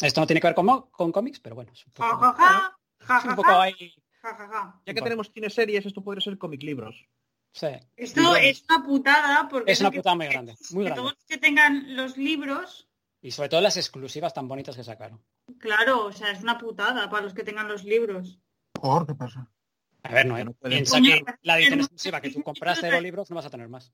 [0.00, 1.70] Esto no tiene que ver con, con cómics, pero bueno.
[1.72, 3.94] Es un Ja, poco, ja, ja, es un ja, poco ahí.
[4.20, 4.80] ja, ja, ja.
[4.84, 5.04] Ya que Bueno.
[5.04, 7.06] tenemos cine series, esto podría ser cómic libros.
[7.52, 7.68] Sí.
[7.96, 11.00] Esto es una putada porque Es una putada muy grande, muy que grande.
[11.00, 12.88] todos los que tengan los libros,
[13.20, 15.22] Y sobre todo las exclusivas tan bonitas que sacaron.
[15.60, 18.40] claro, o sea, es una putada para los que tengan los libros.
[18.72, 19.48] Por, ¿qué pasa?
[20.04, 22.92] A ver, no, no pueden- piensa que la edición es- exclusiva que tú compraste de
[22.92, 23.92] los libros no vas a tener más.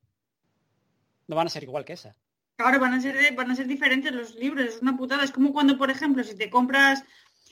[1.26, 2.14] No van a ser igual que esa.
[2.56, 5.22] Claro, van a ser van a ser diferentes los libros, es una putada.
[5.22, 7.05] Es como cuando, por ejemplo, si te compras,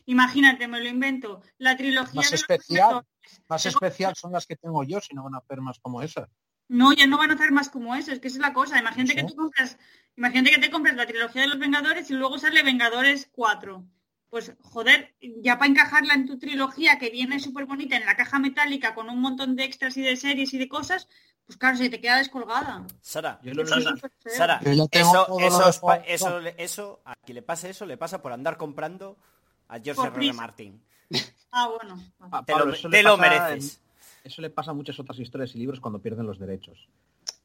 [0.06, 3.02] imagínate, me lo invento, la trilogía Más de los especial.
[3.48, 6.28] Más especial son las que tengo yo, si no van a hacer más como esas.
[6.68, 8.78] No, ya no van a hacer más como eso, es que esa es la cosa.
[8.80, 9.78] Imagínate que tú compras,
[10.16, 13.84] imagínate que te compras la trilogía de los Vengadores y luego sale Vengadores 4.
[14.30, 18.38] Pues joder, ya para encajarla en tu trilogía que viene súper bonita en la caja
[18.38, 21.08] metálica con un montón de extras y de series y de cosas,
[21.46, 22.84] pues claro, se te queda descolgada.
[23.00, 23.64] Sara, Yo lo.
[23.66, 25.38] Sara, Yo eso,
[26.06, 29.16] eso, eso, a quien le pase eso, le pasa por andar comprando
[29.68, 30.16] a George R.
[30.26, 30.32] R.
[30.32, 30.82] Martin.
[31.52, 31.96] Ah, bueno.
[32.44, 33.78] Te lo, te mereces.
[33.78, 33.86] en-
[34.24, 36.88] Eso le pasa a muchas otras historias y libros cuando pierden los derechos.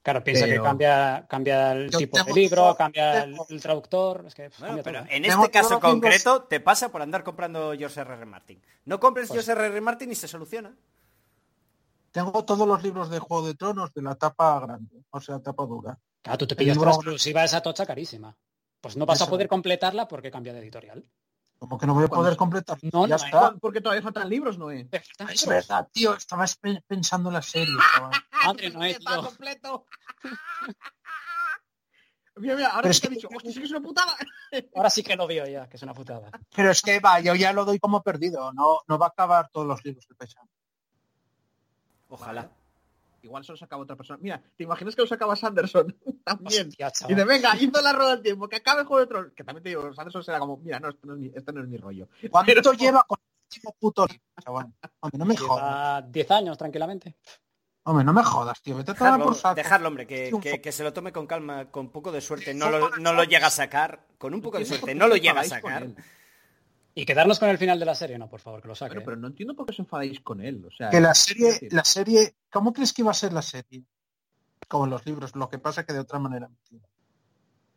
[0.04, 3.46] Claro, piensa Pero- que cambia, cambia el Yo tipo de libro, todo- cambia el, tengo-
[3.50, 4.24] el traductor.
[4.26, 5.16] Es que pff, Bueno, cambia pero todo.
[5.16, 8.14] en Tengo este caso concreto te pasa por andar comprando George R.
[8.16, 8.26] R.
[8.26, 8.62] Martin.
[8.86, 9.68] No compres Pues- George R.
[9.72, 9.82] R.
[9.82, 10.76] Martin y se soluciona.
[12.12, 15.64] Tengo todos los libros de Juego de Tronos de la tapa grande, o sea, tapa
[15.66, 15.98] dura.
[16.22, 18.36] Claro, tú te pillas libro- la exclusiva de esa tocha carísima.
[18.82, 21.06] Pues no vas a poder completarla porque cambia de editorial.
[21.62, 22.80] Como que no voy a poder completar.
[22.92, 23.54] No, ya no, está.
[23.62, 24.90] Porque todavía faltan libros, Noé.
[25.30, 27.76] Es verdad, tío, estabas pe- pensando en la serie.
[27.96, 28.12] chaval.
[28.48, 29.22] Madre, no es, Está tío.
[29.26, 29.86] completo.
[32.38, 33.82] mira, mira, ahora Pero sí es que he que- dicho, hostia, sí que es una
[33.82, 34.16] putada.
[34.76, 36.32] Ahora sí que lo veo ya, que es una putada.
[36.56, 38.52] Pero es que va, yo ya lo doy como perdido.
[38.54, 40.50] No, no va a acabar todos los libros que pesan.
[42.10, 42.50] Ojalá.
[43.24, 44.20] Igual solo sacaba otra persona.
[44.22, 45.96] Mira, ¿te imaginas que lo sacaba Sanderson?
[46.24, 46.68] También.
[46.68, 49.34] Hostia, Y de venga, hizo la rueda del tiempo, que acabe el juego de Tronos.
[49.36, 51.62] Que también te digo, Sanderson será como, mira, no, esto no es mi, esto no
[51.62, 52.08] es mi rollo.
[52.30, 53.18] ¿Cuánto Pero- lleva con
[53.54, 54.08] el puto
[54.44, 54.74] chaval?
[55.02, 55.64] Hombre, no me jodas.
[55.66, 57.16] Lleva 10 años tranquilamente.
[57.84, 58.76] Hombre, no me jodas, tío.
[58.78, 59.56] Vete a Dejarlo, por saco.
[59.56, 62.54] dejarlo, hombre, que, que- que se lo tome con calma, con poco de suerte.
[62.54, 64.06] No lo, no lo llega a sacar.
[64.20, 65.88] Con un poco de suerte, no lo llega a sacar.
[66.94, 69.00] Y quedarnos con el final de la serie, no, por favor, que lo saque.
[69.02, 70.66] Pero no entiendo por qué os enfadéis con él.
[70.66, 73.42] O sea, Que la es serie, la serie, ¿cómo crees que iba a ser la
[73.42, 73.84] serie?
[74.68, 76.50] Como en los libros, lo que pasa que de otra manera.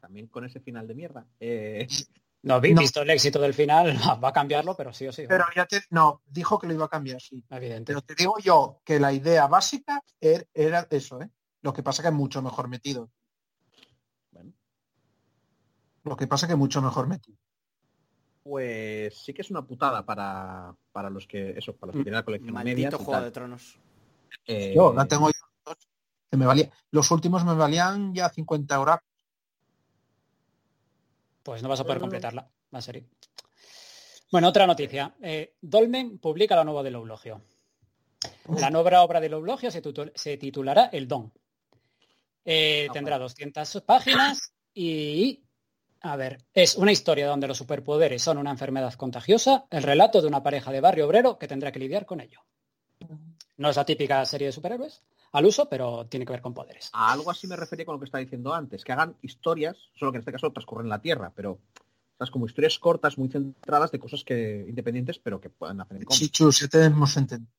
[0.00, 1.26] también con ese final de mierda.
[1.40, 1.86] Eh,
[2.42, 2.82] No, vi- No.
[2.82, 3.86] visto el éxito del final,
[4.22, 5.24] va a cambiarlo, pero sí o sí.
[5.26, 7.42] Pero ya te, no, dijo que lo iba a cambiar, sí.
[7.48, 7.86] Evidente.
[7.86, 11.30] Pero te digo yo que la idea básica er- era eso, ¿eh?
[11.62, 13.10] Lo que pasa que mucho mejor metido.
[14.30, 14.52] bueno,
[16.02, 17.38] Lo que pasa que mucho mejor metido.
[18.44, 22.18] Pues sí que es una putada para, para los que, eso, para los que tienen
[22.18, 23.24] la colección Maldito y Juego tal.
[23.24, 23.78] de Tronos.
[24.46, 25.74] Eh, Yo la tengo yo,
[26.30, 26.70] que me valía.
[26.90, 28.98] Los últimos me valían ya 50 euros.
[31.42, 32.10] Pues no vas a poder Bueno.
[32.10, 33.06] completarla, la serie.
[34.30, 35.14] Bueno, otra noticia.
[35.22, 37.42] Eh, Dolmen publica la nueva del Eulogio.
[38.58, 39.82] La nueva obra del Eulogio se,
[40.14, 41.32] se titulará El Don.
[42.44, 45.43] Eh, Ah, tendrá 200 páginas y,
[46.04, 50.28] a ver, es una historia donde los superpoderes son una enfermedad contagiosa, el relato de
[50.28, 52.40] una pareja de barrio obrero que tendrá que lidiar con ello.
[53.56, 55.02] No es la típica serie de superhéroes
[55.32, 56.90] al uso, pero tiene que ver con poderes.
[56.92, 60.12] A algo así me refería con lo que estaba diciendo antes, que hagan historias, solo
[60.12, 61.58] que en este caso transcurren en la Tierra, pero
[62.18, 62.30] ¿sabes?
[62.30, 66.06] como historias cortas, muy centradas de cosas que independientes, pero que pueden hacer en.
[66.06, 67.50] Chichu, se te hemos entendido.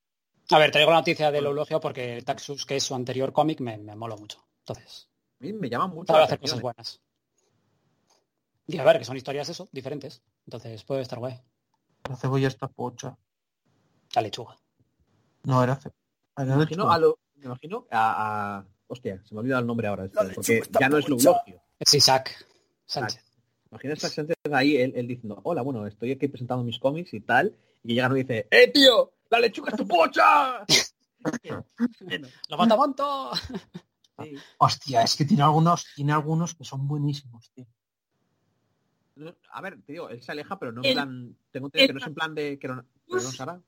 [0.51, 3.79] A ver, traigo la noticia del Eulogio porque Taxus, que es su anterior cómic, me,
[3.79, 4.45] me moló mucho.
[4.59, 5.09] Entonces,
[5.41, 6.61] A mí me llama mucho la hacer atención, cosas ¿eh?
[6.61, 7.01] buenas.
[8.67, 10.21] Y a ver, que son historias eso, diferentes.
[10.45, 11.39] Entonces puede estar guay.
[12.09, 13.17] La cebolla está pocha.
[14.13, 14.57] La lechuga.
[15.43, 15.95] No era cebolla.
[16.37, 19.87] Me imagino a lo, me imagino a, a- hostia, se me ha olvidado el nombre
[19.87, 21.07] ahora, porque ya no es.
[21.07, 21.61] Eulogio.
[21.79, 22.45] Es Isaac
[22.85, 23.23] Sánchez.
[23.71, 27.19] Imagina gente de ahí, él, él diciendo, hola, bueno, estoy aquí presentando mis cómics y
[27.21, 29.11] tal, y llega y dice, ¡eh, tío!
[29.29, 30.65] ¡La lechuga es tu pocha!
[32.49, 33.31] ¡Lo matamonto!
[34.21, 34.37] Sí.
[34.59, 37.65] Hostia, es que tiene algunos, tiene algunos que son buenísimos, tío.
[39.51, 41.93] A ver, te digo, él se aleja, pero no en El- plan, tengo entendido que
[41.93, 43.61] no es en plan de que no, que no Sara,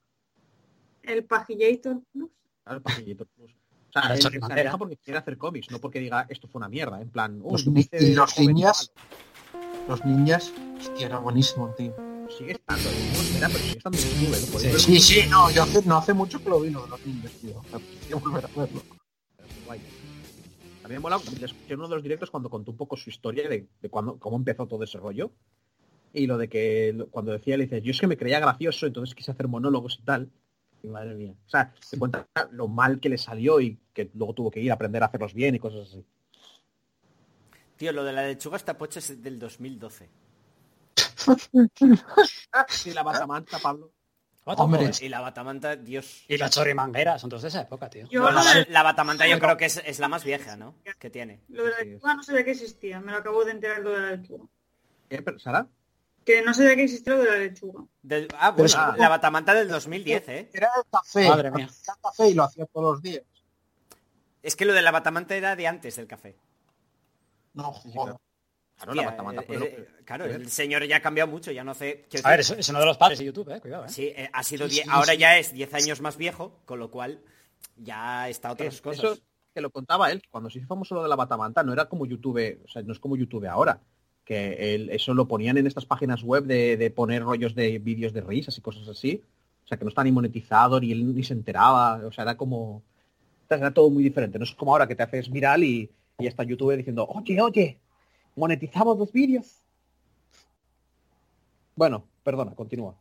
[1.04, 2.30] El Pajillator Plus.
[2.64, 3.52] claro, el pajillito plus.
[3.90, 6.68] O sea, él se aleja porque quiere hacer cómics, no porque diga esto fue una
[6.68, 7.02] mierda.
[7.02, 8.92] En plan, "Oh, Los, ni- y los niñas,
[9.88, 11.94] los niñas, hostia, era buenísimo, tío.
[11.96, 12.30] chaval".
[12.38, 13.38] Sigue estando, ¿no?
[13.38, 14.60] Era, pero sigue estando en YouTube, ¿no?
[14.60, 14.80] Sí.
[14.80, 17.32] Sí, sí, no, yo hace, no hace mucho que lo vi lo de los niños,
[17.40, 17.62] tío.
[18.02, 18.82] Quiero volver a verlo.
[19.66, 19.80] guay.
[20.88, 23.50] También mola, le escuché en uno de los directos cuando contó un poco su historia
[23.50, 25.32] de, de cuando, cómo empezó todo ese rollo.
[26.14, 29.14] Y lo de que cuando decía, le dice, yo es que me creía gracioso, entonces
[29.14, 30.32] quise hacer monólogos y tal.
[30.82, 31.34] Y madre mía.
[31.46, 34.72] O sea, te cuenta lo mal que le salió y que luego tuvo que ir
[34.72, 36.06] a aprender a hacerlos bien y cosas así.
[37.76, 40.08] Tío, lo de la lechuga esta pocha es del 2012.
[42.70, 43.92] Sí, la batamanta, Pablo.
[44.56, 46.24] Hombre, Y la batamanta, Dios.
[46.28, 48.08] Y la chorrimanguera, son todos de esa época, tío.
[48.10, 50.76] Yo Bueno, la, la batamanta yo creo que es, es la más vieja, ¿no?
[51.00, 51.42] Que tiene.
[51.50, 53.92] lo de la lechuga no sé de qué existía, me lo acabo de enterar lo
[53.92, 54.46] de la lechuga.
[55.10, 55.68] ¿Qué, pero, Sara?
[56.26, 57.84] Que no sé de qué existía lo de la lechuga.
[58.02, 60.50] Del- ah, bueno, Pero- la batamanta del 2010, ¿eh?
[60.54, 61.28] Era el café.
[61.30, 61.66] Madre mía.
[61.70, 63.24] Hacía café y lo hacía todos los días.
[64.44, 66.38] Es que lo de la batamanta era de antes del café.
[67.54, 68.16] No, joder.
[68.78, 69.42] Claro, Hostia, la batamanta.
[69.42, 71.74] eh, fue eh, lo eh, que- claro, el señor ya ha cambiado mucho, ya no
[71.74, 72.06] sé.
[72.10, 73.90] quiero A ver, es, es uno de los padres de YouTube, eh, cuidado, eh.
[73.90, 75.18] Sí, eh, ha sido Sí, die- sí, ahora sí.
[75.20, 77.20] ya es 10 años más viejo, con lo cual
[77.76, 79.04] ya está otras Es- cosas.
[79.04, 79.18] Eso
[79.54, 82.06] que lo contaba él, cuando se hizo famoso lo de la batamanta, no era como
[82.06, 83.80] YouTube, o sea, no es como YouTube ahora,
[84.24, 88.14] que él- eso lo ponían en estas páginas web de, de poner rollos de vídeos
[88.14, 89.24] de risas y cosas así,
[89.66, 92.38] o sea, que no está ni monetizado, ni él ni se enteraba, o sea, era
[92.38, 92.84] como,
[93.50, 95.90] era todo muy diferente, no es como ahora que te haces viral y,
[96.20, 97.78] está YouTube diciendo, oye, oye,
[98.38, 99.58] monetizamos los vídeos.
[101.76, 102.96] Bueno, perdona, continúa.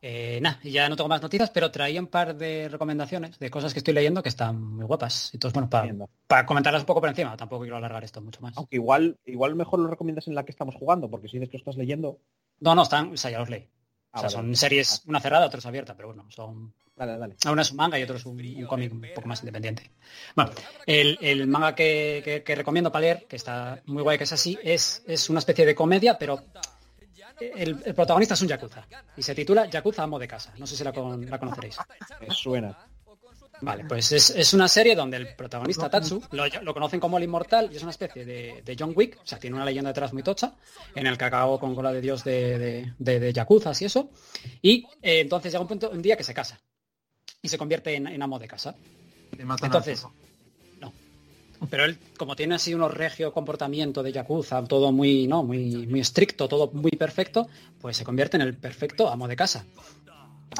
[0.00, 3.72] Eh, nada, ya no tengo más noticias, pero traía un par de recomendaciones de cosas
[3.72, 5.34] que estoy leyendo que están muy guapas.
[5.34, 5.92] Entonces, bueno, para,
[6.26, 8.56] para comentarlas un poco por encima, tampoco quiero alargar esto mucho más.
[8.56, 11.58] Aunque igual, igual mejor lo recomiendas en la que estamos jugando, porque si dices que
[11.58, 12.18] lo estás leyendo,
[12.60, 13.68] No, no, están, o sea, ya los leí.
[14.12, 14.48] Ah, o sea, vale.
[14.48, 17.36] son series, una cerrada, otra es abierta, pero bueno, son dale, dale.
[17.50, 19.90] Una es un manga y otro es un, un cómic un poco más independiente.
[20.34, 20.50] Bueno,
[20.86, 24.32] el, el manga que, que- que recomiendo para leer, que está muy guay, que es
[24.32, 26.42] así, es, es una especie de comedia, pero
[27.40, 28.86] el, el protagonista es un yakuza.
[29.16, 30.52] Y se titula Yakuza Amo de Casa.
[30.58, 31.76] No sé si la, con- la conoceréis.
[32.20, 32.76] Me suena.
[33.60, 37.24] Vale, pues es, es una serie donde el protagonista Tatsu lo, lo conocen como el
[37.24, 40.12] inmortal y es una especie de, de John Wick, o sea, tiene una leyenda detrás
[40.12, 40.54] muy tocha,
[40.94, 44.10] en el que acabó con cola de dios de, de, de, de yakuzas y eso.
[44.62, 46.60] Y eh, entonces llega un punto, un día que se casa
[47.42, 48.74] y se convierte en, en amo de casa.
[49.44, 50.04] Matan Entonces,
[50.80, 50.92] no.
[51.70, 55.42] Pero él, como tiene así unos regio comportamiento de Yakuza, todo muy, ¿no?
[55.44, 57.46] muy, muy estricto, todo muy perfecto,
[57.80, 59.64] pues se convierte en el perfecto amo de casa.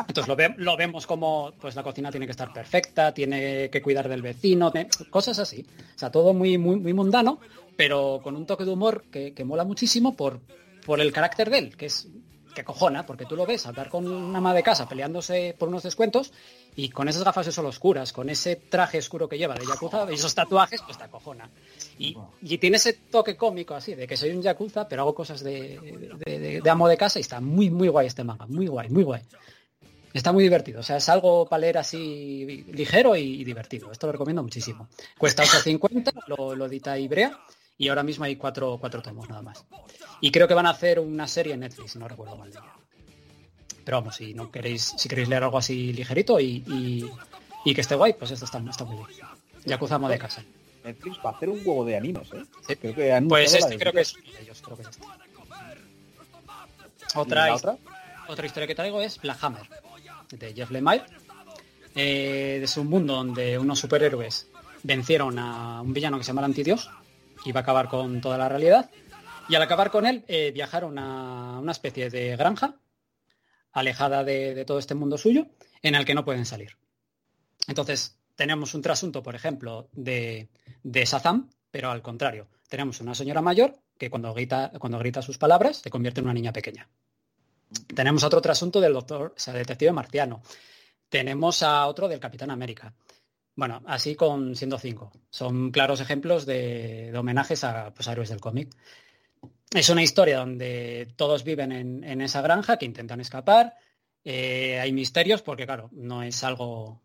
[0.07, 3.83] Entonces lo, ve- lo vemos como pues la cocina tiene que estar perfecta, tiene que
[3.83, 4.73] cuidar del vecino,
[5.11, 5.67] cosas así.
[5.97, 7.41] O sea, todo muy, muy, muy mundano,
[7.77, 10.41] pero con un toque de humor que, que mola muchísimo por,
[10.87, 12.07] por el carácter de él, que es
[12.55, 15.83] que cojona, porque tú lo ves hablar con una ama de casa peleándose por unos
[15.83, 16.33] descuentos
[16.77, 20.07] y con esas gafas de sol oscuras, con ese traje oscuro que lleva de Yakuza
[20.11, 21.51] y esos tatuajes, pues te acojona.
[21.99, 25.43] Y, y tiene ese toque cómico así, de que soy un Yakuza, pero hago cosas
[25.43, 25.79] de,
[26.27, 29.23] de- amo de casa y está muy, muy guay este manga, muy guay, muy guay.
[30.15, 33.93] Está muy divertido, o sea, es algo para leer así ligero y, y divertido.
[33.93, 34.89] Esto lo recomiendo muchísimo.
[35.19, 37.39] Cuesta 8.50, lo, lo edita Ibrea
[37.79, 39.65] y ahora mismo hay cuatro, cuatro tomos nada más.
[40.21, 42.51] Y creo que van a hacer una serie en Netflix, no recuerdo mal.
[42.53, 42.59] de.
[43.85, 47.11] Pero vamos, si no queréis, si queréis leer algo así ligerito y, y-
[47.65, 49.09] y que esté guay, pues esto está, está muy bien.
[49.65, 50.45] Yakuza de casa.
[50.85, 52.43] Netflix va a hacer un huevo de animes, ¿eh?
[52.67, 52.77] Sí.
[52.77, 55.07] Creo que Pues este de- creo que es de ellos, creo que es este.
[55.07, 57.77] ¿Y Otra, otra?
[58.29, 59.69] otra historia que traigo es Black Hammer,
[60.31, 61.05] de Jeff Lemire.
[61.95, 64.49] Eh, es un mundo donde unos superhéroes
[64.83, 66.91] vencieron a un villano que se llama el Antidios
[67.53, 68.91] va a acabar con toda la realidad.
[69.49, 72.77] Y al acabar con él, eh, viajaron a una especie de granja
[73.73, 75.47] alejada de, de todo este mundo suyo,
[75.83, 76.77] en el que no pueden salir.
[77.67, 80.49] Entonces, tenemos un trasunto, por ejemplo, de,
[80.83, 82.49] de Shazam, pero al contrario.
[82.69, 86.35] Tenemos una señora mayor que cuando grita, cuando grita sus palabras se convierte en una
[86.35, 86.89] niña pequeña.
[87.95, 90.43] Tenemos otro trasunto del doctor, o sea, detective marciano.
[91.09, 92.95] Tenemos a otro del Capitán América.
[93.59, 95.11] Bueno, así con siendo cinco.
[95.31, 98.69] Son claros ejemplos de, homenajes a, pues, héroes del cómic.
[99.75, 103.75] Es una historia donde todos viven en, esa granja que intentan escapar.
[104.23, 107.03] Eh, hay misterios porque, claro, no es algo,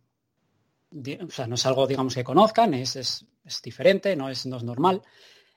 [0.92, 4.58] o sea, no es algo, digamos, que conozcan, es, es- es diferente, no es, no
[4.58, 5.02] es normal.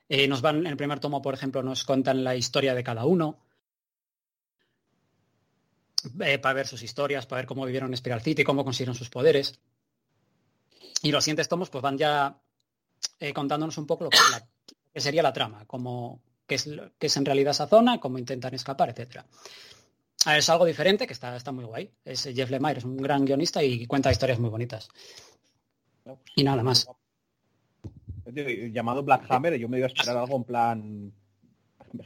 [0.09, 3.05] Eh, nos van, en el primer tomo, por ejemplo, nos cuentan la historia de cada
[3.05, 3.37] uno.
[6.21, 9.09] eh, para ver sus historias, para ver cómo vivieron en Spiral City, cómo consiguieron sus
[9.09, 9.59] poderes.
[11.03, 12.39] Y los siguientes tomos pues van ya
[13.19, 14.47] eh, contándonos un poco lo que, la-
[14.93, 16.67] que sería la trama, cómo, qué, es,
[16.97, 19.25] qué es en realidad esa zona, cómo intentan escapar, etcétera.
[20.25, 21.91] Ah, Es algo diferente que está, está muy guay.
[22.03, 24.89] Es Jeff Lemire, es un gran guionista y cuenta historias muy bonitas.
[26.05, 26.87] No, pues, Y nada más.
[28.73, 31.13] Llamado Black Hammer, yo me iba a esperar algo en plan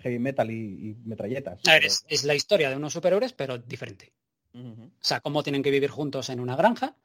[0.03, 1.61] heavy metal y, y metralletas.
[1.65, 4.11] A ver, es, es la historia de unos superhéroes, pero diferente.
[4.53, 6.95] O sea, cómo tienen que vivir juntos en una granja,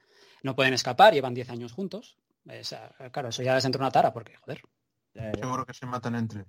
[0.47, 2.16] no pueden escapar, llevan 10 años juntos.
[2.48, 4.62] O sea, claro, eso ya les entra una tara, porque, joder.
[5.14, 6.44] Eh, Seguro que se matan entre.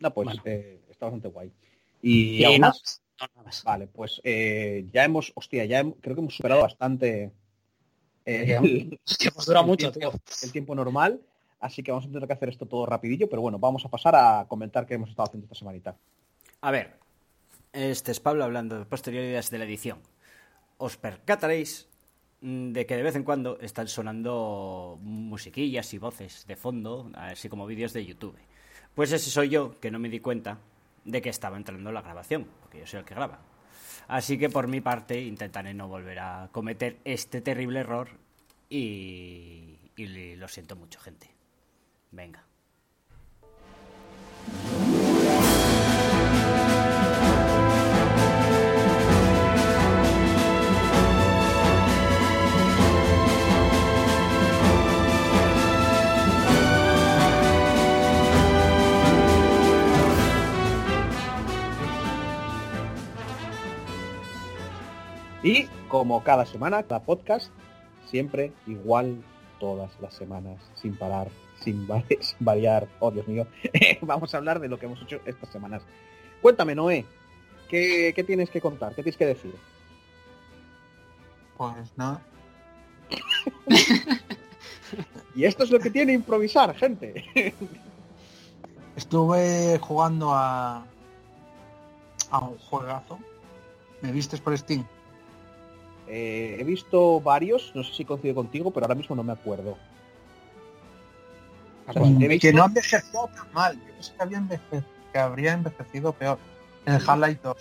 [0.00, 0.42] no, pues Bueno.
[0.46, 1.52] eh, está bastante guay.
[2.02, 2.80] ¿Y, Y nada más?
[2.82, 3.02] más.
[3.20, 3.62] No, nada más.
[3.64, 7.32] Vale, pues eh, ya hemos, hostia, ya creo que hemos superado bastante
[8.24, 8.58] eh, Ya.
[8.58, 10.20] el, Hostia, dura el mucho, tiempo, tío.
[10.42, 11.20] el tiempo normal,
[11.60, 14.16] así que vamos a tener que hacer esto todo rapidillo, pero bueno, vamos a pasar
[14.16, 15.94] a comentar qué hemos estado haciendo esta semanita.
[16.62, 16.96] A ver,
[17.74, 20.00] este es Pablo hablando de posterioridades de la edición.
[20.78, 21.86] Os percataréis
[22.40, 27.66] de que de vez en cuando están sonando musiquillas y voces de fondo, así como
[27.66, 28.36] vídeos de YouTube.
[28.94, 30.58] Pues ese soy yo, que no me di cuenta
[31.04, 33.40] de que estaba entrando la grabación, porque yo soy el que graba.
[34.08, 38.08] Así que por mi parte intentaré no volver a cometer este terrible error
[38.68, 41.30] y, y lo siento mucho, gente.
[42.10, 42.44] Venga.
[65.44, 67.52] Y como cada semana, cada podcast,
[68.10, 69.22] siempre igual
[69.60, 71.28] todas las semanas, sin parar,
[71.60, 72.88] sin, va- sin variar.
[72.98, 73.46] Oh, Dios mío.
[74.00, 75.82] Vamos a hablar de lo que hemos hecho estas semanas.
[76.42, 77.04] Cuéntame, Noé,
[77.68, 78.90] ¿qué, qué tienes que contar?
[78.94, 79.54] ¿Qué tienes que decir?
[81.56, 82.20] Pues nada.
[85.36, 87.52] Y esto es lo que tiene improvisar, gente.
[88.94, 90.84] Estuve jugando a
[92.30, 93.18] a un juegazo.
[94.00, 94.86] ¿Me vistes por Steam?
[96.06, 99.76] Eh, he visto varios, no sé si coincido contigo, pero ahora mismo no me acuerdo.
[101.86, 103.74] O sea, Bueno, visto- Que no ha envejecido tan mal.
[103.76, 106.38] Yo pensé que, había enveje- que habría envejecido peor.
[106.86, 107.56] En el Half-Life 2.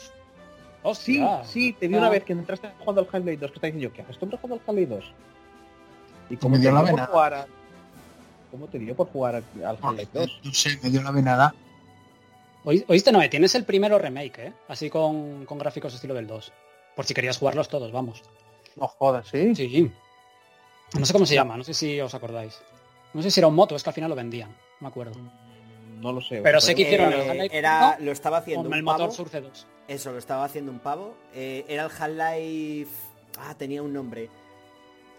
[0.97, 1.43] Sí, Hostia.
[1.45, 1.99] sí, te vi Ah.
[1.99, 4.25] una vez que entraste jugando al Half-Life 2, que está diciendo yo, ¿qué haces tú
[4.25, 5.13] jugando al Half-Life 2?
[6.29, 7.05] Y cómo me te dio dio la por vena.
[7.07, 7.47] jugar a-
[8.51, 10.39] ¿Cómo te dio por jugar al Half-Life 2?
[10.43, 11.55] No sé, me dio la venada.
[12.65, 14.53] Oí- Oíste, Noé, tienes el primero remake, ¿eh?
[14.69, 16.51] Así con, con gráficos estilo del 2.
[16.95, 18.21] Por si querías jugarlos todos, vamos.
[18.75, 19.55] No jodas, ¿sí?
[19.55, 19.91] Sí.
[20.97, 22.59] No sé cómo se llama, no sé si os acordáis.
[23.13, 24.49] No sé si era un moto, es que al final lo vendían.
[24.49, 25.13] No me acuerdo.
[25.99, 26.41] No lo sé.
[26.41, 28.99] Pero sé que hicieron Eh, el Half-Life era, lo estaba haciendo con un el motor
[29.01, 29.11] pavo.
[29.11, 29.67] Surce 2.
[29.87, 31.15] Eso, lo estaba haciendo un pavo.
[31.33, 32.91] Eh, era el Half-Life...
[33.39, 34.29] Ah, tenía un nombre.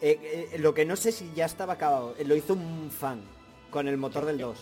[0.01, 2.15] Eh, eh, lo que no sé si ya estaba acabado.
[2.19, 3.23] eh, Lo hizo un fan
[3.71, 4.59] con el motor del 2.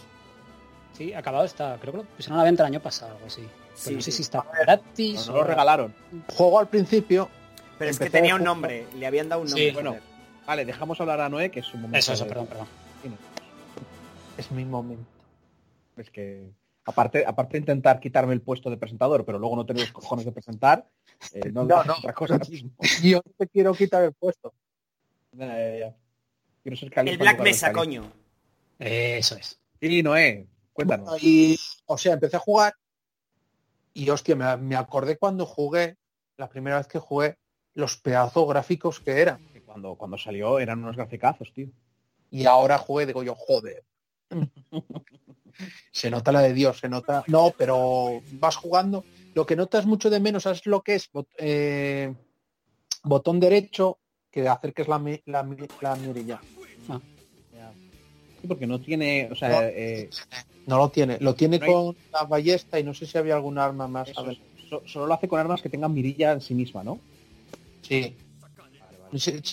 [0.94, 1.78] Sí, acabado está.
[1.80, 3.42] Creo que lo pusieron a la venta el año pasado o así.
[3.84, 4.16] Pero no sé sí.
[4.18, 5.36] si está gratis No o...
[5.38, 5.94] lo regalaron.
[6.34, 7.28] Juego al principio.
[7.78, 8.86] Pero es que tenía un jugar- nombre.
[8.96, 9.72] Le habían dado un Sí, nombre.
[9.90, 9.96] bueno.
[10.46, 11.98] Vale, dejamos hablar a Noé, que es un momento.
[11.98, 12.66] Eso, eso, de- perdón, perdón.
[14.36, 15.04] Es mi momento.
[15.96, 16.50] Es que,
[16.84, 20.24] aparte, aparte de intentar quitarme el puesto de presentador, pero luego no tener los cojones
[20.24, 20.86] de presentar,
[21.34, 21.94] eh, no, No, no.
[21.94, 22.38] otra cosa.
[23.02, 24.52] Yo no te quiero quitar el puesto.
[25.32, 25.94] Ya, ya, ya.
[26.62, 28.04] Quiero ser El Black Mesa, coño.
[28.78, 29.58] Eso es.
[29.80, 31.22] Sí, Noé, cuéntanos.
[31.22, 32.74] Y, o sea, empecé a jugar
[33.94, 35.96] y, hostia, me, me acordé cuando jugué,
[36.36, 37.38] la primera vez que jugué,
[37.74, 39.40] los pedazos gráficos que eran.
[39.64, 41.68] Cuando, cuando salió eran unos graficazos, tío.
[42.30, 43.84] Y ahora jugué, digo yo, joder.
[45.92, 47.24] se nota la de Dios, se nota...
[47.28, 49.04] No, pero vas jugando.
[49.34, 52.14] Lo que notas mucho de menos es lo que es bot- eh,
[53.04, 53.98] botón derecho
[54.30, 56.42] que acerques la, la, mi- la mirilla.
[56.86, 56.92] Sí,
[58.48, 59.60] porque no tiene, o sea, No.
[59.62, 60.10] eh,
[60.66, 61.18] No lo tiene.
[61.20, 64.08] Lo tiene No hay- con la ballesta y no sé si había algún arma más.
[64.08, 64.38] eso A ver,
[64.70, 66.98] so- solo lo hace con armas que tengan mirilla en sí misma, ¿no?
[67.82, 68.16] sí.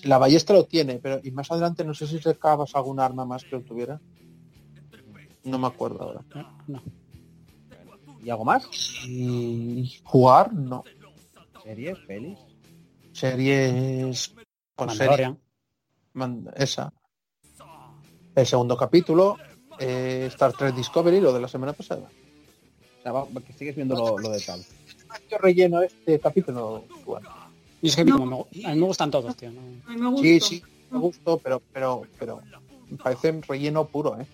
[0.03, 3.43] La ballesta lo tiene, pero y más adelante no sé si sacabas algún arma más
[3.43, 3.99] que lo tuviera.
[5.43, 6.21] No me acuerdo ahora.
[6.67, 6.81] No.
[8.23, 8.69] ¿Y algo más?
[9.05, 10.83] Y jugar, no.
[11.63, 11.97] ¿Series?
[12.07, 12.37] ¿Pelis?
[13.11, 14.33] Series.
[14.75, 15.39] Pues serie, Mandalorian.
[16.13, 16.93] man- esa.
[18.35, 19.37] El segundo capítulo.
[19.81, 22.01] eh, Star Trek Discovery, lo de la semana pasada.
[22.99, 24.61] O sea, va- que sigues viendo lo, lo de tal.
[25.31, 26.83] Yo relleno este capítulo.
[27.05, 27.29] Bueno,
[27.81, 28.17] Y es que No.
[28.19, 29.51] como me, a mí me gustan todos, tío.
[29.51, 29.61] ¿no?
[29.85, 30.21] A mí me gusta.
[30.21, 32.41] sí, sí, me gustó, pero, pero, pero
[32.89, 34.27] me parece relleno puro, ¿eh?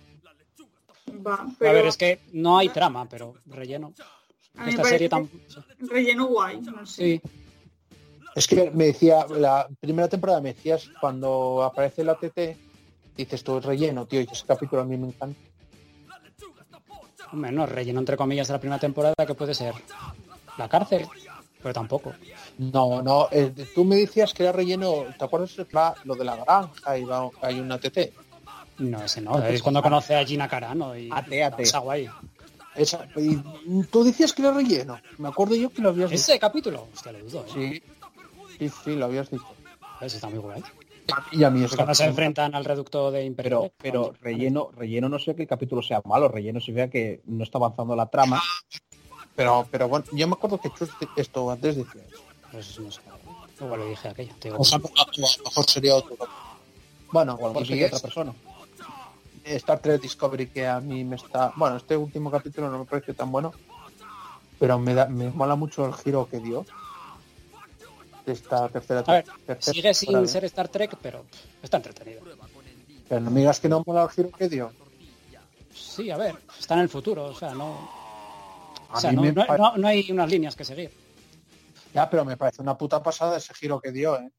[1.26, 3.94] Va, A pero ver, es que no hay trama, pero relleno.
[4.58, 5.30] a Esta serie tan...
[5.80, 7.04] relleno guay, no sé.
[7.04, 7.22] Sí,
[8.36, 12.58] Es que me decía, la primera temporada me decías, cuando aparece la TT,
[13.18, 15.40] dices tú, es relleno, tío, y ese capítulo a mí me encanta.
[17.32, 19.74] hombre, no, relleno entre comillas de la primera temporada que puede ser
[20.58, 21.06] la cárcel,
[21.62, 22.14] pero tampoco.
[22.58, 26.36] No, no, eh, tú me decías que era relleno, ¿te acuerdas la- lo de la
[26.38, 26.98] granja?
[26.98, 28.14] Y va- hay una TT.
[28.78, 29.42] No, ese no.
[29.44, 31.64] Es cuando conoce a Gina Carano y Ate, ate.
[31.64, 32.10] esa guay.
[32.76, 33.38] Esa, y
[33.90, 35.00] tú decías que era relleno.
[35.18, 36.22] Me acuerdo yo que lo habías dicho.
[36.22, 37.52] Ese capítulo, hostia, lo dudo, ¿eh?
[37.54, 37.84] Sí,
[38.60, 39.46] sí, sí, lo habías dicho.
[40.02, 40.62] Ese está muy guay.
[41.32, 43.72] Y a mí Es ese cuando se enfrentan al reducto de Imperio.
[43.78, 47.44] Pero, pero relleno, relleno no sé que el capítulo sea malo, relleno significa que no
[47.44, 48.42] está avanzando la trama.
[49.36, 52.02] Pero, pero bueno, yo me acuerdo que Chus esto antes decía.
[52.08, 52.24] eso.
[52.52, 53.02] Pues no sé.
[53.60, 54.34] Igual lo dije aquello.
[54.40, 54.62] te digo.
[54.62, 56.16] O sea, a lo mejor sería otro.
[57.12, 58.34] Bueno, O a lo mejor sería otra persona.
[59.44, 61.54] Star Trek Discovery que a mí me está...
[61.56, 63.54] Bueno, este último capítulo no me parece tan bueno,
[64.60, 66.66] pero me, da, me mola mucho el giro que dio
[68.28, 70.28] esta tercera A ver, tercera sigue sin temporada.
[70.28, 71.26] ser Star Trek, pero
[71.62, 72.22] está entretenido.
[73.08, 74.72] Pero no me digas que no mola el giro que dio.
[75.74, 77.90] Sí, a ver, está en el futuro, o sea, no...
[78.94, 80.90] O sea, no, no- pare- no- no hay unas líneas que seguir.
[81.94, 84.30] Ya, pero me parece una puta pasada ese giro que dio, ¿eh?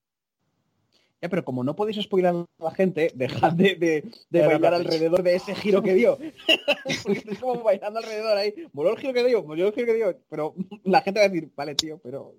[1.22, 5.36] Ya, pero como no podéis spoiler a la gente, dejad de, de, bailar alrededor de
[5.36, 6.18] ese giro que dio.
[7.02, 8.54] Porque estáis como bailando alrededor ahí.
[8.74, 10.18] Moló el giro que dio, moló el giro que dio.
[10.28, 12.34] Pero la gente va a decir, vale, tío, pero...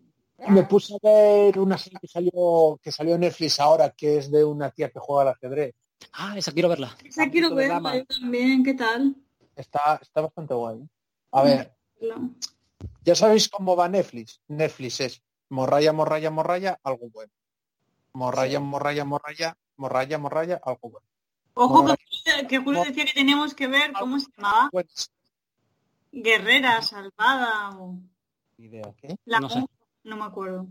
[0.49, 4.31] Me puse a ver una serie que salió, que salió en Netflix ahora, que es
[4.31, 5.73] de una tía que juega al ajedrez.
[6.13, 6.95] Ah, esa quiero verla.
[7.03, 9.15] Esa quiero verla yo también, ¿qué tal?
[9.55, 10.79] Está, está bastante guay.
[11.31, 11.75] A ver,
[13.03, 14.39] ya sabéis cómo va Netflix.
[14.47, 17.31] Netflix es morralla, morralla, morralla, algo bueno.
[18.13, 21.07] Morralla, morralla, morralla, morralla, morralla, algo bueno.
[21.55, 24.69] Ojo que, que Julio decía que teníamos que ver, ¿cómo se llamaba?
[24.71, 24.89] Bueno,
[26.11, 27.99] Guerrera, Salvada o...
[28.57, 28.93] Idea.
[29.25, 29.65] La No sé.
[30.07, 30.67] No me acuerdo.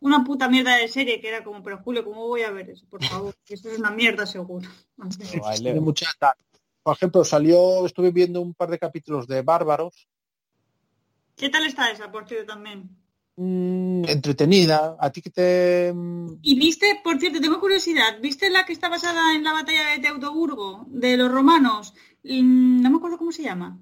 [0.00, 2.84] Una puta mierda de serie que era como, pero Julio, ¿cómo voy a ver eso?
[2.90, 4.68] Por favor, esto es una mierda seguro.
[4.96, 5.80] Vale.
[5.80, 6.06] mucha.
[6.82, 10.06] Por ejemplo, salió, estuve viendo un par de capítulos de Bárbaros.
[11.36, 12.90] ¿Qué tal está esa, por cierto, también?
[13.36, 14.96] Mm, entretenida.
[15.00, 15.92] A ti que te...
[15.94, 19.88] mm, Y viste, por cierto, tengo curiosidad, ¿viste la que está basada en la batalla
[19.88, 21.94] de Teutoburgo, de los romanos?
[22.22, 23.78] Mm, No me acuerdo cómo se llama.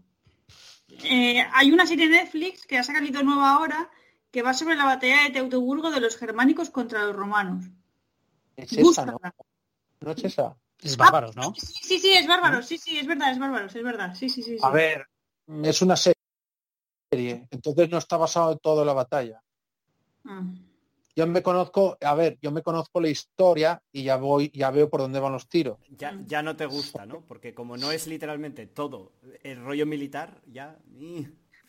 [1.05, 3.91] Eh, hay una serie de Netflix que ha salido nueva ahora
[4.33, 7.67] que va sobre la batalla de Teutoburgo de los germánicos contra los romanos.
[8.57, 9.20] Es esa, ¿no?
[10.01, 10.57] Es esa.
[10.83, 11.55] Es bárbaros, ¿no?
[11.55, 14.43] Sí, sí, sí, es bárbaro, sí, sí, es verdad, es bárbaro, es verdad, sí, sí,
[14.43, 14.57] sí.
[14.57, 14.65] sí.
[14.65, 15.07] A ver,
[15.62, 16.17] es una serie.
[17.51, 19.41] Entonces no está basado en toda la batalla.
[20.25, 20.43] Ah.
[21.15, 24.89] Yo me conozco, a ver, yo me conozco la historia y ya voy, ya veo
[24.89, 25.78] por dónde van los tiros.
[25.91, 27.20] Ya, ya no te gusta, ¿no?
[27.20, 29.12] Porque como no es literalmente todo
[29.43, 30.78] el rollo militar, ya...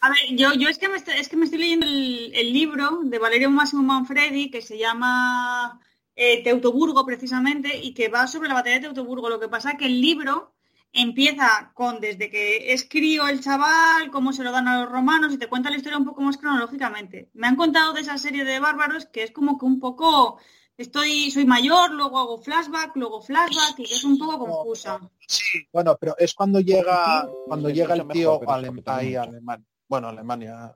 [0.06, 2.52] A ver, yo, yo es, que me estoy, es que me estoy leyendo el, el
[2.52, 5.80] libro de Valerio Máximo Manfredi que se llama
[6.14, 9.30] eh, Teutoburgo precisamente y que va sobre la batalla de Teutoburgo.
[9.30, 10.56] Lo que pasa es que el libro
[10.92, 15.32] empieza con desde que es crío el chaval, cómo se lo dan a los romanos
[15.34, 17.30] y te cuenta la historia un poco más cronológicamente.
[17.34, 20.38] Me han contado de esa serie de bárbaros que es como que un poco
[20.76, 25.00] estoy soy mayor, luego hago flashback, luego flashback y que es un poco confusa.
[25.26, 28.70] Sí, bueno, pero es cuando llega, cuando llega el tío mejor, pero a se Alem-
[28.72, 29.30] repite ahí a mucho.
[29.32, 29.68] Alemania.
[29.94, 30.76] Bueno, Alemania.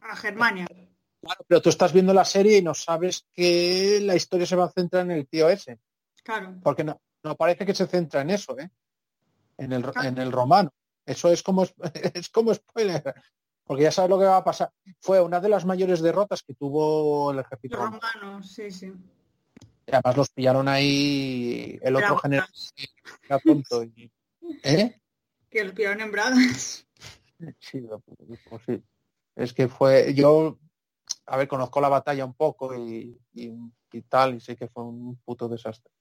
[0.00, 0.66] A Germania.
[1.20, 4.64] Claro, pero tú estás viendo la serie y no sabes que la historia se va
[4.64, 5.78] a centrar en el tío ese.
[6.24, 6.58] Claro.
[6.64, 8.68] Porque no, no parece que se centra en eso, ¿eh?
[9.56, 10.72] En el, en el romano.
[11.04, 11.62] Eso es como,
[12.14, 13.14] es como spoiler.
[13.62, 14.72] Porque ya sabes lo que va a pasar.
[14.98, 18.00] Fue una de las mayores derrotas que tuvo el ejército romano.
[18.20, 18.86] romanos, sí, sí.
[19.86, 22.48] Y además los pillaron ahí el otro general
[23.94, 24.10] y-
[24.64, 25.00] ¿Eh?
[25.48, 26.85] Que los pillaron en Bragas.
[27.58, 28.82] Sí, lo- pues sí.
[29.34, 30.58] Es que fue, yo,
[31.26, 33.52] a ver, conozco la batalla un poco y, y-
[33.92, 35.92] y tal, y sé que fue un puto desastre.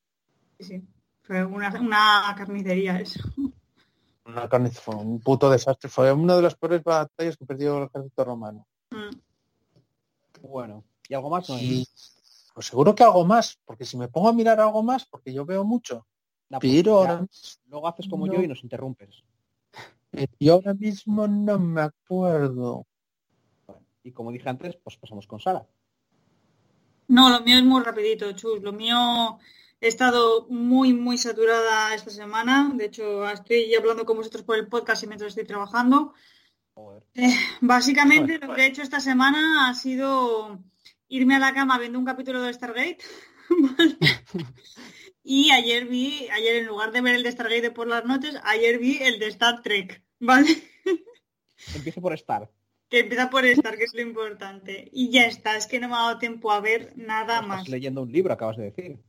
[0.59, 0.87] Sí, sí.
[1.23, 3.19] Fue una, una carnicería eso.
[4.25, 5.89] Una carne, fue un puto desastre.
[5.89, 8.65] Fue una de las peores batallas que perdió el ejército romano.
[8.91, 9.15] Mm.
[10.41, 11.49] Bueno, ¿y algo más?
[11.49, 11.57] No?
[11.59, 11.87] Y
[12.53, 15.45] pues seguro que algo más, porque si me pongo a mirar algo más, porque yo
[15.45, 16.05] veo mucho.
[16.49, 17.27] Pues Pero ya, ahora,
[17.67, 18.33] Luego haces como no.
[18.33, 19.23] yo y nos interrumpes.
[20.39, 22.85] Yo ahora mismo no me acuerdo.
[23.65, 25.65] Bueno, y como dije antes, pues pasamos con Sara.
[27.07, 28.61] No, lo mío es muy rapidito, chus.
[28.61, 29.39] Lo mío
[29.79, 32.71] he estado muy, muy saturada esta semana.
[32.73, 36.13] De hecho, estoy hablando con vosotros por el podcast y mientras estoy trabajando.
[36.73, 37.03] Joder.
[37.61, 40.59] Básicamente lo que he hecho esta semana ha sido
[41.07, 42.97] irme a la cama viendo un capítulo de Stargate.
[45.23, 48.35] y ayer vi, ayer en lugar de ver el de Stargate de por las noches,
[48.43, 50.49] ayer vi el de Star Trek, ¿vale?
[51.75, 52.49] Empiezo por estar.
[52.89, 54.89] que empieza por Star, que es lo importante.
[54.91, 57.69] Y ya está, es que no me ha dado tiempo a ver nada Estás más.
[57.69, 58.99] leyendo un libro, acabas de decir.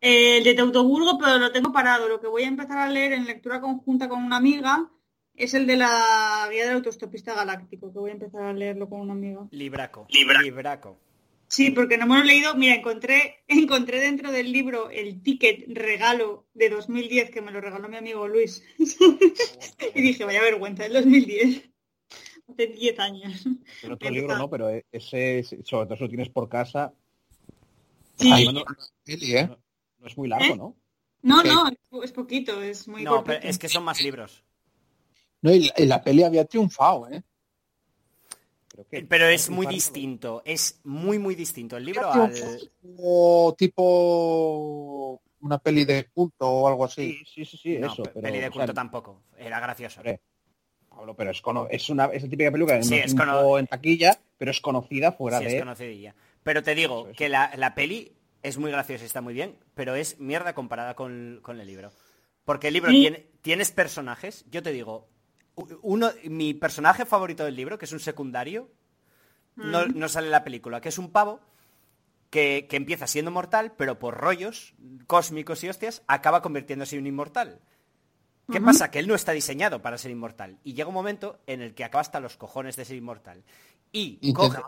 [0.00, 2.08] Eh, el de Teutoburgo, pero lo tengo parado.
[2.08, 4.90] Lo que voy a empezar a leer en lectura conjunta con una amiga
[5.34, 9.00] es el de la guía del autostopista galáctico, que voy a empezar a leerlo con
[9.00, 9.46] una amiga.
[9.50, 10.06] Libraco.
[10.10, 10.98] Libraco.
[11.52, 16.70] Sí, porque no hemos leído, mira, encontré, encontré dentro del libro el ticket regalo de
[16.70, 18.64] 2010 que me lo regaló mi amigo Luis.
[19.94, 21.68] y dije, vaya vergüenza, el 2010.
[22.48, 23.44] Hace 10 años.
[23.82, 26.94] En otro libro no, pero ese, sobre todo si lo tienes por casa,
[28.16, 28.46] Sí.
[28.46, 28.64] No, no-
[29.04, 29.48] Peli, ¿eh?
[29.98, 30.56] no es muy largo, ¿Eh?
[30.56, 30.76] ¿no?
[31.22, 31.48] No, Sí.
[31.90, 33.36] no, es poquito, es muy No, cortito.
[33.40, 34.42] pero es que son más libros.
[35.42, 37.22] No, y la, y la peli había triunfado, ¿eh?
[38.72, 40.42] Creo que- Pero es muy distinto.
[40.44, 41.76] Es muy, muy distinto.
[41.76, 42.32] El libro al...
[43.56, 47.18] tipo una peli de culto o algo así.
[47.24, 48.02] Sí, sí, sí, sí, No, eso.
[48.04, 49.22] Pero, peli de o sea, culto tampoco.
[49.36, 50.00] Era gracioso.
[50.00, 50.20] hombre,
[50.88, 53.58] Pablo, pero es, cono- es una es la típica película que Sí, no es cono-
[53.58, 55.58] en taquilla, pero es conocida fuera Sí, es de...
[55.58, 56.14] conocidilla.
[56.42, 57.16] Pero te digo Eso es.
[57.16, 60.94] que la, la peli es muy graciosa y está muy bien, pero es mierda comparada
[60.94, 61.90] con, con el libro.
[62.44, 63.00] Porque el libro Sí.
[63.00, 65.08] tiene, tienes personajes, yo te digo,
[65.82, 68.70] uno, mi personaje favorito del libro, que es un secundario,
[69.56, 71.40] no, no sale en la película, que es un pavo
[72.30, 74.74] que, que empieza siendo mortal, pero por rollos
[75.06, 77.60] cósmicos y hostias, acaba convirtiéndose en un inmortal.
[78.50, 78.90] ¿Qué pasa?
[78.90, 80.58] Que él no está diseñado para ser inmortal.
[80.64, 83.44] Y llega un momento en el que acaba hasta los cojones de ser inmortal.
[83.92, 84.58] Y, Y coge...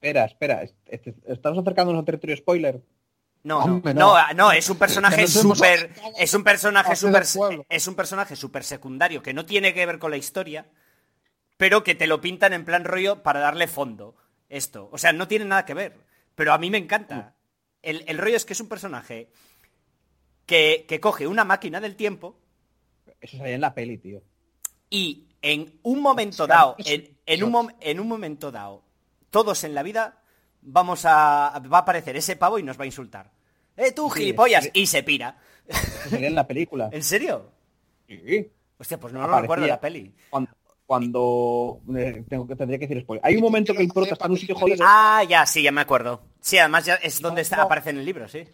[0.00, 2.82] Espera, espera, est- est- estamos acercándonos a territorio spoiler.
[3.44, 4.52] No, Hombre, no, no.
[4.52, 7.24] es un personaje súper, es un personaje súper,
[7.68, 10.66] es un personaje súper secundario que no tiene que ver con la historia,
[11.58, 14.16] pero que te lo pintan en plan rollo para darle fondo.
[14.48, 15.96] Esto, o sea, no tiene nada que ver,
[16.34, 17.34] pero a mí me encanta.
[17.82, 19.30] El, el rollo es que es un personaje
[20.46, 22.40] que, que coge una máquina del tiempo
[23.20, 24.22] Eso salía en la peli, tío.
[24.90, 28.82] y en un momento dado, en, en un, en un momento dado,
[29.30, 30.22] todos en la vida
[30.64, 33.30] vamos a, va a aparecer ese pavo y nos va a insultar.
[33.76, 34.64] ¡Eh, tú, Sí, gilipollas!
[34.64, 34.70] sí.
[34.74, 35.38] Y se pira.
[36.10, 36.90] En la película.
[36.92, 37.50] ¿En serio?
[38.08, 38.50] Sí.
[38.78, 40.14] Hostia, pues no Aparecía recuerdo la peli.
[40.30, 40.50] Cuando,
[40.86, 43.24] cuando eh, tengo que tendría que decir spoiler.
[43.24, 44.84] Hay un momento que el prota está en un sitio jodido.
[44.86, 46.20] Ah, ya, sí, ya me acuerdo.
[46.40, 47.62] Sí, además ya es donde está, no.
[47.62, 48.44] aparece en el libro, sí.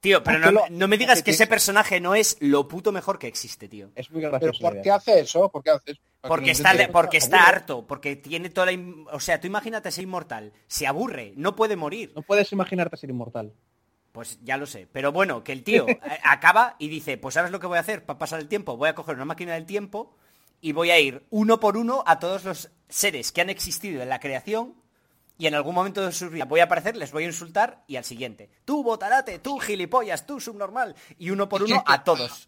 [0.00, 2.66] Tío, pero ¿Por qué no, lo- no me digas que ese personaje no es lo
[2.68, 3.90] puto mejor que existe, tío.
[3.94, 4.60] Es muy ¿Pero gracioso.
[4.60, 5.50] por qué hace eso?
[5.50, 6.00] ¿Por qué hace eso?
[6.22, 8.72] Porque está, porque está harto, porque tiene toda la...
[8.72, 12.12] in- O sea, tú imagínate ser inmortal, se aburre, no puede morir.
[12.16, 13.52] No puedes imaginarte ser inmortal.
[14.12, 14.88] Pues ya lo sé.
[14.90, 17.80] Pero bueno, que el tío eh, acaba y dice, pues ¿sabes lo que voy a
[17.82, 18.76] hacer para pasar el tiempo?
[18.76, 20.16] Voy a coger una máquina del tiempo
[20.62, 24.08] y voy a ir uno por uno a todos los seres que han existido en
[24.08, 24.74] la creación
[25.40, 27.96] y en algún momento de su vida voy a aparecer, les voy a insultar y
[27.96, 28.50] al siguiente.
[28.64, 30.94] Tú, botarate, tú, gilipollas, tú, subnormal.
[31.18, 32.46] Y uno por uno a todos.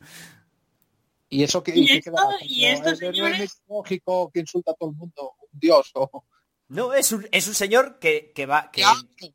[1.29, 4.41] Y eso que Y que esto- queda y como estos el héroe señores- mitológico que
[4.41, 6.25] insulta a todo el mundo, un dios o
[6.69, 8.71] No, es un, es un señor que, que va...
[8.71, 8.83] Que,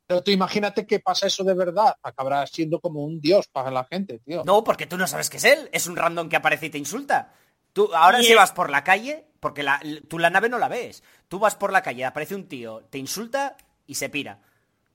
[0.05, 3.83] pero tú imagínate que pasa eso de verdad, acabará siendo como un dios para la
[3.85, 4.43] gente, tío.
[4.45, 5.69] No, porque tú no sabes qué es él.
[5.71, 7.33] Es un random que aparece y te insulta.
[7.73, 10.67] Tú ahora si es- vas por la calle, porque la, tú la nave no la
[10.67, 11.03] ves.
[11.27, 14.39] Tú vas por la calle, aparece un tío, te insulta y se pira.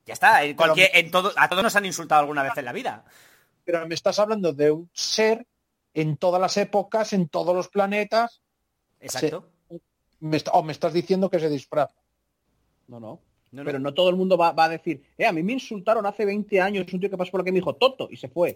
[0.07, 0.43] Ya está.
[0.45, 3.05] En cualquier, en todo, a todos nos han insultado alguna vez en la vida.
[3.65, 5.47] Pero me estás hablando de un ser
[5.95, 8.43] en todas las épocas, en todos los planetas,
[9.01, 9.49] Exacto.
[10.21, 11.95] me est- o me estás diciendo que se disfraza.
[12.89, 13.21] No, no.
[13.53, 13.65] No, no.
[13.67, 16.25] Pero no todo el mundo va, va a decir, eh, a mí me insultaron hace
[16.25, 18.49] 20 años un tío que pasó por aquí y me dijo Toto y se fue.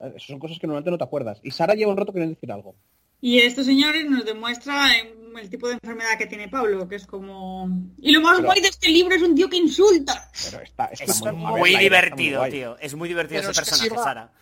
[0.00, 1.38] Eh, Esas son cosas que normalmente no te acuerdas.
[1.42, 2.74] Y Sara lleva un rato queriendo decir algo.
[3.20, 7.06] Y estos señores nos demuestra eh, el tipo de enfermedad que tiene Pablo, que es
[7.06, 7.68] como...
[7.98, 10.30] Y lo más Pero- guay de este libro es un tío que insulta.
[10.50, 12.76] Pero está, está Es muy, está divertido, tío.
[12.78, 14.32] Es muy divertido Pero ese es personaje, Sara.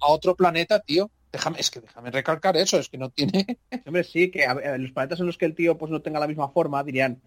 [0.00, 3.58] A otro planeta, tío, déjame, es que déjame recalcar eso, es que no tiene.
[3.86, 6.26] Hombre, sí, que a los planetas en los que el tío pues no tenga la
[6.26, 7.20] misma forma, dirían,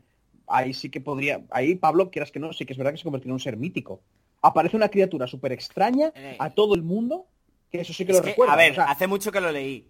[0.47, 3.03] ahí sí que podría, ahí Pablo, quieras que no, sí que es verdad que se
[3.03, 4.01] convierte en un ser mítico.
[4.41, 6.35] Aparece una criatura súper extraña Eh.
[6.39, 7.27] a todo el mundo,
[7.71, 8.53] que eso sí que Es lo que, recuerda.
[8.53, 9.87] a ver, O sea, hace mucho que lo leí.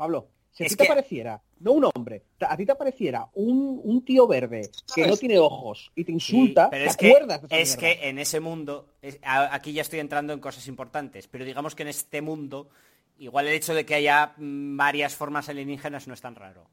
[0.00, 3.28] Pablo, si a es ti te que- apareciera, no un hombre, a ti te apareciera
[3.34, 6.96] un, un tío verde que no tiene ojos y te Sí, insulta, pero ¿te es
[6.96, 7.80] que, acuerdas de esa es mierda?
[8.00, 11.74] que en ese mundo, es- a- aquí ya estoy entrando en cosas importantes, pero digamos
[11.74, 12.70] que en este mundo,
[13.18, 16.66] igual el hecho de que haya mm, varias formas alienígenas no es tan raro.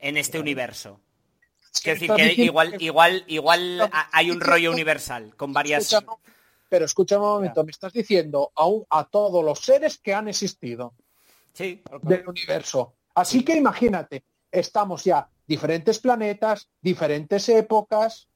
[0.00, 0.98] En este universo.
[1.80, 5.84] Quiero decir que igual, igual, igual ha- hay un rollo universal con varias.
[5.92, 6.18] Escúchame,
[6.68, 10.26] pero escucha un momento, me estás diciendo a, un- a todos los seres que han
[10.26, 10.92] existido
[11.54, 12.94] Sí, del universo.
[13.14, 18.28] Así que imagínate, estamos ya diferentes planetas, diferentes épocas.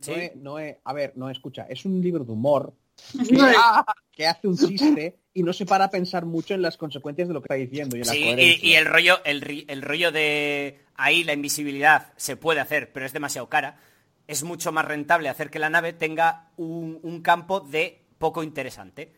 [0.00, 0.12] sí.
[0.12, 2.74] Noé, Noé, a ver, no escucha, es un libro de humor
[4.12, 7.34] que hace un chiste y no se para a pensar mucho en las consecuencias de
[7.34, 10.12] lo que está diciendo y en Sí, y, y el rollo, el, ri- el rollo
[10.12, 13.78] de ahí la invisibilidad se puede hacer, pero es demasiado cara.
[14.26, 19.12] Es mucho más rentable hacer que la nave tenga un, un campo de poco interesante.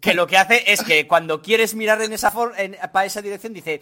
[0.00, 3.20] Que lo que hace es que cuando quieres mirar en esa for- en- para esa
[3.22, 3.80] dirección dice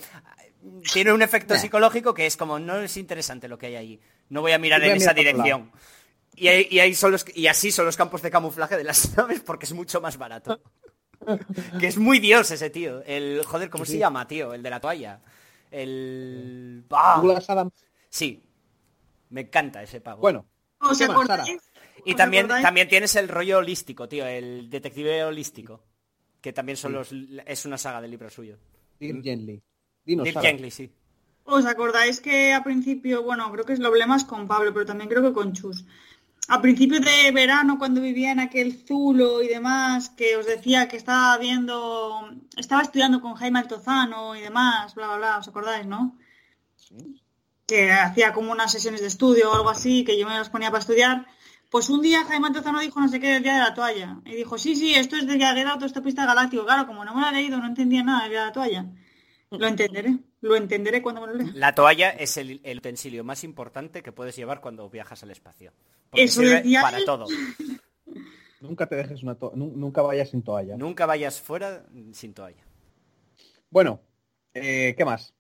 [0.92, 4.00] tiene un efecto psicológico que es como, no es interesante lo que hay ahí.
[4.30, 5.70] No voy a mirar Voy en esa mirar dirección.
[6.34, 9.14] Y, ahí- y ahí son los, y así son los campos de camuflaje de las
[9.16, 10.60] naves porque es mucho más barato.
[11.78, 13.02] que es muy dios ese tío.
[13.04, 14.54] El, joder, ¿cómo se llama, tío?
[14.54, 15.20] El de la toalla.
[15.70, 16.84] El...
[16.90, 17.22] ¡Ah!
[18.08, 18.42] Sí.
[19.30, 20.20] Me encanta ese pavo.
[20.20, 20.46] Bueno,
[20.80, 21.58] ¿Os ¿Qué más, acordáis?
[22.04, 22.64] Y ¿Os también, acordáis?
[22.64, 25.82] también tienes el rollo holístico, tío, el detective holístico.
[26.40, 27.10] Que también son los.
[27.46, 28.58] Es una saga de libros suyos.
[29.00, 29.62] Dirk Gently.
[30.04, 30.48] Dinos, Dirk Sara.
[30.48, 30.92] Gently, sí.
[31.44, 35.08] ¿Os acordáis que a principio, bueno, creo que lo hablé más con Pablo, pero también
[35.08, 35.84] creo que con Chus.
[36.48, 40.96] A principio de verano, cuando vivía en aquel Zulo y demás, que os decía que
[40.96, 46.16] estaba viendo, estaba estudiando con Jaime Altozano y demás, bla, bla, bla, ¿os acordáis, no?
[47.66, 50.70] Que hacía como unas sesiones de estudio o algo así, que yo me las ponía
[50.70, 51.26] para estudiar.
[51.70, 54.20] Pues un día Jaime Altozano dijo no sé qué del Día de la Toalla.
[54.24, 56.64] Y dijo, sí, sí, esto es de Guerra Autostopista Galáctico.
[56.64, 58.86] Claro, como no me lo he leído, no entendía nada del Día de la Toalla.
[59.50, 61.50] Lo entenderé, lo entenderé cuando me lo lea.
[61.54, 65.72] La toalla es el, el utensilio más importante que puedes llevar cuando viajas al espacio.
[66.10, 67.04] Porque Eso sirve decía para él.
[67.04, 67.26] todo.
[68.60, 70.76] Nunca te dejes una to- nu- nunca vayas sin toalla.
[70.76, 72.64] Nunca vayas fuera sin toalla.
[73.70, 74.00] Bueno,
[74.54, 75.32] eh, ¿qué más?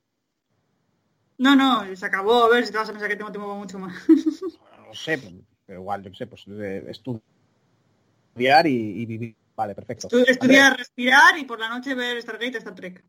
[1.38, 2.44] No, no, se acabó.
[2.44, 3.94] A ver si te vas a pensar que tengo tiempo mucho más.
[4.08, 9.36] No sé, pero, pero igual, yo qué sé, pues eh, estudiar y, y vivir.
[9.54, 10.08] Vale, perfecto.
[10.08, 13.02] Estu- Estudiar, respirar y por la noche ver Stargate, Star Trek.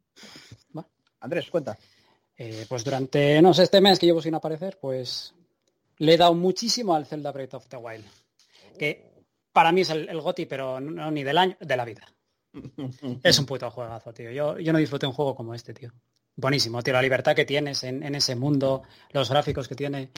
[0.73, 0.85] Andrés,
[1.19, 1.77] Andrés, cuenta.
[2.37, 5.33] Eh, pues durante, no sé, este mes que llevo sin aparecer, pues
[5.97, 8.05] le he dado muchísimo al Zelda Breath of the Wild.
[8.77, 12.07] Que para mí es el, el GOTY, pero no ni del año, de la vida.
[13.23, 14.31] Es un puto juegazo, tío.
[14.31, 15.91] Yo, yo no disfruté un juego como este, tío.
[16.35, 16.93] Buenísimo, tío.
[16.93, 20.11] La libertad que tienes en, en ese mundo, los gráficos que tiene.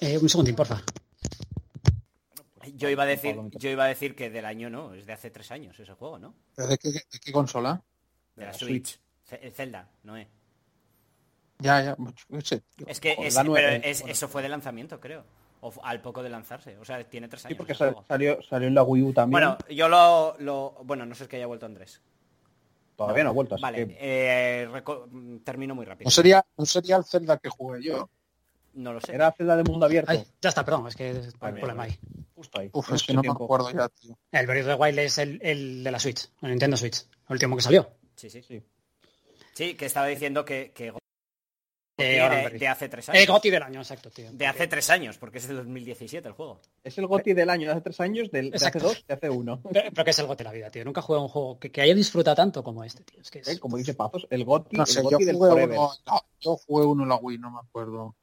[0.00, 0.82] Eh, un segundín, porfa.
[2.74, 5.30] Yo iba a decir, yo iba a decir que del año no, es de hace
[5.30, 6.34] tres años ese juego, ¿no?
[6.54, 7.82] ¿Pero ¿De qué, de qué consola?
[8.36, 8.98] De la la Switch.
[9.30, 10.28] El Zelda, no es.
[11.60, 11.96] Ya, ya.
[12.86, 14.12] Es que es- pero es- bueno.
[14.12, 15.24] eso fue de lanzamiento, creo.
[15.60, 16.76] O al poco de lanzarse.
[16.78, 17.52] O sea, tiene tres años.
[17.54, 19.32] Sí, porque sal- salió, salió en la Wii U también.
[19.32, 22.02] Bueno, yo lo, lo- Bueno, no sé, es que haya vuelto Andrés.
[22.96, 24.68] Todavía no ha vuelto, así Vale, que- eh,
[25.10, 26.06] mm, termino muy rápido.
[26.06, 28.10] No sería, no sería el Zelda que jugué yo.
[28.74, 29.14] No lo sé.
[29.14, 30.10] Era celda de mundo abierto.
[30.10, 31.98] Ay, ya está, perdón, es que es el Vale, problema ahí.
[32.34, 32.70] Justo ahí.
[32.72, 34.18] Uf, es que no me acuerdo ya, tío.
[34.32, 37.32] El Breath of the Wild es el, el de la Switch, el Nintendo Switch, el
[37.34, 37.88] último que salió.
[38.16, 38.42] Sí, sí.
[38.42, 38.62] Sí.
[39.54, 40.92] Sí, que estaba diciendo que, que
[41.96, 43.22] Eh, de, hace tres años.
[43.22, 44.32] Eh, GOTY del año, exacto, tío.
[44.32, 46.60] De hace tres años, porque es de 2017 el juego.
[46.82, 49.30] Es el GOTI del año de hace tres años, del, de hace dos, de hace
[49.30, 49.60] uno.
[49.72, 50.84] Pero, pero que es el GOTY de la vida, tío.
[50.84, 53.20] Nunca jugué a un juego que, que haya disfrutado tanto como este, tío.
[53.20, 53.48] Es que es...
[53.48, 56.20] Eh, Como dice Pazos, el GOTI, No sé, el yo GOTI del jugué, uno, no,
[56.40, 58.16] yo jugué uno en la Wii, no me acuerdo.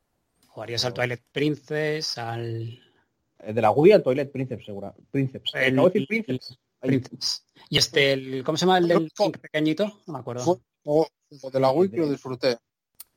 [0.53, 2.79] Jugarías al Twilight Princess, al...
[3.39, 4.93] El de la Wii al Toilet Princess, segura.
[5.09, 5.41] Princess.
[5.53, 6.59] El- Acabo de decir Princess.
[6.81, 7.45] Ay, Princess.
[7.69, 10.01] Y este, el, ¿cómo se llama el del Link pequeñito?
[10.07, 10.61] No me acuerdo.
[10.83, 11.07] Juego
[11.51, 12.57] de la Wii que lo disfruté.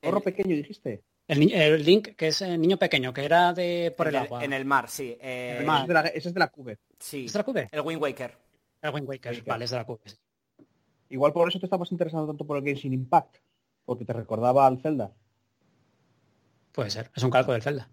[0.03, 1.03] Zorro pequeño, dijiste.
[1.27, 4.45] El, el Link, que es el niño pequeño, que era de por el en, agua.
[4.45, 5.17] en el mar, sí.
[5.21, 5.83] eh, el Ese mar.
[5.83, 6.79] es de la, ese es de la Cube.
[6.99, 7.25] sí.
[7.25, 7.69] ¿Es de la Cube?
[7.73, 8.37] El Wind Waker.
[8.83, 9.45] El Wind Waker, Waker.
[9.49, 10.01] vale, es de la Cube.
[10.05, 10.17] sí.
[11.11, 13.37] Igual por eso te estabas interesando tanto por el Genshin Impact.
[13.85, 15.13] Porque te recordaba al Zelda.
[16.75, 17.89] Puede ser, es un calco del Zelda.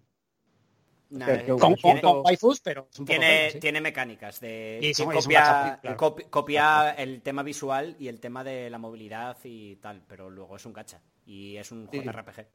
[1.10, 3.60] Nah, eh, Con, Con- waifus, pero es un poco tiene, sí.
[3.60, 5.96] tiene mecánicas de Y copia, gacha, claro.
[5.98, 10.56] copi- copia el tema visual y el tema de la movilidad y tal, pero luego
[10.56, 12.00] es un gacha y es un Sí.
[12.00, 12.46] JRPG.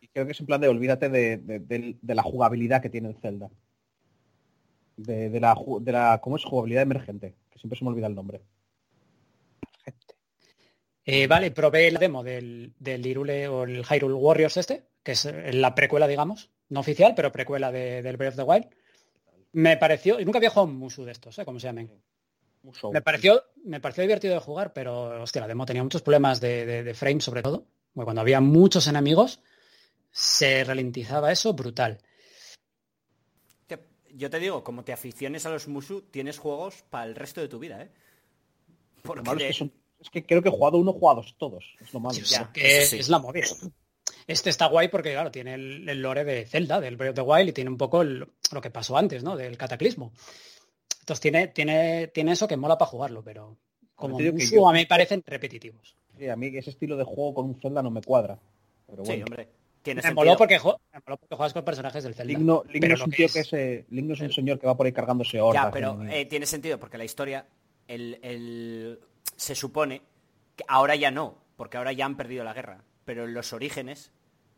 [0.00, 2.88] Y creo que es en plan de olvídate de, de- de- de la jugabilidad que
[2.88, 3.50] tiene el Zelda.
[4.96, 6.44] De, de la, de la, ¿cómo es?
[6.44, 7.34] Jugabilidad emergente.
[7.50, 8.40] Que siempre se me olvida el nombre.
[11.04, 15.24] Eh, vale, probé la demo del, del Hyrule o el Hyrule Warriors este, que es
[15.26, 18.66] eh, la precuela, digamos, no oficial, pero precuela de- del Breath of the Wild.
[19.52, 21.44] Me pareció, y nunca había jugado un Musu de estos, ¿eh?
[21.44, 21.90] Como se llamen.
[22.62, 22.92] Musou.
[22.92, 26.66] Me pareció, me pareció divertido de jugar, pero hostia, la demo tenía muchos problemas de,
[26.66, 27.66] de, de frame sobre todo.
[27.94, 29.40] Porque cuando había muchos enemigos,
[30.10, 31.98] se ralentizaba eso brutal.
[33.66, 33.78] Te-
[34.14, 37.48] Yo te digo, como te aficiones a los Musu, tienes juegos para el resto de
[37.48, 37.90] tu vida, ¿eh?
[38.96, 41.64] Lo Porque malo es, que son- es que creo que he jugado uno, jugados todos.
[41.80, 42.18] Es lo malo.
[42.18, 42.98] Ya, que sí.
[42.98, 43.46] es la movida.
[44.28, 47.30] Este está guay porque, claro, tiene el, el lore de Zelda, del Breath of the
[47.30, 49.36] Wild, y tiene un poco el- lo que pasó antes, ¿no?
[49.36, 50.12] Del cataclismo.
[51.00, 53.56] Entonces tiene, tiene, tiene eso que mola para jugarlo, pero
[53.94, 55.96] como Musou yo- a mí me parecen repetitivos.
[56.18, 58.38] Sí, a mí ese estilo de juego con un Zelda no me cuadra.
[58.86, 59.48] Pero Sí, hombre.
[59.82, 60.24] Tiene Me sentido.
[60.26, 62.30] moló, porque, me moló porque juegas con personajes del Zelda.
[62.32, 64.20] Link no, Link Pero no es un que tío es- que es, Link no es
[64.20, 65.64] un señor que va por ahí cargándose hordas.
[65.64, 67.46] Ya, pero eh, tiene sentido porque la historia,
[67.86, 68.98] el, el-
[69.36, 70.02] se supone
[70.56, 72.82] que ahora ya no, porque ahora ya han perdido la guerra.
[73.06, 74.10] Pero en los orígenes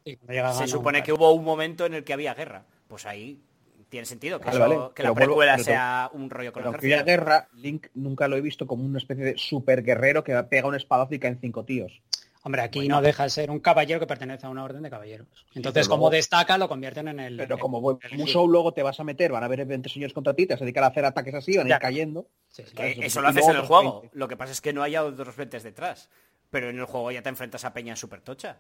[0.05, 2.65] se supone que hubo un momento en el que había guerra.
[2.89, 3.41] Pues ahí
[3.89, 6.71] tiene sentido que, Vale, eso- vale, que la vuelvo- precuela sea un rollo con Pero
[6.71, 7.07] el haya ejército.
[7.07, 10.75] guerra, Link nunca lo he visto como una especie de super guerrero que pega un
[10.77, 12.01] espadazo y caen cinco tíos.
[12.43, 12.97] Hombre, aquí Bueno.
[12.97, 15.27] no deja de ser un caballero que pertenece a una orden de caballeros.
[15.55, 17.37] Entonces, como luego- destaca, lo convierten en el...
[17.37, 19.91] Pero en- como buen en Musou luego te vas a meter, van a haber 20
[19.91, 22.29] señores contra ti, te vas a dedicar a hacer ataques así, van a ir cayendo.
[22.49, 22.75] Sí, sí.
[22.75, 24.01] Que Eso, lo haces en el juego.
[24.01, 24.17] 20.
[24.19, 26.09] Lo que pasa es que no hay otros 20 detrás.
[26.49, 28.57] Pero en el juego ya te enfrentas a Peña super tocha.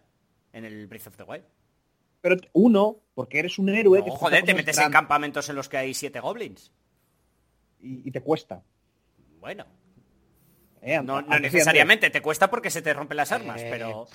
[0.52, 1.44] En el Breath of the Wild.
[2.20, 4.00] Pero uno, porque eres un héroe...
[4.00, 6.70] No, que joder, te metes en campamentos en los que hay siete goblins.
[7.80, 8.62] Y, y te cuesta.
[9.40, 9.64] Bueno,
[10.82, 11.00] ¿eh?
[11.02, 12.10] no, necesariamente.
[12.10, 14.06] Te cuesta porque se te rompen las armas, Eh, pero...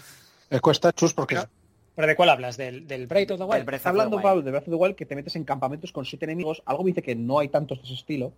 [0.52, 1.50] Me cuesta chus porque Pero-
[1.96, 2.58] ¿Pero de cuál hablas?
[2.58, 3.74] ¿Del, del Breath of the Wild?
[3.74, 4.22] Está hablando.
[4.22, 6.62] Pablo de Breath of the Wild que te metes en campamentos con siete enemigos.
[6.66, 8.34] Algo me dice que no hay tantos de ese estilo.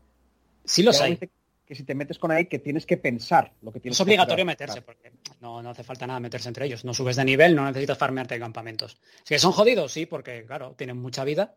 [0.63, 1.13] Sí los hay.
[1.15, 1.29] dice
[1.67, 4.03] que si te metes con ahí que tienes que pensar lo que tienes Es que
[4.09, 4.45] obligatorio hacer.
[4.45, 6.85] meterse, porque no, no hace falta nada meterse entre ellos.
[6.85, 8.97] No subes de nivel, no necesitas farmearte de campamentos.
[9.17, 11.55] Es que son jodidos, sí, porque, claro, tienen mucha vida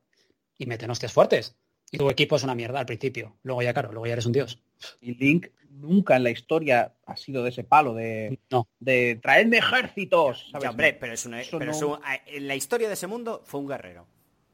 [0.58, 1.56] y meten hostias fuertes.
[1.92, 3.36] Y tu equipo es una mierda al principio.
[3.44, 4.60] Luego ya, claro, luego ya eres un dios.
[5.00, 8.68] Y Link nunca en la historia ha sido de ese palo de, No.
[8.80, 10.48] de traedme ejércitos.
[10.50, 10.64] ¿sabes?
[10.64, 11.40] Ya, hombre, pero es una...
[11.40, 14.06] Eso pero no- es un- en la historia de ese mundo fue un guerrero.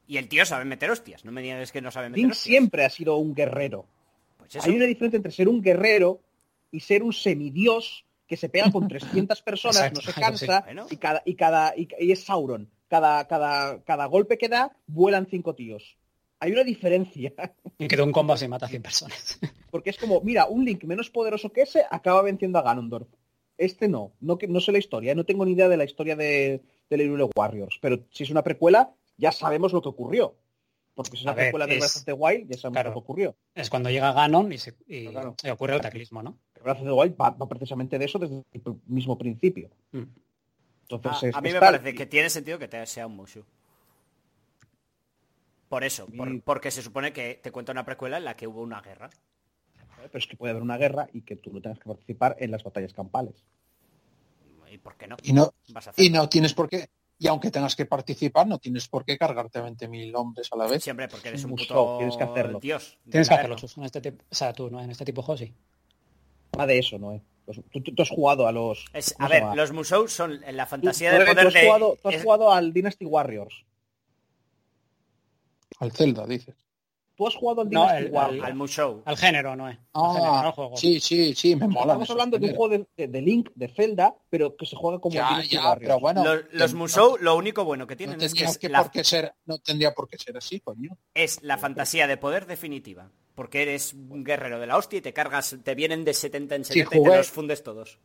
[0.07, 1.25] Y el tío sabe meter hostias.
[1.25, 2.43] No me digas que no sabe meter Link hostias.
[2.43, 3.85] siempre ha sido un guerrero.
[4.47, 4.69] Pues eso.
[4.69, 6.21] Hay una diferencia entre ser un guerrero
[6.71, 10.95] y ser un semidios que se pega con 300 personas, Exacto, no se cansa sí.
[10.95, 12.69] Y cada y cada y, y es Sauron.
[12.87, 15.97] Cada, cada, cada golpe que da vuelan cinco tíos.
[16.39, 17.33] Hay una diferencia,
[17.79, 19.39] Y que de un combo se mata a 100 personas.
[19.71, 23.07] porque es como, mira, un Link menos poderoso que ese acaba venciendo a Ganondorf.
[23.57, 25.15] Este no, no, no sé la historia, ¿eh?
[25.15, 28.43] no tengo ni idea de la historia de, de Hyrule Warriors, pero si es una
[28.43, 30.35] precuela, ya sabemos lo que ocurrió.
[30.97, 32.89] Porque si es una precuela de Breath of the Wild, ya sabemos claro.
[32.89, 33.35] lo que ocurrió.
[33.53, 35.35] Es cuando llega Ganon y, se, y, Claro.
[35.43, 36.37] y ocurre el cataclismo, ¿no?
[36.63, 39.69] Breath of the Wild va, va precisamente de eso desde el mismo principio.
[39.91, 40.03] Mm.
[40.89, 41.73] Entonces, a, es- a mí me tal.
[41.73, 43.43] parece que tiene sentido que te sea un Mushu.
[45.69, 48.61] Por eso, por- porque se supone que te cuenta una precuela en la que hubo
[48.61, 49.09] una guerra.
[49.97, 52.51] Pero es que puede haber una guerra y que tú no tengas que participar en
[52.51, 53.35] las batallas campales.
[54.71, 55.17] ¿Y por qué no?
[55.23, 56.03] y no, Vas a hacer.
[56.05, 56.89] y no tienes por qué.
[57.19, 60.83] Y aunque tengas que participar, no tienes por qué cargarte 20.000 hombres a la vez.
[60.83, 62.59] Siempre, porque eres un puto tienes que hacerlo.
[62.59, 62.97] dios.
[63.09, 64.79] Tienes que hacerlo, en este tipo, o sea, tú, ¿no?
[64.81, 65.53] En este tipo de juegos sí.
[66.53, 67.13] Nada de eso, ¿no?
[67.13, 67.21] eh?
[67.71, 68.85] Tú, tú- tú has jugado a los...
[68.93, 71.47] Es- ¿cómo a ver, los Musou son en la Tú- fantasía tú- de tú poder
[71.47, 71.61] has de...
[71.65, 73.65] jugado, tú has es- jugado al Dynasty Warriors.
[75.79, 76.55] Al Zelda, dices.
[77.17, 78.79] Tú has jugado al No, Dynasty el- Warriors.
[79.05, 79.77] al género, no es.
[79.93, 80.77] Al género, no al Ah, juego.
[80.77, 81.93] sí, sí, sí, me mola.
[81.93, 85.27] Estamos hablando de un juego de, Link, de Zelda, pero que se juega como Ya,
[85.29, 85.79] Dynasty ya, Warriors.
[85.81, 86.23] pero bueno.
[86.23, 88.83] los los Musou, lo único bueno que tienen no es que tendría es que la,
[88.83, 90.91] por qué ser, no tendría por qué ser así, coño.
[91.15, 93.09] es la fantasía de poder definitiva.
[93.33, 96.65] Porque eres un guerrero de la hostia y te cargas, te vienen de 70 en
[96.65, 97.97] 70 y te los fundes todos.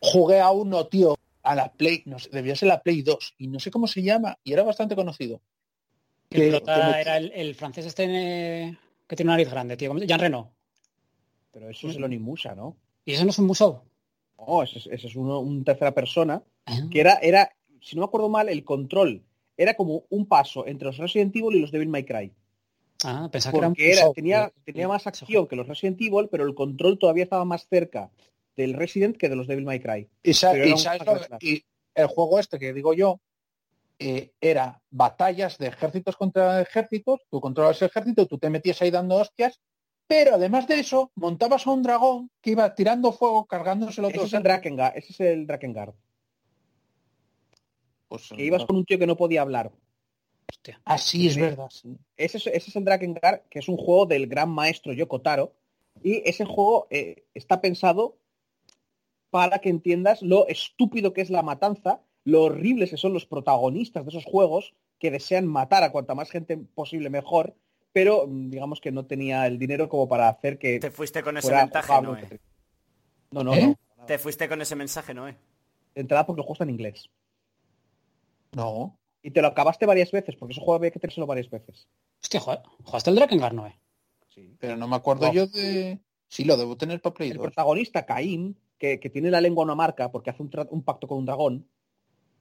[0.00, 3.48] Jugué a uno, tío, a la Play, no sé, debía ser la Play 2, y
[3.48, 5.40] no sé cómo se llama, y era bastante conocido.
[6.30, 8.76] El Que- prota que me- era el, el francés este eh,
[9.08, 9.88] que tiene una nariz grande, tío.
[9.90, 10.52] ¿cómo se- Jean Reno.
[11.52, 12.76] Pero eso es el Onimusha, ¿no?
[13.04, 13.84] ¿Y eso no es un museo?
[14.38, 16.78] No, ese, es- ese es uno, un tercera persona Ah.
[16.90, 17.50] que era, era,
[17.80, 19.24] si no me acuerdo mal, el control
[19.56, 22.32] era como un paso entre los Resident Evil y los Devil May Cry.
[23.02, 26.28] Ah, pensaba que era un Porque era, tenía, tenía más acción que los Resident Evil,
[26.30, 28.10] pero el control todavía estaba más cerca
[28.56, 30.08] del Resident que de los Devil May Cry.
[30.22, 33.20] Y, sa- y sabes lo- y el juego este que digo yo
[34.00, 38.90] eh, era batallas de ejércitos contra ejércitos, tú controlas el ejército, tú te metías ahí
[38.90, 39.60] dando hostias,
[40.06, 44.16] pero además de eso, montabas a un dragón que iba tirando fuego, cargándose el Ese
[44.16, 45.94] otro es el Drakengard, ese es el Drakengard.
[48.08, 49.70] Pues, Que ibas con un tío que no podía hablar.
[50.50, 50.80] Hostia.
[50.84, 51.40] Así es Sí.
[51.40, 51.96] verdad, sí.
[52.16, 55.54] Ese es, ese es el Drakengard, que es un juego del gran maestro Yoko Taro.
[56.02, 58.18] Y ese juego eh, está pensado
[59.30, 64.04] para que entiendas lo estúpido que es la matanza, lo horribles que son los protagonistas
[64.04, 67.54] de esos juegos, que desean matar a cuanta más gente posible mejor,
[67.92, 71.36] pero mm, digamos que no tenía el dinero como para hacer que Te fuiste con
[71.38, 72.02] ese mensaje.
[72.02, 72.40] Noé.
[73.30, 73.76] No, no, ¿Eh?
[73.96, 74.06] no.
[74.06, 75.36] Te fuiste con ese mensaje, Noé.
[75.94, 77.08] De entrada porque el juego está en inglés.
[78.52, 78.98] No.
[79.22, 81.86] Y te lo acabaste varias veces, porque ese juego había que tenérselo varias veces.
[82.22, 82.40] Hostia,
[82.84, 83.66] ¿jugaste el Drakengard, no?
[83.66, 83.78] eh?
[84.28, 84.56] Sí.
[84.58, 85.32] Pero no me acuerdo No.
[85.32, 85.98] yo de...
[86.28, 87.46] Sí, lo debo tener para Play El 2.
[87.46, 91.26] protagonista, Caín, que, que tiene la lengua una marca porque hace un pacto con un
[91.26, 91.68] dragón,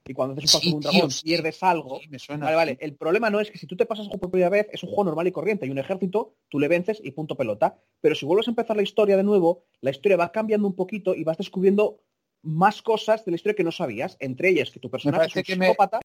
[0.10, 2.00] y cuando haces un pacto Sí, con un dragón pierdes algo.
[2.00, 2.46] Sí, me suena.
[2.46, 2.78] Vale, vale.
[2.82, 4.82] El problema no es que si tú te pasas el juego por primera vez, es
[4.84, 5.66] un juego normal y corriente.
[5.66, 7.78] Hay un ejército, tú le vences y punto pelota.
[8.02, 11.14] Pero si vuelves a empezar la historia de nuevo, la historia va cambiando un poquito
[11.14, 12.02] y vas descubriendo
[12.42, 14.18] más cosas de la historia que no sabías.
[14.20, 16.00] Entre ellas que tu personaje es un que me- psicópata.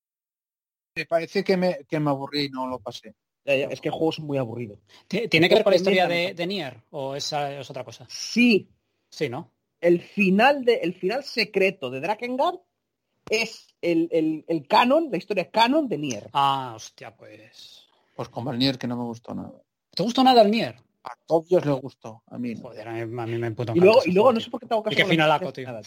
[0.97, 3.15] Me parece que me, que me aburrí y no lo pasé.
[3.47, 4.78] Ya, ya, Es que el juego es muy aburrido.
[5.08, 6.83] ¿Ti- ¿Tiene que ver con la historia de Nier?
[6.91, 8.07] ¿O esa es otra cosa?
[8.08, 8.68] Sí,
[9.08, 9.50] Sí, ¿no?
[9.81, 12.58] el final de el final secreto de Drakengard
[13.28, 16.31] es el, el, el canon, la historia canon de Nier.
[16.33, 17.86] Ah, hostia, pues...
[18.17, 19.53] Pues como el Nier que no me gustó nada.
[19.91, 20.77] ¿Te gustó nada el Nier?
[21.03, 22.62] A todos les gustó, a mí no.
[22.62, 24.67] Joder, a mí, a mí me puto Y luego, y luego no sé por qué
[24.67, 25.67] tengo caso Y qué finalaco, tío.
[25.67, 25.83] nada.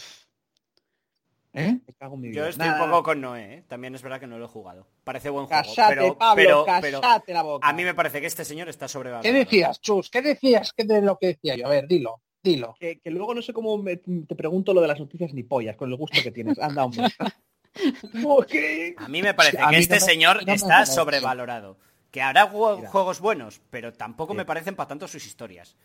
[1.54, 1.80] ¿Eh?
[2.00, 3.64] En mi Yo estoy Nada, un poco con Noé, ¿eh?
[3.66, 4.86] También es verdad que no lo he jugado.
[5.02, 7.68] Parece buen juego, Cállate, pero, Pablo, pero, pero la boca.
[7.68, 9.22] a mí me parece que este señor está sobrevalorado.
[9.32, 10.08] ¿Qué decías, Chus?
[10.08, 11.66] ¿Qué decías que de lo que decía yo?
[11.66, 12.74] A ver, dilo, dilo.
[12.78, 15.76] Que, que luego no sé cómo me- te pregunto lo de las noticias ni pollas,
[15.76, 16.58] con el gusto que tienes.
[16.58, 17.04] Anda, hombre.
[18.22, 18.94] ¿Por qué?
[18.98, 21.76] A mí me parece que este no señor no está sobrevalorado.
[22.10, 22.90] Que hará ju- Mira.
[22.90, 24.38] juegos buenos, pero tampoco Sí.
[24.38, 25.76] me parecen para tanto sus historias.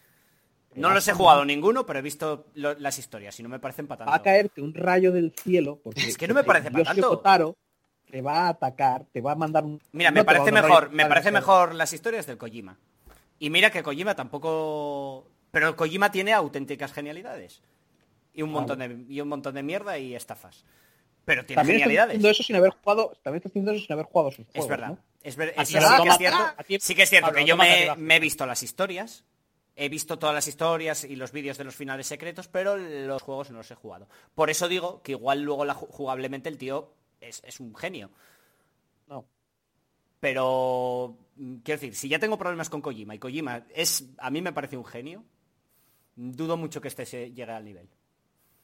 [0.75, 3.59] No Mira, los he jugado ninguno, pero he visto lo- las historias y no me
[3.59, 4.23] parecen para Va a tanto.
[4.23, 5.79] caerte un rayo del cielo.
[5.83, 7.09] Porque, Es que no me parece para tanto.
[7.09, 7.55] Kotaro
[8.09, 9.79] te va a atacar, te va a mandar un...
[9.91, 12.77] Mira, no me parece mejor, me parece mejor las historias del Kojima.
[13.39, 15.27] Y mira que Kojima tampoco.
[15.53, 17.61] Pero Kojima tiene auténticas genialidades.
[18.33, 20.65] Y un montón de, y un montón de mierda y estafas.
[21.25, 22.09] Pero tiene También genialidades.
[22.09, 24.67] haciendo eso sin haber jugado, también estás haciendo eso sin haber jugado sus juegos, Es
[24.67, 24.87] verdad.
[24.89, 24.97] ¿no?
[25.21, 26.37] Es, ver- sí, que es cierto,
[26.79, 29.25] sí que es cierto Pablo, que yo me, he visto las historias,
[29.75, 33.51] he visto todas las historias y los vídeos de los finales secretos, pero los juegos
[33.51, 34.07] no los he jugado.
[34.33, 36.91] Por eso digo que igual luego la, jugablemente el tío
[37.21, 38.09] es, es un genio.
[39.07, 39.23] No.
[40.19, 44.41] Pero mm, quiero decir, si ya tengo problemas con Kojima y Kojima es a mí
[44.41, 45.23] me parece un genio,
[46.15, 47.87] dudo mucho que este se llegue al nivel.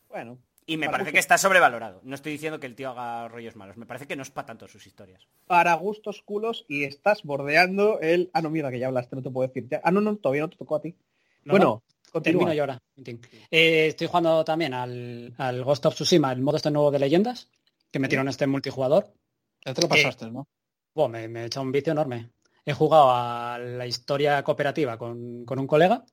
[0.10, 0.38] Bueno.
[0.66, 2.00] Y me parece gusto- que está sobrevalorado.
[2.04, 3.76] No estoy diciendo que el tío haga rollos malos.
[3.78, 5.28] Me parece que no es para tanto sus historias.
[5.48, 8.30] Para gustos culos y estás bordeando el...
[8.34, 9.68] Ah, no, mierda, que ya hablaste, no te puedo decir.
[9.84, 10.96] Ah, no, no, todavía no te tocó a ti.
[11.44, 12.22] No, bueno, no, continúa.
[12.42, 12.80] termino yo ahora.
[13.50, 17.50] Eh, estoy jugando también al, al Ghost of Tsushima, el modo este nuevo de leyendas,
[17.90, 19.12] que metieron este multijugador.
[19.66, 20.48] Ya te lo pasaste, ¿no?
[20.94, 22.30] Buah, me, me he hecho un vicio enorme.
[22.64, 26.06] He jugado a la historia cooperativa con, con un colega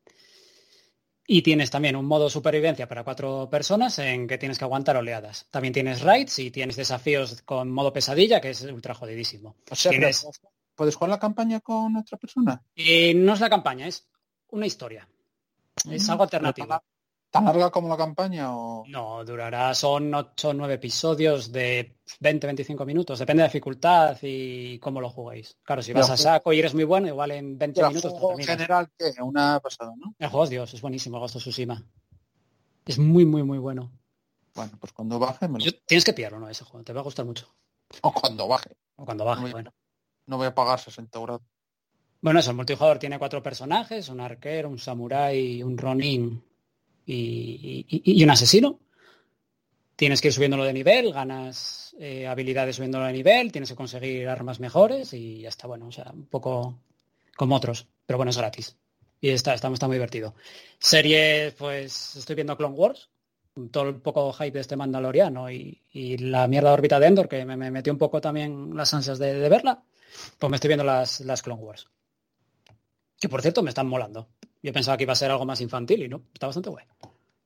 [1.27, 5.47] y tienes también un modo supervivencia para cuatro personas en que tienes que aguantar oleadas.
[5.51, 9.57] También tienes raids y tienes desafíos con modo pesadilla, que es ultra jodidísimo.
[9.71, 10.27] O sea, pero Tienes-
[10.75, 12.63] ¿puedes jugar la campaña con otra persona?
[12.75, 14.07] Y no es la campaña, es
[14.51, 15.09] una historia.
[15.91, 16.69] Es algo alternativo.
[16.69, 16.81] ¿Tan,
[17.37, 18.85] tan larga como la campaña o...?
[18.89, 24.79] No, durará, son 8 o 9 episodios de 20-25 minutos, depende de la dificultad y
[24.79, 25.57] cómo lo juguéis.
[25.63, 28.43] Claro, si vas a saco y eres muy bueno, igual en 20 Pero minutos te
[28.43, 29.13] en general, ¿qué?
[29.23, 30.15] Una pasada, ¿no?
[30.19, 31.83] El juego Dios, es buenísimo, Ghost of Tsushima.
[32.85, 33.91] Es muy, muy, muy bueno.
[34.55, 35.65] Bueno, pues cuando baje me lo...
[35.65, 36.49] Yo- tienes que pillarlo, ¿no?
[36.49, 37.47] Ese juego, te va a gustar mucho.
[38.03, 38.71] O cuando baje.
[38.97, 39.73] O cuando baje, Muy- bueno.
[40.27, 41.41] No voy a pagar 60 euros.
[42.21, 46.43] Bueno, eso, el multijugador tiene cuatro personajes, un arquero, un samurái, un ronin
[47.07, 48.81] y, un asesino.
[49.95, 54.29] Tienes que ir subiéndolo de nivel, ganas eh, habilidades subiéndolo de nivel, tienes que conseguir
[54.29, 56.79] armas mejores y ya está, bueno, o sea, un poco
[57.35, 58.77] como otros, pero bueno, es gratis.
[59.21, 60.35] Y está, está, está muy divertido.
[60.79, 63.09] Series, pues estoy viendo Clone Wars,
[63.71, 65.81] todo el poco hype de este Mandaloriano y,
[66.19, 69.33] la mierda órbita de Endor, que me, me metió un poco también las ansias de,
[69.33, 69.83] de verla,
[70.39, 71.89] pues me estoy viendo las, las Clone Wars.
[73.19, 74.29] Que por cierto me están molando.
[74.63, 76.85] Yo pensaba que iba a ser algo más infantil y no, está bastante guay.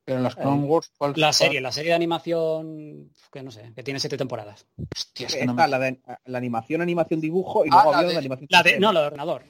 [0.04, 3.50] Pero en las Clone Wars, ¿cuál La cuál- serie, la serie de animación, que no
[3.50, 4.66] sé, que tiene siete temporadas.
[4.96, 7.98] Hostia, es que no me- la, de, la animación, animación, dibujo y Ah, luego la
[7.98, 8.48] había de- la animación.
[8.50, 8.80] La de, 3D.
[8.80, 9.42] no, la de ordenador.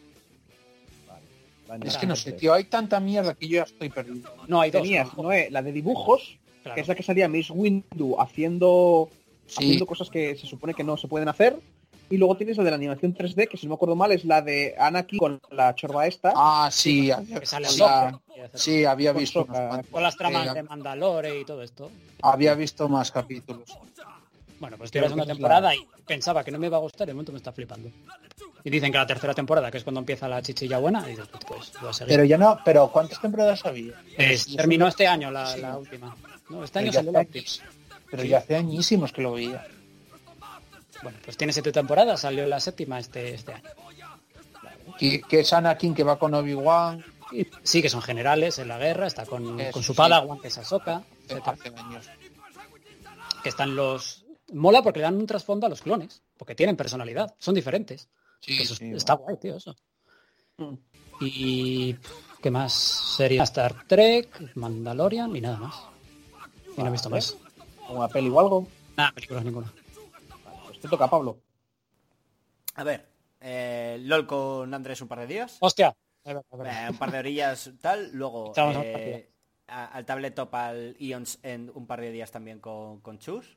[1.69, 2.39] La Es que no sé, 3D.
[2.41, 4.29] tío, hay tanta mierda que yo ya estoy perdido.
[4.49, 4.83] No, hay dos.
[4.83, 5.23] Tenías, ¿no?
[5.25, 6.75] Noé, la de dibujos, Claro.
[6.75, 9.09] que es la que salía Miss Windu haciendo,
[9.47, 11.57] Sí, haciendo cosas que se supone que no se pueden hacer.
[12.11, 14.25] Y luego tienes la de la animación 3D, que si no me acuerdo mal es
[14.25, 16.33] la de Anakin con la chorba esta.
[16.35, 18.21] ah, sí, había, etcétera.
[18.55, 19.47] sí, había visto.
[19.47, 21.91] Con las tramas Eh, de Mandalore y todo esto.
[22.23, 23.71] Había visto más capítulos.
[24.59, 27.11] Bueno, pues estoy la es temporada y pensaba que no me iba a gustar y
[27.11, 27.89] de momento me está flipando.
[28.63, 31.29] Y dicen que la tercera temporada, que es cuando empieza la chichilla buena, y dices,
[31.49, 32.13] pues voy a seguir.
[32.13, 33.95] Pero ya no, pero ¿cuántas temporadas había?
[34.19, 36.15] Es- terminó este año la, la última.
[36.51, 37.67] No, este año Pero ya, salió la hace, última.
[38.11, 39.65] pero ya hace añísimos que lo veía.
[41.03, 43.71] Bueno, pues tiene siete temporadas, salió la séptima este, este año.
[44.99, 47.03] Que, que es Anakin que va con Obi-Wan
[47.63, 49.97] sí, que son generales en la guerra, está con, con su sí.
[49.97, 52.09] Padawan, que es Ahsoka, años.
[53.43, 54.25] que están los...
[54.53, 58.09] Mola porque le dan un trasfondo a los clones, porque tienen personalidad, son diferentes.
[58.41, 59.77] Sí, Eso sí, está guay, tío, eso.
[60.57, 60.75] Mm.
[61.21, 61.97] Y...
[62.43, 62.73] ¿Qué más?
[62.73, 65.75] Sería Star Trek, Mandalorian y nada más.
[66.75, 67.37] Y no he visto más.
[67.91, 68.67] Una peli o algo.
[68.97, 69.71] Nada, películas ninguna.
[70.81, 71.39] Te toca, Pablo.
[72.75, 73.07] A ver,
[73.41, 75.57] eh, LOL con Andrés un par de días.
[75.61, 75.95] ¡Hostia!
[76.25, 76.67] A ver, a ver.
[76.67, 79.31] Eh, un par de orillas tal, luego eh,
[79.69, 83.57] a- al tabletop al Ions en un par de días también con, con Chus.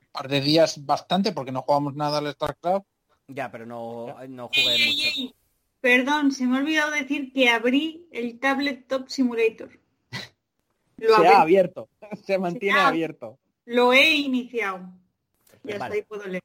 [0.00, 2.86] Un par de días bastante porque no jugamos nada al StarCraft.
[3.28, 5.08] Ya, pero no, no jugué Ey, ey, mucho.
[5.08, 5.34] ey.
[5.80, 9.70] Perdón, se me ha olvidado decir que abrí el Tablet Top Simulator.
[10.98, 11.88] Lo, Se abrí, ha abierto.
[12.24, 13.38] Se mantiene ha- abierto.
[13.66, 14.80] lo he iniciado.
[15.66, 15.94] Y hasta Vale.
[15.96, 16.42] ahí puedo leer.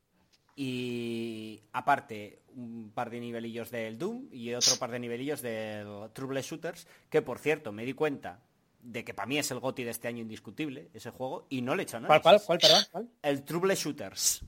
[0.55, 6.41] Y aparte, un par de nivelillos del Doom y otro par de nivelillos del Trouble
[6.41, 8.39] Shooters, que por cierto, me di cuenta
[8.81, 11.75] de que para mí es el GOTI de este año indiscutible, ese juego, y no
[11.75, 12.07] le he hecho nada.
[12.07, 12.83] ¿Cuál, cuál, cuál, perdón?
[12.91, 13.09] ¿Cuál?
[13.21, 14.43] El Trouble Shooters.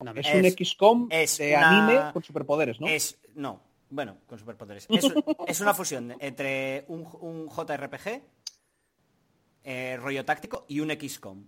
[0.00, 1.68] No, Es, Es- un XCOM es de una-
[1.98, 2.86] anime con superpoderes, ¿no?
[2.88, 3.60] Es, no,
[3.90, 4.86] bueno, con superpoderes.
[4.90, 5.04] Es,
[5.46, 8.22] es una fusión entre un, un JRPG,
[9.64, 11.44] eh, rollo táctico, y un XCOM.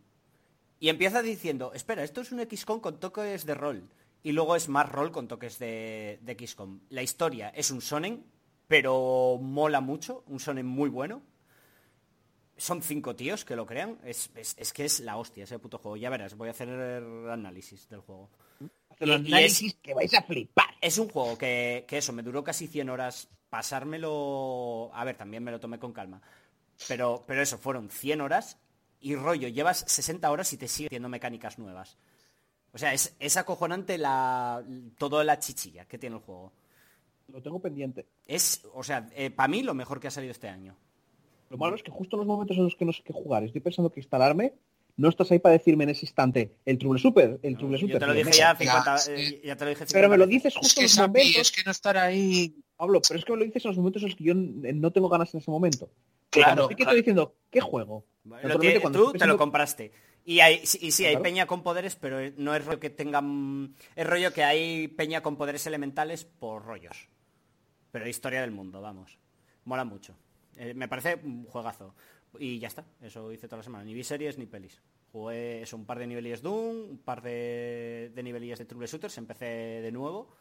[0.81, 3.89] Y empieza diciendo, espera, esto es un XCOM con toques de rol.
[4.23, 6.81] Y luego es más rol con toques de, de XCOM.
[6.91, 8.25] La historia es un sonen,
[8.67, 11.23] pero mola mucho, un sonen muy bueno.
[12.57, 13.99] Son cinco tíos que lo crean.
[14.05, 15.97] Es, es- es que es la hostia ese puto juego.
[15.97, 18.31] Ya verás, voy a hacer el análisis del juego.
[19.01, 20.67] Y análisis que vais a flipar.
[20.81, 23.29] Es un juego que, que eso, me duró casi 100 horas.
[23.51, 24.91] Pasármelo...
[24.95, 26.23] A ver, también me lo tomé con calma.
[26.89, 28.59] Pero, pero eso, fueron 100 horas
[29.05, 31.99] y rollo, llevas 60 horas y te sigue haciendo mecánicas nuevas.
[32.73, 34.65] O sea, es, es acojonante la,
[34.97, 36.53] toda la chichilla que tiene el juego.
[37.29, 38.07] Lo tengo pendiente.
[38.27, 40.75] Es, o sea, para mí lo mejor que ha salido este año.
[41.51, 43.45] Lo malo es que justo en los momentos en los que no sé qué jugar,
[43.45, 44.55] estoy pensando que instalarme,
[44.97, 48.01] no estás ahí para decirme en ese instante el Trouble Super, el Trouble Yo Super.
[48.01, 50.27] te lo dije ya 50, Ya, eh, ya te lo dije 50 Pero me lo
[50.27, 52.57] dices Es justo que en los momentos, es que no estar ahí.
[52.75, 54.91] Pablo, pero es que me lo dices en los momentos en los que yo no
[54.93, 55.91] tengo ganas en ese momento.
[56.31, 58.07] Claro, diciendo, ¿qué juego?
[58.25, 59.93] Lo tiene- tú te lo compraste.
[60.27, 61.23] Y, hay, y sí, hay Claro.
[61.23, 63.75] peña con poderes, pero no es rollo que tengan...
[63.95, 67.09] Es rollo que hay peña con poderes elementales por rollos.
[67.91, 69.19] Pero historia del mundo, vamos.
[69.65, 70.17] Mola mucho.
[70.57, 71.95] Eh, me parece un juegazo.
[72.39, 73.85] Y ya está, eso hice toda la semana.
[73.85, 74.81] Ni vi series ni pelis.
[75.13, 79.45] Jugué eso, un par de nivelillos Doom, un par de, de de Trouble Shooters, empecé
[79.45, 80.35] de nuevo.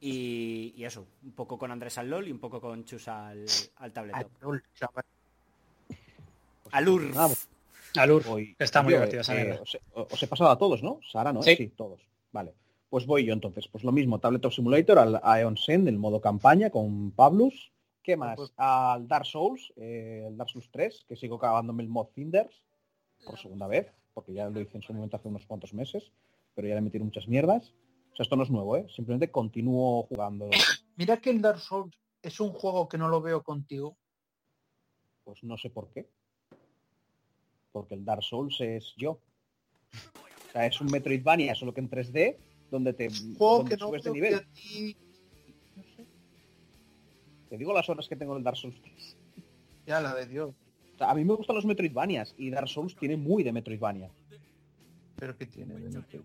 [0.00, 3.44] Y, y eso, un poco con Andrés al LOL y un poco con Chus al,
[3.76, 4.32] al tabletop.
[4.36, 5.04] Azul, chaval.
[6.72, 6.88] Al
[8.10, 8.26] URF.
[8.26, 10.98] Voy- está muy yo, divertido esa eh, os, he, os he pasado a todos, ¿no?
[11.10, 11.42] Sara, ¿no?
[11.42, 11.68] Sí.
[11.76, 12.00] todos.
[12.32, 12.54] Vale.
[12.88, 13.68] Pues voy yo entonces.
[13.68, 17.72] Pues lo mismo, Tabletop Simulator, al Aeon Send, el modo campaña con Pablus.
[18.02, 18.36] ¿Qué más?
[18.36, 22.62] Pues- Al Dark Souls, eh, el Dark Souls 3, que sigo acabándome el mod Cinders
[23.24, 26.10] por segunda vez, porque ya lo hice en su momento hace unos cuantos meses,
[26.54, 27.72] pero ya le metí muchas mierdas.
[28.12, 28.86] O sea, esto no es nuevo, ¿eh?
[28.94, 30.50] Simplemente continúo jugando.
[30.96, 33.96] Mira que el Dark Souls es un juego que no lo veo contigo.
[35.24, 36.08] Pues no sé por qué.
[37.72, 39.12] Porque el Dark Souls es yo.
[39.12, 42.36] O sea, es un Metroidvania, solo que en 3D,
[42.70, 44.30] donde te Juego donde que no subes de nivel.
[44.30, 44.96] que a ti-
[45.76, 46.06] no sé,
[47.48, 49.16] Te digo las horas que tengo en el Dark Souls 3.
[49.86, 50.54] Ya la de Dios.
[50.94, 54.10] O sea, a mí me gustan los Metroidvanias y Dark Souls tiene muy de Metroidvania.
[55.16, 56.22] Pero que tiene de Metroid?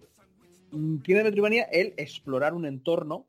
[0.72, 3.26] Mm, Tiene de Metroidvania el explorar un entorno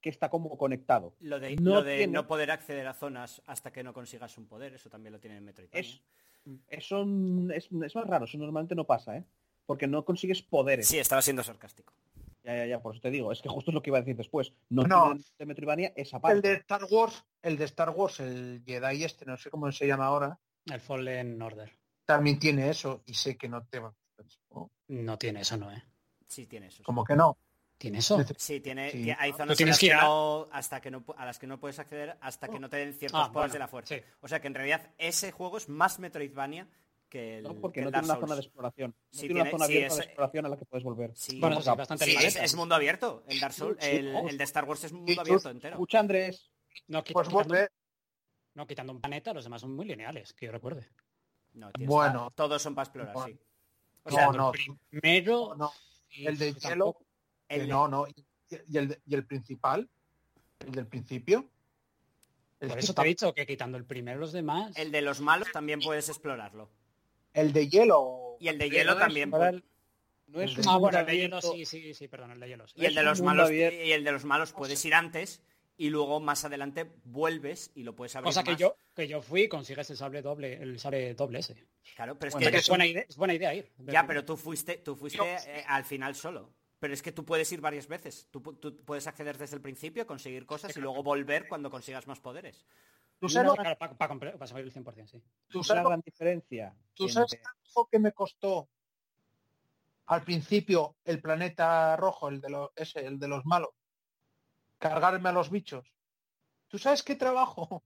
[0.00, 1.12] que está como conectado.
[1.20, 4.36] Lo de, No lo de tiene- no poder acceder a zonas hasta que no consigas
[4.38, 5.80] un poder, eso también lo tiene en Metroidvania.
[5.80, 6.00] Es,
[6.68, 9.24] eso mm, es, es más raro, eso normalmente no pasa, ¿eh?
[9.66, 10.86] Porque no consigues poderes.
[10.88, 11.92] Sí, estaba siendo sarcástico.
[12.44, 13.30] Ya, ya, ya, por eso te digo.
[13.32, 14.54] Es que justo es lo que iba a decir después.
[14.70, 16.48] No, de Metroidvania esa El parte.
[16.48, 20.06] de Star Wars, el de Star Wars, el Jedi este, no sé cómo se llama
[20.06, 21.70] ahora, El Fallen Order.
[22.06, 23.94] también tiene eso y sé que no te va a
[24.54, 24.70] ¿no?
[24.88, 25.82] No tiene eso, ¿no, eh?
[26.26, 26.78] Sí, tiene eso.
[26.78, 26.82] sí.
[26.84, 27.36] Como que no.
[27.78, 28.18] ¿Tiene eso?
[28.36, 29.10] Sí, tiene, Sí.
[29.16, 32.48] hay Tú zonas que no, hasta que no, a las que no puedes acceder hasta
[32.48, 33.94] que no te den ciertos Ah, poderes bueno, de la fuerza.
[33.94, 34.02] sí.
[34.20, 36.66] O sea que en realidad ese juego es más Metroidvania
[37.08, 38.46] que el, No, porque que no el tiene Dark una zona de Souls.
[38.46, 38.90] exploración.
[38.90, 41.12] No Sí, tiene, una zona sí, abierta es- de exploración a la que puedes volver.
[41.16, 43.22] Sí, Bueno, bastante es, es mundo abierto.
[43.28, 44.26] El Dark Souls, Sí, el, sí.
[44.28, 45.48] el de Star Wars es mundo Sí, abierto sí.
[45.48, 45.74] entero.
[45.74, 46.50] Escucha, Andrés.
[46.88, 47.54] No, quita- Pues quitando,
[48.54, 50.88] no, quitando un planeta, los demás son muy lineales, que yo recuerde.
[51.54, 52.30] No, tienes- Bueno.
[52.34, 53.28] todos son para explorar, Bueno.
[53.28, 53.40] sí.
[54.02, 54.52] O No, sea, no.
[54.90, 55.54] Primero...
[55.56, 55.72] No,
[56.16, 56.98] el de hielo,
[57.48, 58.06] el- no, no.
[58.08, 58.24] Y,
[58.68, 59.88] y el, de- y el principal,
[60.60, 61.48] el del principio.
[62.60, 64.76] El, Por eso te he dicho que quitando el primero los demás...
[64.76, 66.68] el de los malos también puedes explorarlo.
[67.34, 68.36] el de hielo.
[68.40, 69.30] Y el de hielo no también.
[69.30, 69.64] para pu- el-
[70.26, 72.74] No es Ah, bueno, el de hielo sí, sí, sí, perdón, el de hielo sí.
[72.76, 75.40] Y el de los malos y el de los malos puedes ir antes
[75.76, 78.60] y luego más adelante vuelves y lo puedes abrir Cosa que más.
[78.60, 81.64] yo, que yo fui y consigues el sable doble, el sable doble ese.
[81.94, 83.70] Claro, pero es O que, es buena idea, es buena idea ir.
[83.86, 86.52] ya, pero tú fuiste, tú fuiste eh, al final solo.
[86.80, 88.28] Pero es que tú puedes ir varias veces.
[88.30, 92.06] Tú, pu- tú puedes acceder desde el principio, conseguir cosas y luego volver cuando consigas
[92.06, 92.64] más poderes.
[93.18, 95.20] ¿Tú sabes, para, para comprar- para saber el 100%, sí.
[95.48, 96.76] tú Una sabes lo- gran diferencia.
[96.94, 98.68] tú sabes entre- el trabajo que me costó
[100.06, 103.70] al principio el planeta rojo, el de los, ese, el de los malos,
[104.78, 105.92] cargarme a los bichos?
[106.68, 107.82] ¿Tú sabes qué trabajo?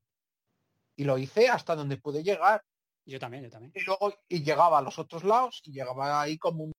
[0.97, 2.63] Y lo hice hasta donde pude llegar.
[3.07, 3.73] Yo también, yo también.
[3.75, 6.73] Y luego y llegaba a los otros lados y llegaba ahí como un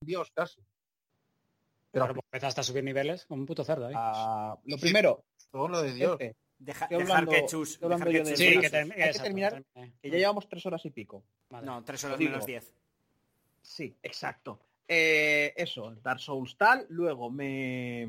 [0.00, 0.60] dios casi.
[1.92, 3.88] Pero Pero empezaste a subir niveles como un puto cerdo.
[3.94, 6.18] Ah, lo primero, todo lo de Dios.
[6.58, 7.78] Deja- Estoy dejar hablando- que chus.
[7.80, 9.92] dejar que de- chus sí, que, Hay que exacto, terminar, termine.
[10.00, 11.22] que ya llevamos tres horas y pico.
[11.50, 11.66] Vale.
[11.66, 12.72] No, tres horas menos diez.
[13.60, 14.58] Sí, exacto.
[14.88, 16.86] Eh, eso, Dark Souls tal.
[16.88, 18.08] Luego me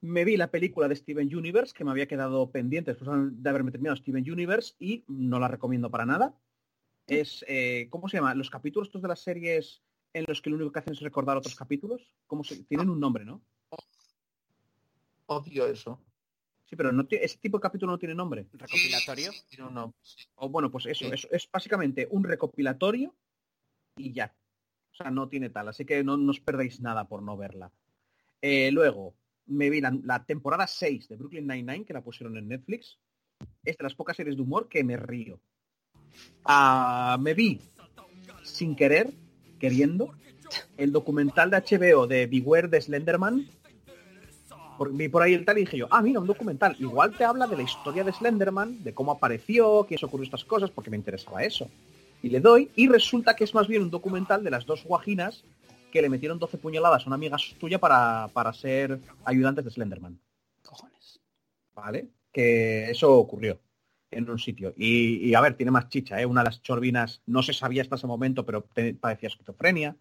[0.00, 3.10] Me vi la película de Steven Universe, que me había quedado pendiente después
[3.42, 6.34] de haberme terminado Steven Universe, y no la recomiendo para nada.
[7.06, 8.34] Es, eh, ¿cómo se llama?
[8.34, 9.82] Los capítulos estos de las series
[10.14, 12.00] en los que lo único que hacen es recordar otros capítulos.
[12.26, 12.64] ¿Cómo se...
[12.64, 13.42] Tienen un nombre, ¿no?
[15.26, 16.00] Odio eso.
[16.66, 18.46] Sí, pero no ese tipo de capítulo no tiene nombre.
[18.52, 19.32] ¿Recopilatorio?
[19.48, 19.98] Tiene un nombre.
[20.36, 21.10] O bueno, pues eso, Sí.
[21.12, 23.14] eso es básicamente un recopilatorio
[23.96, 24.34] y ya.
[24.92, 27.72] O sea, no tiene tal, así que no, no os perdáis nada por no verla.
[28.40, 29.14] Eh, luego,
[29.46, 32.98] me vi la, la temporada 6 de Brooklyn Nine-Nine, que la pusieron en Netflix.
[33.64, 35.40] Es de las pocas series de humor que me río.
[36.44, 37.60] Ah, me vi,
[38.44, 39.12] sin querer,
[39.64, 40.12] queriendo,
[40.76, 43.48] el documental de HBO de Beware de Slenderman.
[44.76, 46.76] Por- vi por ahí el tal y dije yo, ah, mira, un documental.
[46.78, 50.44] Igual te habla de la historia de Slenderman, de cómo apareció, quién se ocurrió estas
[50.44, 51.70] cosas, porque me interesaba eso.
[52.22, 55.44] Y le doy, y resulta que es más bien un documental de las dos guajinas
[55.90, 60.18] que le metieron 12 puñaladas a una amiga suya para, para ser ayudantes de Slenderman.
[60.62, 61.20] Cojones.
[61.74, 62.08] ¿Vale?
[62.32, 63.58] Que eso ocurrió
[64.16, 64.74] en un sitio.
[64.76, 66.26] Y, a ver, tiene más chicha, ¿eh?
[66.26, 68.66] Una de las chorbinas no se sabía hasta ese momento, pero
[69.00, 69.96] padecía esquizofrenia.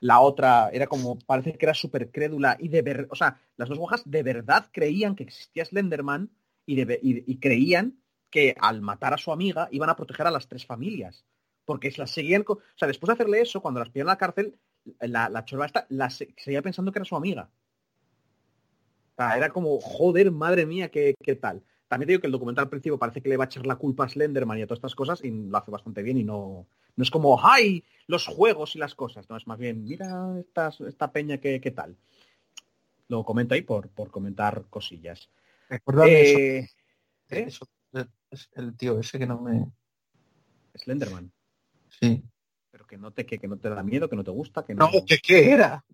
[0.00, 3.68] La otra era como, parece que era súper crédula y de ver, o sea, las
[3.68, 6.30] dos guajas de verdad creían que existía Slenderman
[6.66, 7.98] y, de y- creían
[8.30, 11.24] que al matar a su amiga iban a proteger a las tres familias.
[11.64, 14.58] Porque las seguían, o sea, después de hacerle eso, cuando las pillaron a la cárcel,
[15.00, 17.50] la, chorba esta la se- seguía pensando que era su amiga.
[19.12, 21.62] O sea, era como, joder, madre mía, qué, qué tal.
[21.94, 24.04] También digo que el documental al principio parece que le va a echar la culpa
[24.04, 26.66] a Slenderman y a todas estas cosas y lo hace bastante bien y no,
[26.96, 27.84] no es como, ¡ay!
[28.08, 29.30] Los juegos y las cosas.
[29.30, 31.94] No, es más bien, mira esta, esta peña que, qué tal.
[33.06, 35.30] Lo comento ahí por, por comentar cosillas.
[35.68, 36.58] Recuérdame eso, Eh,
[37.30, 37.44] ¿eh?
[37.46, 37.68] eso,
[38.28, 39.64] es el tío ese que no me...
[40.74, 41.30] Slenderman.
[41.90, 42.24] Sí.
[42.72, 44.74] Pero que no te, que, que no te da miedo, que no te gusta, que
[44.74, 44.90] no.
[44.90, 45.84] No, ¿qué, qué era?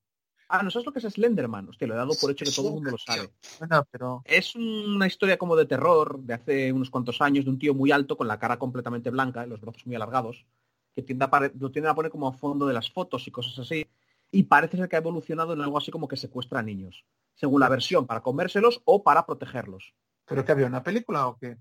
[0.53, 1.69] Ah, ¿no sabes lo que es Slenderman?
[1.69, 3.31] Hostia, lo he dado por hecho que todo el mundo lo sabe.
[3.61, 4.23] Bueno, pero...
[4.25, 7.93] Es una historia como de terror de hace unos cuantos años de un tío muy
[7.93, 10.45] alto con la cara completamente blanca y los brazos muy alargados,
[10.93, 13.31] que tiende a pare- lo tienden a poner como a fondo de las fotos y
[13.31, 13.87] cosas así.
[14.33, 17.05] Y parece ser que ha evolucionado en algo así como que secuestra a niños,
[17.35, 19.95] según la versión, para comérselos o para protegerlos.
[20.25, 21.59] ¿Pero que había una película o qué?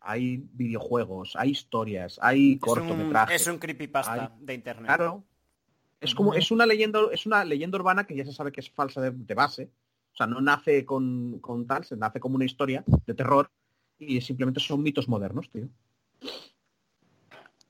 [0.00, 3.42] Hay videojuegos, hay historias, hay Es un, cortometrajes.
[3.42, 4.86] es un creepypasta de internet.
[4.86, 5.24] Claro.
[6.04, 8.70] Es como, es una leyenda, es una leyenda urbana que ya se sabe que es
[8.70, 9.70] falsa de, de base.
[10.12, 13.50] O sea, no nace con, con tal, se nace como una historia de terror
[13.98, 15.68] y simplemente son mitos modernos, tío.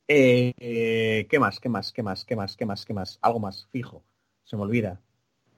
[0.06, 1.58] Eh, eh, ¿Qué más?
[1.60, 1.92] ¿Qué más?
[1.92, 2.24] ¿Qué más?
[2.24, 2.56] ¿Qué más?
[2.56, 2.84] ¿Qué más?
[2.84, 3.18] ¿Qué más?
[3.22, 4.04] Algo más, fijo.
[4.44, 5.00] Se me olvida.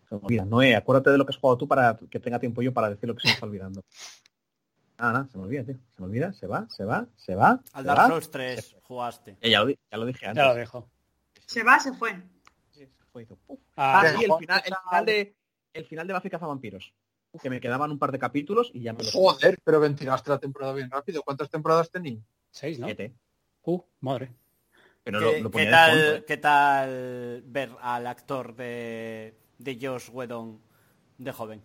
[0.08, 0.44] Se me olvida.
[0.44, 3.08] Noé, acuérdate de lo que has jugado tú para que tenga tiempo yo para decir
[3.08, 3.82] lo que se me está olvidando.
[4.98, 5.76] Ah, no, se me olvida, tío.
[5.90, 7.60] Se me olvida, se va, se va, se va.
[7.72, 8.06] Al se Dark.
[8.08, 9.36] Souls 3 jugaste.
[9.40, 10.42] Eh, ya, lo, ya lo dije antes.
[10.42, 10.88] Ya lo dejo.
[11.46, 12.22] Se va, se fue.
[13.16, 13.60] Sí, se fue, hizo, puf.
[13.76, 15.36] Ah, Ah, sí, el final, el final de
[15.72, 16.94] el final de Buffy Cazavampiros.
[17.42, 20.38] Que me quedaban un par de capítulos y ya me los Joder, pero ventilaste la
[20.38, 21.22] temporada bien rápido.
[21.22, 22.18] ¿Cuántas temporadas tenía?
[22.50, 22.86] seis, ¿no?
[22.86, 23.14] siete.
[23.62, 24.32] Uh, madre.
[25.04, 26.24] Pero ¿Qué, lo, lo qué ponía de tal, fondo, ¿eh?
[26.26, 30.60] ¿Qué tal ver al actor de, de Josh Whedon
[31.18, 31.62] de joven?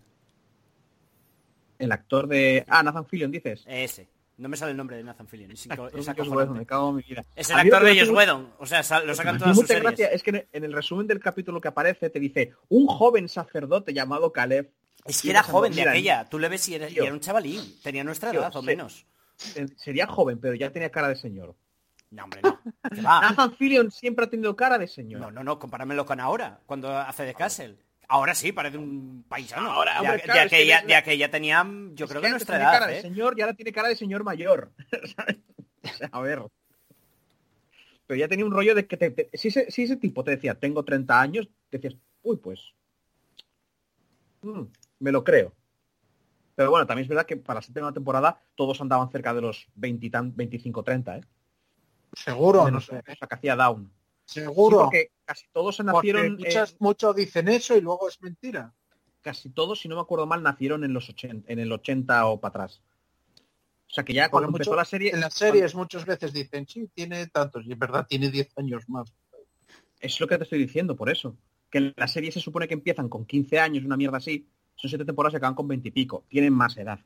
[1.78, 2.64] El actor de.
[2.68, 3.64] Ah, Nathan Fillion, dices.
[3.66, 4.08] Ese.
[4.42, 5.52] No me sale el nombre de Nathan Fillion.
[5.52, 6.28] Es, inco- Actor de Joss.
[6.28, 7.24] Whedon, me cago en mi vida.
[7.36, 8.52] Es el A mí lo actor que de me hace Josh mu- Whedon.
[8.58, 9.82] O sea, lo sacan me todas sus series.
[9.84, 13.92] gracia es que en- el resumen del capítulo que aparece te dice un joven sacerdote
[13.94, 14.70] llamado Caleb.
[15.04, 16.28] Es que era joven de aquella.
[16.28, 17.04] Tú le ves y era, y tío.
[17.04, 17.62] era un chavalín.
[17.82, 19.06] Tenía nuestra edad o menos.
[19.76, 21.54] Sería joven, pero ya tenía cara de señor.
[22.10, 22.60] No, hombre, no.
[23.02, 25.20] Nathan Fillion siempre ha tenido cara de señor.
[25.20, 27.76] No, no, no, compáramelo con ahora, cuando hace de Castle.
[28.08, 29.70] Ahora sí, parece un paisano.
[29.70, 32.30] Ahora, hombre, de claro, es que aquella, es- de aquella tenía, yo Es creo que,
[32.30, 33.02] nuestra edad, cara de ¿eh?
[33.02, 34.70] señor y ahora tiene cara de señor mayor.
[36.12, 36.42] a ver.
[38.06, 40.32] Pero ya tenía un rollo de que te- te- si, ese, si ese tipo te
[40.32, 42.72] decía, tengo 30 años, decías, uy, pues.
[44.42, 44.62] mm,
[45.00, 45.54] me lo creo.
[46.54, 49.68] Pero bueno, también es verdad que para la séptima temporada todos andaban cerca de los
[49.74, 51.24] 20 y tan- 25-30, ¿eh?
[52.12, 53.02] Seguro, no Menos sé.
[53.02, 53.90] cosa que hacía Down.
[54.32, 54.78] Sí, Seguro.
[54.84, 56.26] porque casi todos se nacieron.
[56.26, 58.72] eh, muchas, muchos dicen eso y luego es mentira.
[59.20, 62.40] casi todos, si no me acuerdo mal, nacieron en los 80, en el 80 o
[62.40, 62.82] para atrás.
[63.88, 65.10] O sea que ya cuando empezó mucho- la serie.
[65.12, 68.88] En las series muchas veces dicen, sí, tiene tantos, y es verdad, tiene 10 años
[68.88, 69.12] más.
[70.00, 71.36] Es lo que te estoy diciendo, por eso.
[71.70, 74.48] Que en la serie se supone que empiezan con 15 años, una mierda así.
[74.74, 76.24] Son siete temporadas y acaban con 20 y pico.
[76.28, 76.98] Tienen más edad.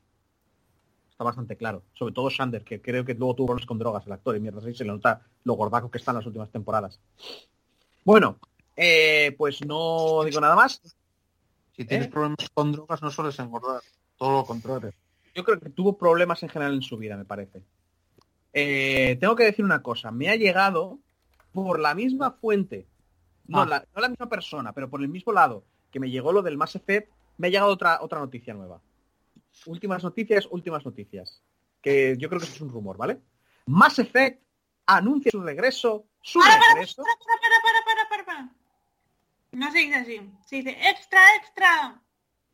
[1.17, 1.81] Está bastante claro.
[1.93, 4.59] Sobre todo Sander, que creo que luego tuvo problemas con drogas el actor y mierda
[4.59, 4.75] así.
[4.75, 6.99] Se le nota lo gordaco que está en las últimas temporadas.
[8.05, 8.37] Bueno,
[8.75, 10.79] eh, pues no digo nada más.
[11.75, 12.11] Si tienes ¿Eh?
[12.11, 13.81] problemas con drogas no sueles engordar,
[14.15, 14.93] todo lo contrario.
[15.33, 17.63] Yo creo que tuvo problemas en general en su vida, me parece.
[18.53, 20.11] Eh, tengo que decir una cosa.
[20.11, 20.99] Me ha llegado
[21.51, 22.85] por la misma fuente.
[23.47, 23.65] No, Ah.
[23.65, 26.57] la, no la misma persona, pero por el mismo lado que me llegó lo del
[26.57, 28.79] Mass Effect, me ha llegado otra, otra noticia nueva.
[29.65, 31.41] Últimas noticias, últimas noticias.
[31.81, 33.21] Que yo creo que eso es un rumor, ¿vale?
[33.65, 34.41] Mass Effect
[34.85, 37.03] anuncia su regreso, su Para, para, regreso.
[37.03, 38.55] para, para, para, para, para, para.
[39.51, 40.31] No se dice así.
[40.45, 42.01] Se dice extra, extra.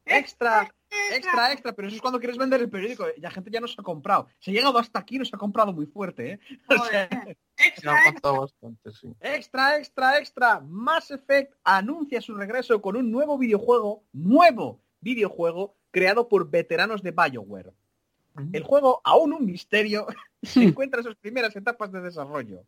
[0.06, 0.70] Extra,
[1.12, 3.06] extra, extra, pero eso es cuando quieres vender el periódico.
[3.18, 4.28] La gente ya nos ha comprado.
[4.40, 6.40] Se ha llegado hasta aquí, nos ha comprado muy fuerte, ¿eh?
[6.70, 7.38] O sea, Joder.
[7.58, 9.16] Me Extra, ha contado bastante, sí.
[9.22, 10.60] extra, extra, extra.
[10.60, 17.12] Mass Effect anuncia su regreso con un nuevo videojuego, nuevo videojuego, creado por veteranos de
[17.12, 17.74] BioWare.
[18.52, 20.08] El juego, aún un misterio,
[20.42, 22.64] se encuentra en sus primeras etapas de desarrollo.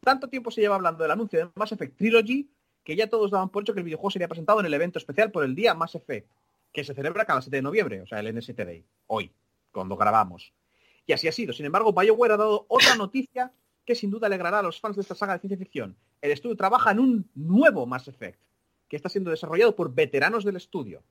[0.00, 2.50] Tanto tiempo se lleva hablando del anuncio de Mass Effect Trilogy
[2.84, 5.30] que ya todos daban por hecho que el videojuego sería presentado en el evento especial
[5.30, 6.28] por el día Mass Effect,
[6.72, 9.30] que se celebra cada 7 de noviembre, o sea, el NST Day, hoy,
[9.70, 10.52] cuando grabamos.
[11.06, 11.52] Y así ha sido.
[11.52, 13.52] Sin embargo, BioWare ha dado otra noticia
[13.84, 15.96] que sin duda alegrará a los fans de esta saga de ciencia ficción.
[16.20, 18.38] El estudio trabaja en un nuevo Mass Effect,
[18.88, 21.02] que está siendo desarrollado por veteranos del estudio.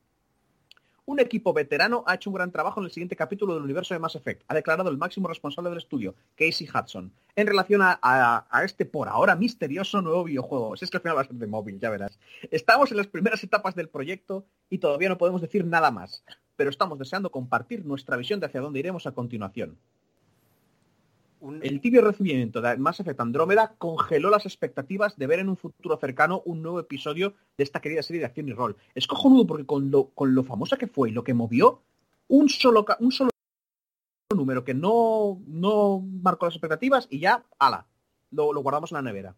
[1.12, 4.00] Un equipo veterano ha hecho un gran trabajo en el siguiente capítulo del universo de
[4.00, 8.86] Mass Effect, ha declarado el máximo responsable del estudio, Casey Hudson, en relación a, este
[8.86, 10.78] por ahora misterioso nuevo videojuego.
[10.78, 12.18] Si es que al final va a ser de móvil, ya verás.
[12.50, 16.24] Estamos en las primeras etapas del proyecto y todavía no podemos decir nada más,
[16.56, 19.78] pero estamos deseando compartir nuestra visión de hacia dónde iremos a continuación.
[21.64, 25.98] El tibio recibimiento de Mass Effect Andrómeda congeló las expectativas de ver en un futuro
[25.98, 28.78] cercano un nuevo episodio de esta querida serie de acción y rol.
[28.94, 31.82] Es cojonudo porque con lo, con lo famosa que fue y lo que movió,
[32.28, 33.32] un solo, un solo
[34.36, 37.88] número que no, no marcó las expectativas y ya, ala,
[38.30, 39.36] lo, lo guardamos en la nevera.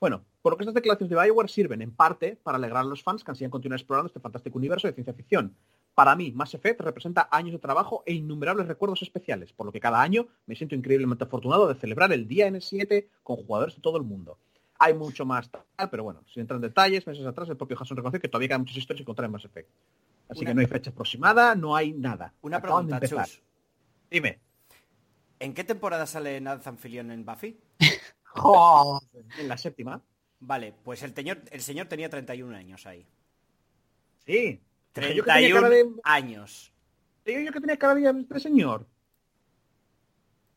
[0.00, 3.02] Bueno, por lo que estas declaraciones de Bioware sirven en parte para alegrar a los
[3.02, 5.54] fans que ansían continuar explorando este fantástico universo de ciencia ficción.
[5.96, 9.80] Para mí, Mass Effect representa años de trabajo e innumerables recuerdos especiales, por lo que
[9.80, 13.96] cada año me siento increíblemente afortunado de celebrar el día N7 con jugadores de todo
[13.96, 14.38] el mundo.
[14.78, 17.96] Hay mucho más tal, pero bueno, sin entrar en detalles, meses atrás el propio Jason
[17.96, 19.70] reconoció que todavía quedan muchas historias que contar en Mass Effect.
[20.28, 22.34] Así Una- que no hay fecha aproximada, no hay nada.
[22.42, 23.26] Una Acaban de pregunta, empezar.
[23.26, 23.42] Chus.
[24.10, 24.38] Dime.
[25.38, 27.58] ¿En qué temporada sale Nathan Fillion en Buffy?
[29.38, 30.02] En la séptima.
[30.40, 33.06] Vale, pues el, teñor- el señor tenía 31 años ahí.
[34.26, 34.60] Sí.
[35.00, 36.00] Dije yo que tenía cara 31 de...
[36.04, 36.72] años.
[37.24, 38.86] Digo yo que tenía cara de este señor.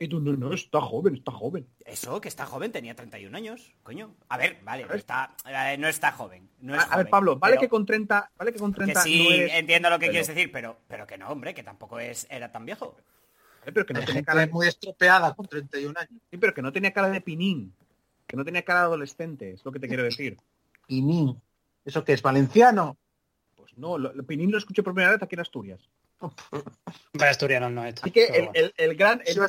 [0.01, 1.67] Y tú, no, no, está joven, está joven.
[1.85, 3.73] Eso, que está joven, tenía 31 años.
[3.83, 4.15] Coño.
[4.29, 6.49] A ver, vale, no está, eh, no está joven.
[6.61, 8.77] No es a, a ver, Pablo, vale pero- que con 30, vale que con que
[8.83, 11.53] 30 sí, no eres- entiendo lo que pero- quieres decir, pero, pero que no, hombre,
[11.53, 12.95] que tampoco es, era tan viejo.
[13.65, 16.21] Pero que no tenía cara de, muy estropeada con 31 años.
[16.31, 17.73] sí, pero que no tenía cara de pinín.
[18.25, 20.37] Que no tenía cara de adolescente, es lo que te quiero decir.
[20.87, 21.41] Pinín.
[21.83, 22.21] ¿Eso qué es?
[22.21, 22.95] ¿Valenciano?
[23.79, 25.89] No, lo, lo- pinín lo escuché por primera vez aquí en Asturias.
[27.13, 28.01] Vaya asturiano no hecho.
[28.03, 29.45] Así que el, el- el gran, el, Eso, de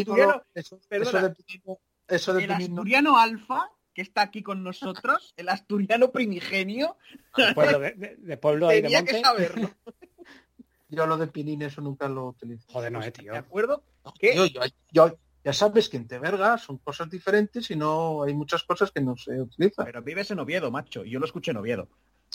[0.00, 1.28] asturiano, eso- eso perdona.
[1.28, 1.78] de Pinín no-
[2.08, 6.96] eso de el Pinín no- asturiano alfa, que está aquí con nosotros, el asturiano primigenio,
[7.36, 9.70] De pueblo, de, de- de pueblo de que saberlo.
[10.88, 12.66] Yo lo de Pinín eso nunca lo utilizo.
[12.72, 13.32] Joder, no, eh, tío.
[13.32, 13.84] ¿De acuerdo?
[14.18, 14.34] ¿Qué?
[14.34, 14.60] Yo, yo-
[14.90, 19.00] yo- ya sabes que en Teverga son cosas diferentes y no hay muchas cosas que
[19.00, 19.86] no se utilizan.
[19.86, 21.88] Pero vives en Oviedo, macho, y yo lo escuché en Oviedo.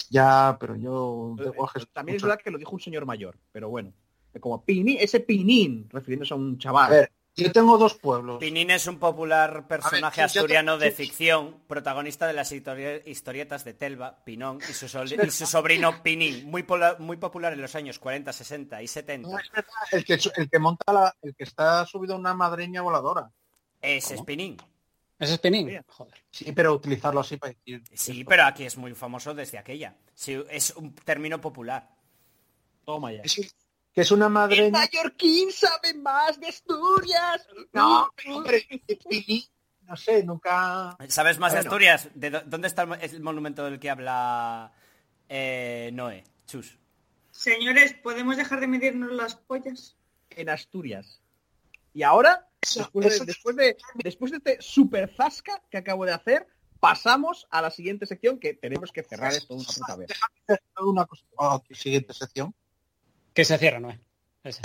[0.10, 3.38] Ya, pero yo de guajes Eh, También es verdad que lo dijo un señor mayor,
[3.52, 3.94] pero bueno.
[4.40, 6.86] Como pinín, ese pinín, refiriéndose a un chaval.
[6.88, 8.38] A ver, yo tengo dos pueblos.
[8.38, 13.64] Pinín es un popular personaje ver, te- asturiano de ficción, protagonista de las historie- historietas
[13.64, 17.62] de Telva, Pinón y su, sol- y su sobrino Pinín, muy, pola- muy popular en
[17.62, 19.30] los años 40, 60 y 70.
[19.30, 22.34] No, es verdad, el que, el que monta la, el que está subido a una
[22.34, 23.32] madreña voladora.
[23.82, 24.58] Ese es Pinín.
[25.20, 25.42] ¿Ese es?
[25.42, 25.84] Bien.
[25.88, 26.24] Joder.
[26.30, 27.82] Sí, pero utilizarlo así para decir.
[27.94, 28.30] Sí, esto.
[28.30, 29.96] pero aquí es muy famoso desde aquella.
[30.14, 31.90] Sí, es un término popular.
[32.86, 33.22] Toma ya.
[33.24, 33.56] Es-
[33.94, 34.72] que es una El madreña.
[34.72, 37.48] mallorquín sabe más de Asturias.
[37.72, 38.68] No, hombre,
[39.88, 40.98] no sé, nunca.
[41.08, 41.70] ¿Sabes más de Bueno.
[41.70, 42.10] Asturias?
[42.14, 44.74] ¿De dó- ¿Dónde está el mo- el monumento del que habla
[45.30, 46.26] eh, Noé?
[46.46, 46.78] Chus.
[47.32, 49.96] Señores, ¿podemos dejar de medirnos las pollas?
[50.30, 51.22] En Asturias.
[51.94, 56.48] Y ahora, después de, después de, después de este super zasca que acabo de hacer,
[56.80, 60.10] pasamos a la siguiente sección que tenemos que cerrar esto una puta vez.
[60.82, 61.24] Una cosa.
[61.40, 62.54] Ah, siguiente sección.
[63.34, 64.00] Que se cierra, no es.
[64.44, 64.62] Ese.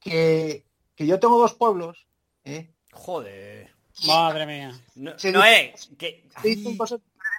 [0.00, 0.64] Que,
[0.94, 2.06] que yo tengo dos pueblos.
[2.44, 2.70] ¿eh?
[2.92, 3.72] Joder.
[4.06, 4.72] Madre mía.
[4.96, 6.28] No- Sí, Noé, que...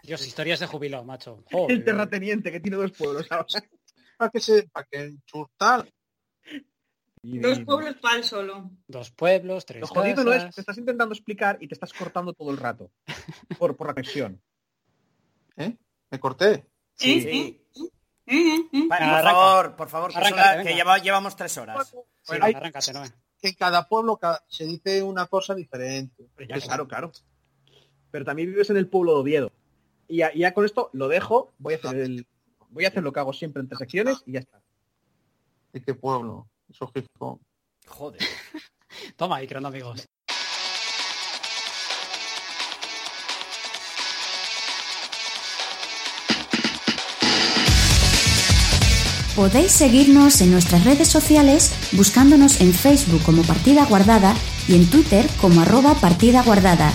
[0.03, 1.43] Dios, historias de jubilado, macho.
[1.67, 3.45] El terrateniente que tiene dos pueblos ahora.
[4.17, 5.92] para que se, para que churtal.
[7.42, 8.70] Dos pueblos para el solo.
[8.88, 10.56] Dos pueblos, tres Lo jodido no es, casas.
[10.56, 12.92] te estás intentando explicar y te estás cortando todo el rato.
[13.60, 14.42] Por, por la conexión.
[15.58, 15.76] ¿eh?
[16.12, 16.66] Me corté.
[16.95, 17.62] Sí, sí.
[18.88, 19.22] Por Arranca.
[19.32, 21.88] favor, por favor, que, Arráncate, que lleva- llevamos tres horas.
[21.90, 21.98] Sí,
[22.28, 23.04] Bueno, hay- arráncate, no
[23.42, 26.28] En cada pueblo se dice una cosa diferente.
[26.48, 27.12] Ya, claro, claro.
[28.12, 29.52] Pero también vives en el pueblo de Oviedo.
[30.08, 31.54] Y ya, con esto lo dejo.
[31.60, 32.28] Voy a hacer el,
[32.70, 34.62] voy a hacer lo que hago siempre entre secciones y ya está.
[35.74, 36.48] ¿Y qué pueblo?
[36.76, 37.40] Eso Gijón.
[37.88, 38.22] Joder.
[39.16, 40.06] Toma ahí, creando amigos.
[49.38, 54.34] Podéis seguirnos en nuestras redes sociales buscándonos en Facebook como Partida Guardada
[54.68, 56.92] y en Twitter como arroba Partida Guardada.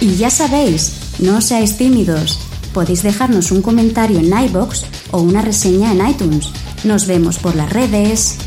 [0.00, 2.38] Y ya sabéis, no seáis tímidos.
[2.72, 6.52] Podéis dejarnos un comentario en iBox o una reseña en iTunes.
[6.84, 8.38] Nos vemos por las redes.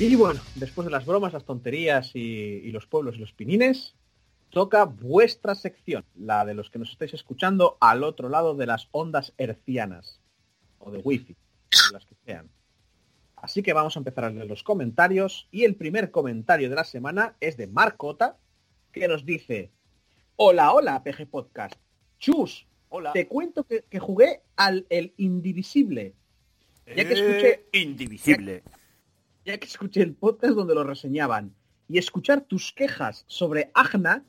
[0.00, 3.96] Y bueno, después de las bromas, las tonterías y, los pueblos y los pinines,
[4.48, 8.88] toca vuestra sección, la de los que nos estáis escuchando al otro lado de las
[8.92, 10.20] ondas hercianas
[10.78, 11.36] o de wifi,
[11.92, 12.48] las que sean.
[13.42, 16.84] Así que vamos a empezar a leer los comentarios y el primer comentario de la
[16.84, 18.36] semana es de Marcota
[18.92, 19.70] que nos dice
[20.36, 21.74] Hola, hola, PG Podcast.
[22.18, 23.12] Chus, Hola.
[23.12, 26.14] te cuento que, que jugué al el Indivisible.
[26.86, 28.62] Ya que escuché Eh, Indivisible.
[29.44, 31.54] ya que escuché el podcast donde lo reseñaban
[31.88, 34.24] y escuchar tus quejas sobre Agna,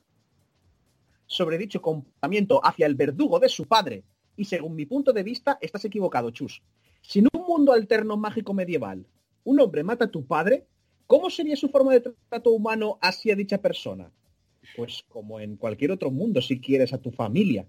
[1.26, 4.04] sobre dicho comportamiento hacia el verdugo de su padre,
[4.36, 6.62] y según mi punto de vista, estás equivocado, Chus.
[7.02, 9.06] Si en un mundo alterno mágico medieval
[9.44, 10.68] un hombre mata a tu padre,
[11.08, 14.12] ¿cómo sería su forma de trato humano hacia dicha persona?
[14.76, 17.66] Pues como en cualquier otro mundo, si quieres a tu familia.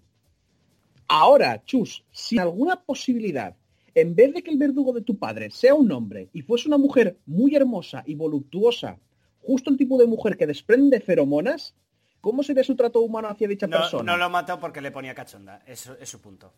[1.08, 3.56] Ahora, Chus, si alguna posibilidad
[3.94, 6.78] en vez de que el verdugo de tu padre sea un hombre y fuese una
[6.78, 8.98] mujer muy hermosa y voluptuosa,
[9.40, 11.74] justo el tipo de mujer que desprende feromonas,
[12.20, 14.12] ¿cómo sería su trato humano hacia dicha No, persona?
[14.12, 15.62] no lo mató porque le ponía cachonda.
[15.66, 16.52] Eso es su punto.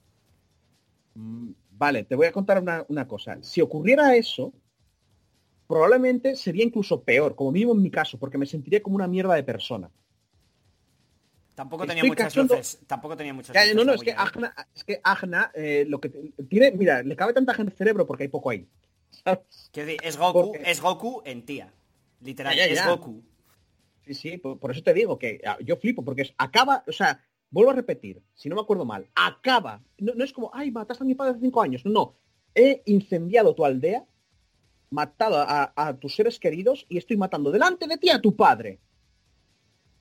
[1.14, 1.52] Mm,
[1.82, 3.38] Vale, te voy a contar una, una cosa.
[3.42, 4.52] Si ocurriera eso,
[5.66, 9.34] probablemente sería incluso peor, como mínimo en mi caso, porque me sentiría como una mierda
[9.34, 9.90] de persona.
[11.56, 12.78] Tampoco tenía muchas luces.
[12.86, 13.74] Tampoco tenía muchas luces.
[13.74, 14.12] no, no, es que.
[14.12, 16.10] Agna, es que Agna eh, lo que
[16.48, 18.64] tiene, mira, le cabe tanta gente en el cerebro porque hay poco ahí.
[19.10, 19.40] ¿sabes?
[19.72, 21.72] Quiero decir, es Goku, Porque- es Goku en tía.
[22.20, 22.86] Literal, Ya, ya, es.
[22.86, 23.24] Goku.
[24.06, 27.20] Sí, sí, por, por eso te digo que ah, yo flipo, porque acaba, o sea,
[27.52, 31.06] vuelvo a repetir, si no me acuerdo mal, acaba, no, es como, ay, mataste a
[31.06, 32.16] mi padre hace cinco años, no,
[32.54, 34.04] he incendiado tu aldea,
[34.90, 38.78] matado a, tus seres queridos y estoy matando delante de ti a tu padre.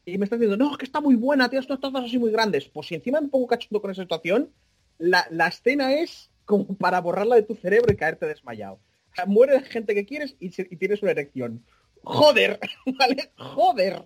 [0.03, 2.31] Y me estás diciendo, no, es que está muy buena, tienes unas tazas así muy
[2.31, 2.67] grandes.
[2.67, 4.51] Pues si encima me pongo cachondo con esa situación,
[4.97, 8.79] la, la escena es como para borrarla de tu cerebro y caerte desmayado.
[9.27, 11.63] Muere gente que quieres y, y tienes una erección.
[12.03, 12.59] Joder,
[12.99, 13.31] ¿vale?
[13.37, 14.03] Joder.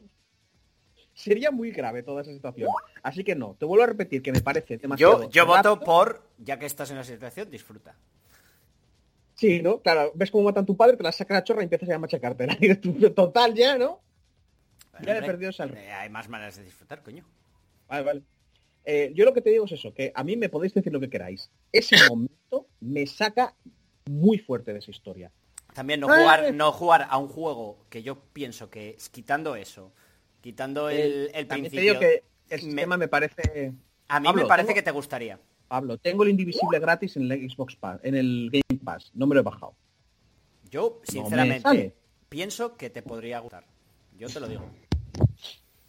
[1.16, 2.70] Sería muy grave toda esa situación.
[3.02, 5.24] Así que no, te vuelvo a repetir que me parece demasiado.
[5.24, 7.96] Yo, yo voto por, ya que estás en la situación, disfruta.
[9.34, 9.80] Sí, ¿no?
[9.80, 11.98] Claro, ves cómo matan a tu padre, te la saca la chorra y empiezas a
[11.98, 12.76] machacarte.
[13.16, 14.02] Total ya, ¿no?
[14.94, 17.24] Ya le Hombre, perdió esa- eh, Hay más maneras de disfrutar, coño.
[17.88, 18.22] Vale, vale.
[18.84, 21.00] Eh, yo lo que te digo es eso, que a mí me podéis decir lo
[21.00, 21.50] que queráis.
[21.72, 23.56] Ese momento me saca
[24.06, 25.32] muy fuerte de esa historia.
[25.74, 26.52] También no jugar, eh.
[26.52, 29.94] no jugar a un juego que yo pienso que quitando eso,
[30.46, 32.24] quitando el, el También te principio, digo que
[32.56, 33.74] el me- sistema me parece...
[34.10, 35.40] a mí Pablo, me parece tengo- que te gustaría.
[35.68, 39.10] Pablo, tengo el Indivisible gratis en el Xbox Pass, en el Game Pass.
[39.16, 39.74] No me lo he bajado.
[40.70, 41.96] Yo, me sinceramente,
[42.30, 43.66] pienso que te podría gustar.
[44.20, 44.62] Yo te lo digo.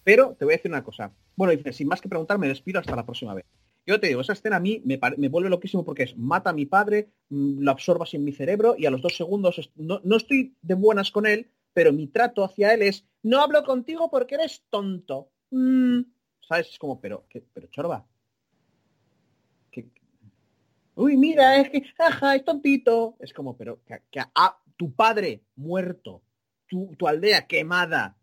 [0.04, 1.12] Pero te voy a decir una cosa.
[1.36, 3.44] Bueno, dice, sin más que preguntar, me despido hasta la próxima vez.
[3.86, 6.48] Yo te digo, esa escena a mí me, pare- me vuelve loquísimo porque es mata
[6.50, 9.70] a mi padre, mm, lo absorbo así en mi cerebro y a los dos segundos
[9.76, 13.62] no, no estoy de buenas con él, pero mi trato hacia él es no hablo
[13.62, 15.28] contigo porque eres tonto.
[15.50, 16.00] Mm,
[16.48, 16.70] ¿Sabes?
[16.70, 17.44] Es como, pero, ¿qué?
[17.52, 18.06] pero chorba.
[19.70, 19.90] ¿Qué-
[20.94, 23.16] Uy, mira, es que, jaja, es tontito.
[23.20, 26.22] Es como, pero que, que a tu padre muerto,
[26.66, 28.16] tu, tu aldea quemada,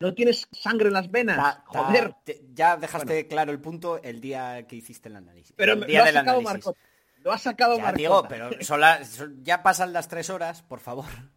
[0.00, 1.36] no tienes sangre en las venas.
[1.36, 2.14] Ta- ta- Joder.
[2.24, 5.54] te- ya dejaste claro el punto el día que hiciste el análisis.
[5.56, 6.66] Pero el día lo ha del sacado análisis.
[6.66, 6.78] Marco.
[7.22, 7.98] Lo ha sacado Ya Marcota.
[8.00, 11.04] digo, pero son las- son- ya pasan las tres horas, por favor.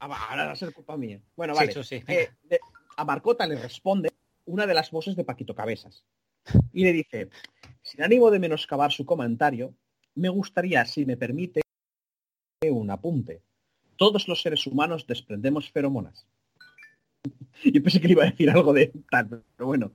[0.00, 1.20] Ah, ahora va a ser culpa mía.
[1.36, 1.70] Bueno, Sí, vale.
[1.72, 2.02] eso sí.
[2.08, 2.60] Eh, de-
[2.96, 4.10] a Marcota le responde
[4.46, 6.04] una de las voces de Paquito Cabezas.
[6.72, 7.28] Y le dice,
[7.82, 9.74] sin ánimo de menoscabar su comentario,
[10.14, 11.60] me gustaría, si me permite,
[12.68, 13.42] un apunte.
[13.96, 16.26] Todos los seres humanos desprendemos feromonas.
[17.64, 19.92] Yo pensé que le iba a decir algo de tal, pero bueno.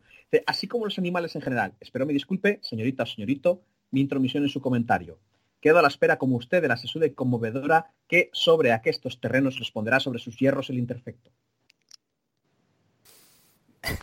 [0.48, 1.74] Así como los animales en general.
[1.80, 3.62] Espero me disculpe, señorita o señorito,
[3.92, 5.18] mi intromisión en su comentario.
[5.66, 10.00] Quedo a la espera como usted de la sesión conmovedora que sobre aquestos terrenos responderá
[10.00, 11.32] sobre sus hierros el imperfecto.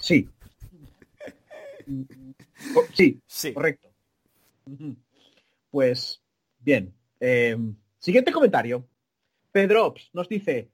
[0.01, 0.29] Sí.
[2.95, 3.53] Sí, Sí.
[3.55, 3.89] correcto.
[5.71, 6.21] Pues,
[6.59, 6.93] bien.
[7.21, 7.57] Eh,
[7.99, 8.85] siguiente comentario.
[9.53, 10.69] Pedrops nos dice,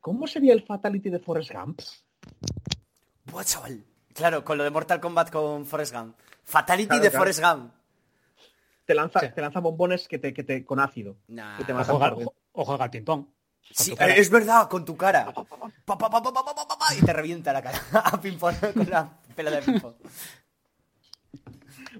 [0.00, 1.80] ¿cómo sería el Fatality de Forrest Gump?
[3.24, 3.84] Buah, chaval.
[4.14, 6.16] Claro, con lo de Mortal Kombat con Forrest Gump.
[6.44, 7.20] Fatality Claro, de claro.
[7.20, 7.72] Forrest Gump.
[8.84, 9.26] Te lanza, Sí.
[9.34, 11.16] te lanza bombones que te, que te, con ácido.
[11.28, 11.56] Nah.
[11.58, 12.34] Que te O matan juega, por dentro.
[12.52, 13.26] o juega al ping-pong.
[13.70, 15.32] Sí, es verdad, con tu cara.
[15.32, 15.56] Pa, pa,
[16.10, 19.08] pa, pa, pa, pa, pa, pa, y te revienta la cara a ping-pong con la
[19.36, 19.94] pelota de ping-pong.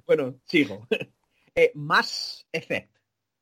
[0.07, 0.86] Bueno, sigo.
[1.55, 2.97] Eh, Mass Effect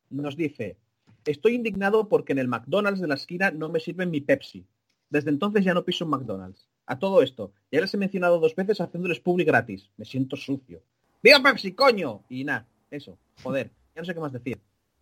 [0.09, 0.77] nos dice,
[1.25, 4.67] estoy indignado porque en el McDonald's de la esquina no me sirven mi Pepsi.
[5.11, 6.69] Desde entonces ya no piso un McDonald's.
[6.87, 9.93] A todo esto, ya les he mencionado dos veces haciéndoles public gratis.
[9.97, 10.83] Me siento sucio.
[11.23, 12.25] ¡Viva Pepsi, coño!
[12.29, 14.61] Y nada, eso, joder, ya no sé qué más decir.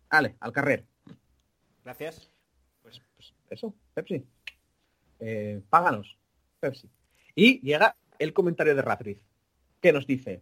[0.09, 0.85] Ale, al carrer.
[1.83, 2.29] Gracias.
[2.81, 4.25] Pues, pues eso, Pepsi.
[5.19, 6.17] Eh, páganos,
[6.59, 6.89] Pepsi.
[7.35, 9.19] Y llega el comentario de Ratriz,
[9.81, 10.41] que nos dice,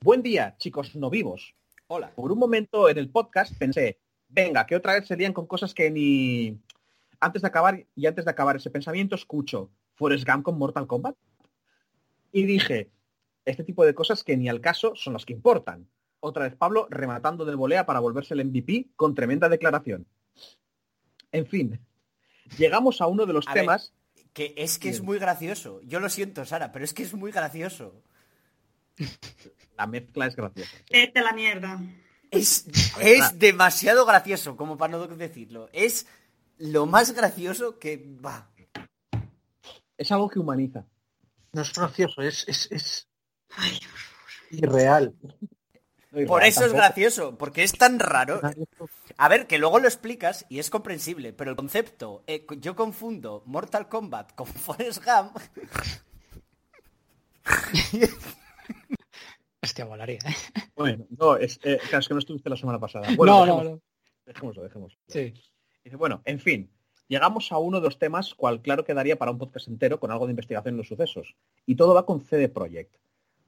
[0.00, 1.54] buen día, chicos no vivos.
[1.88, 2.12] Hola.
[2.14, 3.98] Por un momento en el podcast pensé,
[4.28, 6.58] venga, que otra vez se lían con cosas que ni...
[7.20, 11.16] Antes de acabar, y antes de acabar ese pensamiento, escucho Forrest Gump con Mortal Kombat.
[12.32, 12.90] Y dije,
[13.44, 15.86] este tipo de cosas que ni al caso son las que importan.
[16.20, 20.06] Otra vez Pablo rematando de volea para volverse el MVP con tremenda declaración.
[21.32, 21.80] En fin,
[22.58, 23.92] llegamos a uno de los A ver, temas...
[24.32, 25.80] Que es que es muy gracioso.
[25.82, 28.04] Yo lo siento, Sara, pero es que es muy gracioso.
[29.76, 30.70] La mezcla es graciosa.
[30.90, 31.80] Vete la mierda.
[32.30, 32.66] Es,
[33.00, 35.68] es demasiado gracioso, como para no decirlo.
[35.72, 36.06] Es
[36.58, 38.50] lo más gracioso que va.
[39.96, 40.86] Es algo que humaniza.
[41.52, 43.08] No es gracioso, es, es, es
[43.56, 43.80] Ay,
[44.50, 45.14] irreal.
[46.12, 48.40] No, Por eso es gracioso, porque es tan raro.
[49.16, 53.42] A ver, que luego lo explicas y es comprensible, pero el concepto, eh, yo confundo
[53.46, 55.36] Mortal Kombat con Forrest Gump.
[59.62, 60.18] Hostia, volaría.
[60.26, 60.34] ¿eh?
[60.74, 63.08] Bueno, no, es, eh, claro, es que no estuviste la semana pasada.
[63.10, 63.80] no, Bueno, no, dejemos- no.
[64.26, 64.98] Dejémoslo, dejémoslo.
[65.08, 65.34] Sí.
[65.84, 66.70] Dice, bueno, en fin,
[67.08, 70.26] llegamos a uno de los temas cual claro quedaría para un podcast entero con algo
[70.26, 71.34] de investigación en los sucesos.
[71.66, 72.94] Y todo va con CD Projekt,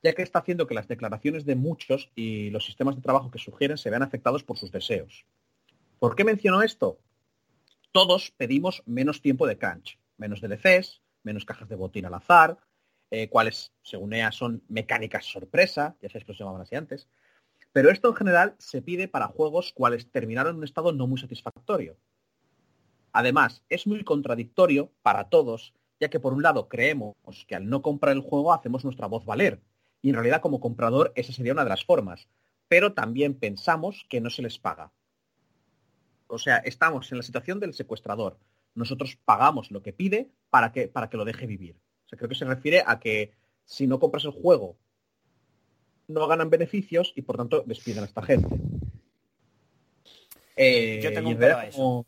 [0.03, 3.39] ya que está haciendo que las declaraciones de muchos y los sistemas de trabajo que
[3.39, 5.25] sugieren se vean afectados por sus deseos.
[5.99, 6.99] ¿Por qué menciono esto?
[7.93, 12.59] Todos pedimos menos tiempo de crunch, menos DLCs, menos cajas de botín al azar,
[13.11, 17.09] eh, cuales, según EA, son mecánicas sorpresa, ya sabéis que los llamaban así antes,
[17.73, 21.21] pero esto en general se pide para juegos cuales terminaron en un estado no muy
[21.21, 21.97] satisfactorio.
[23.13, 27.15] Además, es muy contradictorio para todos, ya que por un lado creemos
[27.47, 29.61] que al no comprar el juego hacemos nuestra voz valer,
[30.03, 32.29] y en realidad como comprador esa sería una de las formas,
[32.69, 34.93] pero también pensamos que no se les paga.
[36.27, 38.39] O sea, estamos en la situación del secuestrador.
[38.75, 41.77] Nosotros pagamos lo que pide para que, para que lo deje vivir.
[42.07, 43.33] O sea, creo que se refiere a que
[43.65, 44.77] si no compras el juego
[46.09, 48.49] no ganan beneficios y por tanto despiden a esta gente.
[50.57, 51.77] Eh, Yo tengo y en un a eso.
[51.79, 52.07] como-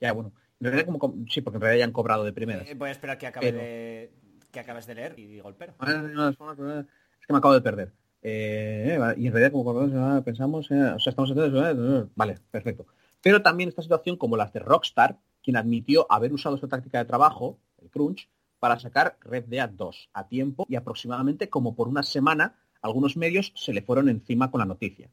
[0.00, 0.32] Ya, bueno.
[0.60, 2.68] En realidad como, com- sí, porque en realidad ya han cobrado de primeras.
[2.68, 4.12] Eh, voy a esperar que acabe Pero- de
[4.52, 5.56] que acabes de leer y digo el.
[5.58, 7.92] Es que me acabo de perder.
[8.22, 12.86] Eh, y en realidad como pensamos, eh, o sea, estamos atentos, eh, vale, perfecto.
[13.20, 17.04] Pero también esta situación como las de Rockstar, quien admitió haber usado esta táctica de
[17.04, 18.28] trabajo, el crunch,
[18.60, 23.52] para sacar Red Dead 2 a tiempo y aproximadamente como por una semana algunos medios
[23.56, 25.10] se le fueron encima con la noticia.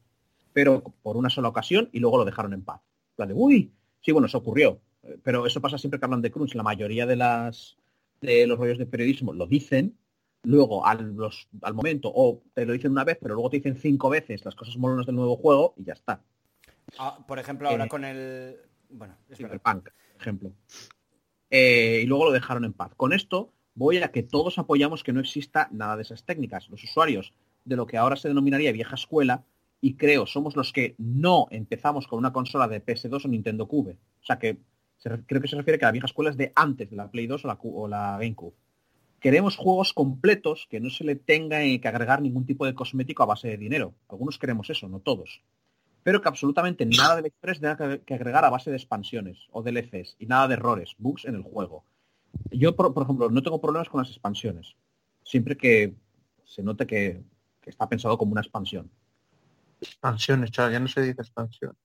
[0.52, 2.80] Pero por una sola ocasión y luego lo dejaron en paz.
[3.16, 4.80] Plan de, uy, sí, bueno, eso ocurrió.
[5.24, 6.54] Pero eso pasa siempre que hablan de crunch.
[6.54, 7.76] La mayoría de las
[8.20, 9.96] de los rollos de periodismo lo dicen,
[10.42, 13.76] luego al, los- al momento, o te lo dicen una vez, pero luego te dicen
[13.76, 16.22] cinco veces las cosas molonas del nuevo juego y ya está.
[16.98, 18.56] Ah, por ejemplo, ahora Eh, con el.
[18.88, 19.14] Bueno.
[19.32, 20.52] Cyberpunk, por ejemplo.
[21.50, 22.92] Eh, y luego lo dejaron en paz.
[22.96, 26.68] Con esto voy a que todos apoyamos que no exista nada de esas técnicas.
[26.68, 27.32] Los usuarios
[27.64, 29.44] de lo que ahora se denominaría vieja escuela,
[29.80, 33.96] y creo somos los que no empezamos con una consola de PS2 o Nintendo Cube.
[34.20, 34.58] O sea que
[35.02, 37.44] creo que se refiere que la vieja escuela es de antes de la Play 2
[37.44, 38.54] o la, o la GameCube.
[39.20, 43.26] Queremos juegos completos que no se le tenga que agregar ningún tipo de cosmético a
[43.26, 43.94] base de dinero.
[44.08, 45.42] Algunos queremos eso, no todos
[46.02, 49.46] pero que absolutamente nada de la historia se tenga que- agregar a base de expansiones
[49.52, 51.84] o DLCs y nada de errores, bugs en el juego.
[52.50, 54.76] Yo, por, ejemplo, no tengo problemas con las expansiones,
[55.24, 55.94] siempre que
[56.44, 57.22] se note que,
[57.66, 58.90] está pensado como una expansión.
[59.80, 61.76] Expansiones, ya no se dice expansión.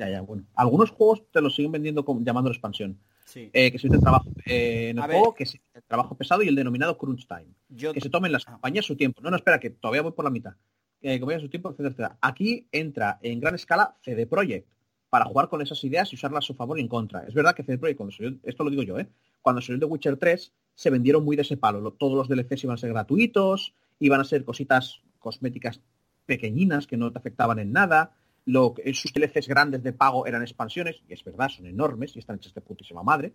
[0.00, 0.44] Ya, ya, bueno.
[0.54, 2.98] Algunos juegos te los siguen vendiendo como, llamándolo expansión.
[3.26, 3.50] Sí.
[3.52, 5.18] Eh, que se dice trabajo eh, en el A ver.
[5.18, 7.48] juego, que es el trabajo pesado y el denominado crunch time.
[7.68, 8.52] Yo que se tomen las Ah.
[8.52, 9.20] compañías su tiempo.
[9.20, 10.54] No, no, espera, que todavía voy por la mitad.
[11.02, 12.18] Eh, que vayan su tiempo, etcétera, etcétera.
[12.22, 14.66] Aquí entra en gran escala CD Projekt
[15.10, 17.20] para jugar con esas ideas y usarlas a su favor y en contra.
[17.26, 19.06] Es verdad que CD Projekt, cuando salió, esto lo digo yo, ¿eh?
[19.42, 21.80] cuando salió The Witcher 3, se vendieron muy de ese palo.
[21.82, 25.80] Lo- Todos los DLCs iban a ser gratuitos, iban a ser cositas cosméticas
[26.26, 28.16] pequeñinas que no te afectaban en nada.
[28.46, 32.18] Lo, que- sus DLCs grandes de pago eran expansiones, y es verdad, son enormes y
[32.20, 33.32] están hechas de putísima madre.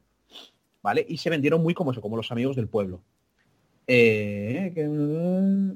[0.81, 1.05] ¿Vale?
[1.07, 3.01] Y se vendieron muy como eso, como los amigos del pueblo.
[3.87, 4.81] eh, que-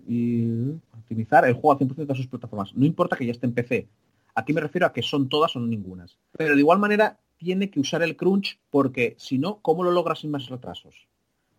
[0.08, 2.74] y optimizar el juego al 100% de sus plataformas.
[2.76, 3.88] No importa que ya esté en PC.
[4.34, 6.18] Aquí me refiero a que son todas o ningunas.
[6.38, 10.16] Pero de igual manera tiene que usar el crunch porque si no, ¿cómo lo logra
[10.16, 11.08] sin más retrasos?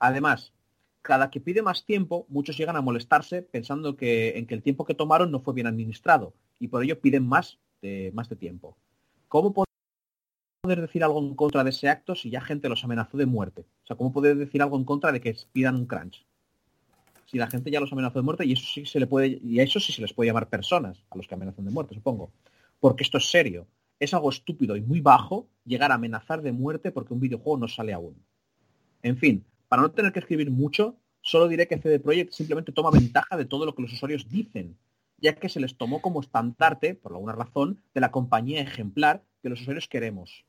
[0.00, 0.52] Además,
[1.02, 4.84] cada que pide más tiempo, muchos llegan a molestarse pensando que en que el tiempo
[4.84, 8.76] que tomaron no fue bien administrado y por ello piden más de, más de tiempo.
[9.28, 13.26] ¿Cómo poder decir algo en contra de ese acto si ya gente los amenazó de
[13.26, 13.62] muerte?
[13.84, 16.26] O sea, ¿cómo poder decir algo en contra de que pidan un crunch?
[17.26, 19.60] Si la gente ya los amenazó de muerte y eso sí se le puede y
[19.60, 22.32] a eso sí se les puede llamar personas a los que amenazan de muerte, supongo.
[22.80, 23.66] Porque esto es serio.
[24.00, 27.68] Es algo estúpido y muy bajo llegar a amenazar de muerte porque un videojuego no
[27.68, 28.16] sale aún.
[29.02, 32.90] En fin, para no tener que escribir mucho, solo diré que CD Projekt simplemente toma
[32.90, 34.76] ventaja de todo lo que los usuarios dicen,
[35.18, 39.48] ya que se les tomó como estandarte, por alguna razón, de la compañía ejemplar que
[39.48, 40.44] los usuarios queremos.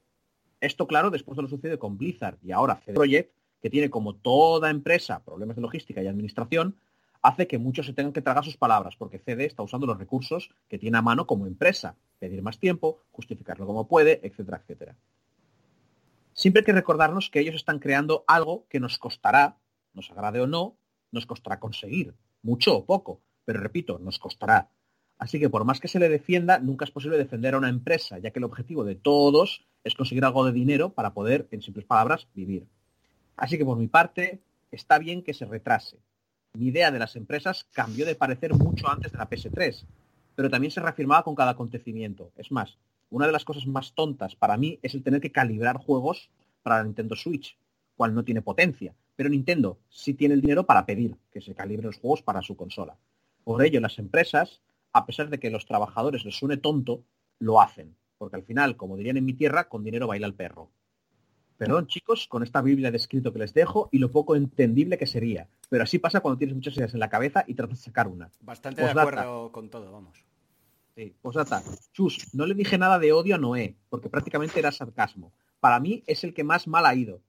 [0.60, 4.16] Esto, claro, después de lo sucede con Blizzard y ahora CD Projekt, que tiene como
[4.16, 6.78] toda empresa problemas de logística y administración,
[7.22, 10.50] hace que muchos se tengan que tragar sus palabras, porque CD está usando los recursos
[10.68, 14.96] que tiene a mano como empresa, pedir más tiempo, justificarlo como puede, etcétera, etcétera.
[16.34, 19.58] Siempre hay que recordarnos que ellos están creando algo que nos costará,
[19.94, 20.78] nos agrade o no,
[21.12, 24.70] nos costará conseguir, mucho o poco, pero repito, nos costará.
[25.18, 28.18] Así que por más que se le defienda, nunca es posible defender a una empresa,
[28.18, 31.86] ya que el objetivo de todos es conseguir algo de dinero para poder, en simples
[31.86, 32.66] palabras, vivir.
[33.36, 34.40] Así que por mi parte,
[34.72, 35.98] está bien que se retrase.
[36.54, 39.86] Mi idea de las empresas cambió de parecer mucho antes de la PS3,
[40.36, 42.32] pero también se reafirmaba con cada acontecimiento.
[42.36, 42.78] Es más,
[43.12, 46.32] una de las cosas más tontas para mí es el tener que calibrar juegos
[46.64, 47.58] para la Nintendo Switch,
[47.96, 48.96] cual no tiene potencia.
[49.16, 52.56] Pero Nintendo sí tiene el dinero para pedir que se calibren los juegos para su
[52.56, 52.98] consola.
[53.44, 54.62] Por ello, las empresas,
[54.94, 57.04] a pesar de que a los trabajadores les suene tonto,
[57.38, 57.96] lo hacen.
[58.18, 60.72] Porque al final, como dirían en mi tierra, con dinero baila el perro.
[61.58, 65.06] Perdón, chicos, con esta Biblia de escrito que les dejo y lo poco entendible que
[65.06, 65.48] sería.
[65.70, 68.32] Pero así pasa cuando tienes muchas ideas en la cabeza y tratas de sacar una.
[68.40, 70.31] Bastante de acuerdo con todo, vamos.
[70.96, 71.64] Sí, postdata.
[71.94, 75.32] Chus, no le dije nada de odio a Noé, porque prácticamente era sarcasmo.
[75.60, 77.22] Para mí es el que más mal ha ido.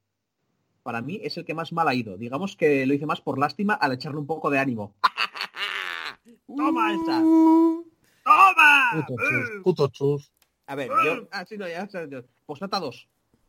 [0.83, 2.17] Para mí es el que más mal ha ido.
[2.17, 4.95] Digamos que lo hice más por lástima al echarle un poco de ánimo.
[6.57, 7.21] ¡Toma esa!
[7.21, 8.91] ¡Toma!
[9.07, 10.33] Puto chus, puto chus.
[10.67, 11.89] A ver, yo, Ah, sí, no, ya.
[11.89, 12.23] ya.
[12.47, 13.09] Postdata 2.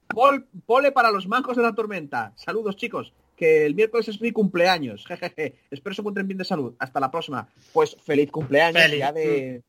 [0.09, 2.33] Pol- pole para los mancos de la tormenta.
[2.35, 3.13] Saludos, chicos.
[3.35, 5.05] Que el miércoles es mi cumpleaños.
[5.07, 5.55] Jejeje.
[5.71, 6.73] Espero se encuentren bien de salud.
[6.79, 7.47] Hasta la próxima.
[7.71, 8.81] Pues feliz cumpleaños.
[8.81, 8.99] Feliz.
[8.99, 9.63] Ya de,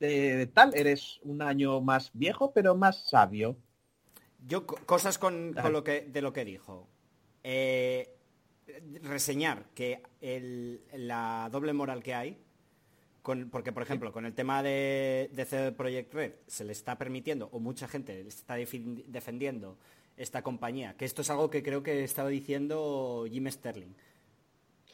[0.00, 0.74] de, de tal.
[0.74, 3.56] Eres un año más viejo, pero más sabio.
[4.46, 6.88] yo co- cosas con, con lo que, de lo que dijo.
[7.42, 8.12] Eh,
[9.02, 12.38] reseñar que el- la doble moral que hay,
[13.22, 16.96] con- porque por ejemplo, con el tema de, de CD Projekt Red se le está
[16.98, 19.78] permitiendo, o mucha gente le está defendiendo
[20.16, 23.94] esta compañía, que esto es algo que creo que estaba diciendo Jim Sterling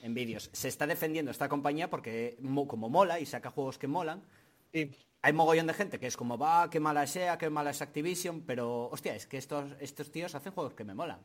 [0.03, 0.51] en vídeos.
[0.53, 4.23] Se está defendiendo esta compañía porque mo- como mola y saca juegos que molan,
[5.23, 8.43] hay mogollón de gente que es como, va, qué mala sea, qué mala es Activision,
[8.43, 11.21] pero, hostia, es que estos, estos tíos hacen juegos que me molan.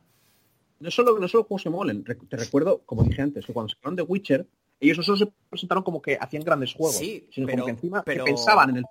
[0.80, 2.04] No solo, no solo juegos que molen.
[2.04, 4.46] Te recuerdo, como dije antes, que cuando sacaron The Witcher,
[4.80, 7.70] ellos no solo se presentaron como que hacían grandes juegos, Sí, sino pero- como que
[7.72, 8.84] encima que pensaban en el...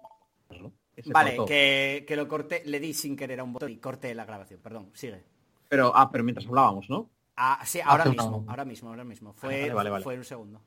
[1.04, 4.14] se Vale, que, que lo corté, le di sin querer a un botón y corté
[4.14, 5.24] la grabación, perdón, sigue.
[5.70, 7.10] Pero, ah, pero mientras hablábamos, ¿no?
[7.38, 9.34] Ah, sí, ahora Hace una- mismo, ahora mismo, ahora mismo.
[9.34, 10.04] Fue, Vale, vale, vale.
[10.04, 10.62] fue un segundo.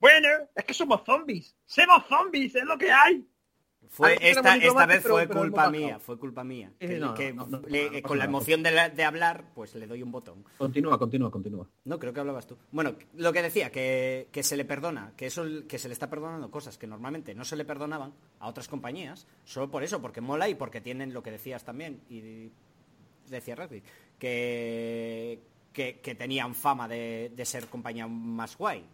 [0.00, 1.54] Bueno, es que somos zombies.
[1.66, 3.26] Somos zombies, es lo que hay.
[3.88, 6.70] Fue, esta, esta vez pero- fue pero culpa mía, fue culpa mía.
[6.80, 9.02] Sí, que, no, que no, no, le- no pasa con la emoción de, la- de
[9.02, 10.44] hablar, pues le doy un botón.
[10.58, 11.68] Continúa, continúa, continúa.
[11.84, 12.56] No, creo que hablabas tú.
[12.70, 16.08] Bueno, lo que decía, que, que se le perdona, que eso que se le está
[16.08, 20.20] perdonando cosas que normalmente no se le perdonaban a otras compañías, solo por eso, porque
[20.20, 22.52] mola y porque tienen lo que decías también, y
[23.28, 23.88] decía Radcliffe,
[24.20, 25.40] que,
[25.72, 28.84] que, que tenían fama de, de ser compañía más guay.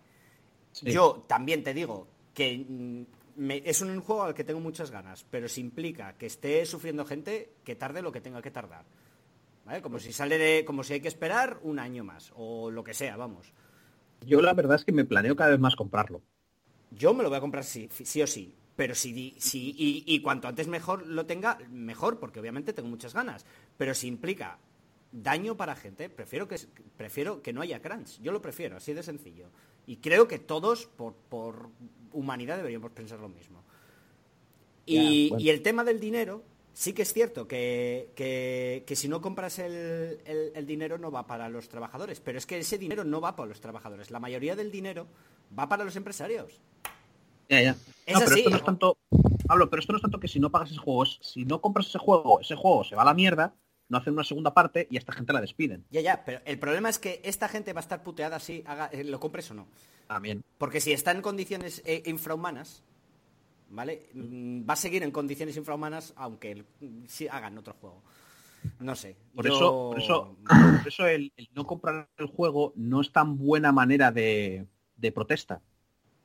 [0.85, 0.91] Sí.
[0.91, 3.03] Yo también te digo que mm,
[3.37, 7.05] me- es un juego al que tengo muchas ganas, pero si implica que esté sufriendo
[7.05, 8.85] gente, que tarde lo que tenga que tardar.
[9.65, 9.83] ¿Vale?
[9.83, 10.65] Como si sale de.
[10.65, 12.33] como si hay que esperar un año más.
[12.37, 13.53] O lo que sea, vamos.
[14.21, 16.23] Yo la verdad es que me planeo cada vez más comprarlo.
[16.91, 18.55] Yo me lo voy a comprar sí, sí o sí.
[18.77, 23.15] Pero si, si y, y cuanto antes mejor lo tenga, mejor, porque obviamente tengo muchas
[23.15, 23.47] ganas.
[23.77, 24.59] Pero si implica
[25.13, 26.57] daño para gente, prefiero que,
[26.97, 28.21] prefiero que no haya crunch.
[28.21, 29.49] Yo lo prefiero, así de sencillo.
[29.87, 31.69] Y creo que todos, por, por
[32.13, 33.63] humanidad, deberíamos pensar lo mismo.
[34.85, 35.45] Y, bueno.
[35.45, 36.43] y el tema del dinero,
[36.73, 41.11] sí que es cierto que, que- que si no compras el, el- el dinero no
[41.11, 44.11] va para los trabajadores, pero es que ese dinero no va para los trabajadores.
[44.11, 45.07] La mayoría del dinero
[45.57, 46.61] va para los empresarios.
[47.49, 47.77] Ya, ya.
[48.07, 48.99] Es no, pero así, esto no es tanto.
[49.47, 51.87] Pablo, pero esto no es tanto que si no pagas ese juego, si no compras
[51.87, 53.55] ese juego, ese juego se va a la mierda
[53.89, 55.85] no hacen una segunda parte y a esta gente la despiden.
[55.91, 58.87] Ya, ya, pero el problema es que esta gente va a estar puteada si haga,
[58.93, 59.67] eh, lo compres o no.
[60.09, 60.43] También.
[60.59, 62.83] Porque si está en condiciones eh, infrahumanas,
[63.71, 64.09] ¿vale?
[64.15, 66.67] Mm, Va a seguir en condiciones infrahumanas aunque el-
[67.09, 68.03] si hagan otro juego.
[68.81, 69.17] No sé.
[69.35, 70.37] Por yo- eso, por eso,
[70.83, 74.67] por eso el, el no comprar el juego no es tan buena manera de,
[74.97, 75.61] de protesta.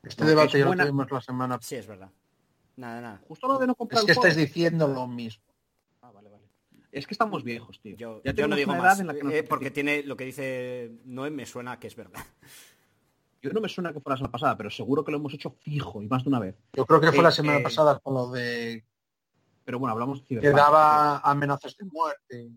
[0.02, 2.10] Este debate es ya lo tuvimos la semana Sí, es verdad.
[2.76, 3.20] Nada, nada.
[3.28, 4.28] Justo lo de no comprar Es que el juego.
[4.28, 5.44] estáis diciendo lo mismo.
[6.92, 7.96] Es que estamos viejos, tío.
[7.96, 10.02] Yo, ya yo tenemos no digo más, edad en la que nos eh, porque tiene
[10.02, 12.20] lo que dice Noé me suena que es verdad.
[13.40, 15.50] Yo no me suena que fuera la semana pasada, pero seguro que lo hemos hecho
[15.50, 16.54] fijo y más de una vez.
[16.74, 18.84] Yo creo que fue Eh, la semana eh, pasada con lo de
[19.64, 22.50] Pero bueno, hablamos de que daba amenazas de muerte.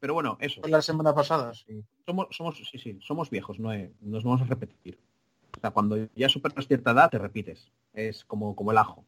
[0.00, 0.60] Pero bueno, eso.
[0.60, 1.82] Fue la semana pasada, sí.
[2.04, 4.98] Somos, somos, sí, sí, somos viejos, no eh, nos vamos a repetir.
[5.56, 7.72] O sea, cuando ya superas cierta edad, te repites.
[7.94, 9.04] Es como, como el ajo.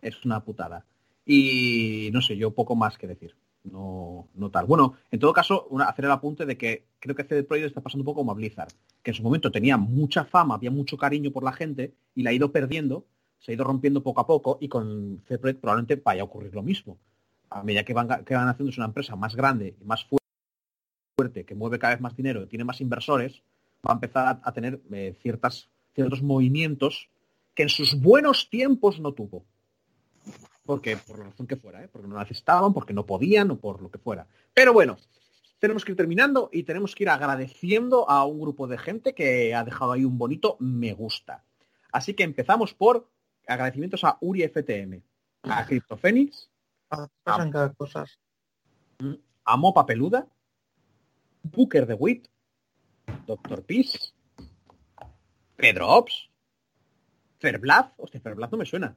[0.00, 0.86] Es una putada.
[1.32, 3.36] Y no sé, yo poco más que decir.
[3.62, 4.66] No, no tal.
[4.66, 8.02] Bueno, en todo caso, hacer el apunte de que creo que CD Projekt está pasando
[8.02, 11.30] un poco como a Blizzard, que en su momento tenía mucha fama, había mucho cariño
[11.30, 13.06] por la gente y la ha ido perdiendo,
[13.38, 16.64] se ha ido rompiendo poco a poco y con CD probablemente vaya a ocurrir lo
[16.64, 16.98] mismo.
[17.48, 20.04] A medida que van, que van haciendo una empresa más grande y más
[21.16, 23.40] fuerte, que mueve cada vez más dinero, tiene más inversores,
[23.86, 27.08] va a empezar a, a tener eh, ciertas, ciertos movimientos
[27.54, 29.44] que en sus buenos tiempos no tuvo.
[30.70, 31.88] Porque, por la razón que fuera, ¿eh?
[31.88, 34.28] porque no necesitaban, porque no podían o por lo que fuera.
[34.54, 34.98] Pero bueno,
[35.58, 39.52] tenemos que ir terminando y tenemos que ir agradeciendo a un grupo de gente que
[39.52, 41.42] ha dejado ahí un bonito me gusta.
[41.90, 43.10] Así que empezamos por
[43.48, 45.02] agradecimientos a Uri FTM,
[45.42, 46.48] a CryptoPhoenix,
[46.88, 48.04] Ah, Pasan cada cosa.
[49.44, 50.28] a Mopa Peluda,
[51.42, 52.28] Booker de Wit,
[53.26, 53.98] Doctor Peace,
[55.56, 56.30] Pedro Ops,
[57.40, 58.96] Ferblad, hostia, Ferblad no me suena.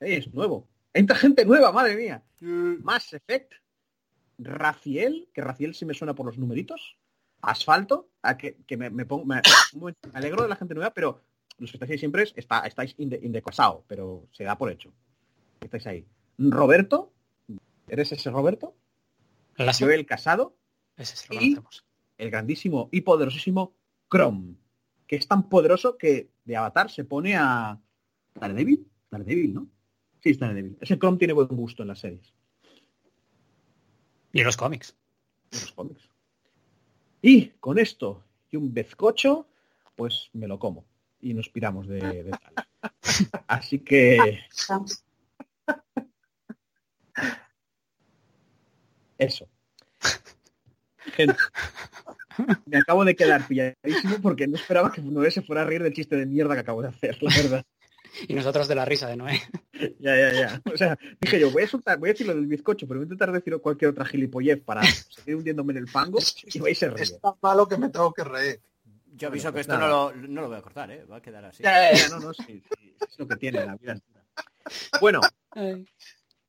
[0.00, 0.71] Es nuevo.
[0.94, 2.22] Entra gente nueva, madre mía.
[2.40, 3.52] Mass Effect,
[4.38, 6.98] Raciel, que Raciel sí me suena por los numeritos,
[7.40, 9.40] Asfalto, a que, que me, me pongo, me,
[10.12, 11.20] alegro de la gente nueva, pero
[11.58, 14.92] los que estáis ahí siempre es- está, estáis inde- indecosado, pero se da por hecho.
[15.60, 16.06] Estáis ahí.
[16.38, 17.12] Roberto,
[17.88, 18.76] ¿eres ese Roberto?
[19.56, 20.56] La Joel Casado,
[20.96, 21.56] Ese lo y-
[22.18, 23.74] el grandísimo y poderosísimo
[24.10, 24.54] Chrome,
[25.06, 27.78] que es tan poderoso que de Avatar se pone a
[28.34, 29.68] Daredevil, Daredevil, ¿no?
[30.22, 30.78] Sí, es Daredevil.
[30.80, 32.32] Ese Chrome tiene buen gusto en las series,
[34.32, 34.96] Y en los cómics.
[35.50, 36.08] en los cómics.
[37.20, 39.46] Y con esto y un bezcocho,
[39.96, 40.84] pues me lo como
[41.20, 42.66] y nos piramos de, de tal.
[43.46, 44.40] Así que
[49.18, 49.48] eso.
[51.14, 51.36] Gente,
[52.66, 55.92] me acabo de quedar pilladísimo porque no esperaba que Noé se fuera a reír del
[55.92, 57.66] chiste de mierda que acabo de hacer, la verdad.
[58.28, 59.40] Y nosotros de la risa de Noé.
[59.98, 60.62] Ya, ya, ya.
[60.72, 63.04] O sea, dije yo, voy a soltar, voy a decir lo del bizcocho, pero voy
[63.04, 66.90] a intentar decir cualquier otra gilipollez para seguir hundiéndome en el fango y vais a
[66.90, 67.02] reír.
[67.02, 68.60] Es tan malo que me tengo que reír.
[69.14, 71.04] Yo aviso Bueno, pues que esto no lo, no lo voy a cortar, ¿eh?
[71.04, 71.62] Va a quedar así.
[71.62, 74.00] Ya, ya, ya, no, no, sí, sí, es lo que tiene la vida.
[75.00, 75.20] Bueno,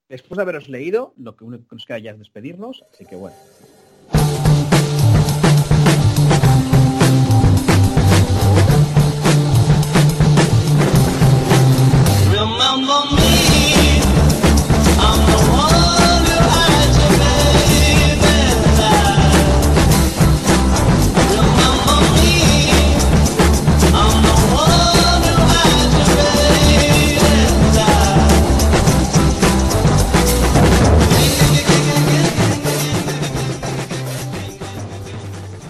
[0.08, 3.16] después de haberos leído, lo que único que nos queda ya es despedirnos, así que
[3.16, 3.36] bueno.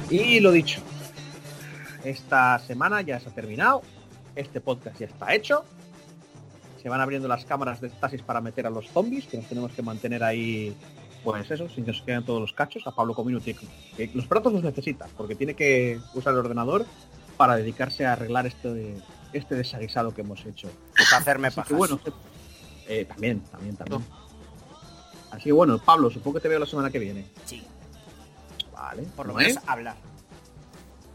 [0.10, 0.82] Y lo dicho,
[2.04, 3.84] esta semana ya se ha terminado,
[4.36, 5.64] este podcast ya está hecho,
[6.84, 9.72] se van abriendo las cámaras de estasis para meter a los zombies, que nos tenemos
[9.72, 10.76] que mantener ahí,
[11.24, 13.58] pues eso, sin que nos queden todos los cachos, a Pablo Comino tiene
[13.96, 16.86] que, que los platos los necesita, porque tiene que usar el ordenador
[17.38, 18.98] para dedicarse a arreglar este,
[19.32, 20.70] este desaguisado que hemos hecho.
[21.10, 21.78] Para hacerme Así que pajas.
[21.78, 22.00] bueno,
[22.90, 24.06] eh, también, también, también.
[25.32, 27.26] Así que bueno, Pablo, supongo que te veo la semana que viene.
[27.46, 27.64] Sí,
[28.74, 29.96] Vale, por lo ¿no, menos hablar.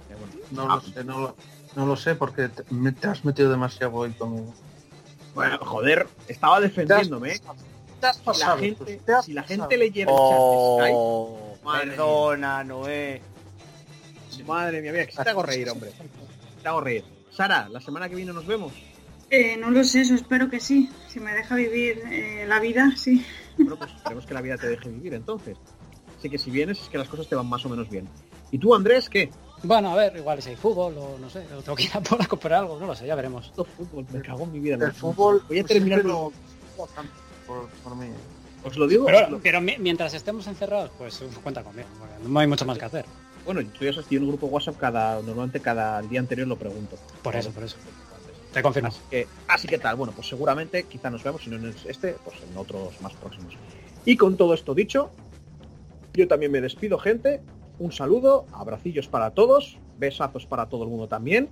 [0.09, 0.33] Eh, bueno.
[0.51, 1.37] No Ah, lo sé, no lo,
[1.77, 4.55] no lo sé porque te, me- te has metido demasiado hoy conmigo.
[5.35, 7.33] Bueno, joder, estaba defendiéndome.
[7.33, 7.41] ¿eh?
[8.33, 13.23] Si la gente, si la gente leyera el chat de Oh, Madre perdona, Noé.
[14.47, 15.91] Madre mía, mira, que te hago reír, hombre.
[16.63, 17.05] Te hago reír.
[17.31, 18.73] Sara, la semana que viene nos vemos.
[19.31, 20.91] Eh, no lo sé, eso espero que sí.
[21.09, 23.25] Si me deja vivir eh, la vida, sí.
[23.59, 25.59] Bueno, pues esperemos que la vida te deje vivir entonces.
[26.19, 28.09] Así que si vienes es que las cosas te van más o menos bien.
[28.51, 29.31] ¿Y tú, Andrés, qué?
[29.63, 32.01] Bueno, a ver, igual si hay fútbol o no sé, o tengo que ir a
[32.01, 33.47] por a comprar algo, no lo sé, ya veremos.
[33.47, 34.75] Esto fútbol, me cago en mi vida.
[34.77, 36.11] El fútbol Voy a terminar con...
[36.11, 36.33] lo-
[37.47, 38.07] por, por mí.
[38.65, 39.05] Os lo digo.
[39.07, 41.89] os Pero, lo- pero mi- mientras estemos encerrados, pues cuenta conmigo.
[42.27, 43.05] No hay mucho más que hacer.
[43.45, 46.47] Bueno, tú ya sabes que yo en un grupo WhatsApp cada, normalmente cada día anterior
[46.47, 46.97] lo pregunto.
[47.23, 47.77] Por eso, por eso.
[48.53, 48.89] Te confirmo.
[48.89, 52.13] Así que, así que tal, bueno, pues seguramente quizá nos veamos, si no en este,
[52.25, 53.55] pues en otros más próximos.
[54.05, 55.11] Y con todo esto dicho,
[56.15, 57.41] yo también me despido, gente.
[57.79, 61.49] Un saludo, abracillos para todos, besazos para todo el mundo también.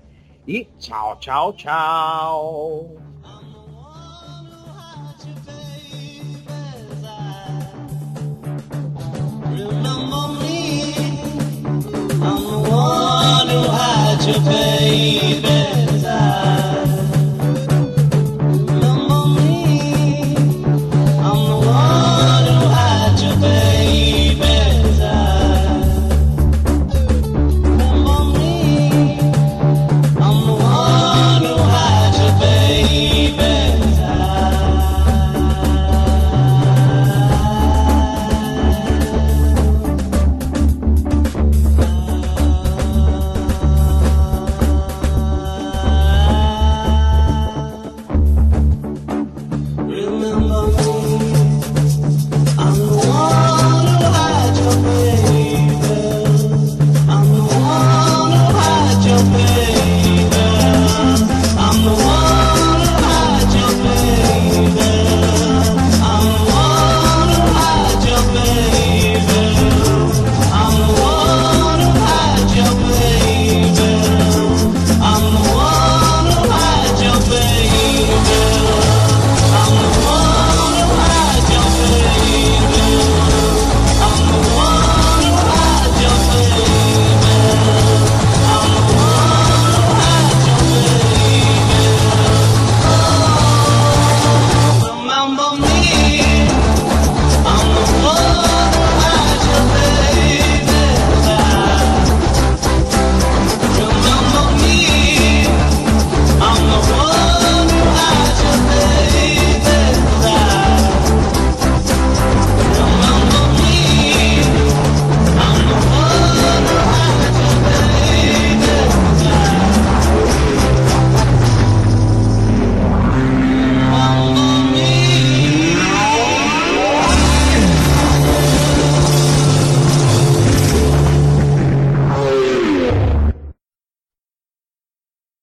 [0.47, 2.87] Y chao, chao, chao.